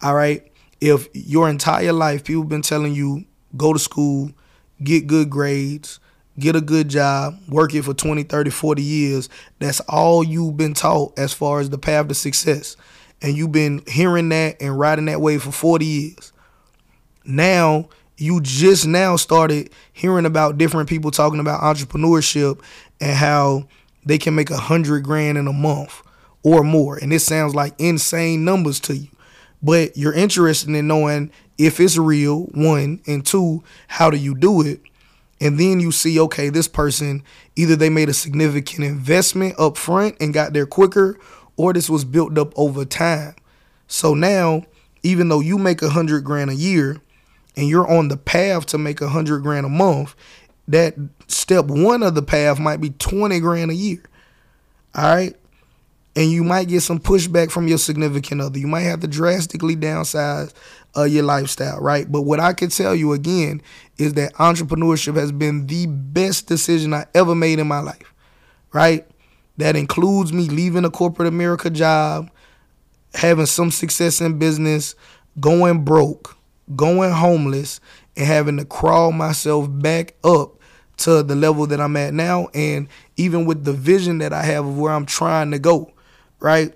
All 0.01 0.15
right 0.15 0.49
if 0.83 1.07
your 1.13 1.49
entire 1.49 1.93
life 1.93 2.25
people 2.25 2.43
been 2.43 2.61
telling 2.61 2.93
you 2.93 3.23
go 3.55 3.71
to 3.71 3.79
school, 3.79 4.29
get 4.83 5.07
good 5.07 5.29
grades, 5.29 6.01
get 6.37 6.57
a 6.57 6.61
good 6.61 6.89
job, 6.89 7.39
work 7.47 7.73
it 7.73 7.83
for 7.83 7.93
20, 7.93 8.23
30, 8.23 8.49
40 8.49 8.81
years, 8.81 9.29
that's 9.59 9.79
all 9.81 10.25
you've 10.25 10.57
been 10.57 10.73
taught 10.73 11.17
as 11.17 11.31
far 11.33 11.61
as 11.61 11.69
the 11.69 11.77
path 11.77 12.09
to 12.09 12.13
success. 12.13 12.75
And 13.21 13.37
you've 13.37 13.53
been 13.53 13.81
hearing 13.87 14.27
that 14.29 14.61
and 14.61 14.77
riding 14.77 15.05
that 15.05 15.21
wave 15.21 15.43
for 15.43 15.53
40 15.53 15.85
years. 15.85 16.32
Now, 17.25 17.89
you 18.17 18.41
just 18.41 18.85
now 18.85 19.15
started 19.15 19.71
hearing 19.91 20.25
about 20.25 20.57
different 20.57 20.89
people 20.89 21.11
talking 21.11 21.39
about 21.39 21.61
entrepreneurship 21.61 22.61
and 23.01 23.15
how 23.15 23.67
they 24.05 24.17
can 24.17 24.35
make 24.35 24.49
a 24.49 24.57
hundred 24.57 25.03
grand 25.03 25.37
in 25.37 25.47
a 25.47 25.53
month 25.53 26.01
or 26.43 26.63
more. 26.63 26.97
And 26.97 27.11
this 27.11 27.25
sounds 27.25 27.55
like 27.55 27.73
insane 27.79 28.45
numbers 28.45 28.79
to 28.81 28.95
you 28.97 29.07
but 29.63 29.95
you're 29.95 30.13
interested 30.13 30.69
in 30.69 30.87
knowing 30.87 31.31
if 31.57 31.79
it's 31.79 31.97
real, 31.97 32.43
one, 32.47 33.01
and 33.07 33.25
two, 33.25 33.63
how 33.87 34.09
do 34.09 34.17
you 34.17 34.35
do 34.35 34.61
it? 34.61 34.81
And 35.39 35.57
then 35.57 35.79
you 35.79 35.91
see, 35.91 36.19
okay, 36.19 36.49
this 36.49 36.67
person 36.67 37.23
either 37.55 37.75
they 37.75 37.89
made 37.89 38.09
a 38.09 38.13
significant 38.13 38.83
investment 38.83 39.55
up 39.57 39.77
front 39.77 40.17
and 40.19 40.33
got 40.33 40.53
there 40.53 40.65
quicker, 40.65 41.17
or 41.55 41.71
this 41.71 41.89
was 41.89 42.03
built 42.03 42.37
up 42.37 42.51
over 42.57 42.83
time. 42.83 43.35
So 43.87 44.13
now, 44.13 44.63
even 45.01 45.29
though 45.29 45.39
you 45.39 45.57
make 45.57 45.81
a 45.81 45.89
hundred 45.89 46.23
grand 46.23 46.49
a 46.49 46.55
year 46.55 47.01
and 47.55 47.67
you're 47.67 47.89
on 47.89 48.07
the 48.07 48.17
path 48.17 48.65
to 48.67 48.77
make 48.77 49.01
a 49.01 49.09
hundred 49.09 49.41
grand 49.41 49.65
a 49.65 49.69
month, 49.69 50.15
that 50.67 50.95
step 51.27 51.65
one 51.65 52.03
of 52.03 52.15
the 52.15 52.21
path 52.21 52.59
might 52.59 52.81
be 52.81 52.91
20 52.91 53.39
grand 53.39 53.71
a 53.71 53.75
year. 53.75 54.03
All 54.95 55.15
right. 55.15 55.35
And 56.15 56.31
you 56.31 56.43
might 56.43 56.67
get 56.67 56.81
some 56.81 56.99
pushback 56.99 57.49
from 57.49 57.67
your 57.67 57.79
significant 57.79 58.39
other. 58.39 58.59
You 58.59 58.67
might 58.67 58.81
have 58.81 58.99
to 58.99 59.07
drastically 59.07 59.75
downsize 59.75 60.53
uh, 60.95 61.03
your 61.03 61.23
lifestyle, 61.23 61.79
right? 61.79 62.09
But 62.11 62.21
what 62.21 62.39
I 62.39 62.53
can 62.53 62.69
tell 62.69 62.93
you 62.93 63.13
again 63.13 63.61
is 63.97 64.13
that 64.13 64.33
entrepreneurship 64.35 65.15
has 65.15 65.31
been 65.31 65.65
the 65.65 65.87
best 65.87 66.47
decision 66.47 66.93
I 66.93 67.05
ever 67.15 67.33
made 67.33 67.57
in 67.57 67.67
my 67.67 67.79
life, 67.79 68.13
right? 68.73 69.07
That 69.57 69.75
includes 69.75 70.31
me 70.31 70.49
leaving 70.49 70.85
a 70.85 70.91
corporate 70.91 71.27
America 71.27 71.69
job, 71.69 72.29
having 73.15 73.47
some 73.47 73.71
success 73.71 74.21
in 74.21 74.37
business, 74.37 74.95
going 75.39 75.83
broke, 75.83 76.37
going 76.75 77.11
homeless, 77.11 77.79
and 78.15 78.25
having 78.25 78.57
to 78.57 78.65
crawl 78.65 79.11
myself 79.11 79.67
back 79.69 80.15
up 80.23 80.59
to 80.97 81.23
the 81.23 81.35
level 81.35 81.67
that 81.67 81.81
I'm 81.81 81.97
at 81.97 82.13
now. 82.13 82.47
And 82.53 82.87
even 83.17 83.45
with 83.45 83.63
the 83.63 83.73
vision 83.73 84.19
that 84.19 84.33
I 84.33 84.43
have 84.43 84.65
of 84.65 84.77
where 84.77 84.93
I'm 84.93 85.05
trying 85.05 85.51
to 85.51 85.59
go, 85.59 85.91
right? 86.39 86.73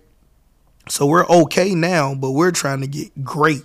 So 0.90 1.06
we're 1.06 1.28
okay 1.28 1.76
now, 1.76 2.16
but 2.16 2.32
we're 2.32 2.52
trying 2.52 2.82
to 2.82 2.88
get 2.88 3.24
great, 3.24 3.64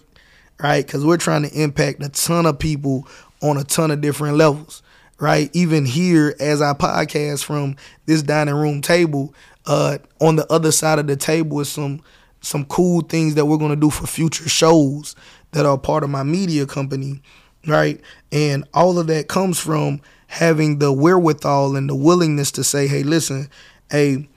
right? 0.62 0.84
Because 0.84 1.04
we're 1.04 1.16
trying 1.16 1.42
to 1.42 1.50
impact 1.50 2.02
a 2.02 2.08
ton 2.08 2.46
of 2.46 2.58
people 2.58 3.06
on 3.40 3.56
a 3.56 3.64
ton 3.64 3.90
of 3.90 4.00
different 4.00 4.36
levels, 4.36 4.82
right? 5.18 5.50
Even 5.52 5.84
here, 5.84 6.34
as 6.40 6.60
I 6.60 6.72
podcast 6.74 7.44
from 7.44 7.76
this 8.06 8.22
dining 8.22 8.54
room 8.54 8.82
table, 8.82 9.34
uh, 9.66 9.98
on 10.20 10.36
the 10.36 10.50
other 10.52 10.72
side 10.72 10.98
of 10.98 11.06
the 11.06 11.16
table 11.16 11.60
is 11.60 11.68
some 11.68 12.02
some 12.40 12.64
cool 12.64 13.02
things 13.02 13.36
that 13.36 13.46
we're 13.46 13.56
gonna 13.56 13.76
do 13.76 13.88
for 13.88 14.06
future 14.06 14.48
shows 14.48 15.14
that 15.52 15.66
are 15.66 15.78
part 15.78 16.02
of 16.02 16.10
my 16.10 16.22
media 16.22 16.66
company, 16.66 17.22
right? 17.66 18.00
And 18.30 18.64
all 18.74 18.98
of 18.98 19.06
that 19.06 19.28
comes 19.28 19.58
from 19.58 20.00
having 20.26 20.78
the 20.78 20.92
wherewithal 20.92 21.76
and 21.76 21.88
the 21.88 21.94
willingness 21.94 22.50
to 22.52 22.64
say, 22.64 22.86
hey, 22.86 23.02
listen, 23.02 23.48
hey, 23.90 24.28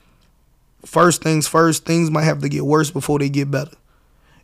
first 0.84 1.22
things 1.22 1.48
first, 1.48 1.84
things 1.84 2.10
might 2.10 2.24
have 2.24 2.40
to 2.40 2.48
get 2.48 2.64
worse 2.66 2.90
before 2.90 3.18
they 3.18 3.28
get 3.28 3.50
better. 3.50 3.76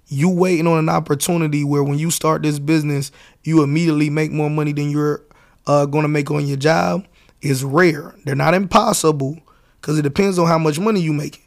You 0.08 0.28
waiting 0.28 0.66
on 0.66 0.78
an 0.78 0.88
opportunity 0.88 1.64
where 1.64 1.84
when 1.84 1.98
you 1.98 2.10
start 2.10 2.42
this 2.42 2.58
business, 2.58 3.12
you 3.44 3.62
immediately 3.62 4.10
make 4.10 4.32
more 4.32 4.50
money 4.50 4.72
than 4.72 4.90
you're 4.90 5.22
uh, 5.66 5.86
going 5.86 6.02
to 6.02 6.08
make 6.08 6.30
on 6.30 6.46
your 6.46 6.56
job 6.56 7.06
is 7.40 7.64
rare. 7.64 8.14
They're 8.24 8.34
not 8.34 8.54
impossible 8.54 9.38
because 9.80 9.98
it 9.98 10.02
depends 10.02 10.38
on 10.38 10.46
how 10.46 10.58
much 10.58 10.78
money 10.78 11.00
you 11.00 11.12
making, 11.12 11.42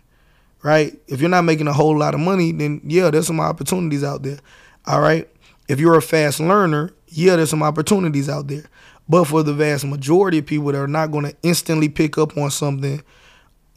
right? 0.62 0.94
If 1.08 1.22
you're 1.22 1.30
not 1.30 1.44
making 1.44 1.68
a 1.68 1.74
whole 1.74 1.98
lot 1.98 2.14
of 2.14 2.20
money, 2.20 2.52
then 2.52 2.82
yeah, 2.84 3.10
there's 3.10 3.28
some 3.28 3.40
opportunities 3.40 4.04
out 4.04 4.24
there. 4.24 4.40
All 4.88 5.02
right. 5.02 5.28
If 5.68 5.80
you're 5.80 5.98
a 5.98 6.02
fast 6.02 6.40
learner, 6.40 6.92
yeah, 7.08 7.36
there's 7.36 7.50
some 7.50 7.64
opportunities 7.64 8.30
out 8.30 8.48
there. 8.48 8.66
But 9.08 9.26
for 9.26 9.44
the 9.44 9.54
vast 9.54 9.86
majority 9.86 10.40
of 10.40 10.46
people 10.46 10.68
that 10.68 10.78
are 10.78 10.88
not 10.88 11.12
going 11.12 11.26
to 11.26 11.36
instantly 11.44 11.90
pick 11.90 12.18
up 12.18 12.38
on 12.38 12.52
something 12.52 13.04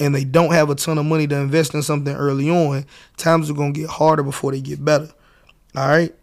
and 0.00 0.14
they 0.14 0.24
don't 0.24 0.52
have 0.52 0.70
a 0.70 0.74
ton 0.74 0.98
of 0.98 1.06
money 1.06 1.26
to 1.26 1.36
invest 1.36 1.74
in 1.74 1.82
something 1.82 2.14
early 2.14 2.50
on, 2.50 2.86
times 3.16 3.50
are 3.50 3.54
going 3.54 3.74
to 3.74 3.80
get 3.80 3.90
harder 3.90 4.22
before 4.22 4.52
they 4.52 4.60
get 4.60 4.84
better. 4.84 5.10
All 5.76 5.88
right. 5.88 6.14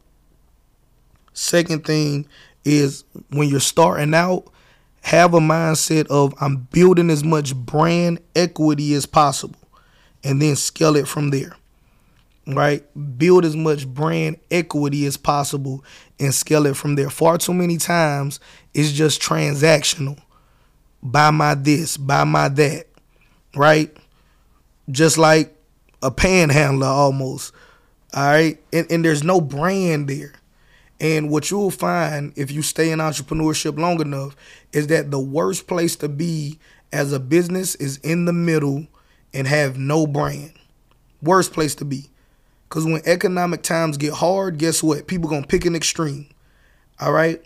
Second 1.33 1.85
thing 1.85 2.27
is 2.63 3.03
when 3.29 3.49
you're 3.49 3.59
starting 3.59 4.13
out, 4.13 4.47
have 5.01 5.33
a 5.35 5.39
mindset 5.39 6.07
of 6.07 6.33
I'm 6.41 6.67
building 6.71 7.11
as 7.11 7.23
much 7.23 7.55
brand 7.55 8.19
equity 8.35 8.93
as 8.95 9.05
possible 9.05 9.59
and 10.23 10.41
then 10.41 10.55
scale 10.55 10.95
it 10.95 11.07
from 11.07 11.29
there 11.29 11.55
right? 12.47 12.84
Build 13.17 13.45
as 13.45 13.55
much 13.55 13.88
brand 13.88 14.38
equity 14.51 15.05
as 15.05 15.17
possible 15.17 15.84
and 16.19 16.34
scale 16.34 16.65
it 16.65 16.77
from 16.77 16.95
there. 16.95 17.09
Far 17.09 17.38
too 17.38 17.53
many 17.53 17.77
times 17.77 18.39
it's 18.73 18.91
just 18.91 19.22
transactional. 19.22 20.19
Buy 21.01 21.31
my 21.31 21.55
this, 21.55 21.97
buy 21.97 22.23
my 22.23 22.49
that, 22.49 22.88
right? 23.55 23.95
Just 24.89 25.17
like 25.17 25.55
a 26.01 26.11
panhandler 26.11 26.88
almost. 26.88 27.53
All 28.13 28.23
right. 28.23 28.61
And, 28.72 28.89
and 28.91 29.03
there's 29.03 29.23
no 29.23 29.41
brand 29.41 30.07
there. 30.07 30.34
And 30.99 31.30
what 31.30 31.51
you'll 31.51 31.72
find 31.72 32.31
if 32.38 32.51
you 32.51 32.61
stay 32.61 32.91
in 32.91 32.99
entrepreneurship 32.99 33.77
long 33.77 33.99
enough 33.99 34.35
is 34.72 34.88
that 34.88 35.11
the 35.11 35.19
worst 35.19 35.67
place 35.67 35.95
to 35.97 36.07
be 36.07 36.59
as 36.93 37.11
a 37.11 37.19
business 37.19 37.76
is 37.76 37.97
in 37.97 38.26
the 38.26 38.34
middle 38.34 38.88
and 39.34 39.47
have 39.47 39.77
no 39.77 40.07
brand. 40.07 40.53
Worst 41.22 41.51
place 41.51 41.76
to 41.76 41.85
be. 41.85 42.09
Because 42.76 42.91
when 42.91 43.02
economic 43.06 43.61
times 43.61 43.95
get 43.95 44.11
hard, 44.11 44.57
guess 44.57 44.84
what? 44.84 45.07
People 45.07 45.30
going 45.30 45.43
to 45.43 45.47
pick 45.47 45.64
an 45.64 45.77
extreme. 45.77 46.27
All 46.99 47.14
right? 47.14 47.41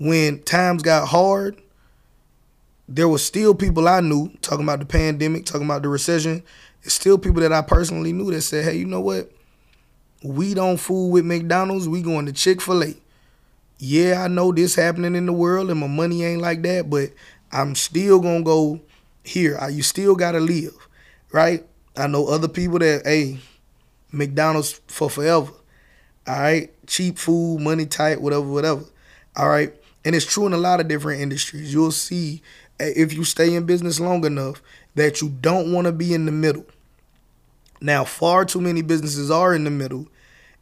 When 0.00 0.42
times 0.42 0.82
got 0.82 1.06
hard, 1.06 1.62
there 2.88 3.08
was 3.08 3.24
still 3.24 3.54
people 3.54 3.86
I 3.86 4.00
knew 4.00 4.32
talking 4.42 4.64
about 4.64 4.80
the 4.80 4.84
pandemic, 4.84 5.46
talking 5.46 5.66
about 5.66 5.82
the 5.82 5.90
recession. 5.90 6.42
It's 6.82 6.94
still 6.94 7.18
people 7.18 7.40
that 7.42 7.52
I 7.52 7.62
personally 7.62 8.12
knew 8.12 8.32
that 8.32 8.40
said, 8.40 8.64
hey, 8.64 8.78
you 8.78 8.84
know 8.84 9.00
what? 9.00 9.30
We 10.24 10.54
don't 10.54 10.78
fool 10.78 11.12
with 11.12 11.24
McDonald's. 11.24 11.88
We 11.88 12.02
going 12.02 12.26
to 12.26 12.32
Chick 12.32 12.60
fil 12.62 12.82
A. 12.82 12.94
Yeah, 13.78 14.24
I 14.24 14.26
know 14.26 14.50
this 14.50 14.74
happening 14.74 15.14
in 15.14 15.26
the 15.26 15.32
world 15.32 15.70
and 15.70 15.78
my 15.78 15.86
money 15.86 16.24
ain't 16.24 16.42
like 16.42 16.62
that, 16.62 16.90
but 16.90 17.10
I'm 17.52 17.76
still 17.76 18.18
going 18.18 18.38
to 18.38 18.44
go 18.44 18.80
here. 19.22 19.56
You 19.70 19.84
still 19.84 20.16
got 20.16 20.32
to 20.32 20.40
live, 20.40 20.74
right? 21.30 21.64
I 21.96 22.08
know 22.08 22.26
other 22.26 22.48
people 22.48 22.80
that, 22.80 23.02
hey, 23.04 23.38
McDonald's 24.14 24.80
for 24.86 25.10
forever. 25.10 25.52
All 26.26 26.40
right, 26.40 26.70
cheap 26.86 27.18
food, 27.18 27.60
money 27.60 27.86
tight, 27.86 28.20
whatever, 28.20 28.42
whatever. 28.42 28.84
All 29.36 29.48
right, 29.48 29.74
and 30.04 30.14
it's 30.14 30.26
true 30.26 30.46
in 30.46 30.52
a 30.52 30.58
lot 30.58 30.80
of 30.80 30.88
different 30.88 31.20
industries. 31.20 31.72
You'll 31.72 31.92
see 31.92 32.42
eh, 32.80 32.92
if 32.96 33.12
you 33.12 33.24
stay 33.24 33.54
in 33.54 33.66
business 33.66 34.00
long 34.00 34.24
enough 34.24 34.62
that 34.94 35.20
you 35.20 35.28
don't 35.28 35.72
want 35.72 35.86
to 35.86 35.92
be 35.92 36.14
in 36.14 36.24
the 36.24 36.32
middle. 36.32 36.64
Now, 37.80 38.04
far 38.04 38.44
too 38.44 38.60
many 38.60 38.80
businesses 38.80 39.30
are 39.30 39.54
in 39.54 39.64
the 39.64 39.70
middle, 39.70 40.08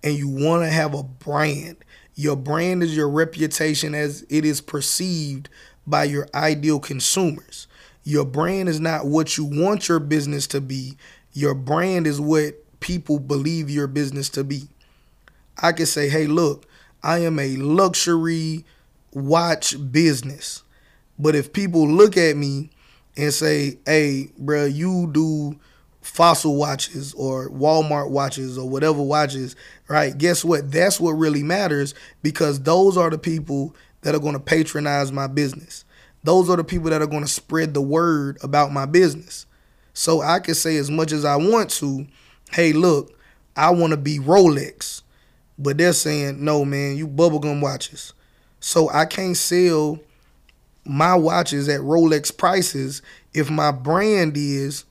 and 0.02 0.14
you 0.14 0.28
want 0.28 0.64
to 0.64 0.70
have 0.70 0.94
a 0.94 1.02
brand. 1.02 1.76
Your 2.14 2.36
brand 2.36 2.82
is 2.82 2.96
your 2.96 3.08
reputation 3.08 3.94
as 3.94 4.26
it 4.28 4.44
is 4.44 4.60
perceived 4.60 5.48
by 5.86 6.04
your 6.04 6.28
ideal 6.34 6.80
consumers. 6.80 7.66
Your 8.04 8.24
brand 8.24 8.68
is 8.68 8.80
not 8.80 9.06
what 9.06 9.36
you 9.36 9.44
want 9.44 9.88
your 9.88 10.00
business 10.00 10.46
to 10.48 10.60
be. 10.60 10.96
Your 11.32 11.54
brand 11.54 12.06
is 12.06 12.20
what 12.20 12.61
people 12.82 13.18
believe 13.18 13.70
your 13.70 13.86
business 13.86 14.28
to 14.30 14.44
be. 14.44 14.68
I 15.60 15.72
can 15.72 15.86
say, 15.86 16.08
hey, 16.08 16.26
look, 16.26 16.66
I 17.02 17.18
am 17.20 17.38
a 17.38 17.56
luxury 17.56 18.64
watch 19.12 19.74
business. 19.90 20.62
But 21.18 21.34
if 21.34 21.52
people 21.52 21.88
look 21.88 22.16
at 22.16 22.36
me 22.36 22.70
and 23.16 23.32
say, 23.32 23.78
hey, 23.86 24.30
bro, 24.38 24.64
you 24.66 25.08
do 25.12 25.58
fossil 26.00 26.56
watches 26.56 27.14
or 27.14 27.48
Walmart 27.48 28.10
watches 28.10 28.58
or 28.58 28.68
whatever 28.68 29.02
watches, 29.02 29.54
right? 29.88 30.16
Guess 30.16 30.44
what? 30.44 30.70
That's 30.70 31.00
what 31.00 31.12
really 31.12 31.42
matters 31.42 31.94
because 32.22 32.60
those 32.60 32.96
are 32.96 33.10
the 33.10 33.18
people 33.18 33.74
that 34.02 34.14
are 34.14 34.20
going 34.20 34.34
to 34.34 34.40
patronize 34.40 35.12
my 35.12 35.28
business. 35.28 35.84
Those 36.24 36.50
are 36.50 36.56
the 36.56 36.64
people 36.64 36.90
that 36.90 37.02
are 37.02 37.06
going 37.06 37.22
to 37.22 37.28
spread 37.28 37.74
the 37.74 37.82
word 37.82 38.38
about 38.42 38.72
my 38.72 38.86
business. 38.86 39.46
So 39.94 40.22
I 40.22 40.40
can 40.40 40.54
say 40.54 40.76
as 40.76 40.90
much 40.90 41.12
as 41.12 41.24
I 41.24 41.36
want 41.36 41.70
to, 41.70 42.06
hey, 42.52 42.72
look, 42.72 43.18
I 43.56 43.70
want 43.70 43.92
to 43.92 43.96
be 43.96 44.18
Rolex. 44.18 45.02
But 45.58 45.78
they're 45.78 45.92
saying, 45.92 46.42
no, 46.44 46.64
man, 46.64 46.96
you 46.96 47.06
bubblegum 47.06 47.60
watches. 47.60 48.14
So 48.60 48.88
I 48.90 49.04
can't 49.04 49.36
sell 49.36 49.98
my 50.84 51.14
watches 51.14 51.68
at 51.68 51.80
Rolex 51.80 52.36
prices 52.36 53.02
if 53.32 53.50
my 53.50 53.70
brand 53.70 54.36
is 54.36 54.84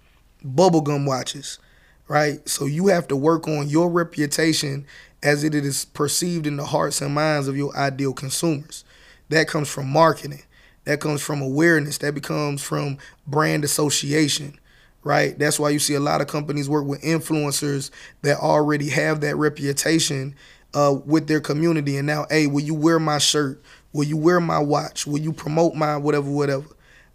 bubblegum 0.45 1.05
watches, 1.05 1.59
right? 2.07 2.47
So 2.47 2.65
you 2.65 2.87
have 2.87 3.07
to 3.09 3.15
work 3.15 3.47
on 3.47 3.69
your 3.69 3.89
reputation 3.89 4.85
as 5.23 5.43
it 5.43 5.53
is 5.53 5.85
perceived 5.85 6.47
in 6.47 6.57
the 6.57 6.65
hearts 6.65 7.01
and 7.01 7.13
minds 7.13 7.47
of 7.47 7.57
your 7.57 7.75
ideal 7.75 8.13
consumers. 8.13 8.83
That 9.29 9.47
comes 9.47 9.69
from 9.69 9.89
marketing. 9.89 10.43
That 10.85 10.99
comes 10.99 11.21
from 11.21 11.41
awareness. 11.41 11.97
That 11.99 12.13
becomes 12.13 12.61
from 12.63 12.97
brand 13.27 13.63
association 13.63 14.57
right? 15.03 15.37
That's 15.37 15.59
why 15.59 15.69
you 15.69 15.79
see 15.79 15.95
a 15.95 15.99
lot 15.99 16.21
of 16.21 16.27
companies 16.27 16.69
work 16.69 16.85
with 16.85 17.01
influencers 17.01 17.89
that 18.21 18.37
already 18.37 18.89
have 18.89 19.21
that 19.21 19.35
reputation 19.35 20.35
uh, 20.73 20.95
with 21.05 21.27
their 21.27 21.41
community. 21.41 21.97
And 21.97 22.07
now, 22.07 22.25
hey, 22.29 22.47
will 22.47 22.61
you 22.61 22.73
wear 22.73 22.99
my 22.99 23.17
shirt? 23.17 23.61
Will 23.93 24.05
you 24.05 24.17
wear 24.17 24.39
my 24.39 24.59
watch? 24.59 25.05
Will 25.05 25.19
you 25.19 25.33
promote 25.33 25.75
my 25.75 25.97
whatever, 25.97 26.29
whatever? 26.29 26.67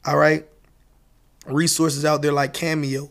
All 0.05 0.19
right. 0.19 0.47
Resources 1.47 2.05
out 2.05 2.23
there 2.23 2.33
like 2.33 2.53
Cameo. 2.53 3.09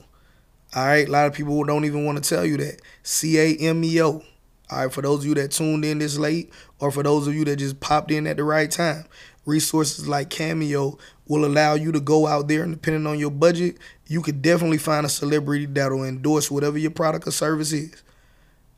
All 0.76 0.86
right. 0.86 1.08
A 1.08 1.12
lot 1.12 1.28
of 1.28 1.34
people 1.34 1.64
don't 1.64 1.86
even 1.86 2.06
want 2.06 2.22
to 2.22 2.30
tell 2.30 2.46
you 2.46 2.58
that. 2.58 2.82
C 3.04 3.40
A 3.40 3.56
M 3.56 3.84
E 3.84 4.02
O. 4.02 4.12
All 4.12 4.24
right. 4.72 4.94
For 4.94 5.02
those 5.02 5.20
of 5.20 5.26
you 5.26 5.36
that 5.36 5.52
tuned 5.52 5.86
in 5.86 6.00
this 6.00 6.18
late, 6.18 6.52
or 6.80 6.92
for 6.92 7.02
those 7.02 7.28
of 7.28 7.34
you 7.34 7.46
that 7.46 7.56
just 7.56 7.80
popped 7.80 8.12
in 8.12 8.28
at 8.28 8.38
the 8.38 8.44
right 8.44 8.70
time, 8.70 9.06
resources 9.46 10.08
like 10.08 10.30
Cameo 10.30 10.98
will 11.28 11.46
allow 11.46 11.74
you 11.74 11.92
to 11.92 12.00
go 12.00 12.28
out 12.28 12.48
there 12.48 12.64
and 12.64 12.74
depending 12.74 13.08
on 13.08 13.18
your 13.20 13.32
budget, 13.32 13.78
you 14.08 14.22
could 14.22 14.42
definitely 14.42 14.78
find 14.78 15.06
a 15.06 15.10
celebrity 15.10 15.66
that'll 15.66 16.04
endorse 16.04 16.52
whatever 16.52 16.78
your 16.78 16.92
product 16.92 17.28
or 17.28 17.32
service 17.32 17.74
is. 17.74 18.04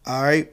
All 0.05 0.23
right. 0.23 0.51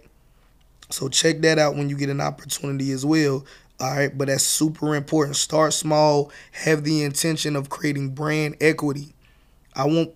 So 0.90 1.08
check 1.08 1.40
that 1.40 1.58
out 1.58 1.76
when 1.76 1.88
you 1.88 1.96
get 1.96 2.10
an 2.10 2.20
opportunity 2.20 2.90
as 2.92 3.06
well. 3.06 3.44
All 3.80 3.90
right, 3.90 4.16
but 4.16 4.28
that's 4.28 4.44
super 4.44 4.94
important. 4.94 5.36
Start 5.36 5.72
small, 5.72 6.30
have 6.52 6.84
the 6.84 7.02
intention 7.02 7.56
of 7.56 7.70
creating 7.70 8.10
brand 8.10 8.56
equity. 8.60 9.14
I 9.74 9.86
want 9.86 10.12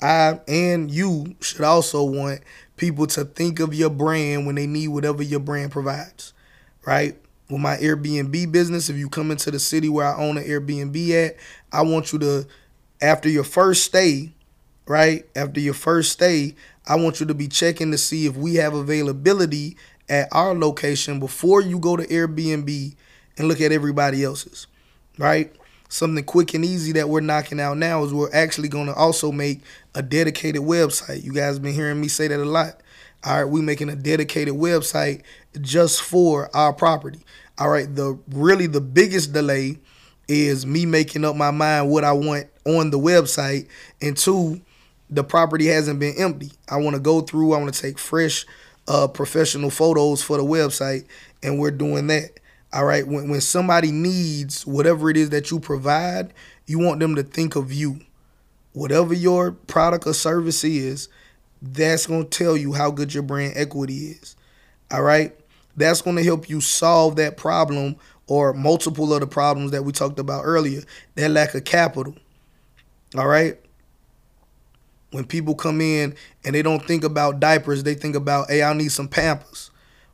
I 0.00 0.40
and 0.46 0.90
you 0.90 1.34
should 1.40 1.62
also 1.62 2.04
want 2.04 2.40
people 2.76 3.08
to 3.08 3.24
think 3.24 3.58
of 3.58 3.74
your 3.74 3.90
brand 3.90 4.46
when 4.46 4.54
they 4.54 4.66
need 4.66 4.88
whatever 4.88 5.22
your 5.22 5.40
brand 5.40 5.72
provides. 5.72 6.32
Right? 6.86 7.16
With 7.50 7.60
my 7.60 7.76
Airbnb 7.76 8.52
business, 8.52 8.90
if 8.90 8.96
you 8.96 9.08
come 9.08 9.30
into 9.30 9.50
the 9.50 9.58
city 9.58 9.88
where 9.88 10.06
I 10.06 10.22
own 10.22 10.36
an 10.36 10.44
Airbnb 10.44 11.10
at, 11.26 11.36
I 11.72 11.82
want 11.82 12.12
you 12.12 12.18
to 12.18 12.46
after 13.00 13.28
your 13.28 13.44
first 13.44 13.84
stay, 13.84 14.32
right? 14.86 15.24
After 15.34 15.60
your 15.60 15.74
first 15.74 16.12
stay, 16.12 16.54
I 16.86 16.96
want 16.96 17.20
you 17.20 17.26
to 17.26 17.34
be 17.34 17.48
checking 17.48 17.90
to 17.90 17.98
see 17.98 18.26
if 18.26 18.36
we 18.36 18.56
have 18.56 18.74
availability 18.74 19.76
at 20.08 20.28
our 20.32 20.54
location 20.54 21.20
before 21.20 21.60
you 21.60 21.78
go 21.78 21.96
to 21.96 22.06
Airbnb 22.06 22.94
and 23.36 23.48
look 23.48 23.60
at 23.60 23.72
everybody 23.72 24.24
else's, 24.24 24.66
right? 25.18 25.54
Something 25.88 26.24
quick 26.24 26.54
and 26.54 26.64
easy 26.64 26.92
that 26.92 27.08
we're 27.08 27.20
knocking 27.20 27.60
out 27.60 27.78
now 27.78 28.02
is 28.04 28.12
we're 28.12 28.32
actually 28.32 28.68
going 28.68 28.86
to 28.86 28.94
also 28.94 29.32
make 29.32 29.62
a 29.94 30.02
dedicated 30.02 30.62
website. 30.62 31.22
You 31.22 31.32
guys 31.32 31.58
been 31.58 31.74
hearing 31.74 32.00
me 32.00 32.08
say 32.08 32.28
that 32.28 32.40
a 32.40 32.44
lot. 32.44 32.82
All 33.24 33.36
right, 33.42 33.50
we 33.50 33.60
making 33.60 33.88
a 33.88 33.96
dedicated 33.96 34.54
website 34.54 35.22
just 35.62 36.02
for 36.02 36.54
our 36.54 36.72
property. 36.72 37.20
All 37.58 37.68
right, 37.68 37.92
the 37.92 38.18
really 38.28 38.66
the 38.66 38.80
biggest 38.80 39.32
delay 39.32 39.78
is 40.28 40.66
me 40.66 40.86
making 40.86 41.24
up 41.24 41.34
my 41.36 41.50
mind 41.50 41.90
what 41.90 42.04
I 42.04 42.12
want 42.12 42.46
on 42.64 42.90
the 42.90 42.98
website, 42.98 43.66
and 44.00 44.16
two, 44.16 44.60
the 45.10 45.24
property 45.24 45.66
hasn't 45.66 45.98
been 45.98 46.14
empty. 46.18 46.52
I 46.68 46.76
want 46.76 46.94
to 46.94 47.00
go 47.00 47.20
through. 47.20 47.54
I 47.54 47.58
want 47.58 47.72
to 47.74 47.80
take 47.80 47.98
fresh, 47.98 48.44
uh, 48.86 49.08
professional 49.08 49.70
photos 49.70 50.22
for 50.22 50.36
the 50.36 50.44
website, 50.44 51.06
and 51.42 51.58
we're 51.58 51.70
doing 51.70 52.06
that. 52.08 52.38
All 52.72 52.84
right. 52.84 53.06
When 53.06 53.28
when 53.30 53.40
somebody 53.40 53.90
needs 53.90 54.66
whatever 54.66 55.10
it 55.10 55.16
is 55.16 55.30
that 55.30 55.50
you 55.50 55.58
provide, 55.58 56.34
you 56.66 56.78
want 56.78 57.00
them 57.00 57.14
to 57.16 57.22
think 57.22 57.56
of 57.56 57.72
you. 57.72 58.00
Whatever 58.74 59.14
your 59.14 59.52
product 59.52 60.06
or 60.06 60.12
service 60.12 60.62
is, 60.62 61.08
that's 61.62 62.06
gonna 62.06 62.24
tell 62.24 62.56
you 62.56 62.74
how 62.74 62.90
good 62.90 63.14
your 63.14 63.22
brand 63.22 63.54
equity 63.56 64.08
is. 64.08 64.36
All 64.90 65.02
right. 65.02 65.34
That's 65.78 66.02
gonna 66.02 66.22
help 66.22 66.48
you 66.48 66.60
solve 66.60 67.16
that 67.16 67.36
problem 67.36 67.96
or 68.26 68.52
multiple 68.52 69.12
of 69.14 69.20
the 69.20 69.26
problems 69.26 69.70
that 69.70 69.84
we 69.84 69.92
talked 69.92 70.18
about 70.18 70.42
earlier. 70.44 70.82
That 71.14 71.30
lack 71.30 71.54
of 71.54 71.64
capital. 71.64 72.14
All 73.16 73.26
right 73.26 73.58
when 75.10 75.24
people 75.24 75.54
come 75.54 75.80
in 75.80 76.14
and 76.44 76.54
they 76.54 76.62
don't 76.62 76.84
think 76.84 77.04
about 77.04 77.40
diapers, 77.40 77.82
they 77.82 77.94
think 77.94 78.14
about, 78.14 78.50
hey, 78.50 78.62
I 78.62 78.72
need 78.74 78.92
some 78.92 79.08
Pampers. 79.08 79.70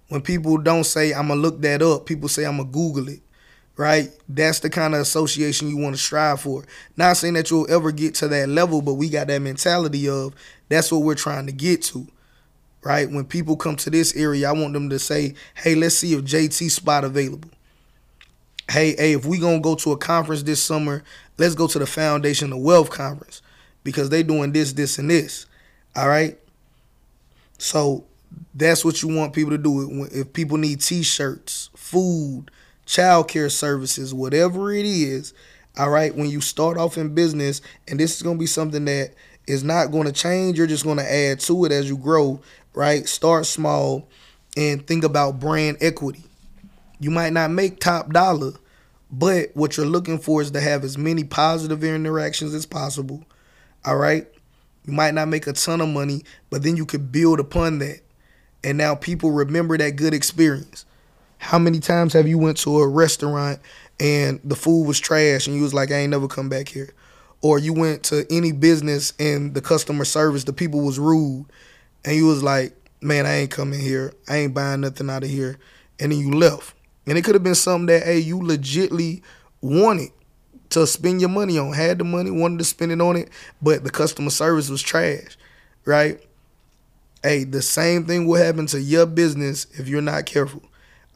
When 0.09 0.21
people 0.21 0.59
don't 0.59 0.85
say, 0.85 1.13
I'm 1.13 1.29
going 1.29 1.39
to 1.39 1.43
look 1.43 1.61
that 1.63 1.83
up, 1.83 2.07
people 2.07 2.29
say, 2.29 2.45
I'm 2.45 2.59
going 2.59 2.69
to 2.69 2.73
Google 2.73 3.09
it, 3.09 3.21
right? 3.77 4.11
That's 4.29 4.61
the 4.61 4.71
kind 4.71 4.95
of 4.95 5.01
association 5.01 5.69
you 5.69 5.77
want 5.77 5.97
to 5.97 6.01
strive 6.01 6.41
for. 6.41 6.65
Not 6.97 7.17
saying 7.17 7.35
that 7.35 7.51
you'll 7.51 7.71
ever 7.71 7.91
get 7.91 8.15
to 8.17 8.29
that 8.29 8.49
level, 8.49 8.83
but 8.83 8.95
we 8.95 9.09
got 9.09 9.27
that 9.29 9.41
mentality 9.41 10.09
of 10.09 10.35
that's 10.69 10.93
what 10.93 11.03
we're 11.03 11.15
trying 11.15 11.47
to 11.47 11.53
get 11.53 11.83
to, 11.85 12.07
right? 12.85 13.11
When 13.11 13.25
people 13.25 13.57
come 13.57 13.77
to 13.77 13.91
this 13.91 14.15
area, 14.15 14.49
I 14.49 14.53
want 14.53 14.75
them 14.75 14.91
to 14.91 14.99
say, 14.99 15.35
hey, 15.55 15.75
let's 15.75 15.97
see 15.97 16.13
if 16.13 16.23
JT 16.25 16.71
spot 16.71 17.05
available. 17.05 17.51
Hey, 18.71 18.95
hey, 18.97 19.13
if 19.15 19.25
we 19.25 19.39
to 19.39 19.61
go 19.61 19.75
to 19.75 19.93
a 19.93 19.97
conference 19.97 20.43
this 20.43 20.63
summer, 20.63 21.03
let's 21.39 21.55
go 21.55 21.67
to 21.67 21.79
the 21.79 21.87
Foundation 21.87 22.53
of 22.53 22.61
Wealth 22.61 22.91
Conference 22.91 23.43
because 23.83 24.11
they 24.11 24.23
doing 24.23 24.53
this, 24.53 24.73
this, 24.73 24.99
and 24.99 25.11
this. 25.11 25.47
All 25.97 26.09
right. 26.09 26.39
So 27.59 28.05
that's 28.55 28.85
what 28.85 29.03
you 29.03 29.15
want 29.15 29.33
people 29.33 29.51
to 29.51 29.59
do. 29.59 30.05
If 30.13 30.33
people 30.33 30.59
need 30.59 30.81
T-shirts, 30.81 31.71
food, 31.75 32.51
childcare 32.87 33.51
services, 33.51 34.13
whatever 34.13 34.73
it 34.73 34.87
is, 34.87 35.35
all 35.77 35.91
right. 35.91 36.15
When 36.15 36.31
you 36.31 36.41
start 36.41 36.79
off 36.79 36.97
in 36.97 37.15
business, 37.15 37.61
and 37.89 37.99
this 37.99 38.17
is 38.17 38.23
gonna 38.23 38.39
be 38.39 38.47
something 38.47 38.85
that 38.87 39.15
is 39.47 39.65
not 39.65 39.91
going 39.91 40.07
to 40.07 40.13
change. 40.13 40.59
You're 40.59 40.67
just 40.67 40.85
going 40.85 40.99
to 40.99 41.13
add 41.13 41.41
to 41.41 41.65
it 41.65 41.73
as 41.73 41.89
you 41.89 41.97
grow. 41.97 42.41
Right. 42.75 43.09
Start 43.09 43.47
small, 43.47 44.09
and 44.57 44.87
think 44.87 45.05
about 45.05 45.39
brand 45.41 45.79
equity. 45.81 46.25
You 47.01 47.11
might 47.11 47.33
not 47.33 47.51
make 47.51 47.81
top 47.81 48.13
dollar, 48.13 48.53
but 49.11 49.51
what 49.55 49.77
you're 49.77 49.87
looking 49.87 50.19
for 50.19 50.43
is 50.43 50.51
to 50.53 50.61
have 50.61 50.85
as 50.85 50.99
many 50.99 51.25
positive 51.25 51.85
interactions 51.85 52.55
as 52.55 52.67
possible 52.67 53.25
all 53.85 53.97
right. 53.97 54.27
You 54.87 54.93
might 54.93 55.15
not 55.15 55.29
make 55.29 55.47
a 55.47 55.53
ton 55.53 55.81
of 55.81 55.89
money, 55.89 56.23
but 56.51 56.63
then 56.63 56.77
you 56.77 56.87
could 56.87 57.13
build 57.13 57.39
upon 57.39 57.79
that. 57.79 58.01
And 58.63 58.79
now 58.79 58.95
people 58.95 59.31
remember 59.31 59.77
that 59.77 59.97
good 59.97 60.15
experience. 60.15 60.87
How 61.39 61.59
many 61.59 61.81
times 61.81 62.15
have 62.15 62.27
you 62.27 62.39
went 62.39 62.57
to 62.59 62.79
a 62.79 62.89
restaurant 62.89 63.61
and 64.01 64.41
the 64.43 64.57
food 64.57 64.87
was 64.87 64.99
trash 64.99 65.47
and 65.47 65.55
you 65.55 65.63
was 65.63 65.75
like, 65.75 65.91
I 65.91 65.97
ain't 65.97 66.11
never 66.11 66.29
come 66.29 66.49
back 66.49 66.69
here? 66.69 66.95
Or 67.43 67.59
you 67.59 67.75
went 67.75 68.05
to 68.05 68.27
any 68.31 68.53
business 68.53 69.13
and 69.19 69.53
the 69.53 69.61
customer 69.61 70.07
service, 70.07 70.45
the 70.45 70.55
people 70.55 70.81
was 70.81 70.99
rude, 70.99 71.45
and 72.05 72.17
you 72.17 72.27
was 72.27 72.43
like, 72.43 72.75
man, 73.01 73.27
I 73.27 73.37
ain't 73.37 73.51
coming 73.51 73.81
here. 73.81 74.15
I 74.29 74.39
ain't 74.39 74.55
buying 74.55 74.81
nothing 74.81 75.11
out 75.11 75.25
of 75.25 75.31
here. 75.31 75.59
And 76.01 76.13
then 76.13 76.19
you 76.19 76.33
left. 76.33 76.75
And 77.07 77.19
it 77.19 77.25
could 77.25 77.35
have 77.35 77.45
been 77.45 77.55
something 77.55 77.87
that, 77.87 78.05
hey, 78.05 78.19
you 78.19 78.39
legitly 78.41 79.23
wanted 79.61 80.11
to 80.71 80.87
spend 80.87 81.21
your 81.21 81.31
money 81.31 81.59
on. 81.59 81.73
Had 81.73 81.99
the 81.99 82.05
money, 82.05 82.31
wanted 82.31 82.59
to 82.59 82.65
spend 82.65 82.93
it 82.93 83.01
on 83.01 83.17
it, 83.17 83.29
but 83.63 83.85
the 83.85 83.91
customer 83.91 84.31
service 84.31 84.69
was 84.69 84.83
trash, 84.83 85.37
right? 85.85 86.21
Hey, 87.23 87.45
the 87.45 87.63
same 87.63 88.05
thing 88.05 88.27
will 88.27 88.43
happen 88.43 88.67
to 88.67 88.81
your 88.81 89.07
business 89.07 89.67
if 89.73 89.89
you're 89.89 90.03
not 90.03 90.27
careful. 90.27 90.63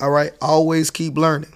All 0.00 0.10
right, 0.10 0.32
always 0.40 0.90
keep 0.90 1.16
learning. 1.16 1.52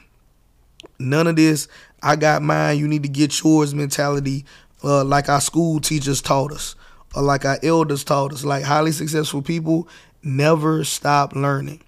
None 0.99 1.27
of 1.27 1.37
this, 1.37 1.69
I 2.03 2.17
got 2.17 2.43
mine, 2.43 2.79
you 2.79 2.89
need 2.89 3.05
to 3.05 3.09
get 3.09 3.43
yours 3.43 3.75
mentality, 3.75 4.45
uh, 4.83 5.05
like 5.05 5.29
our 5.29 5.41
school 5.41 5.79
teachers 5.81 6.21
taught 6.21 6.53
us, 6.53 6.75
like 7.21 7.45
our 7.45 7.59
elders 7.63 8.05
taught 8.05 8.33
us. 8.33 8.45
Like 8.45 8.65
highly 8.65 8.93
successful 8.93 9.43
people 9.43 9.89
never 10.23 10.85
stop 10.85 11.35
learning. 11.35 11.81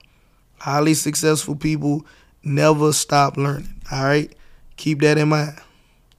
Highly 0.58 0.94
successful 0.94 1.56
people 1.56 2.04
never 2.42 2.92
stop 2.92 3.36
learning. 3.36 3.74
All 3.90 4.04
right, 4.04 4.34
keep 4.76 5.00
that 5.00 5.18
in 5.18 5.28
mind. 5.28 5.58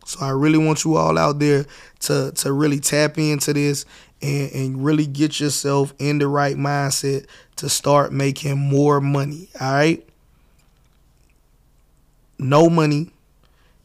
So 0.06 0.24
I 0.24 0.30
really 0.30 0.58
want 0.60 0.86
you 0.86 0.96
all 0.96 1.18
out 1.18 1.40
there 1.40 1.66
to 2.02 2.32
to 2.32 2.52
really 2.52 2.80
tap 2.80 3.18
into 3.18 3.54
this 3.54 3.86
and, 4.22 4.52
and 4.52 4.86
really 4.86 5.06
get 5.06 5.40
yourself 5.40 5.94
in 6.00 6.20
the 6.20 6.28
right 6.28 6.56
mindset 6.56 7.26
to 7.58 7.70
start 7.70 8.14
making 8.14 8.58
more 8.58 9.02
money. 9.02 9.50
All 9.60 9.74
right. 9.74 10.08
No 12.38 12.70
money 12.70 13.12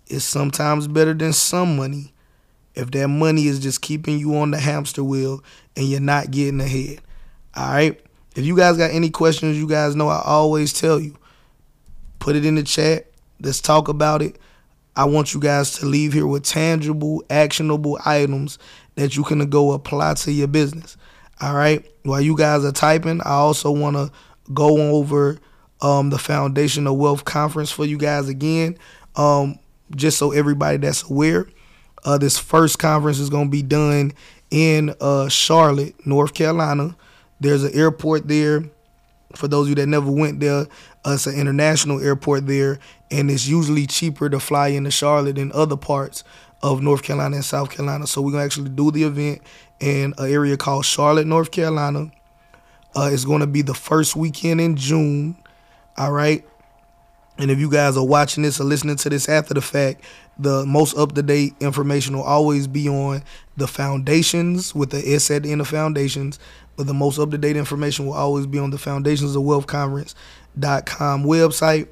is 0.08 0.24
sometimes 0.24 0.88
better 0.88 1.14
than 1.14 1.32
some 1.32 1.76
money 1.76 2.12
if 2.80 2.90
that 2.92 3.08
money 3.08 3.46
is 3.46 3.58
just 3.58 3.82
keeping 3.82 4.18
you 4.18 4.36
on 4.36 4.50
the 4.50 4.58
hamster 4.58 5.04
wheel 5.04 5.44
and 5.76 5.86
you're 5.86 6.00
not 6.00 6.30
getting 6.30 6.60
ahead. 6.60 7.00
All 7.54 7.70
right. 7.70 8.00
If 8.34 8.44
you 8.44 8.56
guys 8.56 8.76
got 8.76 8.90
any 8.90 9.10
questions, 9.10 9.58
you 9.58 9.68
guys 9.68 9.94
know 9.94 10.08
I 10.08 10.22
always 10.24 10.72
tell 10.72 10.98
you 10.98 11.16
put 12.18 12.36
it 12.36 12.44
in 12.44 12.54
the 12.54 12.62
chat. 12.62 13.06
Let's 13.40 13.60
talk 13.60 13.88
about 13.88 14.22
it. 14.22 14.38
I 14.96 15.04
want 15.04 15.34
you 15.34 15.40
guys 15.40 15.72
to 15.78 15.86
leave 15.86 16.12
here 16.12 16.26
with 16.26 16.44
tangible, 16.44 17.22
actionable 17.28 17.98
items 18.04 18.58
that 18.94 19.16
you 19.16 19.24
can 19.24 19.48
go 19.50 19.72
apply 19.72 20.14
to 20.14 20.32
your 20.32 20.48
business. 20.48 20.96
All 21.40 21.54
right. 21.54 21.86
While 22.02 22.20
you 22.20 22.36
guys 22.36 22.64
are 22.64 22.72
typing, 22.72 23.20
I 23.22 23.32
also 23.32 23.70
want 23.70 23.96
to 23.96 24.10
go 24.52 24.92
over 24.92 25.38
um, 25.82 26.10
the 26.10 26.18
Foundation 26.18 26.86
of 26.86 26.96
Wealth 26.96 27.24
Conference 27.24 27.70
for 27.70 27.84
you 27.84 27.98
guys 27.98 28.28
again, 28.28 28.78
um, 29.16 29.58
just 29.94 30.18
so 30.18 30.32
everybody 30.32 30.78
that's 30.78 31.08
aware. 31.08 31.46
Uh, 32.04 32.18
this 32.18 32.38
first 32.38 32.78
conference 32.78 33.18
is 33.18 33.30
going 33.30 33.46
to 33.46 33.50
be 33.50 33.62
done 33.62 34.12
in 34.50 34.94
uh, 35.00 35.28
Charlotte, 35.28 35.94
North 36.06 36.34
Carolina. 36.34 36.96
There's 37.40 37.64
an 37.64 37.74
airport 37.74 38.28
there. 38.28 38.64
For 39.34 39.46
those 39.46 39.66
of 39.66 39.68
you 39.70 39.74
that 39.76 39.86
never 39.86 40.10
went 40.10 40.40
there, 40.40 40.66
uh, 41.04 41.12
it's 41.12 41.26
an 41.26 41.36
international 41.36 42.00
airport 42.00 42.46
there, 42.46 42.78
and 43.10 43.30
it's 43.30 43.46
usually 43.46 43.86
cheaper 43.86 44.28
to 44.28 44.40
fly 44.40 44.68
into 44.68 44.90
Charlotte 44.90 45.36
than 45.36 45.52
other 45.52 45.76
parts 45.76 46.24
of 46.62 46.82
North 46.82 47.02
Carolina 47.02 47.36
and 47.36 47.44
South 47.44 47.70
Carolina. 47.70 48.06
So 48.06 48.20
we're 48.20 48.32
gonna 48.32 48.44
actually 48.44 48.70
do 48.70 48.90
the 48.90 49.04
event 49.04 49.40
in 49.78 50.14
an 50.18 50.30
area 50.30 50.56
called 50.56 50.84
Charlotte, 50.84 51.26
North 51.26 51.50
Carolina. 51.50 52.10
Uh, 52.94 53.08
it's 53.12 53.24
gonna 53.24 53.46
be 53.46 53.62
the 53.62 53.74
first 53.74 54.16
weekend 54.16 54.60
in 54.60 54.76
June. 54.76 55.36
All 55.96 56.12
right. 56.12 56.44
And 57.38 57.50
if 57.50 57.58
you 57.58 57.70
guys 57.70 57.96
are 57.96 58.04
watching 58.04 58.42
this 58.42 58.60
or 58.60 58.64
listening 58.64 58.96
to 58.96 59.08
this 59.08 59.28
after 59.28 59.54
the 59.54 59.62
fact, 59.62 60.02
the 60.40 60.64
most 60.64 60.96
up 60.96 61.12
to 61.12 61.22
date 61.22 61.54
information 61.60 62.16
will 62.16 62.24
always 62.24 62.66
be 62.66 62.88
on 62.88 63.22
the 63.56 63.68
foundations 63.68 64.74
with 64.74 64.90
the 64.90 65.14
S 65.14 65.30
at 65.30 65.42
the 65.42 65.52
end 65.52 65.60
of 65.60 65.68
foundations. 65.68 66.38
But 66.76 66.86
the 66.86 66.94
most 66.94 67.18
up 67.18 67.30
to 67.32 67.38
date 67.38 67.56
information 67.56 68.06
will 68.06 68.14
always 68.14 68.46
be 68.46 68.58
on 68.58 68.70
the 68.70 68.78
Foundations 68.78 69.36
of 69.36 69.42
Wealth 69.42 69.66
Conference.com 69.66 71.24
website. 71.24 71.88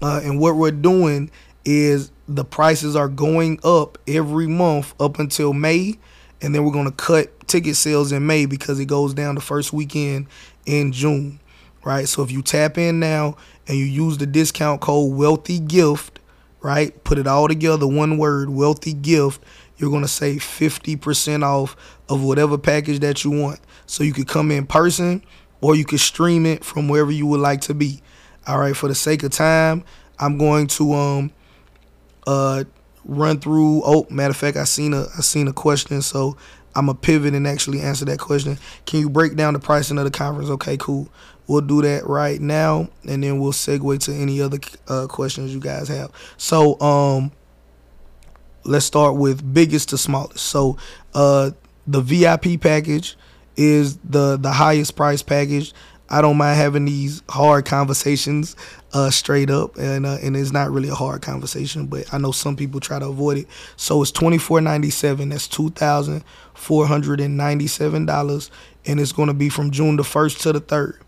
Uh, 0.00 0.20
and 0.24 0.40
what 0.40 0.56
we're 0.56 0.72
doing 0.72 1.30
is 1.64 2.10
the 2.26 2.44
prices 2.44 2.96
are 2.96 3.08
going 3.08 3.60
up 3.62 3.98
every 4.08 4.48
month 4.48 4.94
up 5.00 5.18
until 5.20 5.52
May. 5.52 5.98
and 6.40 6.52
then 6.52 6.64
we're 6.64 6.72
gonna 6.72 6.90
cut 6.90 7.46
ticket 7.46 7.76
sales 7.76 8.10
in 8.10 8.26
May 8.26 8.46
because 8.46 8.80
it 8.80 8.86
goes 8.86 9.14
down 9.14 9.36
the 9.36 9.40
first 9.40 9.72
weekend 9.72 10.26
in 10.66 10.90
June, 10.90 11.38
right? 11.84 12.08
So 12.08 12.24
if 12.24 12.32
you 12.32 12.42
tap 12.42 12.76
in 12.78 12.98
now 12.98 13.36
and 13.68 13.78
you 13.78 13.84
use 13.84 14.18
the 14.18 14.26
discount 14.26 14.80
code 14.80 15.14
Wealthy 15.14 15.60
Gift, 15.60 16.18
right? 16.62 17.02
Put 17.04 17.18
it 17.18 17.26
all 17.26 17.48
together, 17.48 17.86
one 17.86 18.18
word, 18.18 18.50
Wealthy 18.50 18.92
Gift. 18.92 19.42
You're 19.76 19.90
gonna 19.90 20.08
save 20.08 20.40
50% 20.42 21.42
off 21.42 21.76
of 22.08 22.22
whatever 22.22 22.56
package 22.56 23.00
that 23.00 23.24
you 23.24 23.30
want. 23.30 23.60
So 23.86 24.04
you 24.04 24.12
could 24.12 24.28
come 24.28 24.50
in 24.50 24.66
person 24.66 25.22
or 25.60 25.74
you 25.74 25.84
could 25.84 26.00
stream 26.00 26.46
it 26.46 26.64
from 26.64 26.88
wherever 26.88 27.10
you 27.10 27.26
would 27.26 27.40
like 27.40 27.60
to 27.62 27.74
be. 27.74 28.00
All 28.46 28.58
right, 28.58 28.76
for 28.76 28.88
the 28.88 28.94
sake 28.94 29.22
of 29.22 29.30
time, 29.30 29.84
I'm 30.18 30.38
going 30.38 30.66
to 30.68 30.92
um 30.92 31.32
uh 32.26 32.64
run 33.04 33.40
through 33.40 33.82
oh 33.84 34.06
matter 34.10 34.30
of 34.30 34.36
fact 34.36 34.56
I 34.56 34.64
seen 34.64 34.94
a 34.94 35.06
I 35.16 35.22
seen 35.22 35.48
a 35.48 35.52
question 35.52 36.02
so 36.02 36.36
I'm 36.74 36.88
a 36.88 36.94
pivot 36.94 37.34
and 37.34 37.46
actually 37.46 37.80
answer 37.80 38.04
that 38.06 38.18
question. 38.18 38.58
Can 38.86 39.00
you 39.00 39.10
break 39.10 39.36
down 39.36 39.52
the 39.52 39.60
pricing 39.60 39.98
of 39.98 40.04
the 40.04 40.10
conference? 40.10 40.48
Okay, 40.50 40.76
cool. 40.76 41.08
We'll 41.52 41.60
do 41.60 41.82
that 41.82 42.06
right 42.06 42.40
now, 42.40 42.88
and 43.06 43.22
then 43.22 43.38
we'll 43.38 43.52
segue 43.52 43.98
to 44.06 44.14
any 44.14 44.40
other 44.40 44.58
uh, 44.88 45.06
questions 45.06 45.52
you 45.52 45.60
guys 45.60 45.86
have. 45.88 46.10
So, 46.38 46.80
um, 46.80 47.30
let's 48.64 48.86
start 48.86 49.16
with 49.16 49.52
biggest 49.52 49.90
to 49.90 49.98
smallest. 49.98 50.38
So, 50.38 50.78
uh, 51.12 51.50
the 51.86 52.00
VIP 52.00 52.58
package 52.58 53.18
is 53.54 53.98
the 53.98 54.38
the 54.38 54.50
highest 54.50 54.96
price 54.96 55.22
package. 55.22 55.74
I 56.08 56.22
don't 56.22 56.38
mind 56.38 56.56
having 56.56 56.86
these 56.86 57.22
hard 57.28 57.66
conversations 57.66 58.56
uh, 58.94 59.10
straight 59.10 59.50
up, 59.50 59.76
and 59.76 60.06
uh, 60.06 60.16
and 60.22 60.34
it's 60.34 60.52
not 60.52 60.70
really 60.70 60.88
a 60.88 60.94
hard 60.94 61.20
conversation, 61.20 61.86
but 61.86 62.12
I 62.14 62.18
know 62.18 62.32
some 62.32 62.56
people 62.56 62.80
try 62.80 62.98
to 62.98 63.08
avoid 63.08 63.36
it. 63.36 63.46
So 63.76 64.00
it's 64.00 64.10
twenty 64.10 64.38
four 64.38 64.62
ninety 64.62 64.88
seven. 64.88 65.28
That's 65.28 65.48
two 65.48 65.68
thousand 65.68 66.24
four 66.54 66.86
hundred 66.86 67.20
and 67.20 67.36
ninety 67.36 67.66
seven 67.66 68.06
dollars, 68.06 68.50
and 68.86 68.98
it's 68.98 69.12
going 69.12 69.28
to 69.28 69.34
be 69.34 69.50
from 69.50 69.70
June 69.70 69.96
the 69.96 70.04
first 70.04 70.40
to 70.42 70.52
the 70.54 70.60
third. 70.60 70.98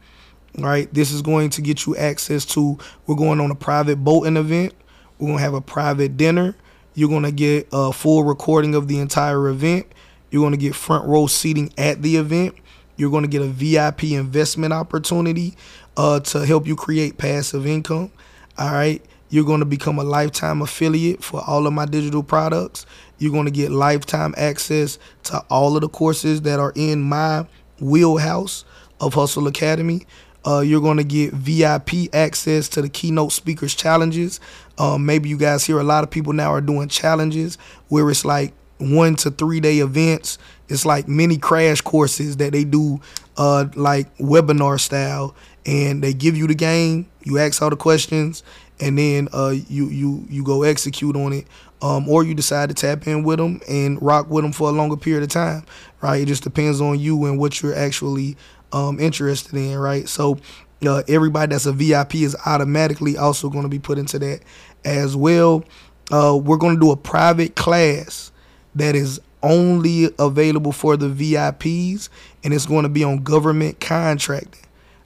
Right. 0.56 0.92
This 0.94 1.10
is 1.10 1.20
going 1.20 1.50
to 1.50 1.62
get 1.62 1.86
you 1.86 1.96
access 1.96 2.44
to. 2.46 2.78
We're 3.06 3.16
going 3.16 3.40
on 3.40 3.50
a 3.50 3.56
private 3.56 3.96
boating 3.96 4.36
event. 4.36 4.72
We're 5.18 5.28
gonna 5.28 5.40
have 5.40 5.54
a 5.54 5.60
private 5.60 6.16
dinner. 6.16 6.54
You're 6.94 7.08
gonna 7.08 7.32
get 7.32 7.68
a 7.72 7.92
full 7.92 8.22
recording 8.22 8.74
of 8.74 8.86
the 8.86 9.00
entire 9.00 9.48
event. 9.48 9.86
You're 10.30 10.44
gonna 10.44 10.56
get 10.56 10.76
front 10.76 11.08
row 11.08 11.26
seating 11.26 11.72
at 11.76 12.02
the 12.02 12.16
event. 12.16 12.54
You're 12.96 13.10
going 13.10 13.22
to 13.22 13.28
get 13.28 13.42
a 13.42 13.46
VIP 13.46 14.04
investment 14.12 14.72
opportunity 14.72 15.56
uh, 15.96 16.20
to 16.20 16.46
help 16.46 16.66
you 16.66 16.76
create 16.76 17.18
passive 17.18 17.66
income. 17.66 18.12
All 18.58 18.72
right. 18.72 19.02
You're 19.30 19.44
going 19.44 19.60
to 19.60 19.66
become 19.66 19.98
a 19.98 20.04
lifetime 20.04 20.62
affiliate 20.62 21.24
for 21.24 21.42
all 21.44 21.66
of 21.66 21.72
my 21.72 21.86
digital 21.86 22.22
products. 22.22 22.86
You're 23.18 23.32
going 23.32 23.46
to 23.46 23.50
get 23.50 23.72
lifetime 23.72 24.34
access 24.36 24.98
to 25.24 25.38
all 25.50 25.74
of 25.76 25.80
the 25.80 25.88
courses 25.88 26.42
that 26.42 26.60
are 26.60 26.72
in 26.76 27.02
my 27.02 27.46
wheelhouse 27.80 28.64
of 29.00 29.14
Hustle 29.14 29.48
Academy. 29.48 30.06
Uh, 30.46 30.60
you're 30.60 30.80
going 30.80 30.98
to 30.98 31.04
get 31.04 31.32
VIP 31.32 32.14
access 32.14 32.68
to 32.68 32.82
the 32.82 32.88
keynote 32.88 33.32
speakers 33.32 33.74
challenges. 33.74 34.40
Um, 34.78 35.06
maybe 35.06 35.28
you 35.28 35.38
guys 35.38 35.64
hear 35.64 35.78
a 35.78 35.84
lot 35.84 36.04
of 36.04 36.10
people 36.10 36.32
now 36.32 36.52
are 36.52 36.60
doing 36.60 36.88
challenges 36.88 37.56
where 37.88 38.10
it's 38.10 38.24
like 38.24 38.52
one 38.78 39.16
to 39.16 39.30
three 39.30 39.60
day 39.60 39.78
events. 39.78 40.38
It's 40.68 40.86
like 40.86 41.08
mini 41.08 41.38
crash 41.38 41.80
courses 41.80 42.36
that 42.38 42.52
they 42.52 42.64
do, 42.64 43.00
uh, 43.36 43.66
like 43.74 44.16
webinar 44.18 44.80
style, 44.80 45.34
and 45.66 46.02
they 46.02 46.12
give 46.12 46.36
you 46.36 46.46
the 46.46 46.54
game. 46.54 47.06
You 47.22 47.38
ask 47.38 47.60
all 47.62 47.70
the 47.70 47.76
questions, 47.76 48.42
and 48.80 48.98
then 48.98 49.28
uh, 49.32 49.54
you 49.68 49.88
you 49.88 50.24
you 50.28 50.42
go 50.42 50.62
execute 50.62 51.16
on 51.16 51.32
it. 51.32 51.46
Um, 51.82 52.08
or 52.08 52.24
you 52.24 52.34
decide 52.34 52.70
to 52.70 52.74
tap 52.74 53.06
in 53.06 53.24
with 53.24 53.36
them 53.36 53.60
and 53.68 54.00
rock 54.00 54.30
with 54.30 54.42
them 54.42 54.52
for 54.52 54.70
a 54.70 54.72
longer 54.72 54.96
period 54.96 55.22
of 55.22 55.28
time, 55.28 55.66
right? 56.00 56.22
It 56.22 56.26
just 56.26 56.42
depends 56.42 56.80
on 56.80 56.98
you 56.98 57.26
and 57.26 57.38
what 57.38 57.60
you're 57.60 57.74
actually 57.74 58.38
um, 58.74 58.98
interested 59.00 59.54
in, 59.54 59.78
right? 59.78 60.08
So 60.08 60.38
uh, 60.86 61.02
everybody 61.08 61.52
that's 61.52 61.64
a 61.64 61.72
VIP 61.72 62.16
is 62.16 62.36
automatically 62.44 63.16
also 63.16 63.48
going 63.48 63.62
to 63.62 63.68
be 63.68 63.78
put 63.78 63.96
into 63.98 64.18
that 64.18 64.40
as 64.84 65.16
well. 65.16 65.64
Uh, 66.12 66.38
we're 66.42 66.58
going 66.58 66.74
to 66.74 66.80
do 66.80 66.90
a 66.90 66.96
private 66.96 67.56
class 67.56 68.32
that 68.74 68.94
is 68.94 69.20
only 69.42 70.10
available 70.18 70.72
for 70.72 70.96
the 70.96 71.06
VIPs 71.06 72.08
and 72.42 72.52
it's 72.52 72.66
going 72.66 72.82
to 72.82 72.88
be 72.88 73.04
on 73.04 73.22
government 73.22 73.80
contracting. 73.80 74.64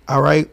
All 0.08 0.22
right. 0.22 0.48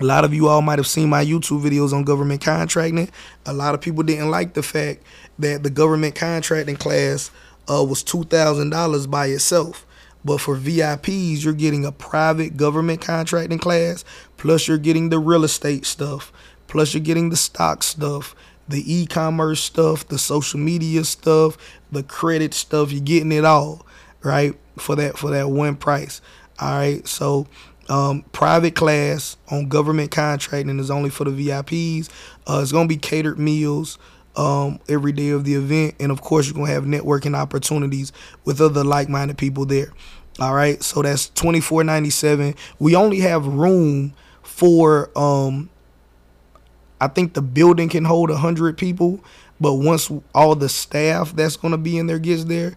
A 0.00 0.04
lot 0.04 0.24
of 0.24 0.34
you 0.34 0.48
all 0.48 0.62
might 0.62 0.78
have 0.78 0.88
seen 0.88 1.08
my 1.08 1.24
YouTube 1.24 1.62
videos 1.62 1.92
on 1.92 2.02
government 2.02 2.40
contracting. 2.40 3.10
A 3.46 3.52
lot 3.52 3.74
of 3.74 3.80
people 3.80 4.02
didn't 4.02 4.30
like 4.30 4.54
the 4.54 4.62
fact 4.62 5.02
that 5.38 5.62
the 5.62 5.70
government 5.70 6.16
contracting 6.16 6.76
class 6.76 7.30
uh, 7.70 7.84
was 7.84 8.02
$2,000 8.02 9.10
by 9.10 9.26
itself. 9.26 9.86
But 10.24 10.38
for 10.40 10.56
VIPs, 10.56 11.44
you're 11.44 11.52
getting 11.52 11.84
a 11.84 11.92
private 11.92 12.56
government 12.56 13.00
contracting 13.00 13.58
class, 13.58 14.04
plus 14.36 14.66
you're 14.66 14.78
getting 14.78 15.10
the 15.10 15.18
real 15.18 15.44
estate 15.44 15.84
stuff, 15.84 16.32
plus 16.66 16.94
you're 16.94 17.02
getting 17.02 17.28
the 17.28 17.36
stock 17.36 17.82
stuff, 17.82 18.34
the 18.68 18.82
e-commerce 18.92 19.60
stuff, 19.60 20.08
the 20.08 20.18
social 20.18 20.58
media 20.58 21.04
stuff, 21.04 21.58
the 21.92 22.02
credit 22.02 22.54
stuff. 22.54 22.90
You're 22.90 23.02
getting 23.02 23.32
it 23.32 23.44
all, 23.44 23.84
right? 24.22 24.54
For 24.76 24.96
that 24.96 25.18
for 25.18 25.30
that 25.30 25.50
one 25.50 25.76
price. 25.76 26.20
All 26.58 26.72
right. 26.72 27.06
So 27.06 27.46
um, 27.88 28.22
private 28.32 28.74
class 28.74 29.36
on 29.50 29.68
government 29.68 30.10
contracting 30.10 30.78
is 30.78 30.90
only 30.90 31.10
for 31.10 31.24
the 31.24 31.30
VIPs. 31.30 32.08
Uh, 32.46 32.60
it's 32.62 32.72
gonna 32.72 32.88
be 32.88 32.96
catered 32.96 33.38
meals 33.38 33.98
um, 34.36 34.80
every 34.88 35.12
day 35.12 35.30
of 35.30 35.44
the 35.44 35.54
event, 35.54 35.94
and 36.00 36.10
of 36.10 36.20
course 36.20 36.46
you're 36.46 36.54
gonna 36.54 36.70
have 36.72 36.84
networking 36.84 37.36
opportunities 37.36 38.12
with 38.44 38.60
other 38.60 38.84
like-minded 38.84 39.38
people 39.38 39.64
there. 39.64 39.92
All 40.40 40.54
right, 40.54 40.82
so 40.82 41.02
that's 41.02 41.30
twenty 41.30 41.60
four 41.60 41.84
ninety 41.84 42.10
seven. 42.10 42.54
We 42.78 42.96
only 42.96 43.20
have 43.20 43.46
room 43.46 44.14
for 44.42 45.10
um, 45.16 45.70
I 47.00 47.08
think 47.08 47.34
the 47.34 47.42
building 47.42 47.88
can 47.88 48.04
hold 48.04 48.30
hundred 48.30 48.76
people, 48.76 49.22
but 49.60 49.74
once 49.74 50.10
all 50.34 50.54
the 50.54 50.68
staff 50.68 51.34
that's 51.34 51.56
gonna 51.56 51.78
be 51.78 51.98
in 51.98 52.06
there 52.06 52.18
gets 52.18 52.44
there, 52.44 52.74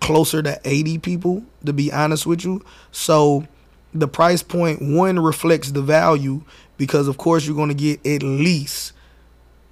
closer 0.00 0.42
to 0.42 0.60
eighty 0.64 0.98
people. 0.98 1.44
To 1.66 1.72
be 1.72 1.92
honest 1.92 2.24
with 2.24 2.44
you, 2.44 2.64
so 2.92 3.46
the 3.92 4.08
price 4.08 4.42
point 4.42 4.80
one 4.80 5.18
reflects 5.18 5.72
the 5.72 5.82
value 5.82 6.42
because 6.76 7.08
of 7.08 7.18
course 7.18 7.46
you're 7.46 7.56
going 7.56 7.68
to 7.68 7.74
get 7.74 8.06
at 8.06 8.22
least 8.22 8.92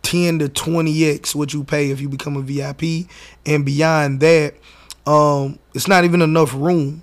10 0.06 0.38
to 0.38 0.48
20x 0.48 1.34
what 1.34 1.52
you 1.52 1.64
pay 1.64 1.90
if 1.90 2.00
you 2.00 2.08
become 2.08 2.36
a 2.36 2.40
VIP 2.40 3.10
and 3.44 3.66
beyond 3.66 4.20
that 4.20 4.54
um 5.04 5.58
it's 5.74 5.88
not 5.88 6.04
even 6.04 6.22
enough 6.22 6.54
room 6.54 7.02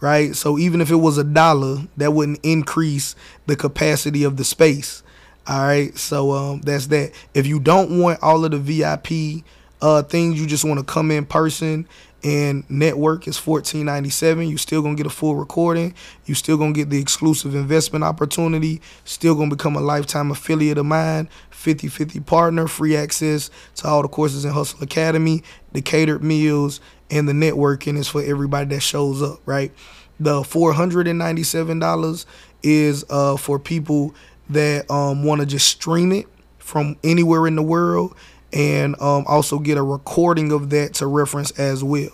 right? 0.00 0.36
So 0.36 0.58
even 0.58 0.80
if 0.82 0.90
it 0.90 0.96
was 0.96 1.16
a 1.16 1.24
dollar 1.24 1.78
that 1.96 2.12
wouldn't 2.12 2.40
increase 2.44 3.16
the 3.46 3.56
capacity 3.56 4.22
of 4.22 4.36
the 4.36 4.44
space 4.44 5.02
all 5.48 5.66
right 5.66 5.98
so 5.98 6.30
um 6.30 6.60
that's 6.60 6.86
that. 6.86 7.10
If 7.34 7.46
you 7.48 7.58
don't 7.58 7.98
want 7.98 8.22
all 8.22 8.44
of 8.44 8.52
the 8.52 8.58
VIP 8.58 9.44
uh 9.82 10.02
things 10.04 10.40
you 10.40 10.46
just 10.46 10.64
want 10.64 10.78
to 10.78 10.86
come 10.86 11.10
in 11.10 11.26
person 11.26 11.88
and 12.24 12.68
network 12.70 13.28
is 13.28 13.36
fourteen 13.36 13.84
ninety 13.84 14.08
seven. 14.08 14.48
You 14.48 14.56
still 14.56 14.80
gonna 14.82 14.96
get 14.96 15.06
a 15.06 15.10
full 15.10 15.36
recording. 15.36 15.94
You 16.24 16.34
still 16.34 16.56
gonna 16.56 16.72
get 16.72 16.88
the 16.88 16.98
exclusive 16.98 17.54
investment 17.54 18.02
opportunity. 18.02 18.80
Still 19.04 19.34
gonna 19.34 19.50
become 19.50 19.76
a 19.76 19.80
lifetime 19.80 20.30
affiliate 20.30 20.78
of 20.78 20.86
mine. 20.86 21.28
50-50 21.52 22.26
partner, 22.26 22.66
free 22.66 22.94
access 22.94 23.50
to 23.76 23.86
all 23.86 24.02
the 24.02 24.08
courses 24.08 24.44
in 24.44 24.52
Hustle 24.52 24.82
Academy, 24.82 25.42
the 25.72 25.80
catered 25.80 26.22
meals, 26.22 26.78
and 27.10 27.26
the 27.26 27.32
networking 27.32 27.96
is 27.96 28.06
for 28.06 28.22
everybody 28.22 28.74
that 28.74 28.80
shows 28.80 29.22
up. 29.22 29.40
Right. 29.46 29.72
The 30.18 30.42
four 30.42 30.72
hundred 30.72 31.06
and 31.08 31.18
ninety 31.18 31.42
seven 31.42 31.78
dollars 31.78 32.24
is 32.62 33.04
uh, 33.10 33.36
for 33.36 33.58
people 33.58 34.14
that 34.48 34.90
um, 34.90 35.24
want 35.24 35.40
to 35.40 35.46
just 35.46 35.66
stream 35.66 36.12
it 36.12 36.26
from 36.58 36.96
anywhere 37.04 37.46
in 37.46 37.56
the 37.56 37.62
world 37.62 38.14
and 38.54 38.94
um, 39.02 39.24
also 39.26 39.58
get 39.58 39.76
a 39.76 39.82
recording 39.82 40.52
of 40.52 40.70
that 40.70 40.94
to 40.94 41.06
reference 41.06 41.50
as 41.52 41.82
well. 41.84 42.10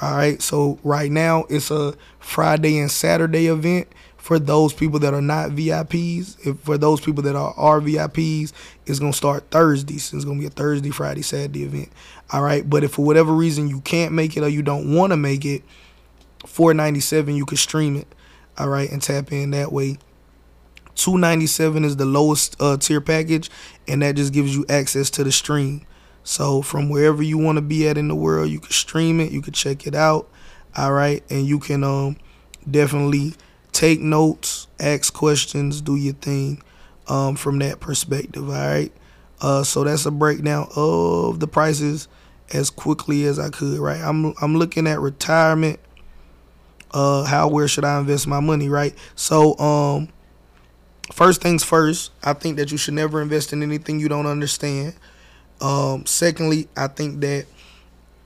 All 0.00 0.14
right, 0.14 0.40
so 0.40 0.78
right 0.84 1.10
now 1.10 1.44
it's 1.48 1.72
a 1.72 1.94
Friday 2.20 2.78
and 2.78 2.90
Saturday 2.90 3.48
event 3.48 3.88
for 4.16 4.38
those 4.38 4.72
people 4.72 5.00
that 5.00 5.14
are 5.14 5.22
not 5.22 5.50
VIPs. 5.50 6.46
If 6.46 6.60
for 6.60 6.78
those 6.78 7.00
people 7.00 7.22
that 7.24 7.34
are, 7.34 7.54
are 7.56 7.80
VIPs, 7.80 8.52
it's 8.86 8.98
gonna 8.98 9.12
start 9.12 9.50
Thursday. 9.50 9.98
So 9.98 10.16
it's 10.16 10.24
gonna 10.24 10.38
be 10.38 10.46
a 10.46 10.50
Thursday, 10.50 10.90
Friday, 10.90 11.22
Saturday 11.22 11.64
event. 11.64 11.88
All 12.30 12.42
right, 12.42 12.68
but 12.68 12.84
if 12.84 12.92
for 12.92 13.04
whatever 13.04 13.32
reason 13.32 13.68
you 13.68 13.80
can't 13.80 14.12
make 14.12 14.36
it 14.36 14.42
or 14.42 14.48
you 14.48 14.62
don't 14.62 14.94
want 14.94 15.12
to 15.12 15.16
make 15.16 15.44
it, 15.44 15.62
497 16.46 17.34
you 17.34 17.46
can 17.46 17.56
stream 17.56 17.96
it. 17.96 18.06
All 18.58 18.68
right, 18.68 18.90
and 18.90 19.02
tap 19.02 19.32
in 19.32 19.50
that 19.52 19.72
way. 19.72 19.98
297 20.98 21.84
is 21.84 21.96
the 21.96 22.04
lowest 22.04 22.56
uh, 22.60 22.76
tier 22.76 23.00
package, 23.00 23.50
and 23.86 24.02
that 24.02 24.16
just 24.16 24.32
gives 24.32 24.54
you 24.54 24.66
access 24.68 25.10
to 25.10 25.24
the 25.24 25.32
stream. 25.32 25.86
So 26.24 26.60
from 26.60 26.88
wherever 26.88 27.22
you 27.22 27.38
want 27.38 27.56
to 27.56 27.62
be 27.62 27.88
at 27.88 27.96
in 27.96 28.08
the 28.08 28.14
world, 28.14 28.50
you 28.50 28.60
can 28.60 28.70
stream 28.72 29.20
it, 29.20 29.32
you 29.32 29.40
can 29.40 29.54
check 29.54 29.86
it 29.86 29.94
out. 29.94 30.28
All 30.76 30.92
right, 30.92 31.22
and 31.30 31.46
you 31.46 31.58
can 31.58 31.82
um 31.82 32.16
definitely 32.70 33.34
take 33.72 34.00
notes, 34.00 34.66
ask 34.78 35.12
questions, 35.14 35.80
do 35.80 35.96
your 35.96 36.14
thing 36.14 36.62
um 37.06 37.36
from 37.36 37.58
that 37.60 37.80
perspective. 37.80 38.48
All 38.48 38.54
right. 38.54 38.92
Uh, 39.40 39.62
so 39.62 39.84
that's 39.84 40.04
a 40.04 40.10
breakdown 40.10 40.68
of 40.74 41.38
the 41.38 41.46
prices 41.46 42.08
as 42.52 42.70
quickly 42.70 43.24
as 43.24 43.38
I 43.38 43.50
could, 43.50 43.78
right? 43.78 44.00
I'm 44.00 44.34
I'm 44.42 44.56
looking 44.56 44.86
at 44.86 45.00
retirement. 45.00 45.78
Uh, 46.90 47.24
how 47.24 47.48
where 47.48 47.68
should 47.68 47.84
I 47.84 47.98
invest 48.00 48.26
my 48.26 48.40
money, 48.40 48.68
right? 48.68 48.94
So, 49.14 49.56
um, 49.58 50.08
first 51.12 51.42
things 51.42 51.64
first, 51.64 52.12
I 52.22 52.32
think 52.32 52.56
that 52.56 52.70
you 52.70 52.78
should 52.78 52.94
never 52.94 53.20
invest 53.22 53.52
in 53.52 53.62
anything 53.62 54.00
you 54.00 54.08
don't 54.08 54.26
understand. 54.26 54.94
Um, 55.60 56.06
secondly, 56.06 56.68
I 56.76 56.88
think 56.88 57.20
that 57.20 57.46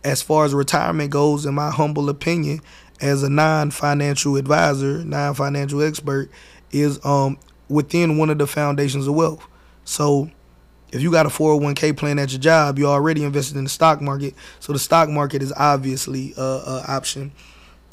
as 0.04 0.22
far 0.22 0.44
as 0.44 0.52
retirement 0.52 1.10
goes, 1.10 1.46
in 1.46 1.54
my 1.54 1.70
humble 1.70 2.08
opinion, 2.08 2.60
as 3.00 3.22
a 3.22 3.30
non-financial 3.30 4.36
advisor, 4.36 5.04
non-financial 5.04 5.82
expert, 5.82 6.30
is 6.70 7.04
um 7.04 7.38
within 7.68 8.18
one 8.18 8.30
of 8.30 8.38
the 8.38 8.46
foundations 8.46 9.06
of 9.06 9.14
wealth. 9.14 9.46
So 9.84 10.30
if 10.92 11.00
you 11.00 11.10
got 11.10 11.26
a 11.26 11.30
401k 11.30 11.96
plan 11.96 12.18
at 12.18 12.32
your 12.32 12.40
job, 12.40 12.78
you're 12.78 12.90
already 12.90 13.24
invested 13.24 13.56
in 13.56 13.64
the 13.64 13.70
stock 13.70 14.00
market. 14.00 14.34
So 14.60 14.72
the 14.72 14.78
stock 14.78 15.08
market 15.08 15.42
is 15.42 15.52
obviously 15.56 16.34
a, 16.36 16.42
a 16.42 16.84
option. 16.88 17.32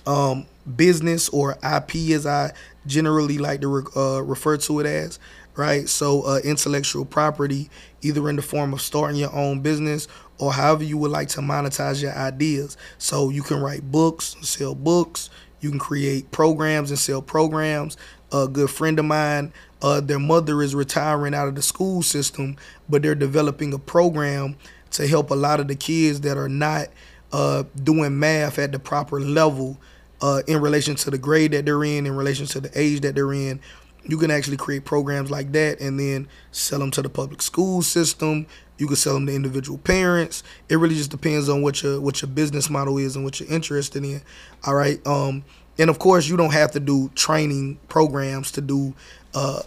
Um, 0.06 0.48
business 0.76 1.30
or 1.30 1.58
IP, 1.64 2.12
as 2.12 2.26
I 2.26 2.52
generally 2.90 3.38
like 3.38 3.62
to 3.62 3.68
re- 3.68 3.92
uh, 3.96 4.22
refer 4.22 4.58
to 4.58 4.80
it 4.82 4.86
as, 4.86 5.20
right? 5.56 5.88
So 5.88 6.24
uh, 6.24 6.40
intellectual 6.44 7.06
property, 7.06 7.70
either 8.02 8.30
in 8.30 8.36
the 8.36 8.42
form 8.42 8.74
of 8.74 8.82
starting 8.82 9.18
your 9.18 9.34
own 9.34 9.62
business 9.62 10.08
or 10.38 10.52
however 10.54 10.84
you 10.84 10.98
would 10.98 11.12
like 11.12 11.30
to 11.30 11.42
monetize 11.42 12.02
your 12.02 12.14
ideas. 12.14 12.76
So 12.98 13.30
you 13.30 13.44
can 13.44 13.62
write 13.62 13.92
books, 13.92 14.36
sell 14.42 14.76
books. 14.76 15.30
You 15.62 15.70
can 15.70 15.80
create 15.80 16.32
programs 16.32 16.90
and 16.90 17.00
sell 17.00 17.22
programs. 17.22 17.98
A 18.32 18.48
good 18.48 18.70
friend 18.70 18.98
of 19.00 19.06
mine 19.06 19.54
uh, 19.82 20.02
their 20.02 20.20
mother 20.20 20.62
is 20.62 20.76
retiring 20.76 21.34
out 21.34 21.48
of 21.48 21.56
the 21.56 21.62
school 21.62 22.02
system, 22.02 22.58
but 22.90 23.02
they're 23.02 23.16
developing 23.16 23.74
a 23.74 23.80
program 23.80 24.58
to 24.92 25.08
help 25.08 25.32
a 25.32 25.36
lot 25.36 25.60
of 25.60 25.68
the 25.68 25.76
kids 25.76 26.22
that 26.22 26.38
are 26.38 26.50
not 26.50 26.88
uh, 27.32 27.64
doing 27.82 28.20
math 28.20 28.60
at 28.60 28.72
the 28.72 28.80
proper 28.80 29.20
level 29.20 29.80
uh, 30.22 30.42
in 30.48 30.62
relation 30.62 30.96
to 30.96 31.12
the 31.12 31.18
grade 31.18 31.52
that 31.52 31.66
they're 31.66 31.84
in, 31.84 32.06
in 32.06 32.16
relation 32.16 32.46
to 32.48 32.60
the 32.60 32.72
age 32.80 33.02
that 33.02 33.16
they're 33.16 33.34
in. 33.34 33.60
You 34.06 34.18
can 34.18 34.32
actually 34.32 34.58
create 34.58 34.86
programs 34.86 35.30
like 35.30 35.52
that 35.52 35.82
and 35.82 36.00
then 36.00 36.28
sell 36.52 36.80
them 36.80 36.92
to 36.92 37.02
the 37.02 37.10
public 37.10 37.42
school 37.42 37.82
system. 37.82 38.48
You 38.78 38.88
can 38.88 38.96
sell 38.96 39.14
them 39.14 39.26
to 39.26 39.36
individual 39.36 39.78
parents. 39.78 40.42
It 40.70 40.78
really 40.78 40.96
just 40.96 41.12
depends 41.12 41.50
on 41.50 41.62
what 41.62 41.84
your 41.84 42.00
what 42.00 42.22
your 42.22 42.30
business 42.30 42.70
model 42.70 42.98
is 42.98 43.16
and 43.16 43.26
what 43.26 43.40
you're 43.40 43.50
interested 43.50 44.04
in. 44.04 44.22
All 44.66 44.74
right. 44.74 45.06
Um, 45.06 45.44
and 45.78 45.90
of 45.90 46.00
course, 46.00 46.28
you 46.28 46.38
don't 46.38 46.54
have 46.54 46.72
to 46.72 46.80
do 46.80 47.10
training 47.14 47.80
programs 47.90 48.52
to 48.54 48.62
do 48.62 48.94
uh, 49.34 49.62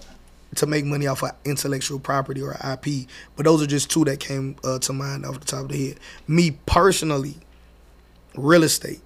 to 0.56 0.66
make 0.66 0.84
money 0.84 1.06
off 1.06 1.22
of 1.22 1.32
intellectual 1.44 1.98
property 1.98 2.42
or 2.42 2.52
IP. 2.52 3.08
But 3.36 3.44
those 3.44 3.62
are 3.62 3.66
just 3.66 3.90
two 3.90 4.04
that 4.04 4.20
came 4.20 4.56
uh, 4.64 4.78
to 4.80 4.92
mind 4.92 5.24
off 5.24 5.40
the 5.40 5.46
top 5.46 5.62
of 5.62 5.68
the 5.68 5.88
head. 5.88 6.00
Me 6.26 6.52
personally, 6.66 7.36
real 8.34 8.62
estate. 8.62 9.00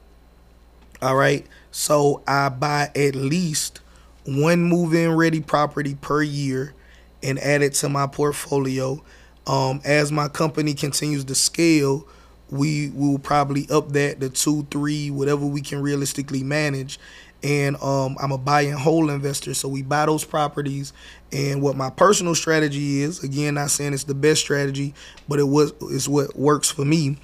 All 1.03 1.17
right. 1.17 1.47
So 1.71 2.23
I 2.27 2.49
buy 2.49 2.91
at 2.95 3.15
least 3.15 3.81
one 4.25 4.63
move-in 4.63 5.15
ready 5.15 5.41
property 5.41 5.95
per 5.95 6.23
year 6.23 6.75
and 7.23 7.39
add 7.39 7.63
it 7.63 7.75
to 7.75 7.89
my 7.89 8.07
portfolio. 8.07 9.03
Um, 9.47 9.81
as 9.85 10.11
my 10.11 10.29
company 10.29 10.75
continues 10.75 11.25
to 11.25 11.35
scale, 11.35 12.07
we 12.51 12.91
will 12.91 13.19
probably 13.19 13.69
up 13.71 13.91
that 13.91 14.21
to 14.21 14.31
two, 14.31 14.67
three, 14.71 15.11
whatever 15.11 15.47
we 15.47 15.61
can 15.61 15.81
realistically 15.81 16.43
manage 16.43 16.99
and 17.43 17.77
um, 17.83 18.17
I'm 18.21 18.33
a 18.33 18.39
buy 18.39 18.63
and 18.63 18.79
hold 18.79 19.11
investor. 19.11 19.55
So 19.55 19.69
we 19.69 19.83
buy 19.83 20.07
those 20.07 20.25
properties. 20.25 20.93
And 21.33 21.63
what 21.63 21.77
my 21.77 21.91
personal 21.91 22.35
strategy 22.35 23.03
is, 23.03 23.23
again, 23.23 23.55
not 23.55 23.71
saying 23.71 23.95
it's 23.95 24.05
the 24.05 24.15
best 24.15 24.41
strategy, 24.41 24.95
but 25.29 25.39
it 25.39 25.45
was 25.45 25.73
is 25.83 26.09
what 26.09 26.37
works 26.37 26.71
for 26.71 26.85
me, 26.85 27.19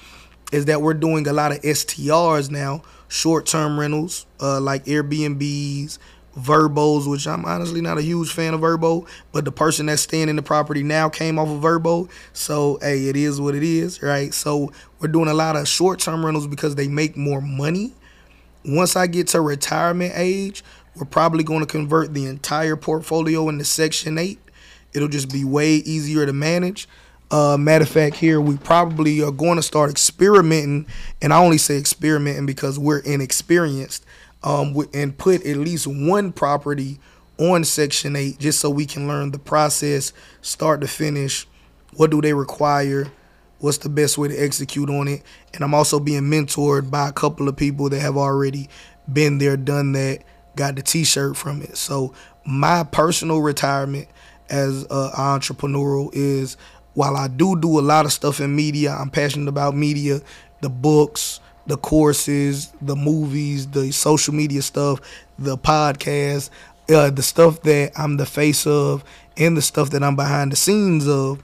is 0.52 0.66
that 0.66 0.82
we're 0.82 0.94
doing 0.94 1.26
a 1.26 1.32
lot 1.32 1.52
of 1.52 1.60
STRs 1.62 2.50
now, 2.50 2.82
short 3.08 3.46
term 3.46 3.78
rentals, 3.78 4.26
uh, 4.40 4.60
like 4.60 4.84
Airbnbs, 4.84 5.98
Vrbos, 6.38 7.10
which 7.10 7.26
I'm 7.26 7.44
honestly 7.44 7.80
not 7.80 7.98
a 7.98 8.02
huge 8.02 8.32
fan 8.32 8.54
of 8.54 8.60
Vrbo, 8.60 9.08
but 9.32 9.44
the 9.44 9.52
person 9.52 9.86
that's 9.86 10.02
staying 10.02 10.28
in 10.28 10.36
the 10.36 10.42
property 10.42 10.82
now 10.82 11.08
came 11.08 11.38
off 11.38 11.48
of 11.48 11.60
Vrbo. 11.60 12.08
So, 12.32 12.78
hey, 12.80 13.08
it 13.08 13.16
is 13.16 13.40
what 13.40 13.54
it 13.54 13.64
is, 13.64 14.02
right? 14.02 14.32
So, 14.32 14.72
we're 15.00 15.08
doing 15.08 15.28
a 15.28 15.34
lot 15.34 15.56
of 15.56 15.66
short 15.66 15.98
term 15.98 16.24
rentals 16.24 16.46
because 16.46 16.76
they 16.76 16.88
make 16.88 17.16
more 17.16 17.40
money 17.40 17.92
once 18.64 18.96
I 18.96 19.06
get 19.06 19.28
to 19.28 19.40
retirement 19.40 20.12
age, 20.14 20.62
we're 20.94 21.06
probably 21.06 21.44
going 21.44 21.60
to 21.60 21.66
convert 21.66 22.14
the 22.14 22.26
entire 22.26 22.76
portfolio 22.76 23.48
into 23.48 23.64
Section 23.64 24.18
8. 24.18 24.38
It'll 24.92 25.08
just 25.08 25.32
be 25.32 25.44
way 25.44 25.74
easier 25.76 26.26
to 26.26 26.32
manage. 26.32 26.88
Uh, 27.32 27.56
matter 27.56 27.82
of 27.82 27.88
fact, 27.88 28.16
here 28.16 28.40
we 28.40 28.56
probably 28.58 29.22
are 29.22 29.32
going 29.32 29.56
to 29.56 29.62
start 29.62 29.90
experimenting, 29.90 30.86
and 31.20 31.32
I 31.32 31.38
only 31.38 31.58
say 31.58 31.78
experimenting 31.78 32.46
because 32.46 32.78
we're 32.78 32.98
inexperienced, 33.00 34.04
um, 34.44 34.76
and 34.92 35.16
put 35.16 35.44
at 35.46 35.56
least 35.56 35.86
one 35.86 36.30
property 36.32 37.00
on 37.38 37.64
Section 37.64 38.14
8 38.14 38.38
just 38.38 38.60
so 38.60 38.70
we 38.70 38.86
can 38.86 39.08
learn 39.08 39.30
the 39.30 39.38
process, 39.38 40.12
start 40.42 40.82
to 40.82 40.86
finish. 40.86 41.46
What 41.94 42.10
do 42.10 42.20
they 42.20 42.34
require? 42.34 43.10
what's 43.62 43.78
the 43.78 43.88
best 43.88 44.18
way 44.18 44.28
to 44.28 44.36
execute 44.36 44.90
on 44.90 45.08
it. 45.08 45.22
And 45.54 45.62
I'm 45.62 45.72
also 45.72 46.00
being 46.00 46.22
mentored 46.22 46.90
by 46.90 47.08
a 47.08 47.12
couple 47.12 47.48
of 47.48 47.56
people 47.56 47.88
that 47.90 48.00
have 48.00 48.16
already 48.16 48.68
been 49.10 49.38
there, 49.38 49.56
done 49.56 49.92
that, 49.92 50.24
got 50.56 50.74
the 50.74 50.82
t-shirt 50.82 51.36
from 51.36 51.62
it. 51.62 51.76
So 51.76 52.12
my 52.44 52.82
personal 52.82 53.40
retirement 53.40 54.08
as 54.50 54.82
an 54.82 55.10
entrepreneurial 55.12 56.10
is 56.12 56.56
while 56.94 57.16
I 57.16 57.28
do 57.28 57.58
do 57.58 57.78
a 57.78 57.80
lot 57.80 58.04
of 58.04 58.12
stuff 58.12 58.40
in 58.40 58.54
media, 58.54 58.92
I'm 58.92 59.10
passionate 59.10 59.48
about 59.48 59.74
media, 59.74 60.20
the 60.60 60.68
books, 60.68 61.40
the 61.66 61.76
courses, 61.76 62.72
the 62.80 62.96
movies, 62.96 63.68
the 63.68 63.92
social 63.92 64.34
media 64.34 64.62
stuff, 64.62 65.00
the 65.38 65.56
podcast, 65.56 66.50
uh, 66.90 67.10
the 67.10 67.22
stuff 67.22 67.62
that 67.62 67.92
I'm 67.96 68.16
the 68.16 68.26
face 68.26 68.66
of, 68.66 69.04
and 69.36 69.56
the 69.56 69.62
stuff 69.62 69.90
that 69.90 70.02
I'm 70.02 70.16
behind 70.16 70.52
the 70.52 70.56
scenes 70.56 71.08
of 71.08 71.42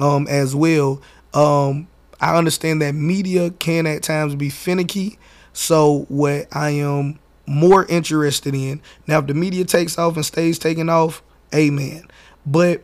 um, 0.00 0.26
as 0.28 0.54
well. 0.54 1.00
Um, 1.34 1.88
I 2.20 2.36
understand 2.36 2.82
that 2.82 2.94
media 2.94 3.50
can 3.50 3.86
at 3.86 4.02
times 4.02 4.34
be 4.34 4.50
finicky. 4.50 5.18
So 5.52 6.06
what 6.08 6.48
I 6.52 6.70
am 6.70 7.18
more 7.46 7.84
interested 7.86 8.54
in 8.54 8.80
now, 9.06 9.18
if 9.18 9.26
the 9.26 9.34
media 9.34 9.64
takes 9.64 9.98
off 9.98 10.16
and 10.16 10.24
stays 10.24 10.58
taking 10.58 10.88
off, 10.88 11.22
amen. 11.54 12.06
But 12.46 12.82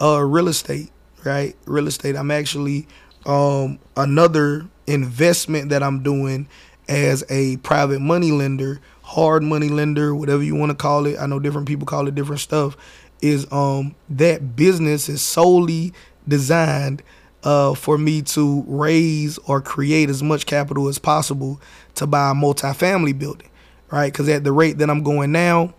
uh, 0.00 0.20
real 0.20 0.48
estate, 0.48 0.90
right? 1.24 1.56
Real 1.66 1.86
estate. 1.86 2.16
I'm 2.16 2.30
actually 2.30 2.86
um, 3.26 3.78
another 3.96 4.66
investment 4.86 5.70
that 5.70 5.82
I'm 5.82 6.02
doing 6.02 6.48
as 6.88 7.24
a 7.30 7.56
private 7.58 8.00
money 8.00 8.32
lender, 8.32 8.80
hard 9.02 9.42
money 9.42 9.68
lender, 9.68 10.14
whatever 10.14 10.42
you 10.42 10.56
want 10.56 10.70
to 10.70 10.76
call 10.76 11.06
it. 11.06 11.18
I 11.18 11.26
know 11.26 11.38
different 11.38 11.68
people 11.68 11.86
call 11.86 12.08
it 12.08 12.14
different 12.14 12.40
stuff. 12.40 12.76
Is 13.22 13.46
um 13.52 13.94
that 14.08 14.56
business 14.56 15.08
is 15.08 15.20
solely 15.20 15.92
designed 16.26 17.02
uh, 17.42 17.74
for 17.74 17.98
me 17.98 18.22
to 18.22 18.64
raise 18.66 19.38
or 19.38 19.60
create 19.60 20.10
as 20.10 20.22
much 20.22 20.46
capital 20.46 20.88
as 20.88 20.98
possible 20.98 21.60
to 21.94 22.06
buy 22.06 22.30
a 22.30 22.34
multifamily 22.34 23.18
building, 23.18 23.48
right? 23.90 24.12
Because 24.12 24.28
at 24.28 24.44
the 24.44 24.52
rate 24.52 24.78
that 24.78 24.90
I'm 24.90 25.02
going 25.02 25.32
now, 25.32 25.74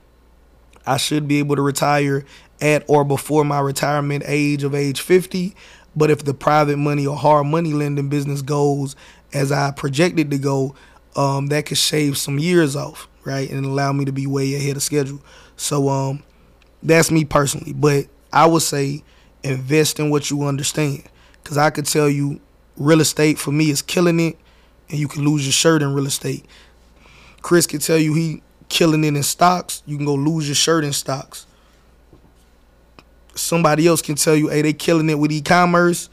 I 0.85 0.97
should 0.97 1.27
be 1.27 1.39
able 1.39 1.55
to 1.55 1.61
retire 1.61 2.25
at 2.61 2.83
or 2.87 3.03
before 3.03 3.43
my 3.43 3.59
retirement 3.59 4.23
age 4.27 4.63
of 4.63 4.75
age 4.75 5.01
50. 5.01 5.55
But 5.95 6.09
if 6.09 6.23
the 6.23 6.33
private 6.33 6.77
money 6.77 7.05
or 7.05 7.17
hard 7.17 7.47
money 7.47 7.73
lending 7.73 8.07
business 8.07 8.41
goes 8.41 8.95
as 9.33 9.51
I 9.51 9.71
projected 9.71 10.31
to 10.31 10.37
go, 10.37 10.75
um, 11.15 11.47
that 11.47 11.65
could 11.65 11.77
shave 11.77 12.17
some 12.17 12.39
years 12.39 12.75
off, 12.75 13.09
right, 13.25 13.49
and 13.49 13.65
allow 13.65 13.91
me 13.91 14.05
to 14.05 14.11
be 14.13 14.25
way 14.27 14.55
ahead 14.55 14.77
of 14.77 14.83
schedule. 14.83 15.21
So 15.57 15.89
um, 15.89 16.23
that's 16.81 17.11
me 17.11 17.25
personally. 17.25 17.73
But 17.73 18.05
I 18.31 18.45
would 18.45 18.61
say 18.61 19.03
invest 19.43 19.99
in 19.99 20.09
what 20.09 20.29
you 20.29 20.43
understand. 20.43 21.03
Because 21.43 21.57
I 21.57 21.69
could 21.71 21.85
tell 21.85 22.09
you 22.09 22.39
real 22.77 23.01
estate 23.01 23.37
for 23.37 23.51
me 23.51 23.69
is 23.69 23.81
killing 23.81 24.19
it, 24.19 24.37
and 24.89 24.99
you 24.99 25.07
can 25.07 25.25
lose 25.25 25.45
your 25.45 25.51
shirt 25.51 25.81
in 25.81 25.93
real 25.93 26.05
estate. 26.05 26.45
Chris 27.41 27.65
can 27.67 27.79
tell 27.79 27.97
you 27.97 28.13
he 28.13 28.41
killing 28.69 29.03
it 29.03 29.15
in 29.15 29.23
stocks. 29.23 29.83
You 29.85 29.97
can 29.97 30.05
go 30.05 30.13
lose 30.15 30.47
your 30.47 30.55
shirt 30.55 30.83
in 30.83 30.93
stocks. 30.93 31.45
Somebody 33.35 33.87
else 33.87 34.01
can 34.01 34.15
tell 34.15 34.35
you, 34.35 34.49
hey, 34.49 34.61
they 34.61 34.73
killing 34.73 35.09
it 35.09 35.19
with 35.19 35.31
e-commerce. 35.31 36.09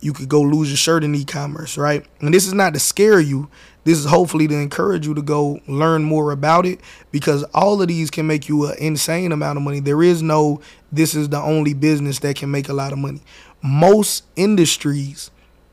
You 0.00 0.12
could 0.12 0.28
go 0.28 0.42
lose 0.42 0.68
your 0.68 0.76
shirt 0.76 1.04
in 1.04 1.14
e-commerce, 1.14 1.78
right? 1.78 2.04
And 2.20 2.34
this 2.34 2.46
is 2.46 2.52
not 2.52 2.74
to 2.74 2.80
scare 2.80 3.20
you. 3.20 3.48
This 3.84 3.98
is 3.98 4.04
hopefully 4.04 4.48
to 4.48 4.54
encourage 4.54 5.06
you 5.06 5.14
to 5.14 5.22
go 5.22 5.60
learn 5.68 6.02
more 6.02 6.32
about 6.32 6.66
it 6.66 6.80
because 7.12 7.44
all 7.54 7.80
of 7.80 7.88
these 7.88 8.10
can 8.10 8.26
make 8.26 8.48
you 8.48 8.66
an 8.66 8.76
insane 8.78 9.30
amount 9.30 9.58
of 9.58 9.62
money. 9.62 9.80
There 9.80 10.02
is 10.02 10.22
no 10.22 10.60
this 10.90 11.14
is 11.14 11.28
the 11.28 11.40
only 11.40 11.72
business 11.72 12.18
that 12.20 12.36
can 12.36 12.50
make 12.50 12.68
a 12.68 12.72
lot 12.72 12.92
of 12.92 12.98
money 12.98 13.20
most 13.66 14.24
industries 14.36 15.30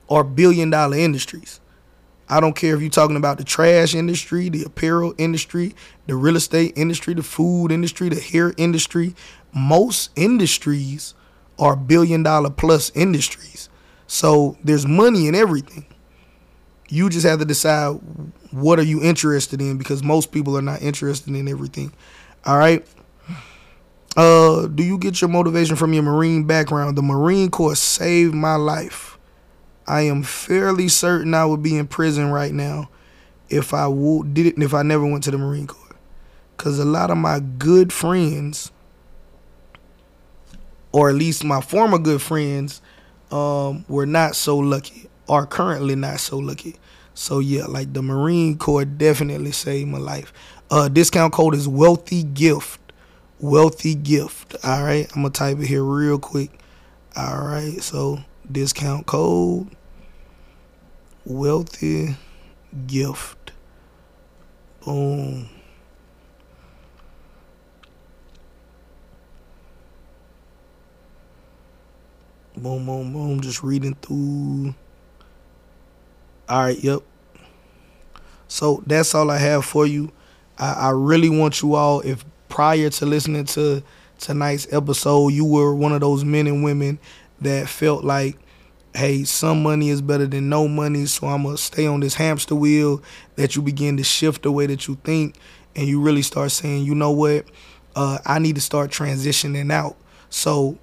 are 0.09 0.23
billion 0.23 0.69
dollar 0.69 0.97
industries. 0.97 1.59
I 2.29 2.39
don't 2.39 2.55
care 2.55 2.75
if 2.75 2.81
you're 2.81 2.89
talking 2.89 3.17
about 3.17 3.37
the 3.37 3.43
trash 3.43 3.93
industry, 3.93 4.49
the 4.49 4.63
apparel 4.63 5.13
industry, 5.17 5.75
the 6.07 6.15
real 6.15 6.35
estate 6.35 6.73
industry, 6.75 7.13
the 7.13 7.23
food 7.23 7.71
industry, 7.71 8.09
the 8.09 8.19
hair 8.19 8.53
industry. 8.57 9.13
Most 9.53 10.11
industries 10.15 11.13
are 11.59 11.75
billion 11.75 12.23
dollar 12.23 12.49
plus 12.49 12.91
industries. 12.95 13.69
So 14.07 14.57
there's 14.63 14.85
money 14.85 15.27
in 15.27 15.35
everything. 15.35 15.85
You 16.89 17.09
just 17.09 17.25
have 17.25 17.39
to 17.39 17.45
decide 17.45 17.99
what 18.51 18.77
are 18.79 18.83
you 18.83 19.01
interested 19.01 19.61
in 19.61 19.77
because 19.77 20.03
most 20.03 20.31
people 20.31 20.57
are 20.57 20.61
not 20.61 20.81
interested 20.81 21.33
in 21.35 21.47
everything. 21.47 21.91
All 22.45 22.57
right. 22.57 22.85
Uh, 24.15 24.67
do 24.67 24.83
you 24.83 24.97
get 24.99 25.21
your 25.21 25.29
motivation 25.29 25.75
from 25.75 25.93
your 25.93 26.03
Marine 26.03 26.43
background? 26.43 26.97
The 26.97 27.01
Marine 27.01 27.49
Corps 27.49 27.75
saved 27.75 28.35
my 28.35 28.55
life. 28.55 29.17
I 29.87 30.01
am 30.01 30.23
fairly 30.23 30.87
certain 30.87 31.33
I 31.33 31.45
would 31.45 31.63
be 31.63 31.77
in 31.77 31.87
prison 31.87 32.29
right 32.29 32.53
now 32.53 32.89
if 33.49 33.73
I 33.73 33.89
did 34.33 34.45
it 34.45 34.61
if 34.61 34.73
I 34.73 34.83
never 34.83 35.05
went 35.05 35.23
to 35.23 35.31
the 35.31 35.37
Marine 35.37 35.67
Corps. 35.67 35.95
Cause 36.57 36.79
a 36.79 36.85
lot 36.85 37.09
of 37.09 37.17
my 37.17 37.39
good 37.39 37.91
friends, 37.91 38.71
or 40.93 41.09
at 41.09 41.15
least 41.15 41.43
my 41.43 41.59
former 41.59 41.97
good 41.97 42.21
friends, 42.21 42.81
um, 43.31 43.83
were 43.89 44.05
not 44.05 44.35
so 44.35 44.57
lucky, 44.57 45.09
are 45.27 45.45
currently 45.45 45.95
not 45.95 46.21
so 46.21 46.37
lucky. 46.37 46.75
So 47.13 47.39
yeah, 47.39 47.65
like 47.65 47.93
the 47.93 48.01
Marine 48.01 48.57
Corps 48.57 48.85
definitely 48.85 49.51
saved 49.51 49.89
my 49.89 49.97
life. 49.97 50.31
Uh, 50.71 50.87
discount 50.87 51.33
code 51.33 51.55
is 51.55 51.67
Wealthy 51.67 52.23
Gift. 52.23 52.79
Wealthy 53.39 53.95
Gift. 53.95 54.55
All 54.63 54.83
right, 54.83 55.07
I'm 55.15 55.23
gonna 55.23 55.33
type 55.33 55.59
it 55.59 55.67
here 55.67 55.83
real 55.83 56.17
quick. 56.17 56.51
All 57.15 57.45
right, 57.45 57.81
so 57.81 58.19
discount 58.49 59.05
code 59.05 59.69
Wealthy 61.25 62.15
Gift. 62.87 63.51
Boom. 64.85 65.49
Boom, 72.55 72.85
boom, 72.85 73.13
boom. 73.13 73.41
Just 73.41 73.63
reading 73.63 73.95
through. 74.01 74.75
All 76.47 76.63
right, 76.63 76.81
yep. 76.83 77.01
So 78.47 78.83
that's 78.85 79.15
all 79.15 79.31
I 79.31 79.37
have 79.37 79.65
for 79.65 79.87
you. 79.87 80.11
I, 80.57 80.73
I 80.73 80.89
really 80.91 81.29
want 81.29 81.61
you 81.61 81.73
all, 81.73 82.01
if 82.01 82.23
prior 82.49 82.89
to 82.91 83.05
listening 83.05 83.45
to 83.45 83.81
tonight's 84.19 84.71
episode, 84.71 85.29
you 85.29 85.45
were 85.45 85.73
one 85.73 85.91
of 85.93 86.01
those 86.01 86.23
men 86.23 86.45
and 86.45 86.63
women 86.63 86.99
that 87.41 87.67
felt 87.67 88.03
like, 88.03 88.37
hey, 88.95 89.23
some 89.23 89.63
money 89.63 89.89
is 89.89 90.03
better 90.03 90.27
than 90.27 90.49
no 90.49 90.67
money, 90.67 91.07
so 91.07 91.27
I'm 91.27 91.43
going 91.43 91.55
to 91.55 91.61
stay 91.61 91.87
on 91.87 92.01
this 92.01 92.13
hamster 92.13 92.53
wheel, 92.53 93.01
that 93.35 93.55
you 93.55 93.63
begin 93.63 93.97
to 93.97 94.03
shift 94.03 94.43
the 94.43 94.51
way 94.51 94.67
that 94.67 94.87
you 94.87 94.99
think, 95.03 95.35
and 95.75 95.87
you 95.87 95.99
really 95.99 96.21
start 96.21 96.51
saying, 96.51 96.83
you 96.83 96.93
know 96.93 97.09
what, 97.09 97.45
uh, 97.95 98.19
I 98.23 98.37
need 98.37 98.53
to 98.55 98.61
start 98.61 98.91
transitioning 98.91 99.71
out. 99.71 99.97
So 100.29 100.77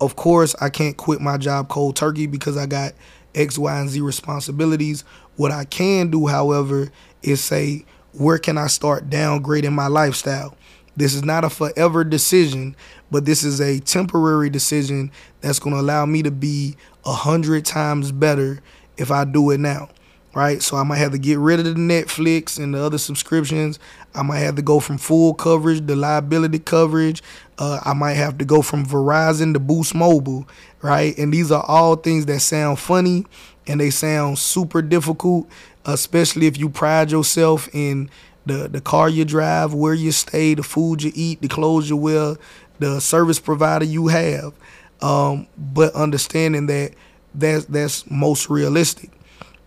of 0.00 0.16
course, 0.16 0.54
I 0.60 0.70
can't 0.70 0.96
quit 0.96 1.20
my 1.20 1.38
job 1.38 1.68
cold 1.68 1.96
turkey 1.96 2.26
because 2.26 2.56
I 2.56 2.66
got 2.66 2.92
X, 3.34 3.58
Y, 3.58 3.80
and 3.80 3.88
Z 3.88 4.00
responsibilities. 4.00 5.04
What 5.36 5.50
I 5.50 5.64
can 5.64 6.10
do, 6.10 6.26
however, 6.26 6.90
is 7.22 7.40
say, 7.40 7.84
where 8.12 8.38
can 8.38 8.58
I 8.58 8.68
start 8.68 9.10
downgrading 9.10 9.72
my 9.72 9.88
lifestyle? 9.88 10.56
This 10.96 11.14
is 11.14 11.24
not 11.24 11.44
a 11.44 11.50
forever 11.50 12.04
decision, 12.04 12.76
but 13.10 13.24
this 13.24 13.42
is 13.42 13.60
a 13.60 13.80
temporary 13.80 14.50
decision 14.50 15.10
that's 15.40 15.58
going 15.58 15.74
to 15.74 15.80
allow 15.80 16.06
me 16.06 16.22
to 16.22 16.30
be 16.30 16.76
a 17.04 17.12
hundred 17.12 17.64
times 17.64 18.12
better 18.12 18.60
if 18.96 19.10
I 19.10 19.24
do 19.24 19.50
it 19.50 19.58
now 19.58 19.88
right? 20.34 20.62
So 20.62 20.76
I 20.76 20.82
might 20.82 20.98
have 20.98 21.12
to 21.12 21.18
get 21.18 21.38
rid 21.38 21.60
of 21.60 21.66
the 21.66 21.74
Netflix 21.74 22.58
and 22.62 22.74
the 22.74 22.82
other 22.82 22.98
subscriptions. 22.98 23.78
I 24.14 24.22
might 24.22 24.40
have 24.40 24.56
to 24.56 24.62
go 24.62 24.80
from 24.80 24.98
full 24.98 25.34
coverage 25.34 25.86
to 25.86 25.96
liability 25.96 26.58
coverage. 26.58 27.22
Uh, 27.58 27.80
I 27.84 27.92
might 27.92 28.14
have 28.14 28.38
to 28.38 28.44
go 28.44 28.62
from 28.62 28.84
Verizon 28.84 29.52
to 29.54 29.60
Boost 29.60 29.94
Mobile, 29.94 30.46
right? 30.82 31.16
And 31.16 31.32
these 31.32 31.52
are 31.52 31.64
all 31.66 31.96
things 31.96 32.26
that 32.26 32.40
sound 32.40 32.78
funny 32.78 33.26
and 33.66 33.80
they 33.80 33.90
sound 33.90 34.38
super 34.38 34.82
difficult, 34.82 35.48
especially 35.84 36.46
if 36.46 36.58
you 36.58 36.68
pride 36.68 37.10
yourself 37.10 37.68
in 37.72 38.10
the, 38.46 38.68
the 38.68 38.80
car 38.80 39.08
you 39.08 39.24
drive, 39.24 39.72
where 39.72 39.94
you 39.94 40.12
stay, 40.12 40.54
the 40.54 40.62
food 40.62 41.02
you 41.02 41.12
eat, 41.14 41.40
the 41.40 41.48
clothes 41.48 41.88
you 41.88 41.96
wear, 41.96 42.36
the 42.78 43.00
service 43.00 43.38
provider 43.38 43.84
you 43.84 44.08
have. 44.08 44.52
Um, 45.00 45.46
but 45.56 45.94
understanding 45.94 46.66
that 46.66 46.92
that's 47.34 47.64
that's 47.66 48.08
most 48.10 48.48
realistic. 48.48 49.10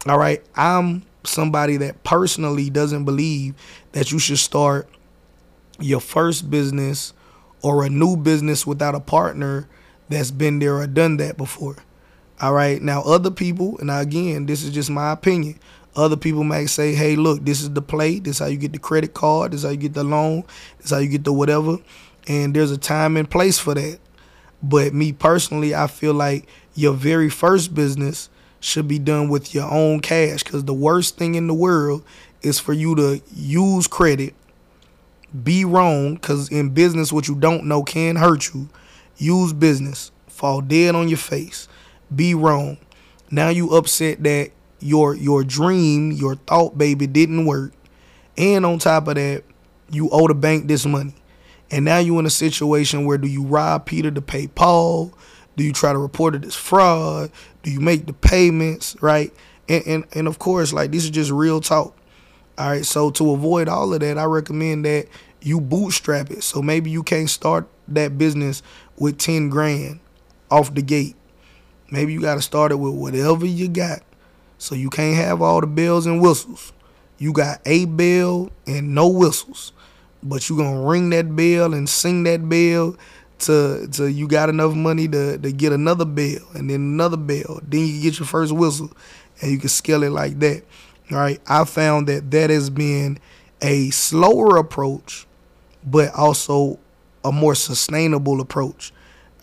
All 0.07 0.17
right. 0.17 0.43
I'm 0.55 1.03
somebody 1.23 1.77
that 1.77 2.03
personally 2.03 2.69
doesn't 2.69 3.05
believe 3.05 3.55
that 3.91 4.11
you 4.11 4.19
should 4.19 4.39
start 4.39 4.87
your 5.79 5.99
first 5.99 6.49
business 6.49 7.13
or 7.61 7.83
a 7.83 7.89
new 7.89 8.15
business 8.15 8.65
without 8.65 8.95
a 8.95 8.99
partner 8.99 9.67
that's 10.09 10.31
been 10.31 10.59
there 10.59 10.77
or 10.77 10.87
done 10.87 11.17
that 11.17 11.37
before. 11.37 11.77
All 12.39 12.53
right. 12.53 12.81
Now, 12.81 13.01
other 13.01 13.31
people, 13.31 13.77
and 13.79 13.89
again, 13.89 14.45
this 14.45 14.63
is 14.63 14.71
just 14.71 14.89
my 14.89 15.11
opinion. 15.11 15.59
Other 15.95 16.15
people 16.15 16.43
might 16.43 16.67
say, 16.67 16.93
hey, 16.93 17.15
look, 17.15 17.43
this 17.43 17.61
is 17.61 17.71
the 17.71 17.81
play. 17.81 18.19
This 18.19 18.35
is 18.35 18.39
how 18.39 18.45
you 18.45 18.57
get 18.57 18.73
the 18.73 18.79
credit 18.79 19.15
card. 19.15 19.51
This 19.51 19.61
is 19.61 19.63
how 19.65 19.71
you 19.71 19.77
get 19.77 19.95
the 19.95 20.03
loan. 20.03 20.43
This 20.77 20.85
is 20.85 20.91
how 20.91 20.99
you 20.99 21.09
get 21.09 21.23
the 21.23 21.33
whatever. 21.33 21.77
And 22.27 22.55
there's 22.55 22.71
a 22.71 22.77
time 22.77 23.17
and 23.17 23.29
place 23.29 23.57
for 23.57 23.73
that. 23.73 23.99
But 24.61 24.93
me 24.93 25.11
personally, 25.13 25.73
I 25.73 25.87
feel 25.87 26.13
like 26.13 26.47
your 26.75 26.93
very 26.93 27.29
first 27.29 27.73
business 27.73 28.29
should 28.59 28.87
be 28.87 28.99
done 28.99 29.29
with 29.29 29.55
your 29.55 29.69
own 29.71 29.99
cash 29.99 30.43
because 30.43 30.65
the 30.65 30.73
worst 30.73 31.17
thing 31.17 31.35
in 31.35 31.47
the 31.47 31.53
world 31.53 32.03
is 32.41 32.59
for 32.59 32.73
you 32.73 32.95
to 32.95 33.21
use 33.35 33.87
credit, 33.87 34.35
be 35.43 35.65
wrong, 35.65 36.15
because 36.15 36.49
in 36.49 36.69
business, 36.69 37.11
what 37.11 37.27
you 37.27 37.35
don't 37.35 37.65
know 37.65 37.83
can 37.83 38.15
hurt 38.15 38.53
you. 38.53 38.69
Use 39.17 39.53
business, 39.53 40.11
fall 40.27 40.61
dead 40.61 40.95
on 40.95 41.07
your 41.09 41.17
face, 41.17 41.67
be 42.15 42.33
wrong. 42.33 42.77
Now 43.29 43.49
you 43.49 43.75
upset 43.75 44.23
that 44.23 44.51
your 44.79 45.15
your 45.15 45.43
dream, 45.43 46.11
your 46.11 46.35
thought 46.35 46.77
baby 46.77 47.07
didn't 47.07 47.45
work. 47.45 47.73
And 48.37 48.65
on 48.65 48.79
top 48.79 49.07
of 49.07 49.15
that, 49.15 49.43
you 49.89 50.09
owe 50.11 50.27
the 50.27 50.35
bank 50.35 50.67
this 50.67 50.85
money. 50.85 51.15
And 51.71 51.83
now 51.83 51.97
you 51.97 52.17
in 52.19 52.25
a 52.25 52.29
situation 52.29 53.05
where 53.05 53.17
do 53.17 53.27
you 53.27 53.43
rob 53.43 53.85
Peter 53.85 54.11
to 54.11 54.21
pay 54.21 54.47
Paul? 54.47 55.13
Do 55.57 55.63
you 55.63 55.73
try 55.73 55.91
to 55.91 55.97
report 55.97 56.35
it 56.35 56.45
as 56.45 56.55
fraud? 56.55 57.31
Do 57.63 57.71
you 57.71 57.79
make 57.79 58.05
the 58.05 58.13
payments, 58.13 58.95
right? 59.01 59.33
And, 59.67 59.83
and 59.87 60.07
and 60.13 60.27
of 60.27 60.39
course, 60.39 60.71
like 60.71 60.91
this 60.91 61.03
is 61.03 61.09
just 61.09 61.31
real 61.31 61.59
talk. 61.59 61.97
All 62.57 62.69
right. 62.69 62.85
So 62.85 63.09
to 63.11 63.31
avoid 63.31 63.67
all 63.67 63.93
of 63.93 63.99
that, 63.99 64.17
I 64.17 64.23
recommend 64.25 64.85
that 64.85 65.07
you 65.41 65.61
bootstrap 65.61 66.31
it. 66.31 66.43
So 66.43 66.61
maybe 66.61 66.89
you 66.89 67.03
can't 67.03 67.29
start 67.29 67.67
that 67.87 68.17
business 68.17 68.63
with 68.97 69.17
10 69.17 69.49
grand 69.49 69.99
off 70.49 70.73
the 70.73 70.81
gate. 70.81 71.15
Maybe 71.91 72.13
you 72.13 72.21
got 72.21 72.35
to 72.35 72.41
start 72.41 72.71
it 72.71 72.75
with 72.75 72.93
whatever 72.93 73.45
you 73.45 73.67
got. 73.67 74.01
So 74.57 74.75
you 74.75 74.89
can't 74.89 75.15
have 75.15 75.41
all 75.41 75.61
the 75.61 75.67
bells 75.67 76.05
and 76.05 76.21
whistles. 76.21 76.73
You 77.17 77.31
got 77.31 77.61
a 77.65 77.85
bell 77.85 78.49
and 78.65 78.93
no 78.93 79.07
whistles. 79.07 79.71
But 80.23 80.49
you 80.49 80.57
going 80.57 80.81
to 80.81 80.87
ring 80.87 81.09
that 81.11 81.35
bell 81.35 81.73
and 81.73 81.87
sing 81.87 82.23
that 82.23 82.47
bell 82.49 82.97
to 83.39 83.87
to 83.93 84.09
you 84.09 84.27
got 84.27 84.49
enough 84.49 84.73
money 84.73 85.07
to 85.07 85.37
to 85.37 85.51
get 85.51 85.71
another 85.71 86.05
bell 86.05 86.47
and 86.53 86.69
then 86.69 86.81
another 86.81 87.17
bell. 87.17 87.59
Then 87.63 87.81
you 87.81 88.01
get 88.01 88.19
your 88.19 88.25
first 88.25 88.51
whistle, 88.51 88.91
and 89.41 89.51
you 89.51 89.59
can 89.59 89.69
scale 89.69 90.03
it 90.03 90.09
like 90.09 90.39
that. 90.39 90.63
All 91.11 91.17
right, 91.17 91.39
I 91.47 91.63
found 91.65 92.07
that 92.07 92.31
that 92.31 92.49
has 92.49 92.69
been 92.69 93.19
a 93.61 93.89
slower 93.91 94.57
approach, 94.57 95.25
but 95.85 96.13
also 96.13 96.79
a 97.23 97.31
more 97.31 97.55
sustainable 97.55 98.41
approach. 98.41 98.91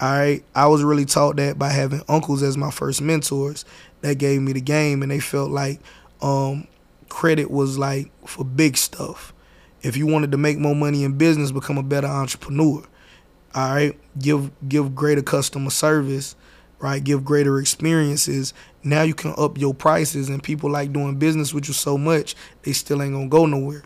All 0.01 0.13
right, 0.13 0.45
I 0.55 0.67
was 0.67 0.83
really 0.83 1.05
taught 1.05 1.37
that 1.37 1.59
by 1.59 1.71
having 1.71 2.03
uncles 2.09 2.43
as 2.43 2.57
my 2.57 2.71
first 2.71 3.01
mentors 3.01 3.65
that 4.03 4.19
gave 4.19 4.43
me 4.43 4.53
the 4.53 4.61
game, 4.61 5.03
and 5.03 5.11
they 5.11 5.21
felt 5.21 5.51
like 5.51 5.81
um, 6.21 6.67
credit 7.09 7.51
was 7.51 7.79
like 7.79 8.11
for 8.27 8.45
big 8.45 8.77
stuff. 8.77 9.33
If 9.83 9.97
you 9.97 10.07
wanted 10.07 10.33
to 10.33 10.39
make 10.39 10.59
more 10.59 10.75
money 10.75 11.05
in 11.05 11.17
business, 11.17 11.53
become 11.53 11.79
a 11.79 11.83
better 11.83 12.07
entrepreneur 12.07 12.85
all 13.55 13.73
right 13.73 13.99
give 14.19 14.51
give 14.69 14.95
greater 14.95 15.23
customer 15.23 15.71
service 15.71 16.35
right 16.81 17.05
give 17.05 17.25
greater 17.25 17.59
experiences 17.59 18.53
now 18.85 19.03
you 19.03 19.15
can 19.15 19.35
up 19.37 19.59
your 19.59 19.75
prices 19.75 20.29
and 20.29 20.43
people 20.43 20.71
like 20.71 20.93
doing 20.93 21.17
business 21.17 21.53
with 21.55 21.67
you 21.69 21.75
so 21.75 21.97
much 21.99 22.35
they 22.63 22.73
still 22.73 23.03
ain't 23.03 23.13
gonna 23.13 23.29
go 23.29 23.47
nowhere 23.47 23.83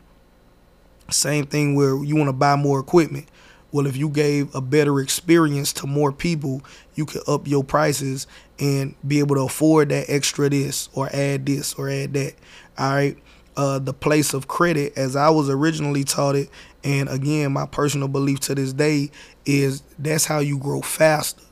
same 1.11 1.47
thing 1.47 1.75
where 1.75 2.03
you 2.05 2.17
want 2.17 2.29
to 2.29 2.33
buy 2.33 2.57
more 2.57 2.81
equipment 2.81 3.29
well 3.73 3.87
if 3.87 3.97
you 3.97 4.09
gave 4.09 4.55
a 4.55 4.61
better 4.61 5.01
experience 5.01 5.73
to 5.73 5.87
more 5.87 6.13
people 6.13 6.63
you 6.95 7.07
could 7.07 7.27
up 7.29 7.47
your 7.47 7.65
prices 7.65 8.27
and 8.59 8.95
be 9.07 9.19
able 9.19 9.37
to 9.37 9.43
afford 9.43 9.89
that 9.89 10.05
extra 10.09 10.49
this 10.51 10.89
or 10.95 11.09
add 11.13 11.47
this 11.47 11.75
or 11.75 11.89
add 11.89 12.13
that 12.13 12.35
all 12.77 12.95
right 12.95 13.19
uh, 13.59 13.81
the 13.81 13.93
place 13.93 14.35
of 14.35 14.47
credit 14.47 14.97
as 14.97 15.17
I 15.17 15.31
was 15.31 15.51
originally 15.51 16.05
taught 16.05 16.37
it. 16.37 16.49
And 16.85 17.09
again, 17.09 17.53
my 17.53 17.67
personal 17.67 18.07
belief 18.07 18.39
to 18.41 18.55
this 18.55 18.73
day 18.73 19.11
is 19.45 19.83
that's 19.99 20.25
how 20.25 20.39
you 20.39 20.59
grow 20.59 20.81
faster. 20.81 21.43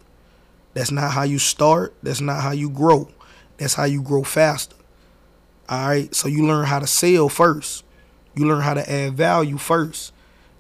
That's 0.73 0.93
not 0.93 1.11
how 1.11 1.25
you 1.25 1.41
start. 1.41 1.95
That's 2.05 2.21
not 2.21 2.43
how 2.43 2.53
you 2.53 2.71
grow. 2.71 3.09
That's 3.59 3.75
how 3.75 3.85
you 3.85 4.03
grow 4.03 4.23
faster. 4.23 4.77
All 5.69 5.89
right. 5.89 6.15
So 6.15 6.29
you 6.29 6.47
learn 6.47 6.67
how 6.67 6.79
to 6.79 6.87
sell 6.87 7.29
first. 7.29 7.85
You 8.35 8.47
learn 8.47 8.63
how 8.63 8.75
to 8.75 8.91
add 8.91 9.15
value 9.15 9.57
first. 9.57 10.13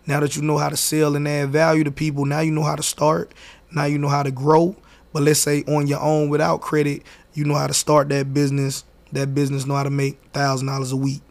Now 0.06 0.20
that 0.20 0.36
you 0.36 0.42
know 0.42 0.58
how 0.58 0.68
to 0.68 0.76
sell 0.76 1.16
and 1.16 1.26
add 1.26 1.50
value 1.50 1.84
to 1.84 1.90
people, 1.90 2.24
now 2.24 2.40
you 2.40 2.52
know 2.52 2.62
how 2.62 2.76
to 2.76 2.82
start. 2.82 3.32
Now 3.72 3.84
you 3.84 3.98
know 3.98 4.08
how 4.08 4.22
to 4.22 4.30
grow. 4.30 4.76
But 5.12 5.22
let's 5.22 5.40
say 5.40 5.64
on 5.64 5.86
your 5.86 6.00
own 6.00 6.28
without 6.28 6.60
credit, 6.60 7.02
you 7.34 7.44
know 7.44 7.54
how 7.54 7.66
to 7.66 7.74
start 7.74 8.08
that 8.10 8.32
business 8.32 8.84
that 9.12 9.34
business 9.34 9.66
know 9.66 9.74
how 9.74 9.82
to 9.82 9.90
make 9.90 10.18
thousand 10.32 10.66
dollars 10.66 10.92
a 10.92 10.96
week, 10.96 11.22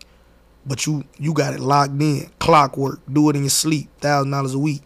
but 0.66 0.86
you 0.86 1.04
you 1.18 1.34
got 1.34 1.54
it 1.54 1.60
locked 1.60 2.00
in, 2.02 2.30
clockwork, 2.40 3.00
do 3.12 3.30
it 3.30 3.36
in 3.36 3.44
your 3.44 3.50
sleep, 3.50 3.90
thousand 4.00 4.32
dollars 4.32 4.54
a 4.54 4.60
week. 4.60 4.82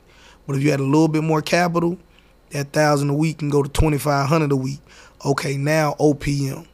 But 0.48 0.56
if 0.56 0.64
you 0.64 0.72
had 0.72 0.80
a 0.80 0.84
little 0.84 1.08
bit 1.08 1.24
more 1.24 1.42
capital, 1.42 1.98
that 2.52 2.72
thousand 2.74 3.10
a 3.10 3.14
week 3.14 3.40
can 3.40 3.50
go 3.50 3.64
to 3.64 3.70
twenty 3.70 3.98
five 3.98 4.28
hundred 4.28 4.52
a 4.52 4.56
week. 4.56 4.80
Okay, 5.26 5.58
now 5.58 5.96
OPM. 6.00 6.66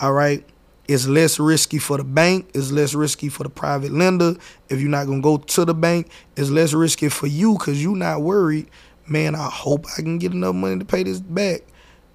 All 0.00 0.12
right. 0.12 0.44
It's 0.88 1.08
less 1.08 1.40
risky 1.40 1.78
for 1.78 1.96
the 1.96 2.04
bank. 2.04 2.50
It's 2.54 2.70
less 2.70 2.94
risky 2.94 3.28
for 3.28 3.42
the 3.42 3.48
private 3.48 3.90
lender. 3.90 4.36
If 4.68 4.80
you're 4.80 4.88
not 4.88 5.06
gonna 5.06 5.20
go 5.20 5.38
to 5.38 5.64
the 5.64 5.74
bank, 5.74 6.10
it's 6.36 6.48
less 6.50 6.72
risky 6.72 7.08
for 7.08 7.26
you 7.26 7.54
because 7.54 7.82
you're 7.82 7.96
not 7.96 8.22
worried. 8.22 8.68
Man, 9.08 9.34
I 9.34 9.48
hope 9.50 9.86
I 9.98 10.02
can 10.02 10.18
get 10.18 10.32
enough 10.32 10.54
money 10.54 10.78
to 10.78 10.84
pay 10.84 11.02
this 11.02 11.20
back. 11.20 11.62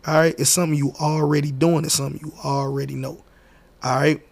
All 0.07 0.15
right, 0.15 0.35
it's 0.37 0.49
something 0.49 0.77
you 0.77 0.93
already 1.01 1.51
doing. 1.51 1.83
It's 1.85 1.95
something 1.95 2.19
you 2.23 2.33
already 2.43 2.95
know. 2.95 3.23
All 3.83 3.95
right. 3.95 4.25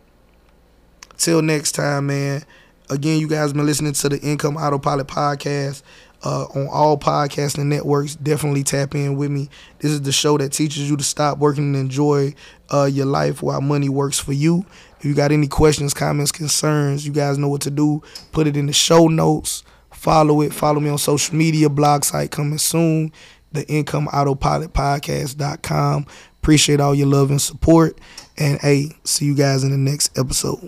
Till 1.18 1.42
next 1.42 1.74
time, 1.74 2.08
man. 2.08 2.44
Again, 2.90 3.20
you 3.20 3.28
guys 3.28 3.54
been 3.54 3.66
listening 3.66 3.94
to 3.94 4.10
the 4.10 4.20
Income 4.20 4.58
Autopilot 4.58 5.08
podcast 5.08 5.84
uh, 6.24 6.46
on 6.56 6.68
all 6.72 6.98
podcasting 6.98 7.66
networks. 7.66 8.16
Definitely 8.16 8.64
tap 8.64 8.96
in 8.96 9.16
with 9.16 9.32
me. 9.32 9.50
This 9.80 9.92
is 9.92 10.02
the 10.02 10.12
show 10.12 10.38
that 10.38 10.54
teaches 10.54 10.90
you 10.90 10.98
to 10.98 11.04
stop 11.04 11.38
working 11.38 11.76
and 11.76 11.76
enjoy 11.76 12.34
uh, 12.74 12.86
your 12.86 13.06
life 13.06 13.42
while 13.42 13.62
money 13.62 13.90
works 13.90 14.20
for 14.20 14.34
you. 14.34 14.66
If 15.00 15.06
you 15.06 15.14
got 15.14 15.32
any 15.32 15.48
questions, 15.48 15.94
comments, 15.94 16.32
concerns, 16.32 17.06
you 17.06 17.14
guys 17.14 17.38
know 17.38 17.48
what 17.48 17.62
to 17.62 17.72
do. 17.72 18.04
Put 18.32 18.48
it 18.48 18.58
in 18.58 18.66
the 18.66 18.74
show 18.74 19.08
notes. 19.08 19.64
Follow 19.92 20.42
it. 20.42 20.54
Follow 20.54 20.80
me 20.80 20.90
on 20.90 20.98
social 20.98 21.36
media, 21.36 21.70
blog 21.70 22.04
site 22.04 22.32
coming 22.32 22.58
soon. 22.58 23.12
The 23.52 23.68
Income 23.68 24.08
Autopilot 24.08 24.74
Podcast.com. 24.74 26.06
Appreciate 26.42 26.80
all 26.80 26.94
your 26.94 27.08
love 27.08 27.32
and 27.32 27.42
support. 27.42 27.98
And 28.38 28.60
hey, 28.60 28.92
see 29.04 29.26
you 29.26 29.36
guys 29.36 29.64
in 29.64 29.72
the 29.72 29.78
next 29.78 30.18
episode. 30.18 30.60